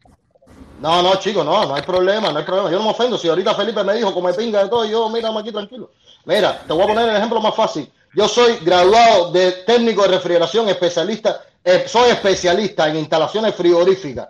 [0.80, 2.70] No, no, chico, no, no hay problema, no hay problema.
[2.70, 3.18] Yo no me ofendo.
[3.18, 5.90] Si ahorita Felipe me dijo come pinga de todo, yo, mira, aquí tranquilo.
[6.24, 7.90] Mira, te voy a poner el ejemplo más fácil.
[8.14, 14.28] Yo soy graduado de técnico de refrigeración, especialista, eh, soy especialista en instalaciones frigoríficas.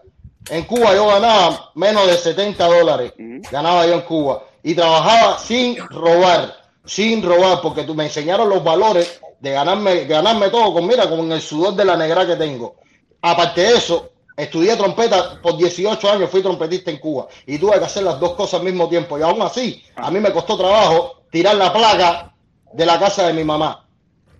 [0.50, 3.12] En Cuba yo ganaba menos de 70 dólares,
[3.50, 4.42] ganaba yo en Cuba.
[4.62, 6.54] Y trabajaba sin robar,
[6.84, 11.30] sin robar, porque tú me enseñaron los valores de ganarme, ganarme todo con, mira, con
[11.30, 12.76] el sudor de la negra que tengo.
[13.22, 17.84] Aparte de eso, estudié trompeta por 18 años, fui trompetista en Cuba y tuve que
[17.84, 19.18] hacer las dos cosas al mismo tiempo.
[19.18, 22.34] Y aún así, a mí me costó trabajo tirar la placa
[22.72, 23.87] de la casa de mi mamá.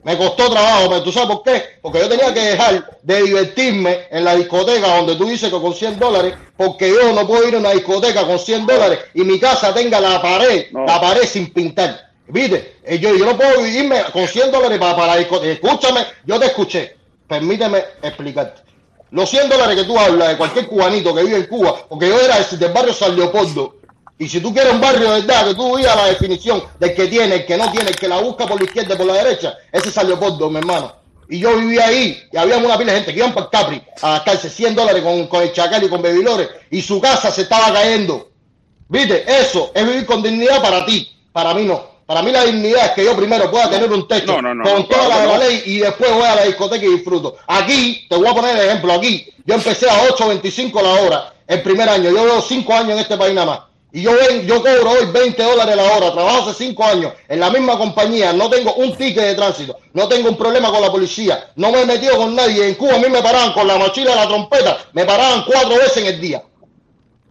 [0.08, 1.62] Me costó trabajo, pero ¿tú sabes por qué?
[1.82, 5.74] Porque yo tenía que dejar de divertirme en la discoteca donde tú dices que con
[5.74, 9.38] 100 dólares, porque yo no puedo ir a una discoteca con 100 dólares y mi
[9.38, 12.08] casa tenga la pared, la pared sin pintar.
[12.26, 12.76] ¿Viste?
[12.84, 15.52] Eh, Yo, yo no puedo irme con 100 dólares para, para la discoteca.
[15.52, 16.96] Escúchame, yo te escuché.
[17.28, 18.62] Permíteme explicarte.
[19.10, 22.18] Los 100 dólares que tú hablas de cualquier cubanito que vive en Cuba, porque yo
[22.18, 23.74] era del barrio San Leopoldo,
[24.18, 26.94] y si tú quieres un barrio de verdad, que tú vayas a la definición del
[26.94, 29.06] que tiene, el que no tiene, el que la busca por la izquierda y por
[29.06, 30.92] la derecha, ese es San Leopoldo, mi hermano.
[31.28, 33.82] Y yo vivía ahí, y había una pila de gente que iban para el Capri
[34.02, 37.42] a gastarse 100 dólares con, con el Chacal y con Bebilores, y su casa se
[37.42, 38.30] estaba cayendo.
[38.88, 39.24] ¿Viste?
[39.26, 41.98] Eso es vivir con dignidad para ti, para mí no.
[42.06, 44.64] Para mí la dignidad es que yo primero pueda tener un techo No, no, no,
[44.64, 47.36] con toda la, la ley y después voy a la discoteca y disfruto.
[47.46, 51.62] Aquí, te voy a poner el ejemplo, aquí, yo empecé a 8.25 la hora el
[51.62, 53.60] primer año, yo llevo 5 años en este país nada más.
[53.90, 57.40] Y yo, ven, yo cobro hoy 20 dólares la hora, trabajo hace 5 años en
[57.40, 60.90] la misma compañía, no tengo un ticket de tránsito, no tengo un problema con la
[60.90, 62.68] policía, no me he metido con nadie.
[62.68, 65.96] En Cuba a mí me paraban con la mochila la trompeta, me paraban cuatro veces
[65.98, 66.42] en el día.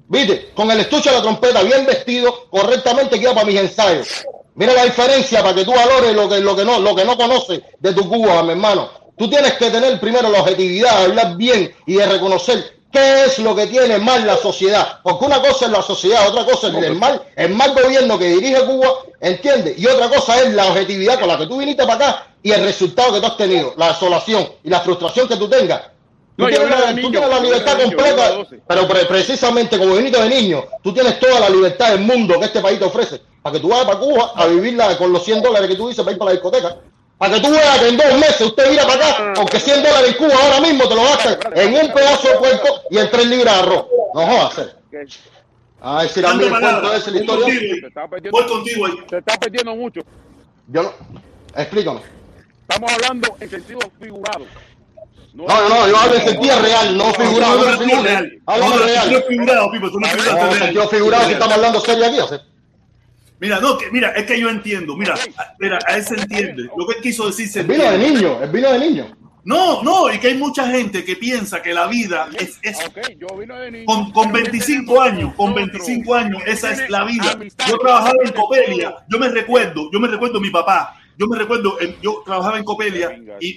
[0.10, 0.52] ¿Viste?
[0.56, 4.08] Con el estuche de la trompeta, bien vestido, correctamente que iba para mis ensayos.
[4.56, 7.16] Mira la diferencia para que tú valores lo que, lo que, no, lo que no
[7.16, 8.90] conoces de tu Cuba, mi hermano.
[9.16, 13.56] Tú tienes que tener primero la objetividad, hablar bien y de reconocer qué es lo
[13.56, 15.00] que tiene mal la sociedad.
[15.04, 18.30] Porque una cosa es la sociedad, otra cosa es el mal, el mal gobierno que
[18.30, 18.90] dirige Cuba,
[19.22, 19.78] ¿entiendes?
[19.78, 22.64] Y otra cosa es la objetividad con la que tú viniste para acá y el
[22.64, 25.82] resultado que tú has tenido, la desolación y la frustración que tú tengas.
[26.38, 28.60] Tú, No, yo tienes, la- tú tienes la libertad niño, completa, era de 12.
[28.68, 32.46] pero pre- precisamente como viniste de niño, tú tienes toda la libertad del mundo que
[32.46, 33.22] este país te ofrece.
[33.42, 36.04] Para que tú vayas para Cuba a vivirla con los 100 dólares que tú dices
[36.04, 36.78] para ir para la discoteca.
[37.18, 40.10] Para que tú veas que en dos meses usted vira para acá, aunque 100 dólares
[40.12, 43.26] en Cuba ahora mismo te lo gastas en un pedazo de puerco y en tres
[43.28, 43.86] libras de arroz.
[44.14, 44.68] No jodas.
[45.82, 47.46] A ver si la Dando mía palabra, cuento esa la historia.
[47.82, 48.94] Te estás perdiendo, Voy contigo ahí.
[49.10, 50.02] te estás perdiendo mucho.
[50.68, 50.94] Yo no.
[51.56, 52.02] Explícame.
[52.70, 54.46] Estamos hablando en sentido figurado.
[55.34, 58.02] No, no, no, yo hablo en sentido real, no figurado, no no, no, figure.
[58.04, 58.32] real.
[58.48, 59.12] Hablo No, no, real.
[59.12, 60.60] no es figurado, Pipo, tú no No, figuraste real.
[60.60, 62.42] sentido figurado si estamos hablando serio aquí, o sea.
[63.40, 64.96] Mira, no, que, mira, es que yo entiendo.
[64.98, 66.64] Mira, a- mira, a él se entiende.
[66.76, 68.20] Lo que él quiso decir se El vino de entiende.
[68.22, 69.18] niño, el vino de niño.
[69.44, 72.78] No, no, y que hay mucha gente que piensa que la vida es, es
[73.86, 77.38] con, con 25 años, con 25 años, esa es la vida.
[77.70, 81.80] Yo trabajaba en Copelia, yo me recuerdo, yo me recuerdo mi papá, yo me recuerdo,
[81.80, 83.56] eh, yo trabajaba en Copelia y,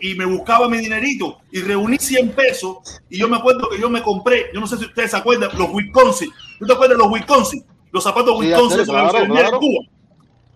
[0.00, 2.76] y- y me buscaba mi dinerito y reuní 100 pesos
[3.10, 5.50] y yo me acuerdo que yo me compré, yo no sé si ustedes se acuerdan,
[5.58, 6.30] los Wisconsin.
[6.60, 7.64] ¿Tú te acuerdas de los Wisconsin?
[7.92, 9.60] Los zapatos Sí, Wisconsin, claro, se vendían en claro.
[9.60, 9.84] Cuba.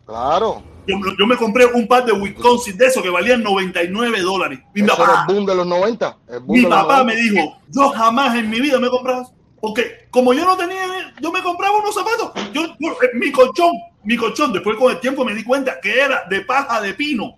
[0.06, 0.62] Claro.
[0.86, 4.60] Yo, yo me compré un par de Wisconsin de esos que valían 99 dólares.
[4.74, 6.18] Mi papá, el boom de los 90.
[6.28, 7.04] el boom mi de los papá 90.
[7.04, 9.30] me dijo, yo jamás en mi vida me he comprado.
[9.60, 12.30] Porque como yo no tenía, yo me compraba unos zapatos.
[12.52, 13.72] Yo, yo- eh, mi colchón,
[14.04, 17.36] mi colchón, después con el tiempo me di cuenta que era de paja de pino.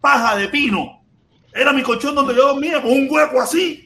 [0.00, 1.02] Paja de pino.
[1.52, 3.83] Era mi colchón donde yo dormía con un hueco así.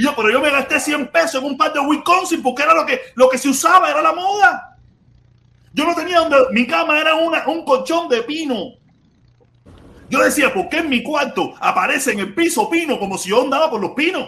[0.00, 2.72] Y yo, pero yo me gasté 100 pesos en un par de Wisconsin porque era
[2.72, 4.78] lo que, lo que se usaba, era la moda.
[5.74, 6.38] Yo no tenía donde.
[6.52, 8.76] Mi cama era una, un colchón de pino.
[10.08, 13.42] Yo decía, ¿por qué en mi cuarto aparece en el piso pino como si yo
[13.42, 14.26] andaba por los pinos?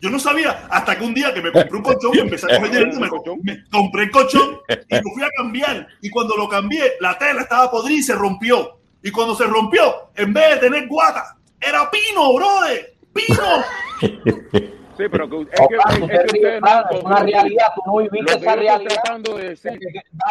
[0.00, 2.70] Yo no sabía hasta que un día que me compré un colchón empecé a coger
[2.70, 5.88] dinero, me compré el colchón y lo fui a cambiar.
[6.00, 8.78] Y cuando lo cambié, la tela estaba podrida y se rompió.
[9.02, 12.94] Y cuando se rompió, en vez de tener guata, era pino, brother.
[13.12, 14.72] ¡Pino!
[14.96, 17.96] Sí, pero que, es que, es que ustedes no es una que- realidad, tú no
[17.96, 18.80] viviste lo que esa realidad.
[18.94, 19.78] tratando de decir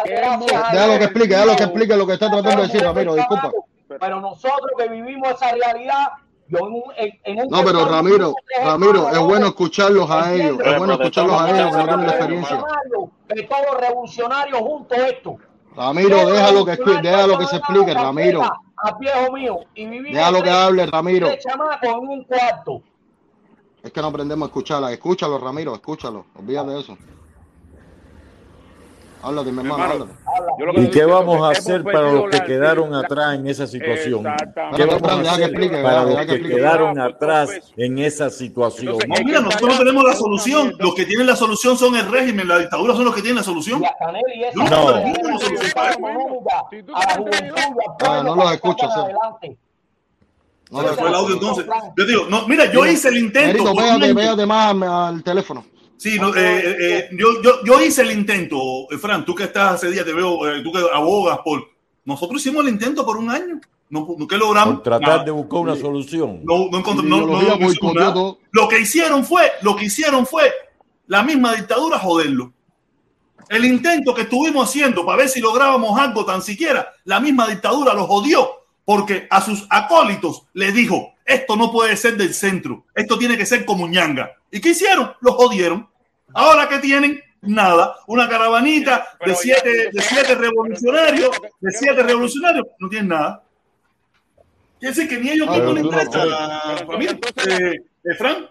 [0.04, 3.50] Déjalo que explique, déjalo que explique lo que está tratando de decir Ramiro, disculpa.
[4.00, 6.08] Pero nosotros que vivimos esa realidad,
[6.48, 6.82] yo en un,
[7.24, 8.34] en, un No, pero Ramiro,
[8.64, 12.12] Ramiro, es bueno escucharlos a ellos, es bueno escucharlos a ellos que no tienen la
[12.12, 12.56] experiencia.
[12.56, 15.36] Revolucionario, De todos revolucionarios juntos esto.
[15.74, 18.42] Ramiro, déjalo que déjalo que se explique, Ramiro.
[18.84, 19.60] A viejo mío.
[19.74, 21.28] Y vivimos Déjalo que hable, Ramiro.
[21.28, 22.82] tres chamacos en un cuarto.
[23.82, 24.92] Es que no aprendemos a escucharla.
[24.92, 26.26] Escúchalo, Ramiro, escúchalo.
[26.36, 26.96] Olvídate de eso.
[29.24, 30.12] Háblate, mi hermano, háblate.
[30.80, 34.24] ¿Y qué digo vamos a hacer para los que quedaron la- atrás en esa situación?
[34.74, 38.96] ¿Qué vamos a hacer explique, para los que quedaron atrás en esa situación?
[39.06, 40.74] No, mira, nosotros no tenemos la solución.
[40.78, 43.44] Los que tienen la solución son el régimen, la dictadura son los que tienen la
[43.44, 43.80] solución.
[44.56, 45.02] No, no.
[48.04, 48.88] Ah, los que escucho,
[50.72, 51.66] No fue el audio entonces.
[51.96, 53.74] Yo digo, no, mira, yo hice el intento.
[53.74, 55.64] Pégate, pégate más al- teléfono.
[55.98, 58.56] Sí, no, eh, eh, yo, yo, yo hice el intento,
[58.90, 61.62] eh, Fran, tú que estás hace día, te veo, eh, tú que abogas por...
[62.04, 63.60] Nosotros hicimos el intento por un año.
[63.88, 64.74] No, ¿Qué logramos?
[64.76, 65.24] Por tratar Nada.
[65.24, 66.40] de buscar una solución.
[66.42, 68.14] No, no encontré- no- no- Ideología no hicimos boicoteó nada.
[68.14, 68.38] todo.
[68.50, 70.50] Lo que hicieron fue, lo que hicieron fue
[71.06, 72.52] la misma dictadura joderlo.
[73.48, 77.92] El intento que estuvimos haciendo para ver si lográbamos algo tan siquiera, la misma dictadura
[77.94, 78.48] lo jodió
[78.84, 83.46] porque a sus acólitos les dijo, esto no puede ser del centro, esto tiene que
[83.46, 84.32] ser como ñanga.
[84.50, 85.12] ¿Y qué hicieron?
[85.20, 85.88] Lo jodieron.
[86.34, 92.02] Ahora que tienen nada, una caravanita de siete, de siete pero- revolucionarios, pero- de siete
[92.02, 93.42] revolucionarios, no tienen nada.
[94.78, 96.74] Quiere decir que ni ellos mismos les interesa.
[97.46, 98.48] Eh, eh, Fran.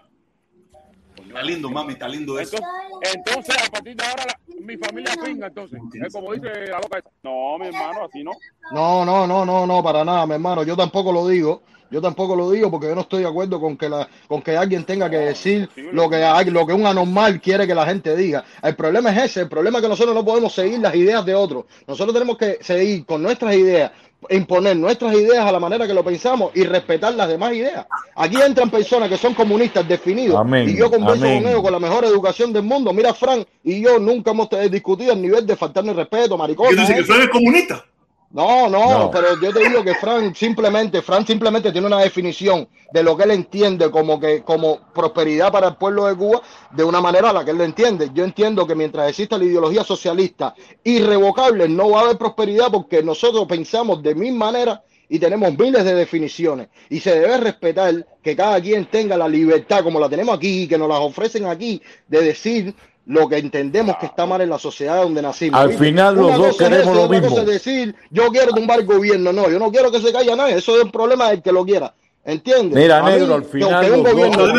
[1.32, 2.56] Está lindo, mami, está lindo eso.
[2.56, 5.80] Entonces, entonces, a partir de ahora, la- mi familia pinga, entonces.
[6.06, 7.08] Es como dice la loca esa.
[7.22, 8.32] No, mi hermano, así no.
[8.70, 10.62] No, no, no, no, no, para nada, mi hermano.
[10.62, 11.62] Yo tampoco lo digo.
[11.92, 14.56] Yo tampoco lo digo porque yo no estoy de acuerdo con que la, con que
[14.56, 18.16] alguien tenga que decir lo que hay, lo que un anormal quiere que la gente
[18.16, 18.42] diga.
[18.62, 21.34] El problema es ese, el problema es que nosotros no podemos seguir las ideas de
[21.34, 21.66] otros.
[21.86, 23.92] Nosotros tenemos que seguir con nuestras ideas,
[24.30, 27.84] imponer nuestras ideas a la manera que lo pensamos y respetar las demás ideas.
[28.16, 31.42] Aquí entran personas que son comunistas definidos Amén, y yo converso amén.
[31.42, 32.94] con ellos con la mejor educación del mundo.
[32.94, 36.68] Mira, Fran y yo nunca hemos eh, discutido el nivel de faltarme respeto, maricón.
[36.70, 37.84] ¿Qué dice que Fran es comunista?
[38.32, 39.10] No, no, No.
[39.10, 43.24] pero yo te digo que Fran simplemente, Fran simplemente tiene una definición de lo que
[43.24, 47.32] él entiende como que como prosperidad para el pueblo de Cuba de una manera a
[47.34, 48.10] la que él lo entiende.
[48.14, 53.02] Yo entiendo que mientras exista la ideología socialista irrevocable no va a haber prosperidad porque
[53.02, 54.80] nosotros pensamos de mil maneras
[55.10, 59.82] y tenemos miles de definiciones y se debe respetar que cada quien tenga la libertad
[59.82, 62.74] como la tenemos aquí, que nos las ofrecen aquí de decir
[63.06, 65.60] lo que entendemos que está mal en la sociedad donde nacimos.
[65.60, 67.28] Al final los dos queremos eso lo mismo.
[67.28, 69.32] cosa es decir, yo quiero tumbar el gobierno.
[69.32, 70.56] No, yo no quiero que se caiga nadie.
[70.56, 71.94] Eso es un problema del que lo quiera.
[72.24, 72.78] ¿Entiendes?
[72.80, 74.54] Mira, A mí, negro, al final los dos gobierno- dos,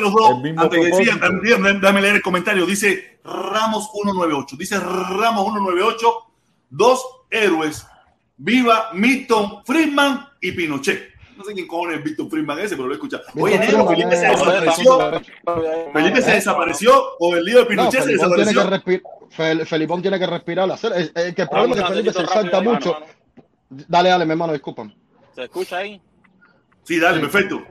[0.00, 0.30] los dos.
[0.56, 2.66] Antes que también, dame leer el comentario.
[2.66, 4.56] Dice Ramos 198.
[4.56, 6.12] Dice Ramos 198.
[6.68, 7.86] Dos héroes.
[8.36, 11.11] Viva Milton Friedman y Pinochet.
[11.36, 13.22] No sé quién cojones es Milton Friedman ese, pero lo he escuchado.
[13.40, 14.98] Oye, negro, Felipe se es- desapareció.
[15.92, 19.02] Felipe se desapareció o el lío de No, Pinochet se Felipón tiene que desapareció.
[19.36, 20.70] Fel- Felipón tiene que respirar.
[20.70, 22.96] Hacer, que el problema es que Felipe se salta rápido, mucho.
[23.70, 24.94] Dale, dale, mi hermano, discúlpame.
[25.34, 26.00] ¿Se escucha ahí?
[26.82, 27.62] Sí, dale, perfecto.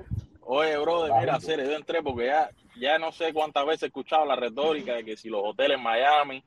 [0.41, 2.49] Oye, brother, mira, serio, yo entré porque ya,
[2.79, 5.83] ya no sé cuántas veces he escuchado la retórica de que si los hoteles en
[5.83, 6.43] Miami,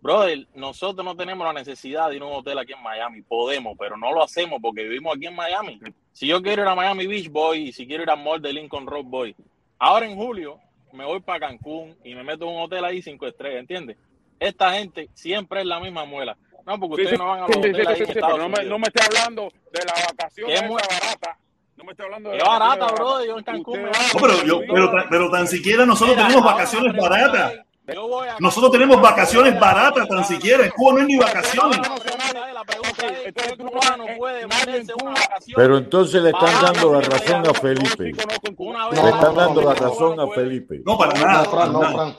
[0.00, 3.22] Brother, nosotros no tenemos la necesidad de ir a un hotel aquí en Miami.
[3.22, 5.80] Podemos, pero no lo hacemos porque vivimos aquí en Miami.
[6.12, 7.68] Si yo quiero ir a Miami Beach, voy.
[7.68, 9.34] Y si quiero ir a Mall de Lincoln Road, voy.
[9.78, 10.58] Ahora en julio
[10.92, 13.96] me voy para Cancún y me meto en un hotel ahí cinco estrellas, ¿entiendes?
[14.38, 16.36] Esta gente siempre es la misma muela.
[16.64, 18.26] No, porque ustedes sí, no van a los sí, hoteles sí, ahí en sí, pero
[18.26, 18.70] Estados no me, Unidos.
[18.70, 21.38] no me esté hablando de la vacación ¿Qué esa mu- barata.
[21.76, 23.02] No me esté hablando de vacación barata, barata.
[23.02, 23.24] bro.
[23.24, 26.44] Yo en Cancún me No, pero, yo, pero, tan- pero tan siquiera nosotros Mira, tenemos
[26.52, 27.54] vacaciones baratas.
[27.88, 30.64] Ahí, yo voy a Nosotros tenemos vacaciones baratas tan siquiera.
[30.64, 31.78] En Cuba no hay ni vacaciones.
[31.78, 37.54] es, ¿qué cubano puede meterse una vacación Pero entonces le están dando la razón a
[37.54, 38.04] Felipe.
[38.04, 40.82] Le están dando la razón a Felipe.
[40.84, 41.44] No, para nada.
[41.44, 42.06] No, Fran, no, para Fran.
[42.08, 42.16] nada.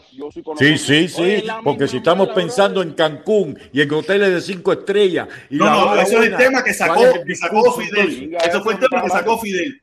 [0.57, 5.27] Sí, sí, sí, porque si estamos pensando en Cancún y en hoteles de cinco estrellas.
[5.49, 8.37] Y No, no, eso es el tema que sacó, ¿cuál es que Fidel.
[8.43, 9.81] Ese fue el tema que sacó Fidel.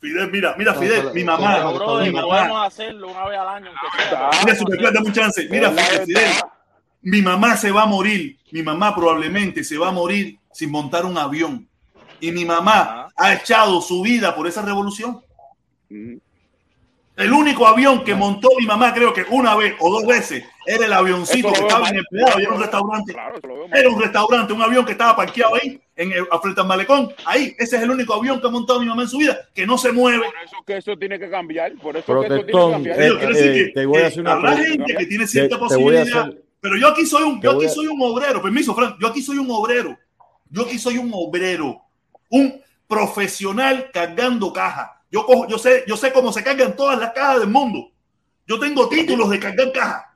[0.00, 2.66] Fidel, mira, mira, Fidel, mi mamá, mi podemos mamá.
[2.66, 4.30] hacerlo una vez al año, aunque sea.
[4.44, 5.48] Mira, Superclass, dame un chance.
[5.50, 6.30] Mira, Fidel, Fidel,
[7.02, 8.38] mi mamá se va a morir.
[8.52, 11.68] Mi mamá probablemente se va a morir sin montar un avión.
[12.20, 15.20] Y mi mamá ha echado su vida por esa revolución.
[15.90, 16.20] Ujú.
[17.18, 20.86] El único avión que montó mi mamá, creo que una vez o dos veces, era
[20.86, 23.14] el avioncito que estaba en el empleado y era un restaurante.
[23.72, 27.12] Era un restaurante, un avión que estaba parqueado ahí, en el, frente al malecón.
[27.24, 29.66] Ahí, ese es el único avión que ha montado mi mamá en su vida, que
[29.66, 30.26] no se mueve.
[30.26, 31.72] Por eso que eso tiene que cambiar.
[31.72, 33.02] Por eso que eso tiene que Protestón, cambiar.
[33.02, 35.26] eh, Yo quiero decir eh, que- te voy a hacer una habrá gente que tiene
[35.26, 38.40] cierta te posibilidad, hacer- pero yo aquí soy un, yo aquí a- soy un obrero.
[38.40, 39.98] Permiso, Frank, yo aquí soy un obrero.
[40.50, 41.82] Yo aquí soy un obrero,
[42.30, 44.97] un profesional cargando caja.
[45.10, 47.92] Yo cojo, yo sé, yo sé cómo se cargan todas las cajas del mundo.
[48.46, 50.07] Yo tengo títulos de cargar caja.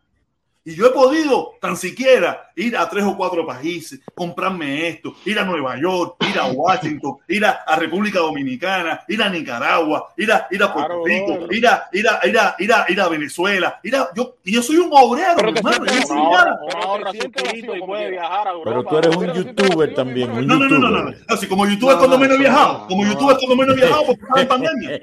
[0.64, 5.36] Y yo he podido tan siquiera ir a tres o cuatro países, comprarme esto, ir
[5.40, 10.30] a Nueva York, ir a Washington, ir a, a República Dominicana, ir a Nicaragua, ir
[10.30, 13.00] a, ir a Puerto Claro, Rico, ir a, ir a, ir a, ir a, ir
[13.00, 13.80] a Venezuela.
[13.82, 15.84] Ir a, yo, y yo soy un obrero, Pero hermano.
[15.86, 16.64] yo soy Una un hora, obrero.
[16.64, 18.22] una Pero hora te sientes suscrito vacío y como puede quiera.
[18.22, 18.70] viajar a Europa.
[18.70, 21.18] Pero tú eres un youtuber también, mi un No, no, no, no, no, youtuber.
[21.28, 21.34] no.
[21.34, 22.78] Así como YouTube No, es cuando no, menos he no, viajado.
[22.78, 23.10] no, Como no.
[23.12, 25.00] YouTube es cuando menos he viajado porque estaba en pandemia.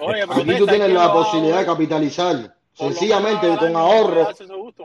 [0.00, 2.55] Oye, Aquí tú tienes ¿quién la posibilidad de capitalizar.
[2.76, 4.28] Sencillamente con año ahorro.
[4.58, 4.84] gusto.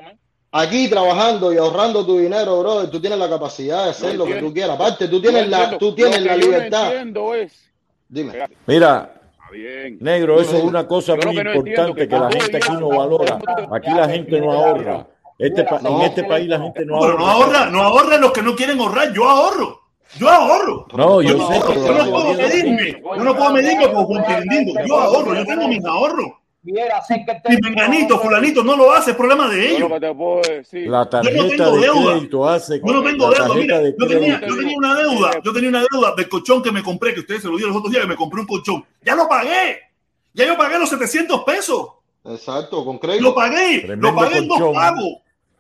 [0.54, 4.32] Aquí trabajando y ahorrando tu dinero, bro, tú tienes la capacidad de hacer No lo
[4.32, 4.76] que tú quieras.
[4.76, 6.94] Aparte, tú tienes la, tú tienes Lo la que yo no libertad.
[7.36, 7.72] es.
[8.10, 8.34] Dime.
[8.68, 9.14] Mira,
[9.52, 9.98] bien.
[10.02, 13.40] negro, eso es una cosa muy no importante que que la gente aquí no valora.
[13.72, 15.08] Aquí la gente no ahorra.
[15.40, 17.60] Este pa- en este país la gente no Pero no ahorra.
[17.60, 19.14] ahorra, no ahorra los que no quieren ahorrar.
[19.14, 19.80] Yo ahorro.
[20.18, 20.86] Yo ahorro.
[20.98, 23.02] No, yo Yo sé no, que yo no puedo medirme.
[23.02, 23.88] Yo no puedo medirme
[24.26, 24.74] Quirindingo.
[24.86, 25.34] Yo ahorro.
[25.34, 26.28] Yo tengo mis ahorros.
[26.64, 29.90] Viera, sé que Si te- Menganito, fulanito no lo hace, es problema de Yo ellos.
[29.90, 30.88] lo que te puedo decir.
[30.88, 32.14] La tarjeta tengo de deuda.
[32.14, 33.54] crédito hace Yo no tengo deuda.
[33.56, 35.32] Mira, de yo tenía, yo una deuda.
[35.44, 37.80] Yo tenía una deuda del colchón que me compré, que ustedes se lo dieron los
[37.80, 38.86] otros días, que me compré un colchón.
[39.04, 39.80] Ya lo pagué.
[40.34, 41.88] Ya yo pagué los 700 pesos.
[42.26, 43.34] Exacto, con Lo crédito.
[43.34, 43.80] pagué.
[43.80, 44.76] Tremendo Lo pagué en dos colchón.
[44.76, 45.10] pagos.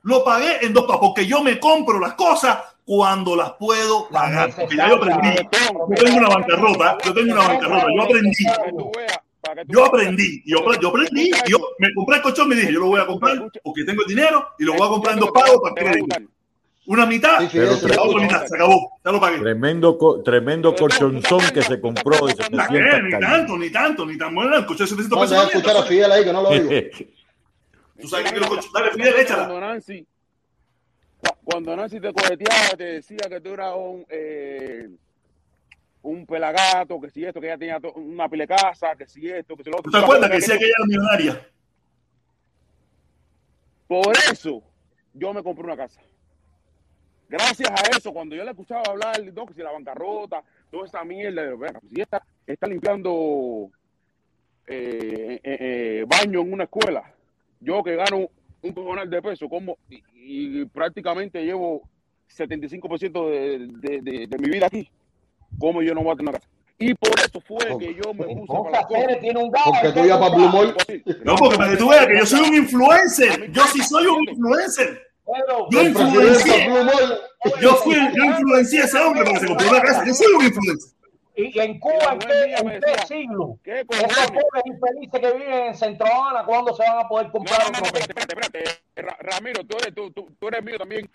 [0.04, 1.00] Lo pagué en dos pagos.
[1.02, 4.54] Porque yo me compro las cosas cuando las puedo pagar.
[4.56, 5.30] Porque ya yo aprendí.
[5.36, 6.98] Yo tengo una bancarrota.
[7.04, 7.86] Yo tengo una bancarrota.
[7.96, 8.46] Yo aprendí.
[9.42, 12.80] Para que Yo aprendí, yo, yo aprendí, yo me compré el colchón, me dije, yo
[12.80, 15.32] lo voy a comprar porque tengo el dinero y lo voy a comprar en dos
[15.32, 16.16] pagos para crédito.
[16.88, 19.38] Una mitad, Sí, Pero la otra mitad, se acabó, ya lo pagué.
[19.40, 23.02] Tremendo, tremendo colchonzón que se compró de ¿Para 700 qué?
[23.03, 24.56] Ni tanto, ni tanto, ni tan bueno.
[24.58, 25.45] El colchón de 700 Vamos pesos.
[25.45, 26.70] a escuchar a no Fidel ahí que no lo oigo.
[28.02, 28.72] Tú sabes que quiero colchón.
[28.74, 29.45] Dale, Fidel, échala.
[29.48, 30.06] Cuando Nancy,
[31.20, 34.90] cu- cuando Nancy te coheteaba, te decía que tú eras un, eh,
[36.04, 39.64] un pelagato, que si esto, que ella tenía una pile casa, que si esto, que
[39.64, 39.92] si lo ¿Tú otro.
[39.92, 41.48] te acuerdas que decía que ella era millonaria?
[43.88, 44.64] Por eso
[45.14, 46.02] yo me compré una casa.
[47.30, 51.04] Gracias a eso, cuando yo le escuchaba hablar, no, que si la bancarrota, toda esa
[51.04, 53.70] mierda, de, "Venga, si esta está limpiando
[54.68, 57.04] eh, eh, eh, baño en una escuela,
[57.60, 58.30] yo que gano
[58.62, 61.82] un cojonal de peso, como y, y prácticamente llevo
[62.30, 64.90] 75% de, de, de, de mi vida aquí,
[65.60, 66.52] ¿cómo yo no voy a tener una casa?
[66.80, 69.72] Y por eso fue que yo me puse para la Pérez tiene un gato.
[69.72, 70.76] Porque tú ibas para Blue Mall.
[71.24, 73.52] No, porque para que tú veas que yo soy un influencer.
[73.52, 75.08] Yo sí soy un influencer.
[75.70, 76.68] Yo influencié.
[77.62, 80.04] Yo fui, yo influencié a ese hombre para que se compró una casa.
[80.06, 80.92] Yo soy un influencer.
[81.36, 83.58] Y en Cuba, ¿en qué, en qué siglo?
[83.64, 87.32] ¿Qué Esos pobres infelices que viven en Centro Habana, ¿cuándo se van a poder No,
[87.32, 88.82] comprar no, no, espérate, espérate, espérate.
[88.98, 91.10] Ra- Ramiro, tú eres, tú, tú, tú eres mío también.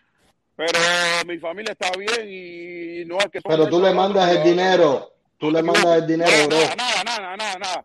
[0.56, 0.78] Pero
[1.26, 3.40] mi familia está bien y no es que...
[3.42, 5.12] Pero tú le mandas el dinero.
[5.38, 6.58] Tú le mandas el dinero, bro.
[6.76, 7.84] Nada, nada, nada, nada.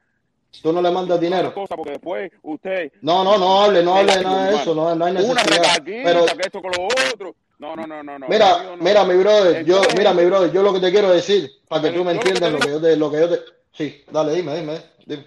[0.61, 1.53] Tú no le mandas dinero.
[1.53, 2.91] cosa, porque después usted...
[3.01, 4.73] No, no, no hable, no hable de nada de eso.
[4.73, 5.83] No, no hay necesidad.
[5.83, 7.35] Pero que esto con lo otro.
[7.59, 8.17] No, no, no, no.
[8.17, 8.27] no.
[8.27, 11.51] Mira, mira, mi brother, yo, Entonces, mira, mi brother, yo lo que te quiero decir,
[11.67, 13.39] para que tú me yo entiendas lo que yo te, lo que yo te,
[13.71, 15.25] sí, dale, dime, dime, dime.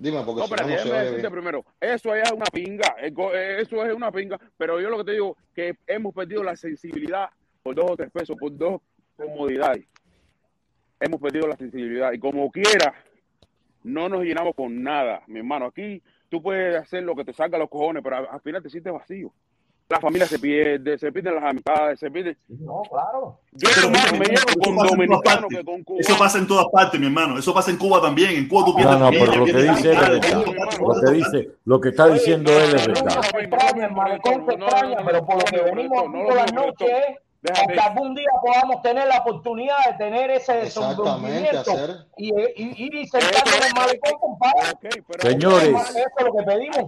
[0.00, 1.32] Dime, porque No, si pero no, se oye bien.
[1.32, 5.12] primero, eso es una pinga, eh, eso es una pinga, pero yo lo que te
[5.12, 7.28] digo que hemos perdido la sensibilidad
[7.64, 8.80] por dos o tres pesos, por dos
[9.16, 9.84] comodidades.
[11.00, 12.94] Hemos perdido la sensibilidad y como quiera,
[13.82, 15.66] no nos llenamos con nada, mi hermano.
[15.66, 18.70] Aquí tú puedes hacer lo que te salga a los cojones, pero al final te
[18.70, 19.32] sientes vacío.
[19.90, 22.36] La familia se pierde, se pierden las amistades, se pierden.
[22.48, 23.40] No, claro.
[23.52, 25.58] Yo Pero mira, me eso llevo con pasa en todas dominicanos partes.
[25.58, 26.18] que con Eso cubanos.
[26.18, 27.38] pasa en todas partes, mi hermano.
[27.38, 28.30] Eso pasa en Cuba también.
[28.32, 30.78] En Cuba tú No, pierdes no, familia, pero lo que dice es amistades, verdad.
[30.78, 33.22] Lo que dice, lo que está diciendo él es verdad.
[33.22, 36.88] se extraña, el malecón se extraña, pero por lo que venimos por las noches
[37.42, 41.72] es hasta que algún día podamos tener la oportunidad de tener ese desenvolvimiento
[42.18, 42.28] y,
[42.84, 45.00] ir y sentarnos en el malecón, compadre.
[45.20, 45.68] Señores.
[45.68, 46.84] Eso es lo que pedimos.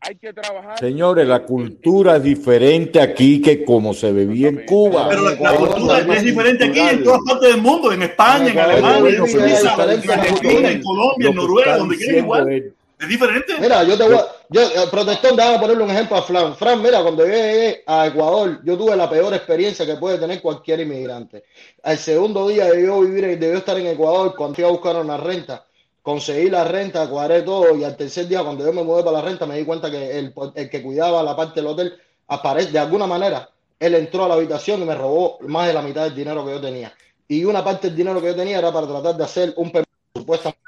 [0.00, 0.78] Hay que trabajar.
[0.78, 5.08] Señores, la cultura es diferente aquí que como se bebía en Cuba.
[5.08, 8.58] Pero la, la cultura es diferente aquí en todas partes del mundo, en España, en
[8.58, 12.72] Alemania, en Suiza, en Argentina, en Colombia, Lo en Noruega, donde quieras diciendo igual.
[12.98, 13.52] Es diferente.
[13.60, 16.56] Mira, yo te voy a, yo, eh, protestón, déjame ponerle un ejemplo a Fran.
[16.56, 20.40] Fran, mira, cuando yo llegué a Ecuador, yo tuve la peor experiencia que puede tener
[20.40, 21.44] cualquier inmigrante.
[21.82, 24.96] Al segundo día de yo vivir, de yo estar en Ecuador, cuando fui a buscar
[24.96, 25.65] una renta,
[26.06, 29.22] conseguí la renta, cuadré todo, y al tercer día, cuando yo me mudé para la
[29.22, 32.78] renta, me di cuenta que el, el que cuidaba la parte del hotel, aparece, de
[32.78, 36.14] alguna manera, él entró a la habitación y me robó más de la mitad del
[36.14, 36.94] dinero que yo tenía.
[37.26, 39.90] Y una parte del dinero que yo tenía era para tratar de hacer un permiso
[40.14, 40.60] supuestamente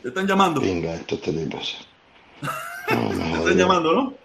[0.00, 0.60] Te están llamando.
[0.60, 1.88] Venga, estos tipos.
[2.88, 4.23] Te están llamando, ¿no?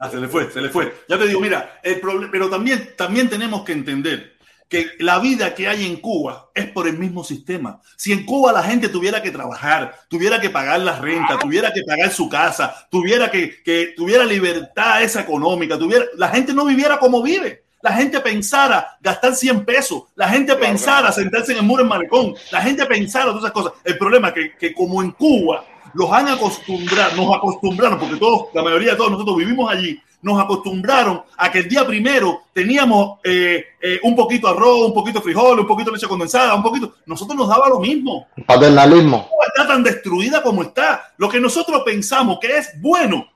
[0.00, 0.92] Ah, se le fue, se le fue.
[1.08, 4.32] Ya te digo, mira, el problema, pero también, también tenemos que entender
[4.72, 7.78] que la vida que hay en Cuba es por el mismo sistema.
[7.94, 11.82] Si en Cuba la gente tuviera que trabajar, tuviera que pagar la renta, tuviera que
[11.82, 16.98] pagar su casa, tuviera que, que tuviera libertad esa económica, tuviera, la gente no viviera
[16.98, 17.64] como vive.
[17.82, 22.34] La gente pensara gastar 100 pesos, la gente pensara sentarse en el muro en malecón,
[22.52, 23.72] la gente pensara todas esas cosas.
[23.84, 25.64] El problema es que, que como en Cuba
[25.94, 30.40] los han acostumbrado, nos acostumbraron, porque todos, la mayoría de todos nosotros vivimos allí, nos
[30.40, 35.18] acostumbraron a que el día primero teníamos eh, eh, un poquito de arroz, un poquito
[35.18, 36.94] de frijol, un poquito de leche condensada, un poquito.
[37.06, 38.28] Nosotros nos daba lo mismo.
[38.46, 39.28] paternalismo.
[39.48, 41.12] Está tan destruida como está.
[41.16, 43.26] Lo que nosotros pensamos que es bueno,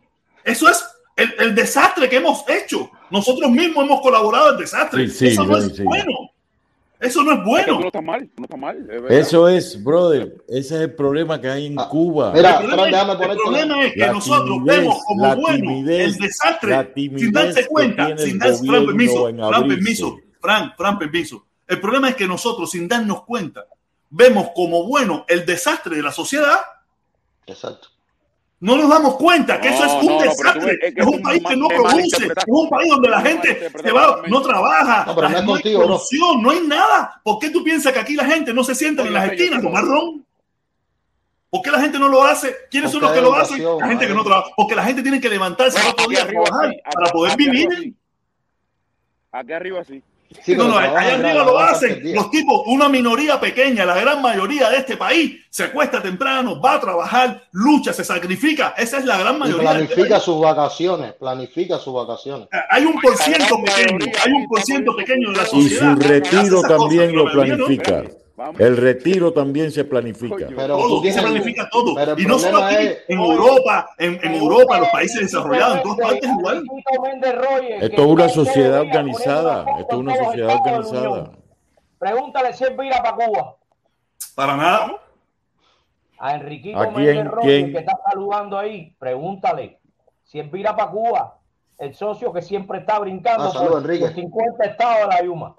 [0.45, 0.85] eso es
[1.17, 2.89] el, el desastre que hemos hecho.
[3.11, 5.09] Nosotros mismos hemos colaborado al desastre.
[5.09, 6.26] Sí, sí, eso no sí, es bueno.
[7.07, 7.81] Eso no es bueno.
[7.81, 8.79] no está mal, no está mal.
[8.79, 9.13] es verdad.
[9.13, 10.45] Eso es, brother.
[10.49, 12.33] Ese es el problema que hay en Cuba.
[12.33, 15.35] Mira, El problema, es, el ponerte problema es que La nosotros timidez, vemos como la
[15.35, 20.73] bueno timidez, el desastre la sin darse cuenta, sin darse, Fran, permiso, Fran, permiso, Fran,
[20.77, 21.47] Fran, permiso.
[21.67, 23.67] El problema es que nosotros, sin darnos cuenta,
[24.11, 26.59] vemos como bueno el desastre de la sociedad.
[27.47, 27.89] Exacto.
[28.59, 30.65] No nos damos cuenta que eso es un no, desastre.
[30.65, 32.51] ves, es que es un país que no produce, es malinterpretaste.
[32.51, 35.45] un país donde la gente malinterpretaste se va, no trabaja, No, pero la- no es
[35.45, 37.21] no hay contigo, producción, no hay nada.
[37.23, 39.63] ¿Por qué tú piensas que aquí la gente no se sienta en las esquinas a
[39.63, 40.25] tomar ron?
[41.51, 42.55] ¿Por qué la gente no lo hace?
[42.71, 43.63] ¿Quiénes son los que lo hacen?
[43.79, 44.49] La gente que no trabaja.
[44.57, 47.67] Porque la gente tiene que levantarse otro día a trabajar para poder aquí vivir.
[47.67, 47.95] arriba sí.
[49.33, 50.03] Aquí arriba sí.
[50.43, 52.01] Sí, no, no, allá arriba lo hacen.
[52.15, 56.75] Los tipos, una minoría pequeña, la gran mayoría de este país, se acuesta temprano, va
[56.75, 58.75] a trabajar, lucha, se sacrifica.
[58.77, 59.71] Esa es la gran Y mayoría.
[59.71, 62.47] planifica sus vacaciones, planifica sus vacaciones.
[62.69, 65.93] Hay un por ciento pequeño, hay un por ciento pequeño de la Y sociedad.
[65.95, 68.03] su que hace retiro cosas, también lo planifica.
[68.37, 68.61] Vamos.
[68.61, 70.47] El retiro también se planifica.
[70.55, 71.95] Pero todo, se planifica todo.
[71.95, 75.77] pero Y no solo aquí, es- en Europa, en, en Europa, en los países desarrollados,
[75.79, 76.63] en todas partes igual.
[77.81, 79.65] Esto es una sociedad organizada.
[79.81, 81.31] Esto es una sociedad organizada.
[81.99, 83.57] Pregúntale si es vira para Cuba.
[84.35, 84.93] Para nada.
[86.19, 87.73] A Enriquito ¿A quién?
[87.73, 89.79] Que está saludando ahí, pregúntale
[90.25, 91.39] si es vira para Cuba,
[91.79, 94.05] el socio que siempre está brincando Ah, saludos, por Enrique.
[94.07, 95.55] los 50 estados de la Yuma.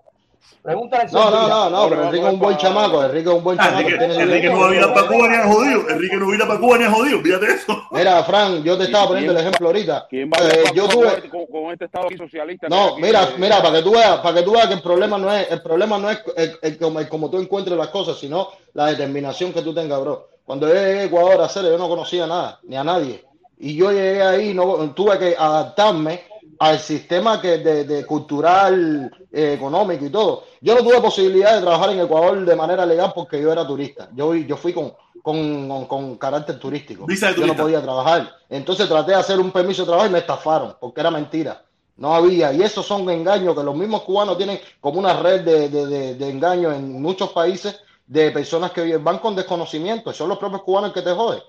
[0.62, 1.48] Pregúntale si No, no, vira.
[1.48, 3.90] no, no, pero Enrique es un buen chamaco, Enrique es un buen Ah, chamaco.
[3.90, 5.90] Enrique, no va a ir a para Cuba ni a jodido.
[5.90, 7.20] Enrique no va a ir a para Cuba ni a jodido.
[7.22, 7.84] Fíjate eso.
[7.92, 10.08] Mira, Fran, yo te estaba poniendo el ejemplo ahorita.
[10.10, 12.68] ¿Quién va a Eh, ir yo tuve, este- con, con este estado aquí socialista?
[12.70, 15.18] No, aquí, mira, mira, para que tú veas, para que tú veas que el problema
[15.18, 18.18] no es, el problema no es el, el como, el como tú encuentres las cosas,
[18.18, 20.28] sino la determinación que tú tengas, bro.
[20.48, 23.26] Cuando yo llegué a Ecuador a hacer, yo no conocía nada, ni a nadie.
[23.60, 26.22] Y yo llegué ahí, no tuve que adaptarme
[26.58, 30.46] al sistema que de, de cultural, eh, económico y todo.
[30.62, 34.08] Yo no tuve posibilidad de trabajar en Ecuador de manera legal porque yo era turista.
[34.16, 37.06] Yo, yo fui con, con, con, con carácter turístico.
[37.06, 37.64] De yo no turista.
[37.64, 38.34] podía trabajar.
[38.50, 41.62] Entonces traté de hacer un permiso de trabajo y me estafaron porque era mentira.
[41.98, 42.54] No había.
[42.54, 46.16] Y esos son engaños que los mismos cubanos tienen como una red de, de, de,
[46.16, 50.12] de engaños en muchos países de personas que van con desconocimiento.
[50.14, 51.42] Son los propios cubanos que te joden.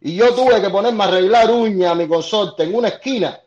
[0.00, 3.40] Y yo tuve que ponerme a arreglar uña a mi consorte en una esquina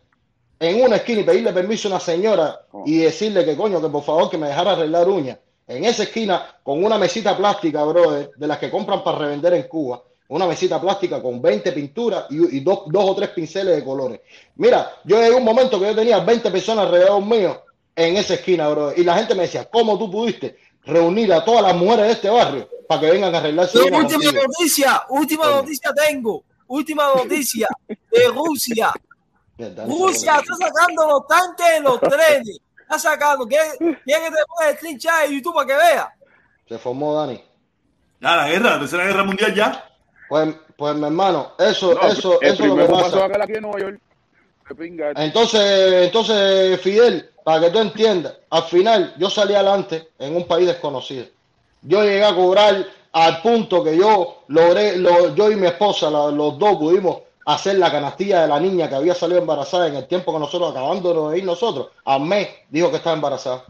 [0.59, 4.03] en una esquina y pedirle permiso a una señora y decirle que coño, que por
[4.03, 5.37] favor que me dejara arreglar uñas.
[5.67, 9.63] En esa esquina, con una mesita plástica, brother, de las que compran para revender en
[9.63, 13.83] Cuba, una mesita plástica con 20 pinturas y, y dos, dos o tres pinceles de
[13.83, 14.21] colores.
[14.55, 17.61] Mira, yo llegué a un momento que yo tenía 20 personas alrededor mío
[17.95, 20.57] en esa esquina, brother, y la gente me decía, ¿cómo tú pudiste
[20.87, 23.77] reunir a todas las mujeres de este barrio para que vengan a arreglarse?
[23.79, 24.31] Última contigo?
[24.31, 26.43] noticia, última noticia tengo.
[26.67, 28.91] Última noticia de Rusia.
[29.87, 32.59] Rusia está sacando los tanques en los trenes.
[32.81, 33.45] Está sacando.
[33.47, 36.07] ¿Quieres quieres que te ponga el screen chat de YouTube para que veas?
[36.67, 37.43] Se formó Dani.
[38.19, 39.89] Ya, la guerra, la tercera guerra mundial ya.
[40.29, 43.43] Pues, pues mi hermano, eso, No, eso, el eso es lo que pasó pasa.
[43.43, 43.99] aquí en Nueva York.
[45.15, 50.67] Entonces, entonces, Fidel, para que tú entiendas, al final yo salí adelante en un país
[50.67, 51.27] desconocido.
[51.81, 56.59] Yo llegué a cobrar al punto que yo logré, lo- yo y mi esposa, los
[56.59, 60.33] dos pudimos hacer la canastilla de la niña que había salido embarazada en el tiempo
[60.33, 61.87] que nosotros acabándonos de ir nosotros.
[62.03, 63.63] Al mes dijo que estaba embarazada.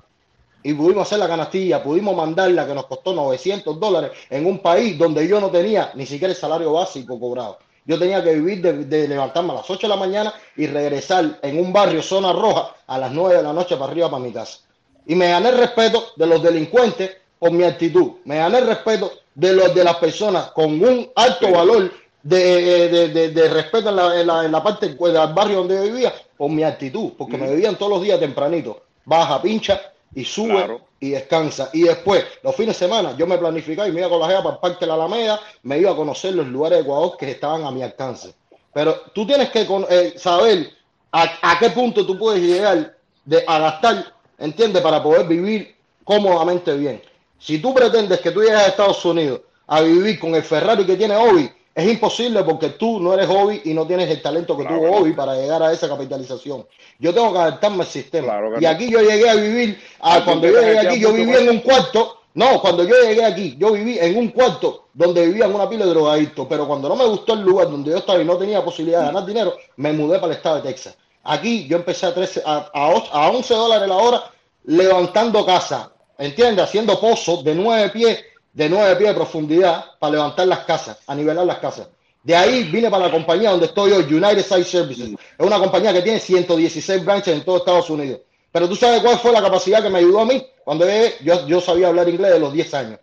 [0.64, 4.98] Y pudimos hacer la canastilla, pudimos mandarla que nos costó 900 dólares en un país
[4.98, 7.60] donde yo no tenía ni siquiera el salario básico cobrado.
[7.88, 11.40] Yo tenía que vivir de, de levantarme a las 8 de la mañana y regresar
[11.42, 14.32] en un barrio zona roja a las 9 de la noche para arriba para mi
[14.34, 14.60] casa.
[15.06, 18.14] Y me gané el respeto de los delincuentes por mi actitud.
[18.26, 21.92] Me gané el respeto de, los, de las personas con un alto valor
[22.24, 24.98] de, de- de- de respeto en la, en la- en la parte del
[25.34, 27.14] barrio donde yo vivía por mi actitud.
[27.18, 28.82] Porque me veían todos los días tempranito.
[29.06, 29.80] Baja, pincha
[30.16, 30.82] y sube Claro.
[31.00, 31.70] y descansa.
[31.74, 34.44] Y después, los fines de semana, yo me planificaba y me iba con la jeva
[34.44, 37.32] para el Parque de la Alameda, me iba a conocer los lugares de Ecuador que
[37.32, 38.34] estaban a mi alcance.
[38.74, 40.72] Pero tú tienes que eh, saber
[41.12, 42.96] a, a qué punto tú puedes llegar
[43.26, 44.82] de, a gastar, ¿entiendes?
[44.82, 47.02] Para poder vivir cómodamente bien.
[47.40, 50.96] Si tú pretendes que tú llegues a Estados Unidos a vivir con el Ferrari que
[50.96, 54.64] tiene Obi, es imposible porque tú no eres Obi y no tienes el talento que
[54.66, 56.66] tuvo Obi para llegar a esa capitalización.
[57.00, 58.28] Yo tengo que adaptarme al sistema.
[58.60, 58.70] y no.
[58.70, 61.42] aquí yo llegué a vivir, a, Aquí cuando yo llegué aquí, yo mucho viví más.
[61.42, 62.14] en un cuarto.
[62.34, 65.92] No, cuando yo llegué aquí, yo viví en un cuarto donde vivían una pila de
[65.92, 69.00] drogadictos, pero cuando no me gustó el lugar donde yo estaba y no tenía posibilidad
[69.02, 70.98] de ganar dinero, me mudé para el estado de Texas.
[71.24, 74.24] Aquí yo empecé a, 13, a, a, och- a 11 dólares la hora
[74.66, 76.66] levantando casa, ¿entiendes?
[76.66, 78.20] Haciendo pozos de 9 pies,
[78.58, 81.90] de 9 pies de profundidad para levantar las casas, a nivelar las casas.
[82.24, 85.10] De ahí vine para la compañía donde estoy hoy, United Site Services.
[85.38, 88.22] Es una compañía que tiene 116 branches en todo Estados Unidos.
[88.52, 90.44] Pero tú sabes cuál fue la capacidad que me ayudó a mí.
[90.66, 90.88] Cuando
[91.22, 93.00] yo, yo sabía hablar inglés de los 10 años.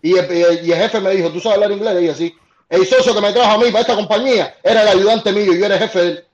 [0.00, 1.94] Y el, y el- y el jefe me dijo, ¿tú sabes hablar inglés?
[1.94, 2.34] Le dije, sí.
[2.68, 5.58] El socio que me trajo a mí para esta compañía era el ayudante mío y
[5.58, 6.24] yo era el jefe de él.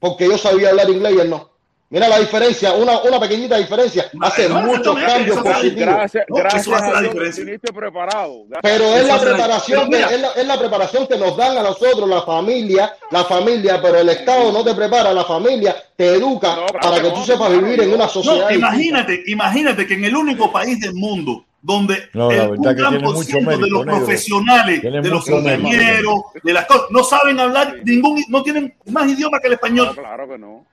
[0.00, 1.50] Porque yo sabía hablar inglés y él no.
[1.94, 4.06] Mira la diferencia, una, una pequeñita diferencia.
[4.20, 5.76] Hace no, muchos cambios eso positivos.
[5.94, 7.44] Gracias, No, eso gracias hace la diferencia.
[7.44, 8.44] viniste preparado.
[8.48, 8.60] Gracias.
[8.62, 11.62] Pero es Eso la preparación que, es, la, es la preparación que nos dan a
[11.62, 16.56] nosotros, la familia, la familia, pero el Estado no te prepara, la familia te educa
[16.56, 18.50] No, claro para que tú sepas vivir en una sociedad.
[18.50, 23.38] Imagínate, imagínate que en el único país del mundo donde No, el, un gran mucho
[23.38, 23.82] de los negro.
[23.84, 29.08] profesionales, Tiene de los ingenieros, de las cosas, no saben hablar ningún, no tienen más
[29.08, 29.94] idioma que el español.
[29.94, 30.66] Claro que no.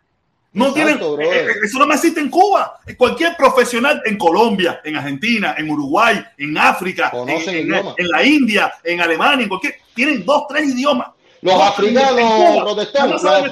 [0.54, 2.78] No Exacto, tienen, eh, eh, eso no existe en Cuba.
[2.98, 7.10] Cualquier profesional en Colombia, en Argentina, en Uruguay, en África,
[7.98, 11.08] en, la India, en Alemania, en cualquier, tienen dos, tres idiomas.
[11.44, 12.22] Los No, africanos
[12.64, 13.46] protestantes, no.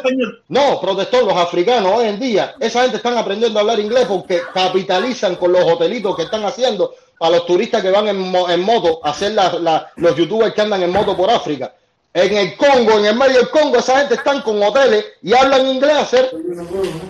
[0.50, 2.54] No, protestó los africanos hoy en día.
[2.60, 6.94] Esa gente están aprendiendo a hablar inglés porque capitalizan con los hotelitos que están haciendo
[7.18, 10.62] para los turistas que van en, en moto a hacer la- la- los youtubers que
[10.62, 11.74] andan en moto por África.
[12.12, 15.68] En el Congo, en el medio del Congo, esa gente están con hoteles y hablan
[15.68, 16.32] inglés hacer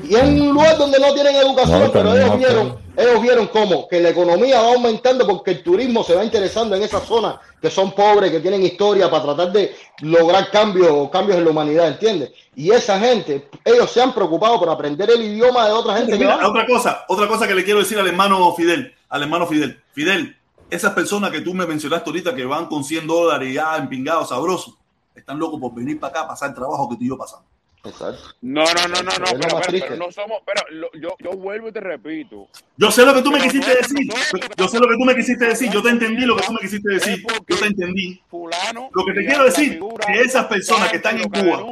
[0.04, 3.48] y es un lugar donde no tienen educación, No, pero ellos no, vieron, ellos vieron
[3.48, 7.36] cómo que la economía va aumentando porque el turismo se va interesando en esas zonas
[7.62, 11.88] que son pobres, que tienen historia para tratar de lograr cambios, cambios en la humanidad,
[11.88, 12.32] ¿entiendes?
[12.56, 16.18] Y esa gente, ellos se han preocupado por aprender el idioma de otra gente que
[16.18, 16.50] Mira, va.
[16.50, 19.82] otra cosa, otra cosa que le quiero decir al hermano Fidel, al hermano Fidel.
[19.94, 20.36] Fidel,
[20.70, 24.74] esas personas que tú me mencionaste ahorita que van con 100 dólares ya empingados, sabrosos,
[25.20, 27.46] están locos por venir para acá a pasar el trabajo que tú y yo pasamos.
[27.82, 28.22] Exacto.
[28.42, 29.88] No, no, no, no, no, pero, pero, triste.
[29.90, 32.48] pero no somos, pero lo- yo, yo vuelvo y te repito.
[32.76, 34.08] Yo sé lo que tú me Pero quisiste no, decir.
[34.08, 35.72] no, no, Yo sé lo que tú me quisiste decir.
[35.72, 37.24] Yo te entendí lo que tú me quisiste decir.
[37.48, 38.22] Yo te entendí.
[38.30, 38.90] Fulano.
[38.94, 41.64] Lo que te quiero decir, que esas personas que están en Cuba,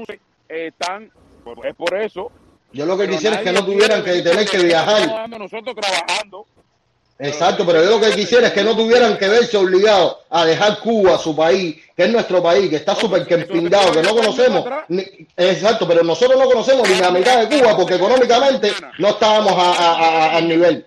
[0.48, 1.11] Están,
[1.43, 2.32] pues, es por eso.
[2.72, 5.30] Yo lo que pero quisiera es que no tuvieran que tener que viajar.
[5.30, 6.45] nosotros trabajando.
[7.19, 10.79] Exacto, pero yo lo que quisiera es que no tuvieran que verse obligados a dejar
[10.79, 13.25] Cuba, su país, que es nuestro país, que está súper
[13.91, 14.63] que no conocemos.
[14.89, 15.05] ni-
[15.35, 19.71] exacto, pero nosotros no conocemos ni la mitad de Cuba porque económicamente no estábamos a-
[19.73, 20.85] a- a- al nivel.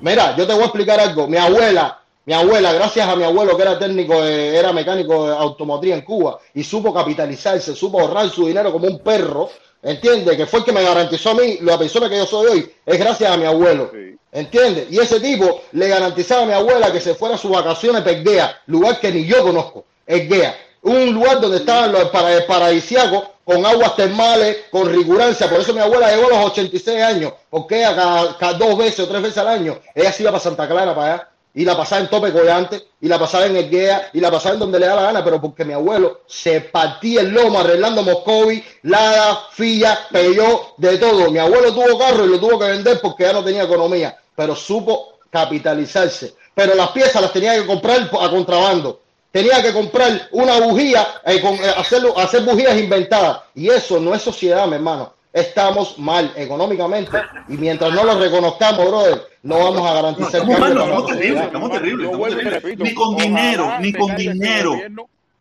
[0.00, 1.26] Mira, yo te voy a explicar algo.
[1.26, 5.36] Mi abuela, mi abuela, gracias a mi abuelo que era técnico, de- era mecánico de
[5.36, 9.48] automotriz en Cuba y supo capitalizarse, supo ahorrar su dinero como un perro,
[9.82, 10.36] ¿entiendes?
[10.36, 12.98] Que fue el que me garantizó a mí la persona que yo soy hoy, es
[12.98, 13.90] gracias a mi abuelo,
[14.30, 14.86] ¿entiendes?
[14.90, 18.16] Y ese tipo le garantizaba a mi abuela que se fuera a sus vacaciones para
[18.16, 23.66] Egea, lugar que ni yo conozco, Egea, un lugar donde estaban los para, paradisíacos con
[23.66, 27.94] aguas termales, con rigurancia, por eso mi abuela llegó a los 86 años, porque ella
[27.94, 30.94] cada, cada dos veces o tres veces al año, ella se iba para Santa Clara,
[30.94, 34.30] para allá, y la pasaba en Tope Collante, y la pasaba en Egea, y la
[34.30, 37.58] pasaba en donde le da la gana, pero porque mi abuelo se partía el lomo
[37.58, 41.30] arreglando Moscovi, Lada, Filla, Peyó, de todo.
[41.30, 44.56] Mi abuelo tuvo carro y lo tuvo que vender porque ya no tenía economía, pero
[44.56, 46.34] supo capitalizarse.
[46.54, 49.00] Pero las piezas las tenía que comprar a contrabando.
[49.30, 53.40] Tenía que comprar una bujía, eh, con, eh, hacerlo, hacer bujías inventadas.
[53.54, 55.14] Y eso no es sociedad, mi hermano.
[55.32, 57.18] Estamos mal económicamente.
[57.48, 61.44] Y mientras no lo reconozcamos, brother, no vamos a garantizar mal, no, estamos la terribles,
[61.44, 62.62] estamos terribles, estamos terribles.
[62.62, 64.76] repito, Ni con dinero, ni con dinero.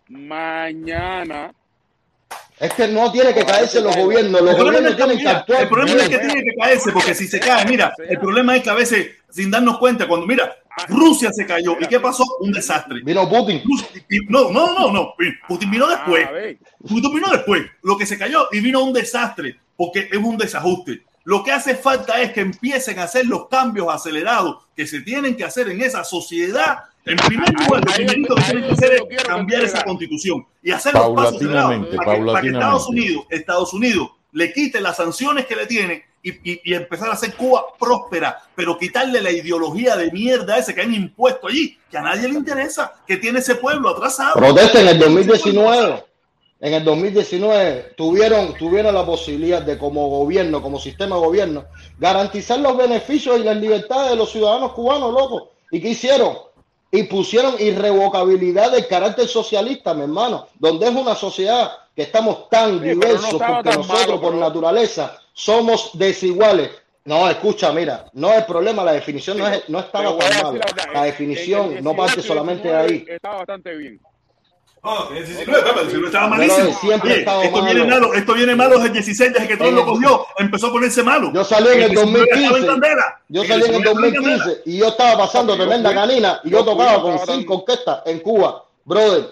[0.07, 1.53] Mañana.
[2.59, 4.39] Es que no tiene que caerse los gobiernos.
[4.39, 5.61] Los El problema, gobiernos es que, tienen que actuar.
[5.63, 8.63] el problema es que tiene que caerse, porque si se cae, mira, el problema es
[8.63, 10.55] que a veces, sin darnos cuenta, cuando, mira,
[10.87, 12.23] Rusia se cayó, ¿y qué pasó?
[12.39, 13.01] Un desastre.
[13.03, 13.61] Vino Putin.
[14.29, 15.13] No, no, no, no,
[15.47, 16.27] Putin vino después.
[16.27, 16.57] A ver.
[16.87, 17.63] Putin vino después.
[17.81, 21.01] Lo que se cayó y vino un desastre, porque es un desajuste.
[21.23, 25.35] Lo que hace falta es que empiecen a hacer los cambios acelerados que se tienen
[25.35, 26.79] que hacer en esa sociedad.
[27.03, 30.93] En primer lugar, lo primerito que tienen que hacer es cambiar esa constitución y hacer
[30.93, 32.87] los pasos acelerados para que, para que Estados.
[32.89, 37.13] Unidos, Estados Unidos le quite las sanciones que le tiene y, y- y empezar a
[37.13, 41.97] hacer Cuba próspera, pero quitarle la ideología de mierda ese que han impuesto allí, que
[41.97, 44.35] a nadie le interesa, que tiene ese pueblo atrasado.
[44.35, 46.03] Protesta en el 2019.
[46.63, 51.65] En el 2019 tuvieron, tuvieron la posibilidad de como gobierno, como sistema de gobierno,
[51.97, 55.49] garantizar los beneficios y las libertades de los ciudadanos cubanos, loco.
[55.71, 56.37] ¿Y qué hicieron?
[56.91, 62.75] Y pusieron irrevocabilidad del carácter socialista, mi hermano, donde es una sociedad que estamos tan
[62.75, 66.69] no diversos estaba porque tan nosotros malo, por naturaleza somos desiguales.
[67.05, 70.65] No, escucha, mira, no es problema, la definición no, es, no estaba tan mala.
[70.93, 73.15] la definición el no parte 18 y solamente de 19 ahí.
[73.15, 73.99] Está bastante bien.
[74.83, 76.79] Oh, el 19, Pepe, el 19 estaba Pero malísimo.
[76.79, 77.65] siempre ha Oye, estado esto, malo.
[77.73, 80.67] viene malo, esto viene malo desde el 16, desde que todo lo el- cogió, empezó
[80.67, 81.31] a ponerse malo.
[81.33, 82.67] Yo salí en el 19 estaba 2015.
[82.67, 83.21] candela.
[83.29, 84.37] Yo salí en el 19 estaba en candela.
[84.37, 88.63] 2015 y yo estaba pasando tremenda canina y yo tocaba con cinco orquestas en Cuba.
[88.83, 89.27] Brother,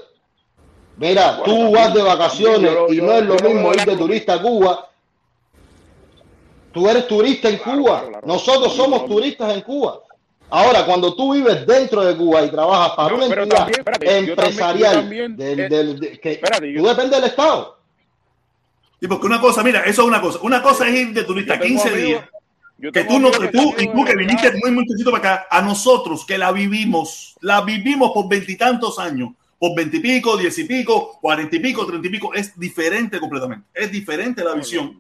[0.97, 4.41] mira, tú vas de vacaciones yo- y no es lo mismo ir de turista a
[4.43, 4.87] Cuba.
[6.71, 8.01] Tú eres turista en Cuba.
[8.01, 8.27] claro, claro.
[8.27, 9.99] Nosotros somos turistas en Cuba.
[10.51, 14.05] Ahora, cuando tú vives dentro de Cuba y trabajas para No, una entidad también, espérate,
[14.05, 17.77] yo también- yo empresarial, también, del- del- de- que espérate, yo- tú dependes del Estado.
[19.01, 20.39] Y porque una cosa, mira, eso es una cosa.
[20.41, 22.29] Una cosa es ir de turista Yo tengo 15 amigos- días.
[22.93, 26.37] Que tú, no, que tú, y que viniste muy muchachito para acá, a nosotros que
[26.37, 31.85] la vivimos, la vivimos por veintitantos años, por veintipico, diez y pico, cuarenta y pico,
[31.85, 33.67] treinta y pico, es diferente completamente.
[33.73, 34.97] Es diferente la visión.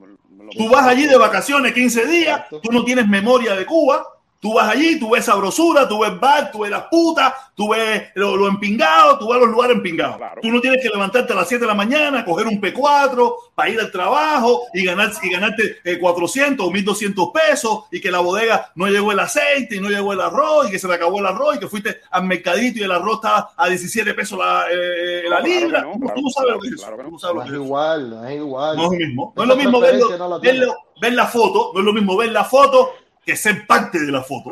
[0.57, 4.05] Tú vas allí de vacaciones 15 días, tú no tienes memoria de Cuba,
[4.41, 8.03] tú vas allí, tú ves sabrosura, tú ves bar, tú ves las putas, tú ves
[8.15, 10.17] lo, lo empingado, tú ves los lugares empingados.
[10.41, 13.69] Tú no tienes que levantarte a las 7 de la mañana, coger un P4 para
[13.69, 18.19] ir al trabajo y, ganar, y ganarte eh, 400 o 1200 pesos y que la
[18.19, 21.19] bodega no llegó el aceite y no llegó el arroz y que se le acabó
[21.19, 24.67] el arroz y que fuiste al mercadito y el arroz estaba a 17 pesos la,
[24.71, 25.81] eh, la No, claro que libra.
[25.81, 26.81] no, Tú- claro, tú no sabes lo que es eso.
[26.83, 28.77] claro que Tú no sabes lo No que es igual, no es igual.
[28.77, 29.33] No es lo mismo.
[29.35, 32.93] No es lo mismo verlo- ver la foto, no es lo mismo ver la foto
[33.29, 34.51] que ser parte de la foto.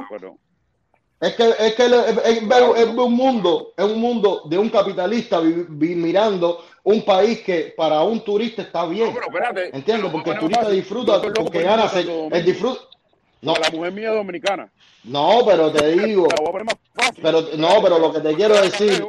[1.20, 2.10] Es que, es, que le-
[2.82, 7.74] es, un mundo, es un mundo de un capitalista vi- vi- mirando un país que
[7.76, 9.16] para un turista está bien.
[9.18, 10.12] espérate, ¿Entiendes?
[10.12, 12.82] Porque el no, turista disfruta, porque gana, a el disfruta.
[13.42, 14.72] No, La mujer mía es dominicana.
[15.06, 16.36] no, pero te digo, a
[17.22, 19.06] pero no, pero lo que te quiero decir,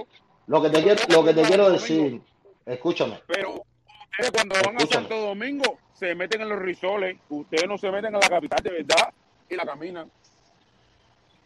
[0.47, 2.21] lo que te quiero, lo que te quiero decir,
[2.65, 3.21] escúchame.
[3.27, 3.63] Pero
[4.11, 4.87] ustedes cuando van a.
[4.87, 8.71] Santo Domingo se meten en los risoles, ustedes no se meten en la capital de
[8.71, 9.13] verdad
[9.51, 10.11] y la caminan.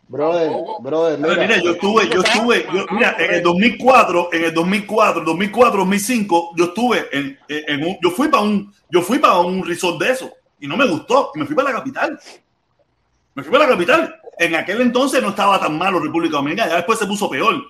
[0.08, 0.50] Brother,
[0.80, 5.24] brother, mira, mira, yo estuve, yo estuve, yo- mira, en el 2004, en el 2004,
[5.24, 9.64] 2004, 2005, yo estuve en, en- un, yo fui para un, yo fui para un
[9.66, 12.20] resort de eso y no me gustó y me fui para la capital.
[13.34, 14.14] Me fui para la capital.
[14.38, 17.62] En aquel entonces no estaba tan malo República Dominicana, ya después se puso peor.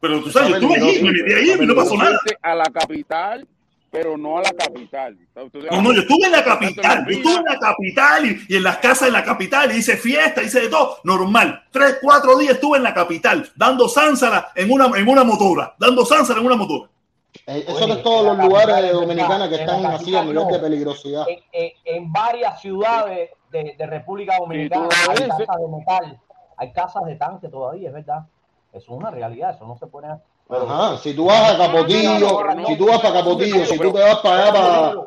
[0.00, 2.18] Pero tú sabes, yo estuve allí, me metí ahí y no pasó nada.
[2.42, 3.46] A la capital,
[3.94, 5.16] pero no a la capital.
[5.36, 8.62] No, no, yo estuve en la capital, yo estuve en la capital y, y en
[8.64, 11.62] las casas de la capital y hice fiesta, hice de todo, normal.
[11.70, 16.04] Tres, cuatro días estuve en la capital, dando sánsara en una, en una motora, dando
[16.04, 16.90] sánsara en una motora.
[17.46, 20.58] Eh, Eso no es todos los lugares de Dominicana que están así a nivel de
[20.58, 21.24] peligrosidad.
[21.28, 26.20] En, en- en varias ciudades de, de República Dominicana hay casas de metal,
[26.56, 28.26] hay casas de tanque todavía, es verdad.
[28.72, 30.08] Eso es una realidad, eso no se pone.
[30.48, 34.16] Ajá, si tú vas a Capotillo, si tú vas para Capotillo, si tú te vas
[34.18, 34.52] para allá,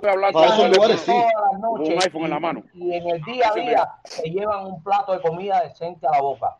[0.02, 1.12] para, para esos lugares, sí.
[1.12, 2.64] todas las Con noches un iPhone en la mano.
[2.74, 6.22] y en el día a día se llevan un plato de comida decente a la
[6.22, 6.56] boca.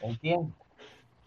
[0.00, 0.54] ¿Entiendes?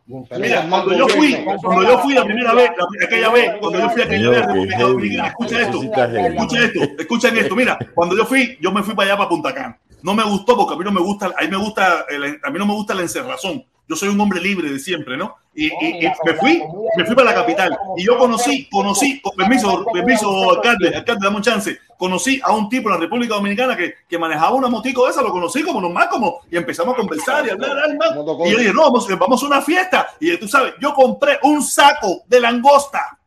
[0.08, 3.90] Mira, cuando yo fui, cuando yo fui la primera vez, la- aquella vez, cuando yo
[3.92, 7.56] fui aquella vez a República Dominicana, escucha esto, escucha esto, escuchen esto.
[7.56, 9.80] Mira, cuando yo fui, yo me fui para allá para Punta Cana.
[10.01, 12.50] No me gustó porque a mí no me gusta, a mí me gusta, el- a
[12.50, 13.64] mí no me gusta la encerrazón.
[13.88, 15.35] Yo soy un hombre libre de siempre, ¿no?
[15.53, 16.64] Y, y- y me fui,
[16.95, 21.35] me fui para la capital y yo conocí, conocí, con permiso, permiso, alcalde, alcalde, dame
[21.38, 21.77] un chance.
[21.98, 25.22] Conocí a un tipo en la República Dominicana que, que manejaba una motico de esa,
[25.22, 28.48] lo conocí como normal, como, y empezamos a conversar y hablar, hablar, hablar.
[28.48, 30.08] Y yo dije, no, vamos, vamos a una fiesta.
[30.22, 33.19] Y tú sabes, yo compré un saco de langosta,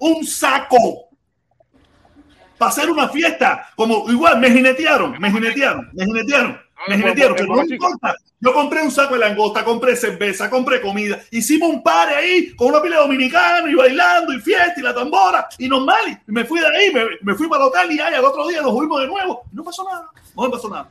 [0.00, 1.08] un saco
[2.58, 3.68] para hacer una fiesta.
[3.76, 8.14] Como igual, me jinetearon, me jinetearon, me jinetearon, me jinetearon, pero no importa.
[8.40, 11.20] Yo compré un saco de langosta, compré cerveza, compré comida.
[11.32, 14.94] Hicimos un par ahí con una pila de dominicanos y bailando y fiesta y la
[14.94, 16.22] tambora y normal.
[16.26, 18.46] Y me fui de ahí, me, me fui para el hotel y ahí al otro
[18.46, 19.42] día nos fuimos de nuevo.
[19.52, 20.88] No pasó nada, no me pasó nada.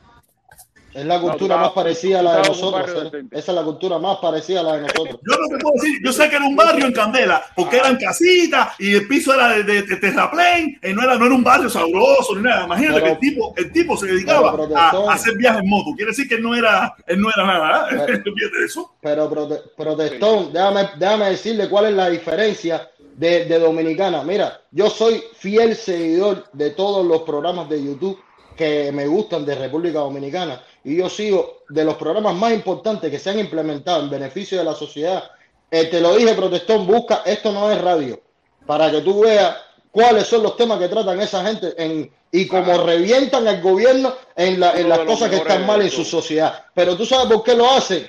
[0.94, 2.90] Es la cultura No, más parecida a la de nosotros.
[3.14, 3.22] ¿eh?
[3.30, 5.20] Esa es la cultura más parecida a la de nosotros.
[5.22, 7.96] Yo no te puedo decir, yo sé que era un barrio en Candela, porque eran
[7.98, 11.44] casitas y el piso era de, de, de terraplén, y no era, no era un
[11.44, 12.64] barrio sabroso ni nada.
[12.64, 15.90] Imagínate Pero- que el tipo, el tipo se dedicaba pero, a, hacer viajes en moto.
[15.94, 17.88] Quiere decir que él no era, él no era nada.
[17.90, 18.02] ¿eh?
[18.06, 18.92] Pero- Fíjate eso.
[19.00, 24.22] Pero prote- protestón, déjame, déjame decirle cuál es la diferencia de, de Dominicana.
[24.22, 28.18] Mira, yo soy fiel seguidor de todos los programas de YouTube
[28.56, 33.18] que me gustan de República Dominicana y yo sigo de los programas más importantes que
[33.18, 35.24] se han implementado en beneficio de la sociedad.
[35.70, 38.20] Eh, te lo dije, protestón, busca, esto no es radio,
[38.66, 39.56] para que tú veas
[39.90, 44.60] cuáles son los temas que tratan esa gente en, y cómo revientan al gobierno en,
[44.60, 46.64] la- en Uno las cosas que están mal en su sociedad.
[46.74, 48.06] Pero tú sabes por qué lo hacen.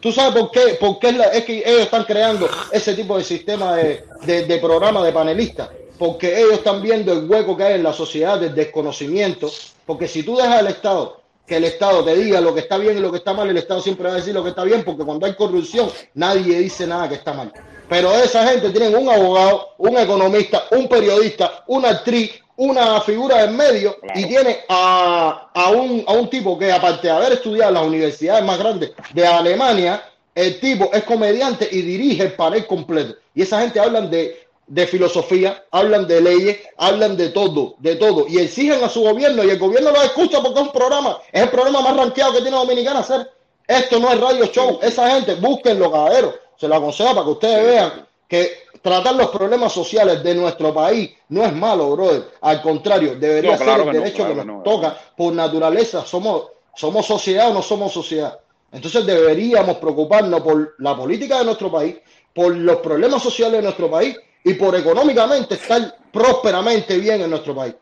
[0.00, 3.16] Tú sabes por qué, por qué es, la- es que ellos están creando ese tipo
[3.18, 5.68] de sistema de, de, de programa de panelistas.
[5.98, 9.50] Porque ellos están viendo el hueco que hay en la sociedad del desconocimiento.
[9.86, 12.98] Porque si tú dejas al Estado que el Estado te diga lo que está bien
[12.98, 14.82] y lo que está mal, el Estado siempre va a decir lo que está bien,
[14.84, 17.52] porque cuando hay corrupción nadie dice nada que está mal.
[17.88, 23.56] Pero esa gente tienen un abogado, un economista, un periodista, una actriz, una figura en
[23.56, 27.74] medio y tiene a, a, un, a un tipo que aparte de haber estudiado en
[27.74, 30.02] las universidades más grandes de Alemania,
[30.34, 33.14] el tipo es comediante y dirige el panel completo.
[33.34, 38.26] Y esa gente hablan de, de filosofía, hablan de leyes, hablan de todo, de todo.
[38.28, 41.42] Y exigen a su gobierno y el gobierno los escucha porque es un programa, es
[41.42, 43.30] el programa más rankeado que tiene Dominicana hacer.
[43.66, 44.78] Esto no es radio show.
[44.82, 46.34] Esa gente, búsquenlo, caballeros.
[46.56, 48.50] Se lo aconsejo para que ustedes vean que
[48.82, 52.28] tratar los problemas sociales de nuestro país no es malo, brother.
[52.40, 54.62] Al contrario, debería No, claro ser el no, derecho claro que que nos no.
[54.62, 56.04] toca por naturaleza.
[56.04, 58.38] Somos, somos sociedad o no somos sociedad.
[58.72, 61.96] Entonces deberíamos preocuparnos por la política de nuestro país,
[62.34, 67.52] por los problemas sociales de nuestro país y por económicamente estar prósperamente bien en nuestro
[67.52, 67.74] país.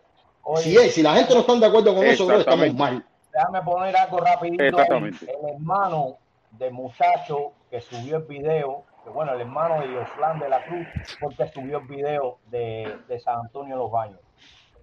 [0.57, 3.05] Si, es, si la gente no está de acuerdo con eso, bro, estamos mal.
[3.31, 4.65] Déjame poner algo rapidito.
[4.65, 5.27] Exactamente.
[5.31, 6.17] El hermano
[6.53, 10.87] del muchacho que subió el video, que bueno, el hermano de Yoslan de la Cruz,
[11.21, 14.21] porque subió el video de, de San Antonio de los Baños.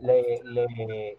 [0.02, 1.18] Le, le,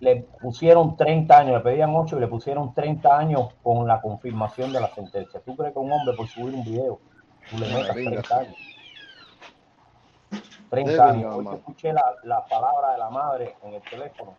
[0.00, 4.72] le pusieron 30 años, le pedían 8 y le pusieron 30 años con la confirmación
[4.72, 5.40] de la sentencia.
[5.46, 6.98] ¿Tú crees que un hombre por subir un video,
[7.48, 8.69] tú le metas 30 años?
[10.70, 11.36] 30 Debería, años.
[11.36, 14.34] Hoy escuché la, la palabra de la madre en el teléfono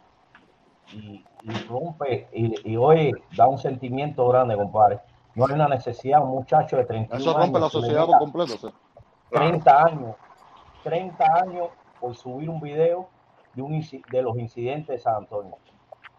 [0.94, 5.00] y, y rompe y, y hoy da un sentimiento grande, compadre.
[5.36, 8.58] No hay una necesidad, un muchacho de 31 Eso rompe años la sociedad por completo.
[8.58, 8.68] sí.
[9.32, 10.16] 30 años,
[10.84, 11.70] 30 años
[12.00, 13.08] por subir un video
[13.54, 13.80] de, un,
[14.12, 15.56] de los incidentes de San Antonio.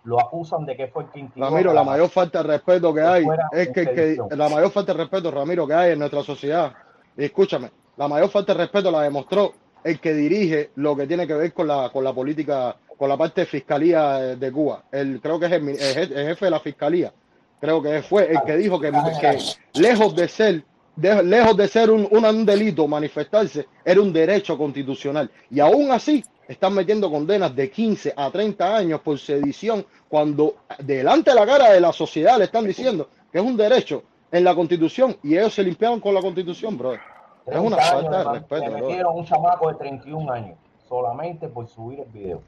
[0.04, 3.24] Lo acusan de que fue el que Ramiro, la mayor falta de respeto que hay
[3.52, 6.72] es que, que la mayor falta de respeto, Ramiro, que hay en nuestra sociedad.
[7.16, 9.52] Y escúchame, la mayor falta de respeto la demostró
[9.84, 13.16] el que dirige lo que tiene que ver con la, con la política, con la
[13.16, 14.84] parte de fiscalía de, de Cuba.
[14.92, 17.12] El, creo que es el, jefe de la fiscalía.
[17.60, 19.38] Creo que fue el que dijo que, que
[19.80, 20.62] lejos de ser
[20.96, 25.30] de- lejos de ser un- un delito manifestarse, era un derecho constitucional.
[25.50, 31.30] Y aún así están metiendo condenas de 15 a 30 años por sedición cuando delante
[31.30, 34.54] de la cara de la sociedad le están diciendo que es un derecho en la
[34.54, 37.00] constitución y ellos se limpiaron con la constitución, brother.
[37.46, 38.82] Es una 30 falta de respeto, Le brother.
[38.84, 42.42] metieron un chamaco de 31 años solamente por subir el video.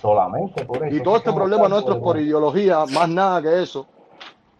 [0.00, 0.94] Solamente por eso.
[0.96, 3.86] Y todo este problema nuestro es por ideología, más nada que eso.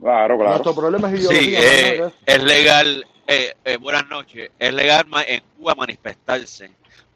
[0.01, 0.51] Claro, claro.
[0.51, 1.61] Nuestro problema es Sí, ideología.
[1.61, 2.13] que eh, eso.
[2.27, 6.71] es legal, eh, eh, buenas noches, es legal en Cuba manifestarse,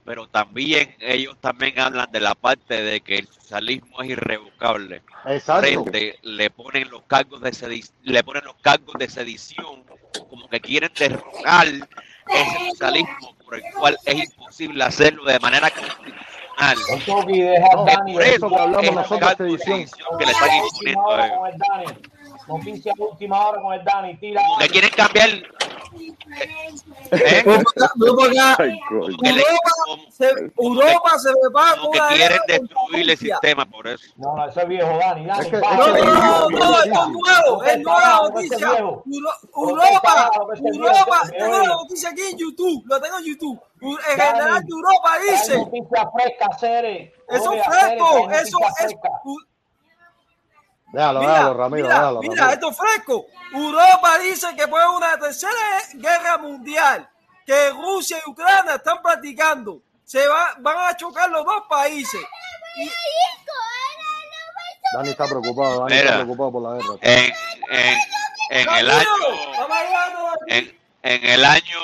[0.06, 5.02] pero también ellos también hablan de la parte de que el socialismo es irrevocable.
[5.26, 5.62] Exacto.
[5.62, 9.84] Frente, le ponen los cargos de sedi- le ponen los cargos de sedición,
[10.30, 16.16] como que quieren derrocar ese socialismo por el cual es imposible hacerlo de manera constitucional.
[17.26, 18.12] Deja a Dani.
[18.14, 19.78] Por eso que hablamos es nosotros la esta edición.
[19.78, 21.26] constitución que le están imponiendo a
[21.82, 21.92] ellos.
[22.48, 24.16] Noticia de última hora con el Dani.
[24.16, 24.40] Tira.
[24.40, 25.28] Como que quieren cambiar.
[27.12, 27.42] ¿Eh?
[27.44, 27.62] Para
[28.56, 29.70] para Europa
[30.10, 34.06] se, Europa se prepara como con que quieren destruir el sistema por eso.
[34.16, 35.26] No, no, ese es viejo, Dani.
[35.26, 35.76] Dani, para.
[35.76, 38.78] No, no, no, es nuevo, es nueva noticia.
[39.56, 40.30] Europa,
[40.62, 43.60] Europa, tengo la noticia aquí en YouTube, lo tengo en YouTube.
[43.80, 47.14] El general de Europa dice, noticias frescas, Cere.
[47.28, 48.96] eso es fresco, eso es...
[50.92, 52.52] Déjalo, Mira, déjalo, Ramiro, mira, déjalo, mira, Ramiro.
[52.54, 53.26] esto es fresco.
[53.52, 55.52] Europa dice que fue una tercera
[55.94, 57.08] guerra mundial
[57.44, 59.80] que Rusia y Ucrania están practicando.
[60.04, 62.20] Se va, van a chocar los dos países.
[62.76, 62.90] Y-
[64.94, 66.04] Dani está preocupado, Dani Mira.
[66.04, 66.94] está preocupado por la guerra.
[67.00, 67.32] En,
[67.70, 67.98] en,
[68.50, 69.06] en el año
[70.46, 71.78] en, en el año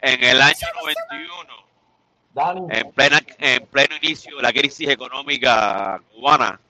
[0.00, 1.54] en el año 91
[2.34, 6.60] Dani, en plena en pleno inicio de la crisis económica cubana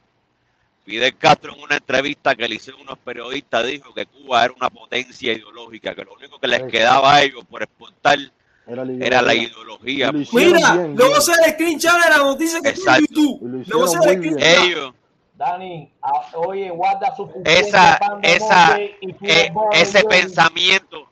[0.85, 4.69] Fidel Castro en una entrevista que le hicieron unos periodistas dijo que Cuba era una
[4.71, 6.69] potencia ideológica que lo único que les Sí.
[6.71, 8.19] quedaba a ellos por exportar
[8.67, 10.11] Era la era la ideología.
[10.11, 11.23] ideología Mira, bien, luego bien.
[11.23, 13.65] se le screenshot de la noticia que está en YouTube.
[13.67, 14.95] Luego se le ellos
[15.37, 15.91] Dani,
[16.37, 21.09] oye, guarda su esa esa eh, ese pensamiento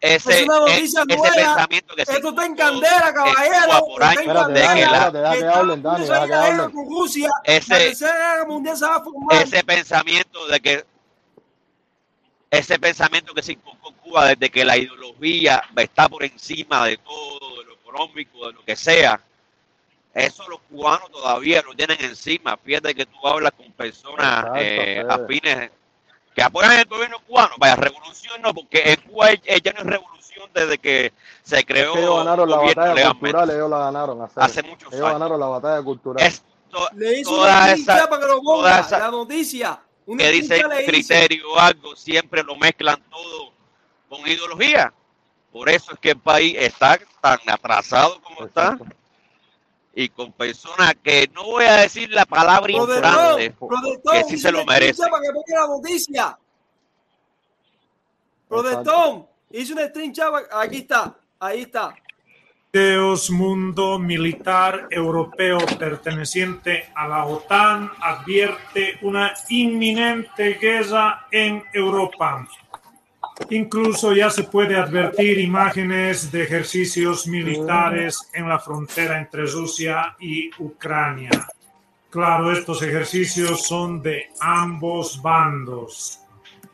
[0.00, 1.34] ese Es una noticia ese nueva.
[1.34, 3.44] pensamiento que se Esto está en candela, caballero.
[3.44, 4.40] Ese- la
[7.82, 9.42] tercera guerra mundial se va a formar.
[9.42, 10.84] ese pensamiento de que
[12.50, 16.96] ese pensamiento que se inculcó en Cuba desde que la ideología está por encima de
[16.98, 19.20] todo, de lo económico, de lo que sea,
[20.14, 22.56] eso los cubanos todavía lo tienen encima.
[22.56, 25.70] Fíjate que tú hablas con personas Exacto, eh, afines
[26.38, 27.54] que apoyan el gobierno cubano.
[27.58, 31.94] Vaya, revolución no, porque en Cuba ya no es revolución desde que se Es creó
[31.94, 33.18] que ellos ganaron la batalla legalmente.
[33.18, 34.22] cultural, ellos la ganaron.
[34.22, 35.12] hace- Hace muchos ellos años.
[35.18, 36.24] ganaron la batalla cultural.
[36.24, 38.80] Esto, Le hizo toda una esa- pincha para que lo toda ponga.
[38.80, 39.80] esa- La noticia.
[40.06, 43.52] Una que dice criterio o algo, siempre lo mezclan todo
[44.08, 44.92] con ideología.
[45.52, 48.78] Por eso es que el país está tan atrasado como está.
[50.00, 54.52] Y con personas que no voy a decir la palabra protestón, que sí hice se
[54.52, 55.02] lo merece.
[55.02, 56.38] Para que ponga la noticia.
[58.48, 60.26] Protestón, hice una trincha.
[60.52, 61.96] Aquí está, ahí está.
[62.72, 72.46] Deus Mundo Militar Europeo perteneciente a la OTAN advierte una inminente guerra en Europa.
[73.50, 80.50] Incluso ya se puede advertir imágenes de ejercicios militares en la frontera entre Rusia y
[80.58, 81.30] Ucrania.
[82.10, 86.20] Claro, estos ejercicios son de ambos bandos.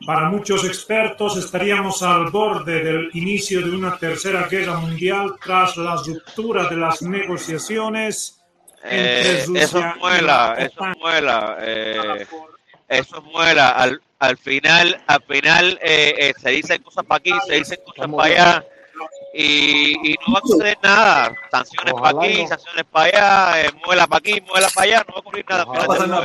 [0.05, 5.95] Para muchos expertos estaríamos al borde del inicio de una tercera guerra mundial tras la
[5.95, 8.35] ruptura de las negociaciones
[8.83, 12.27] entre Eh, Rusia eso y muela, la eso muela, eh,
[12.87, 13.69] eso muela.
[13.69, 18.07] Al, al final, al final eh, eh, se dicen cosas para aquí, se dicen cosas
[18.11, 18.65] para allá
[19.33, 21.35] y, y no va a suceder nada.
[21.51, 22.47] Sanciones para aquí, no.
[22.47, 25.65] sanciones para allá, eh, muela para aquí, muela para allá, no va a ocurrir nada.
[25.67, 26.23] Ojalá.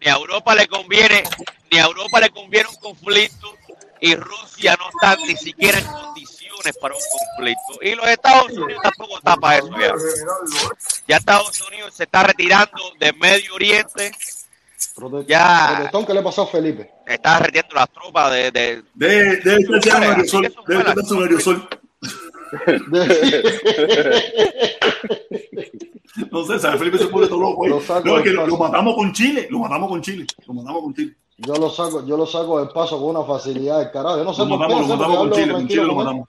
[0.00, 1.22] Ni a Europa le conviene,
[1.70, 3.54] ni a Europa le conviene un conflicto
[4.00, 7.78] y Rusia no está ni siquiera en condiciones para un conflicto.
[7.82, 9.94] Y los Estados Unidos tampoco está para eso ya.
[11.06, 14.10] Ya Estados Unidos se está retirando del Medio Oriente,
[14.94, 15.72] Prote- Ya.
[15.76, 16.90] Protestón, ¿qué le pasó a Felipe?
[17.06, 18.50] está retirando las tropas de...
[18.50, 19.50] de De, de
[19.90, 20.42] aerosol.
[20.42, 21.68] que eso De un aerosol.
[26.30, 26.78] No sé, ¿sabes?
[26.78, 27.64] Felipe se pone todo loco.
[27.64, 27.70] ahí.
[27.70, 29.46] Lo saco No, es que lo, lo matamos con Chile.
[29.50, 30.26] Lo matamos con Chile.
[30.46, 31.16] Lo matamos con Chile.
[31.38, 34.18] Yo lo saco, yo lo saco del paso con una facilidad del carajo.
[34.18, 35.52] Yo no sé Lo por qué, matamos, no lo matamos con Chile.
[35.52, 36.28] Con Chile lo matamos.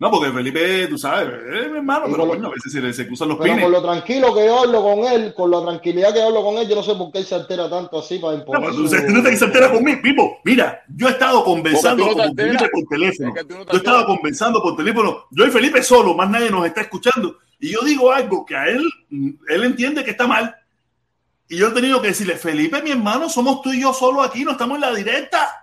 [0.00, 2.90] No, porque Felipe, tú sabes, es mi hermano, Y pero coño, a veces se, le-
[2.94, 3.62] se cruzan los Pero pines.
[3.64, 6.66] con lo tranquilo que yo hablo con él, con la tranquilidad que hablo con él,
[6.66, 9.06] yo no sé por qué él se altera tanto así para No, imponer pero su...
[9.06, 10.38] tú, no te exalteras conmigo, Pipo.
[10.42, 13.28] Mira, yo he estado conversando no con Felipe por teléfono.
[13.28, 15.24] Es que tú no te Yo he estado conversando por teléfono.
[15.30, 17.36] Yo y Felipe solo, más nadie nos está escuchando.
[17.60, 18.82] Y yo digo algo que a él,
[19.50, 20.56] él entiende que está mal.
[21.46, 24.44] Y yo he tenido que decirle, Felipe, mi hermano, somos tú y yo solo aquí,
[24.44, 25.59] no estamos en la directa.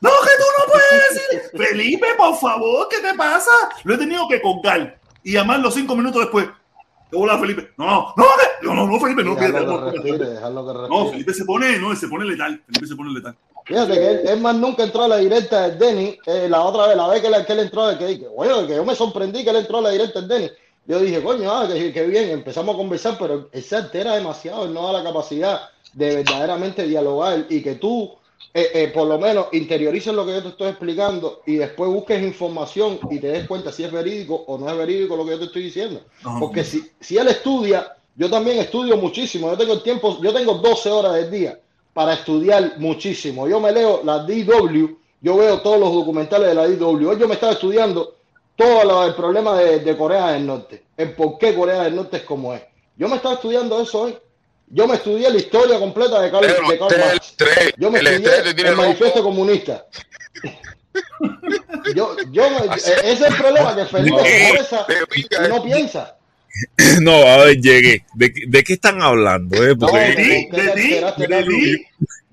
[0.00, 1.68] No, que tú no puedes decir.
[1.68, 3.50] Felipe, por favor, ¿qué te pasa?
[3.84, 4.98] Lo he tenido que colgar.
[5.22, 6.48] Y llamarlo cinco minutos después.
[7.12, 7.70] Hola, Felipe.
[7.76, 8.24] No, no,
[8.62, 9.34] no, no, no, Felipe, no.
[9.34, 11.10] Dejarlo no, que respire, no, dejarlo que no, respire.
[11.10, 12.62] Felipe se pone, no, se pone letal.
[12.66, 13.36] Felipe se pone letal.
[13.64, 16.18] Fíjate que él, él más nunca entró a la directa del Denny.
[16.26, 18.94] eh, la otra vez, la vez que, él entró, que, que, bueno, que yo me
[18.94, 20.50] sorprendí que él entró a la directa del Denny.
[20.86, 24.64] Yo dije, coño, ah, que, que bien, empezamos a conversar, pero él se altera demasiado,
[24.64, 28.16] él no da la capacidad de verdaderamente dialogar y que tú
[28.54, 32.22] eh, eh, por lo menos interiorices lo que yo te estoy explicando y después busques
[32.22, 35.38] información y te des cuenta si es verídico o no es verídico lo que yo
[35.38, 36.00] te estoy diciendo.
[36.24, 36.38] Ajá.
[36.40, 39.50] Porque si, si él estudia, yo también estudio muchísimo.
[39.50, 41.60] Yo tengo el tiempo, yo tengo 12 horas del día
[41.92, 43.46] para estudiar muchísimo.
[43.48, 44.86] Yo me leo la DW,
[45.20, 47.08] yo veo todos los documentales de la DW.
[47.10, 48.14] Hoy yo me estaba estudiando
[48.56, 52.16] todo lo- el problema de, de Corea del Norte, el por qué Corea del Norte
[52.18, 52.62] es como es.
[52.96, 54.16] Yo me estaba estudiando eso hoy.
[54.70, 57.34] Yo me estudié la historia completa de Karl, Pero de Karl Marx.
[57.78, 59.86] Yo me el estudié el manifiesto comunista.
[61.94, 64.16] Yo, yo me- ese es el problema, que Felipe
[65.48, 66.16] no piensa.
[67.00, 68.04] No, a ver, llegué.
[68.14, 69.62] ¿De, qué- de qué están hablando?
[69.64, 69.76] eh?
[69.76, 70.48] Porque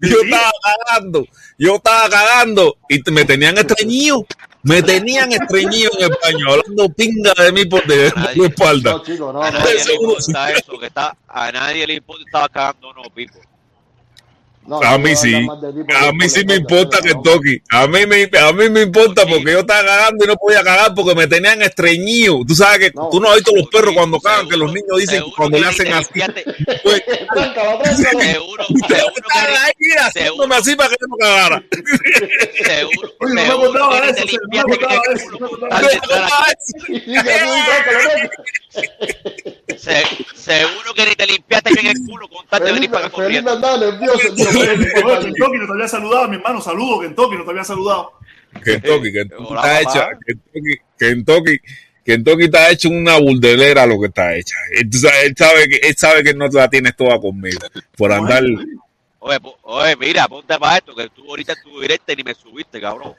[0.01, 1.27] yo estaba cagando,
[1.59, 4.25] yo estaba cagando y me tenían estreñido.
[4.65, 8.91] Me tenían estreñido en español, hablando pinga de mí por de por mi espalda.
[8.93, 12.49] No, chico, no, A nadie le importa eso, que está, a nadie le importa estaba
[12.49, 13.39] cagando no, Pipo.
[14.67, 17.03] No, A mí sí, a mí sí me importa no.
[17.03, 17.61] Kentucky.
[17.69, 20.93] A mí me, a mí me importa porque yo estaba cagando y no podía cagar
[20.95, 22.39] porque me tenían estreñido.
[22.47, 25.23] Tú sabes que tú no has visto los perros cuando cagan, que los niños dicen
[25.23, 26.09] que cuando le hacen así.
[26.83, 27.03] Pues.
[27.95, 28.65] Seguro,
[29.99, 31.63] haciéndome así para que no cagara.
[32.63, 33.85] seguro, seguro
[39.85, 43.15] Se- seguro que ni te limpiaste bien el culo con tal de venir para acá
[43.15, 43.51] corriendo.
[43.51, 44.17] andaba nervioso.
[44.35, 46.61] Kentucky no te había saludado, mi hermano.
[46.61, 48.11] Saludo, Kentucky no te había saludado.
[48.63, 50.09] Kentucky, Kentucky Hola, está papá.
[50.09, 51.59] hecha, Kentucky, Kentucky,
[52.05, 54.55] Kentucky está hecho una burdelera lo que está hecha.
[54.71, 57.59] Él, tú sabes- él sabe que él sabe que no te la tienes toda conmigo
[57.97, 58.43] por andar.
[59.19, 63.13] Oye, oye, mira, ponte para esto, que tú ahorita estuviste y ni me subiste, cabrón.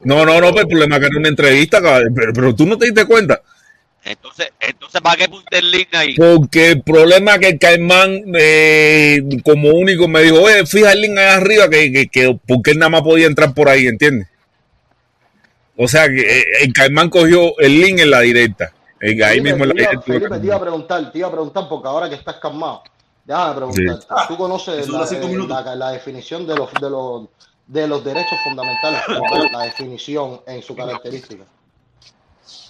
[0.00, 2.66] No, no, no, pero el problema es que era una entrevista, cabrón, pero, pero tú
[2.66, 3.40] no te diste cuenta.
[4.04, 6.14] Entonces, entonces ¿para qué puse el link ahí?
[6.14, 11.00] Porque el problema es que el Caimán, eh, como único, me dijo, oye, fija el
[11.00, 14.28] link allá arriba, que, que, que porque él nada más podía entrar por ahí, ¿entiendes?
[15.76, 18.72] O sea, que eh, el Caimán cogió el link en la directa.
[19.00, 20.12] Eh, ahí Felipe, mismo en la te iba- directa.
[20.12, 22.82] Felipe, te iba a preguntar, te iba a preguntar, porque ahora que estás calmado,
[23.24, 24.06] déjame preguntarte.
[24.06, 24.24] Sí.
[24.28, 27.28] Tú conoces la, eh, la- la definición de los, de, los,
[27.66, 29.00] de los derechos fundamentales,
[29.50, 31.44] la definición en su característica.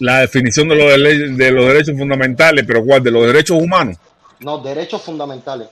[0.00, 3.02] La definición de los, de los derechos fundamentales, pero ¿cuál?
[3.02, 3.97] De los derechos humanos.
[4.40, 5.68] No, derechos fundamentales.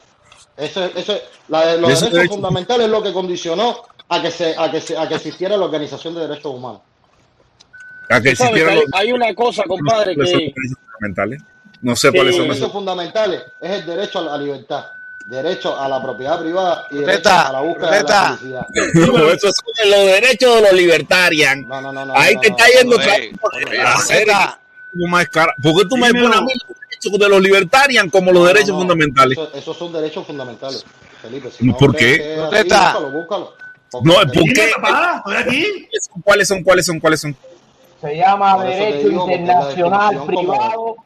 [0.56, 1.18] Eso, eso,
[1.48, 2.36] la de los ¿Y esos derechos derechos?
[2.36, 5.64] fundamentales es lo que condicionó a que, se, a, que se, a que existiera la
[5.64, 6.82] Organización de Derechos Humanos.
[8.08, 11.42] A que existieran hay, los, hay una cosa, compadre, ¿cuáles son que los derechos fundamentales.
[11.80, 12.14] No sé Sí.
[12.14, 12.72] cuáles Los son derechos esos.
[12.72, 14.84] fundamentales es el derecho a la libertad,
[15.32, 18.66] derecho a la propiedad privada y derecho a la búsqueda de la felicidad.
[18.94, 21.56] No, esos son los derechos de los libertarios.
[21.66, 22.14] No, no, no, no.
[22.14, 22.98] Ahí no, te no, está no, yendo
[25.08, 25.54] más cara.
[25.62, 28.48] ¿Por qué tú me pones a mí los derechos de los libertarios como los no,
[28.48, 29.38] derechos no, fundamentales?
[29.38, 30.84] eso- esos son derechos fundamentales,
[31.22, 31.50] Felipe.
[31.50, 32.36] Si no ¿Por qué?
[32.38, 33.54] búscalo, búscalo.
[33.90, 34.70] Porque No, ¿por qué?
[34.70, 35.88] Estoy aquí.
[36.22, 36.62] ¿Cuáles son?
[36.62, 37.00] ¿Cuáles son?
[37.00, 37.36] ¿Cuáles son?
[38.02, 40.96] Se llama Derecho digo, Internacional Privado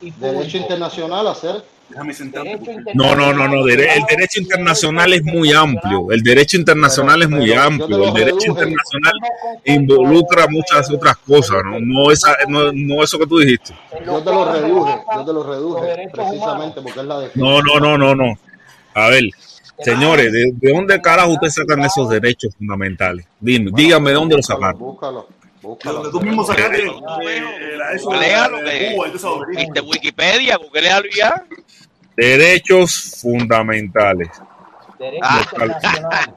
[0.00, 1.62] y Derecho internacional a hacer.
[1.90, 2.50] Déjame sentarme.
[2.56, 3.64] Derecho No, no, no, no.
[3.64, 6.10] dere- El derecho internacional es muy amplio.
[6.10, 8.04] El derecho internacional es muy amplio.
[8.08, 9.12] El derecho internacional
[9.64, 11.62] involucra muchas otras cosas.
[11.64, 13.74] No, no, esa, no, no eso que tú dijiste.
[14.06, 17.64] Yo te lo reduje, yo te lo reduje precisamente porque es la definición.
[17.66, 18.38] No, no, no, no, no.
[18.94, 19.24] A ver,
[19.80, 23.26] señores, ¿de, de dónde carajo ustedes sacan esos derechos fundamentales?
[23.40, 24.78] Dime, dígame de dónde los sacaron.
[24.78, 25.94] Búscalo, De búscalo.
[26.02, 28.96] donde tú mismo sacaste Pero, eh.
[29.56, 30.56] ¿Viste Wikipedia?
[30.56, 31.44] Googlealo ya.
[32.20, 34.28] Derechos fundamentales.
[34.98, 35.40] Derecho Ah.
[35.42, 36.36] internacional.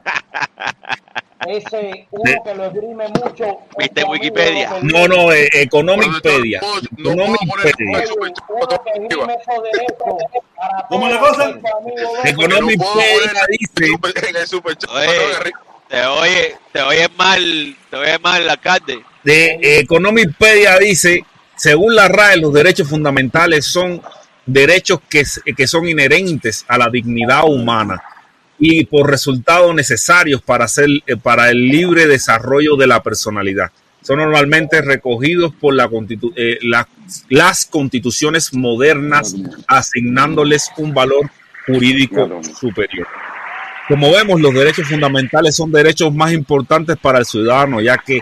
[1.46, 3.58] Ese uno que lo esgrime mucho.
[3.76, 4.78] ¿Viste Wikipedia?
[4.80, 6.62] No, no, eh, Economicpedia.
[6.96, 7.98] no Economicpedia.
[7.98, 8.16] derechos
[10.88, 11.54] ¿Cómo la cosa?
[12.24, 13.92] Economicpedia dice.
[14.88, 15.52] Oye,
[15.88, 19.04] te oye, te oye mal, te oye mal el alcalde.
[19.22, 24.00] de Economicpedia dice, según la RAE, los derechos fundamentales son
[24.46, 25.24] derechos que,
[25.56, 28.02] que son inherentes a la dignidad humana
[28.58, 33.70] y por resultado necesarios para, hacer, eh, para el libre desarrollo de la personalidad.
[34.02, 36.86] Son normalmente recogidos por la constitu- eh, la-
[37.30, 39.34] las constituciones modernas,
[39.66, 41.30] asignándoles un valor
[41.66, 43.06] jurídico superior.
[43.88, 48.20] Como vemos, los derechos fundamentales son derechos más importantes para el ciudadano, ya que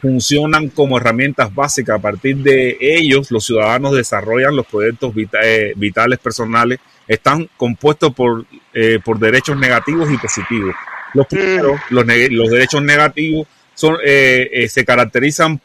[0.00, 1.98] funcionan como herramientas básicas.
[1.98, 5.12] A partir de ellos, los ciudadanos desarrollan los proyectos
[5.42, 6.78] eh, vitales personales.
[7.06, 10.74] Están compuestos por, eh, por derechos negativos y positivos.
[11.14, 15.60] Los primeros, los, los derechos negativos, son, eh, eh, se caracterizan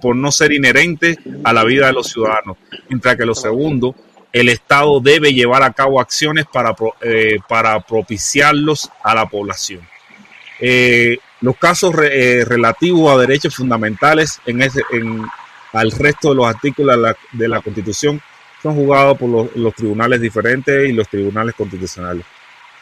[0.00, 2.56] por no ser inherentes a la vida de los ciudadanos,
[2.88, 3.94] mientras que los segundos,
[4.32, 9.86] el Estado debe llevar a cabo acciones para, pro- eh, para propiciarlos a la población.
[10.58, 14.62] Eh, los casos eh, relativos a derechos fundamentales en
[15.72, 18.20] al resto de los artículos de la, Constitución
[18.62, 22.24] son juzgados por los, tribunales diferentes y los tribunales constitucionales.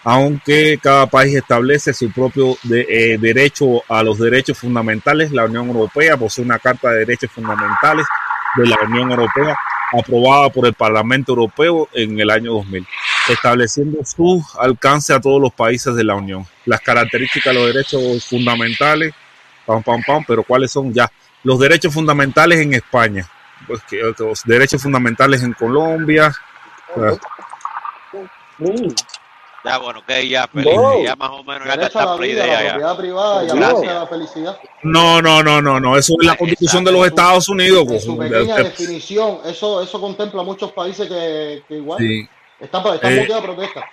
[0.02, 6.16] Aunque cada país establece su propio eh, derecho a los derechos fundamentales, la Unión Europea
[6.16, 8.06] posee una Carta de Derechos Fundamentales
[8.56, 9.56] de la Unión Europea
[9.92, 12.86] aprobada por el Parlamento Europeo en el año 2000,
[13.28, 16.46] estableciendo su alcance a todos los países de la Unión.
[16.66, 19.12] Las características de los derechos fundamentales,
[19.66, 21.10] pam, pam, pam, pero ¿cuáles son ya?
[21.42, 23.28] Los derechos fundamentales en España,
[23.66, 26.32] pues que los derechos fundamentales en Colombia.
[29.62, 31.02] Ya, bueno, que ya, Felipe, No.
[31.04, 32.62] ya más o menos ya a la la vida, la idea.
[32.62, 32.68] Ya.
[32.70, 33.54] propiedad privada y de
[33.94, 34.58] la felicidad.
[34.82, 37.86] No, no, no, no, no, eso es la constitución de los Estados Unidos.
[37.90, 38.20] En su cojo.
[38.28, 42.26] pequeña definición, eso, eso contempla muchos países que, que igual Sí.
[42.58, 43.84] están, están Eh, a protesta.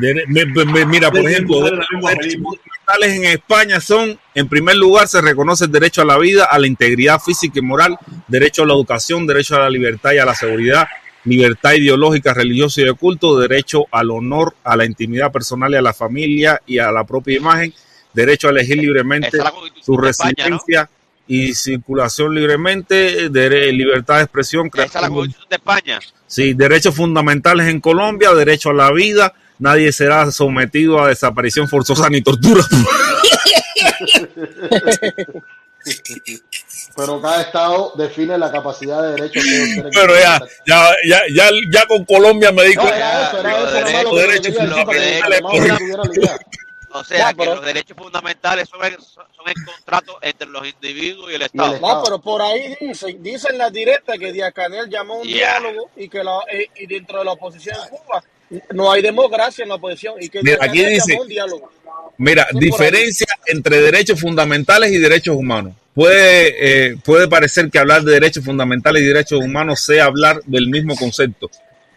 [0.00, 4.48] Dere- me- me- me- mira, por ejemplo, la los derechos fundamentales en España son, en
[4.48, 7.96] primer lugar, se reconoce el derecho a la vida, a la integridad física y moral,
[8.26, 10.88] derecho a la educación, derecho a la libertad y a la seguridad,
[11.26, 15.82] libertad ideológica, religiosa y de culto, derecho al honor, a la intimidad personal y a
[15.82, 17.74] la familia y a la propia imagen,
[18.12, 19.38] derecho a elegir libremente
[19.82, 20.88] su residencia
[21.28, 26.00] y circulación libremente, libertad de expresión, Esa es la Constitución de España.
[26.26, 32.08] Sí, derechos fundamentales en Colombia, derecho a la vida, nadie será sometido a desaparición forzosa
[32.08, 32.62] ni tortura.
[36.96, 41.20] Pero cada estado define la capacidad de derechos que ellos quieren Pero ya, ya, ya,
[41.34, 45.42] ya, ya con Colombia me di No, era eso, era derechos- fundamentales,
[46.92, 50.48] o sea, Ya, que pero- los derechos fundamentales son el, son son el contrato entre
[50.48, 51.78] los individuos y el Estado.
[51.78, 55.58] No, pero por ahí dicen, dicen las directas que Díaz Canel llamó a un Yeah.
[55.60, 58.24] diálogo y que la, eh, y dentro de la oposición en Cuba
[58.70, 61.70] no hay democracia en la oposición y que Mira, aquí dice- llamó a un diálogo.
[62.18, 65.74] Mira, diferencia entre derechos fundamentales y derechos humanos.
[65.94, 70.68] Puede, eh, puede parecer que hablar de derechos fundamentales y derechos humanos sea hablar del
[70.68, 71.50] mismo concepto,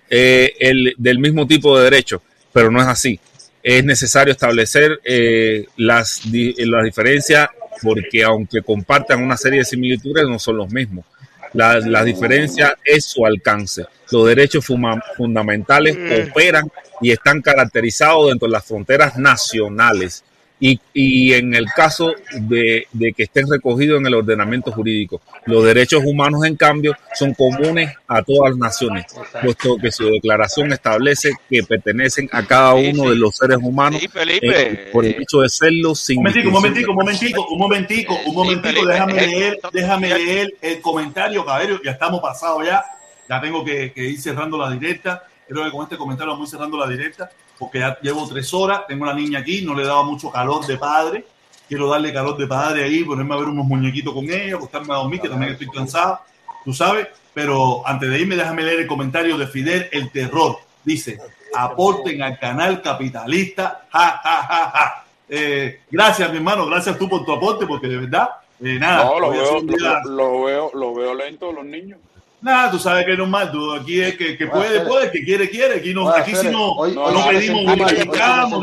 [0.10, 2.22] eh, el- del mismo tipo de derecho,
[2.54, 3.20] pero no es así.
[3.62, 7.50] Es necesario establecer eh, las, las diferencias
[7.82, 11.06] porque aunque compartan una serie de similitudes, no son los mismos.
[11.54, 13.86] La, la diferencia es su alcance.
[14.12, 15.98] Los derechos fuma- fundamentales
[16.30, 16.72] operan
[17.02, 20.24] y están caracterizados dentro de las fronteras nacionales.
[20.62, 25.64] Y, y en el caso de, de que estén recogidos en el ordenamiento jurídico, los
[25.64, 29.06] derechos humanos, en cambio, son comunes a todas las naciones,
[29.42, 34.10] puesto que su declaración establece que pertenecen a cada uno de los seres humanos Sí,
[34.10, 34.48] Felipe.
[34.72, 38.14] eh, por el hecho de serlo sin Un momentico, un momentico, un momentico, un momentico,
[38.16, 42.66] un Sí, momentico, Felipe, déjame es- leer, déjame leer el comentario, caballero, ya estamos pasados
[42.66, 42.84] ya,
[43.30, 46.78] ya tengo que, que ir cerrando la directa, creo que con este comentario vamos cerrando
[46.78, 50.32] la directa, porque ya llevo tres horas, tengo la niña aquí, no le daba mucho
[50.32, 51.26] calor de padre,
[51.68, 54.98] quiero darle calor de padre ahí, ponerme a ver unos muñequitos con ella, acostarme a
[54.98, 56.20] dormir, que también estoy cansado,
[56.64, 61.20] tú sabes, pero antes de irme déjame leer el comentario de Fidel El Terror, dice,
[61.54, 65.06] aporten al canal capitalista, ja, ja, ja, ja.
[65.32, 68.30] Eh, gracias, mi hermano, gracias tú por tu aporte, porque de verdad,
[68.62, 69.62] eh, nada, No, veo,
[70.06, 72.00] lo veo, lo veo lento los niños.
[72.42, 75.24] Nada, tú sabes que es normal, tú aquí es que, que Bueno, puede, puede, que
[75.24, 77.78] quiere, quiere, aquí no, Bueno, aquí Fede, no, hoy- no, hoy me pedimos ni hoy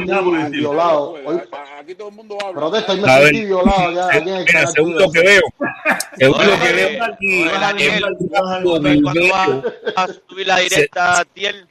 [0.06, 0.70] nada por el estilo.
[0.70, 1.10] violado.
[1.24, 1.40] Hoy,
[1.80, 2.60] Aquí todo el mundo habla.
[2.60, 5.20] protesta y me A sentí violado ya aquí en el Mira, canal según lo que
[5.20, 5.40] veo,
[6.18, 9.72] según lo que veo, a Daniel, demandar, vas a ¿Cuándo demandar.
[9.94, 11.66] vas a subir la directa, Tiel?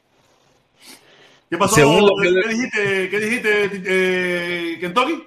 [1.49, 1.75] ¿Qué pasó?
[1.75, 5.23] Según lo que- ¿Qué dijiste, qué dijiste eh, Kentucky?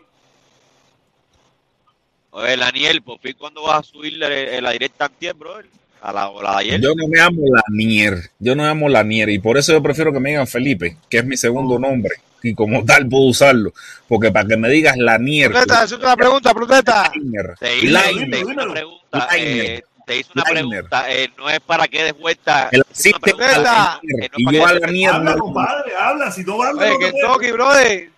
[2.31, 4.29] Oye, Daniel, por fin, ¿cuándo vas a subir la,
[4.61, 5.67] la directa antier, brother?
[6.01, 6.81] A la, o la de ayer.
[6.81, 10.13] Yo no me amo Lanier, yo no me amo Lanier y por eso yo prefiero
[10.13, 13.73] que me digan Felipe, que es mi segundo nombre y como tal puedo usarlo,
[14.09, 17.11] porque para que me digas Lanier, Protesta, es una pregunta, protesta.
[17.15, 19.29] Lanier, Te hice, una pregunta.
[19.37, 20.63] Eh, te hice una Liner.
[20.69, 21.11] pregunta.
[21.13, 22.69] eh, no es para que des vuelta.
[22.71, 25.33] el asiste pregunta, a Lanier, eh, no y yo para a que des- Lanier Habla,
[25.33, 28.11] no- compadre, habla, si no habla, Oye, no te Kentucky, brother.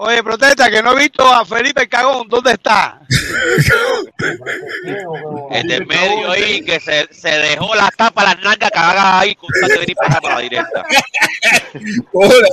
[0.00, 2.28] Oye, protesta, que no he visto a Felipe el Cagón.
[2.28, 3.00] ¿Dónde está?
[5.50, 9.48] El del medio ahí que se, se dejó la tapa las nalgas cagadas ahí con
[9.96, 10.84] para, para la directa.
[12.12, 12.46] Hola,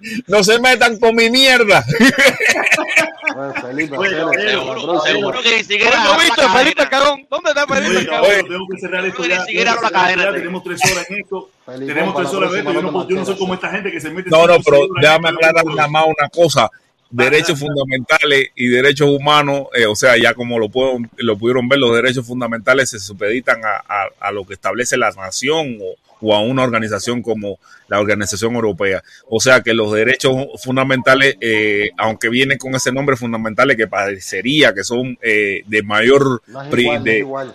[0.26, 1.84] no se- metan con mi mierda.
[3.34, 3.96] Bueno, Felipe,
[5.04, 6.88] Seguro, que ni siquiera No visto Felipe.
[6.88, 7.26] Cagón.
[7.30, 8.28] ¿Dónde está Felipe Cagón?
[8.48, 9.44] tengo que cerrar esto Ni ya.
[9.82, 11.50] la cadena Tenemos tres horas en esto.
[11.66, 12.72] Tenemos tres horas en esto.
[12.72, 13.54] Yo no cómo así.
[13.54, 14.30] esta gente que se mete.
[14.30, 16.70] No, no, pero déjame aclarar nada más una cosa.
[17.10, 21.78] Derechos fundamentales y derechos humanos, eh, o sea, ya como lo, puedo, lo pudieron ver,
[21.78, 26.34] los derechos fundamentales se supeditan a, a- a lo que establece la nación o, o
[26.34, 29.02] a una organización como la Organización Europea.
[29.28, 34.74] O sea que los derechos fundamentales, eh, aunque vienen con ese nombre fundamentales que parecería
[34.74, 36.42] que son eh, de mayor...
[36.46, 37.54] No es pri- igual, no de- es igual.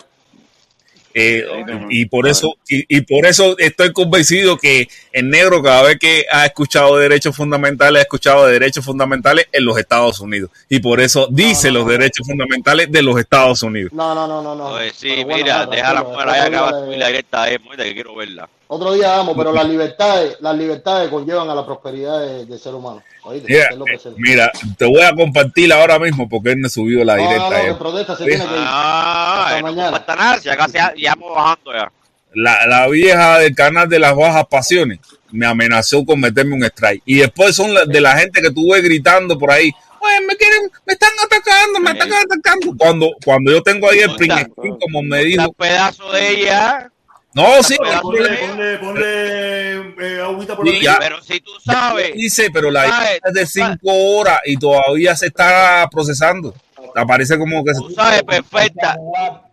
[1.14, 1.46] Eh,
[1.90, 6.26] y por eso y, y por eso estoy convencido que el negro cada vez que
[6.32, 10.50] ha escuchado de derechos fundamentales ha escuchado de derechos fundamentales en los Estados Unidos.
[10.70, 13.92] Y por eso dice los derechos fundamentales de los Estados Unidos.
[13.94, 14.66] No, no, no, no, no.
[14.70, 16.90] Oye, sí, bueno, mira, no, deja la tranquilo, mujer allá que va a otro subir
[16.90, 18.50] día la directa de muerte que quiero verla.
[18.68, 22.74] Otro día damos, pero las libertades, las libertades conllevan a la prosperidad de- del ser
[22.74, 23.04] humano.
[23.24, 23.70] ¿oíste?
[24.18, 27.56] Mira, te voy a compartir ahora mismo porque él me subió la No, directa no,
[27.58, 27.76] eh.
[27.76, 28.58] protesta se tiene que ir.
[28.60, 29.84] Ah, Hasta eh, no mañana.
[29.90, 31.92] comparta nada, si acá se, ya vamos bajando ya.
[32.34, 35.00] la, la vieja del canal de las bajas pasiones
[35.32, 37.04] me amenazó con meterme un strike.
[37.06, 39.72] Y después son la- de la gente que tuve gritando por ahí.
[40.00, 42.74] "Oye, me quieren, me están atacando, me están atacando.
[42.78, 45.44] Cuando, cuando yo tengo ahí el print screen, como me dijo.
[45.48, 46.90] Un pedazo de ella.
[47.36, 51.00] No, sí, Ponle, ponle, ponle eh, agüita por Sí, la.
[51.00, 52.14] Pero si tú sabes.
[52.14, 56.54] Dice, pero la sabes, es de cinco horas y todavía se está procesando.
[56.96, 58.96] Aparece como que Tú sabes perfecta,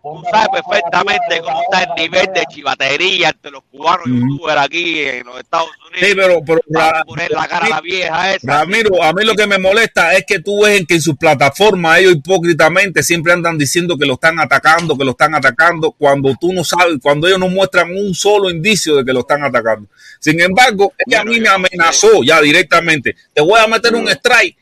[0.03, 4.99] tú sabes perfectamente cómo está el nivel de chivatería entre los cubanos y youtubers aquí
[4.99, 6.07] en los Estados Unidos.
[6.07, 8.47] Sí, pero, pero Para Ra- poner la cara a la vieja esa.
[8.59, 11.15] Ramiro, a mí lo que me molesta es que tú ves en que en sus
[11.17, 16.35] plataformas ellos hipócritamente siempre andan diciendo que lo están atacando, que lo están atacando, cuando
[16.39, 19.87] tú no sabes, cuando ellos no muestran un solo indicio de que lo están atacando.
[20.19, 23.15] Sin embargo, ella a mí me amenazó ya directamente.
[23.33, 24.57] Te voy a meter un strike.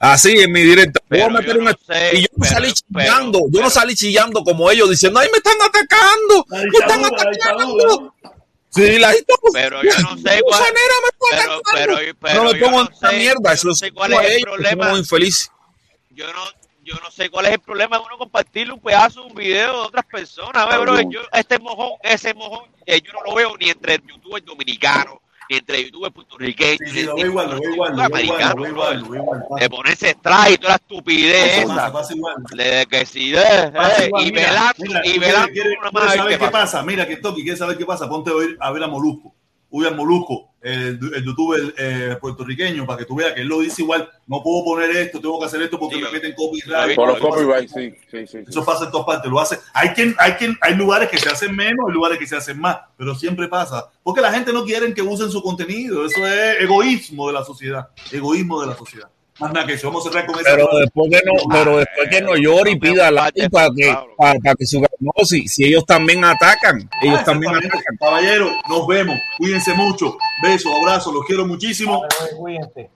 [0.00, 3.40] Así en mi voy a meter yo no sé, y yo no pero- salí chillando,
[3.50, 8.14] yo no salí chillando como ellos diciendo, ay, me están atacando, me están atacando.
[8.70, 9.12] Sí, la.
[9.52, 10.62] Pero yo no sé cuál.
[11.32, 13.72] Pero, pero, pero, no me yo pongo no en esta sé- mierda, yo eso no
[13.72, 14.98] es sé cuál es el ellos, problema.
[14.98, 15.50] infelices.
[16.10, 16.44] Yo no,
[16.84, 19.72] yo no sé cuál es el problema de uno compartirle un pedazo de un video
[19.72, 20.56] de otras personas.
[20.64, 24.00] A ver, bro, yo, este mojón, ese mojón, eh, yo no lo veo ni entre
[24.06, 28.08] youtubers dominicanos, ni entre youtubers puertorriqueños, Sí, sí, lo veo igual, lo veo igual, lo
[28.08, 29.44] veo igual, lo igual, igual.
[29.60, 32.34] De ponerse strike y toda la estupidez Pasa, pasa, igual.
[32.54, 35.78] De que si de, eh, y velando, mira, y velando quieres-
[36.16, 36.82] saber ¿qué pasa?
[36.82, 38.08] Mira, que Toki, ¿quieres saber qué pasa?
[38.08, 39.34] Ponte a, ver a Molusco.
[39.70, 43.60] Uy, a Molusco, el, el youtuber eh, puertorriqueño, para que tú veas que él lo
[43.60, 44.08] dice igual.
[44.26, 46.96] No puedo poner esto, tengo que hacer esto porque me meten copyright.
[46.96, 48.26] Por los copyright, sí, sí, sí.
[48.26, 48.38] sí.
[48.48, 49.30] Eso pasa en todas partes.
[49.30, 49.58] Lo hace.
[49.74, 52.58] Hay quien, hay quien, hay lugares que se hacen menos, hay lugares que se hacen
[52.58, 53.90] más, pero siempre pasa.
[54.02, 56.06] Porque la gente no quiere que usen su contenido.
[56.06, 57.88] Eso es egoísmo de la sociedad.
[58.10, 59.08] Egoísmo de la sociedad.
[59.38, 59.86] Más nada que eso.
[59.88, 60.50] Vamos a cerrar con esa.
[60.50, 64.38] Pero después que no, pero después que no llore y pida la para que, para,
[64.40, 67.66] para que su no, si, si ellos también atacan, ellos Ah, también exactamente.
[67.68, 67.96] atacan.
[67.98, 69.18] Caballero, nos vemos.
[69.38, 70.16] Cuídense mucho.
[70.42, 72.02] Besos, abrazos, los quiero muchísimo.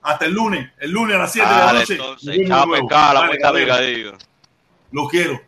[0.01, 0.69] Hasta el lunes.
[0.79, 1.93] El lunes a las 7 de la noche.
[1.93, 4.17] entonces, chao, pescado, la.
[4.91, 5.41] Los quiero.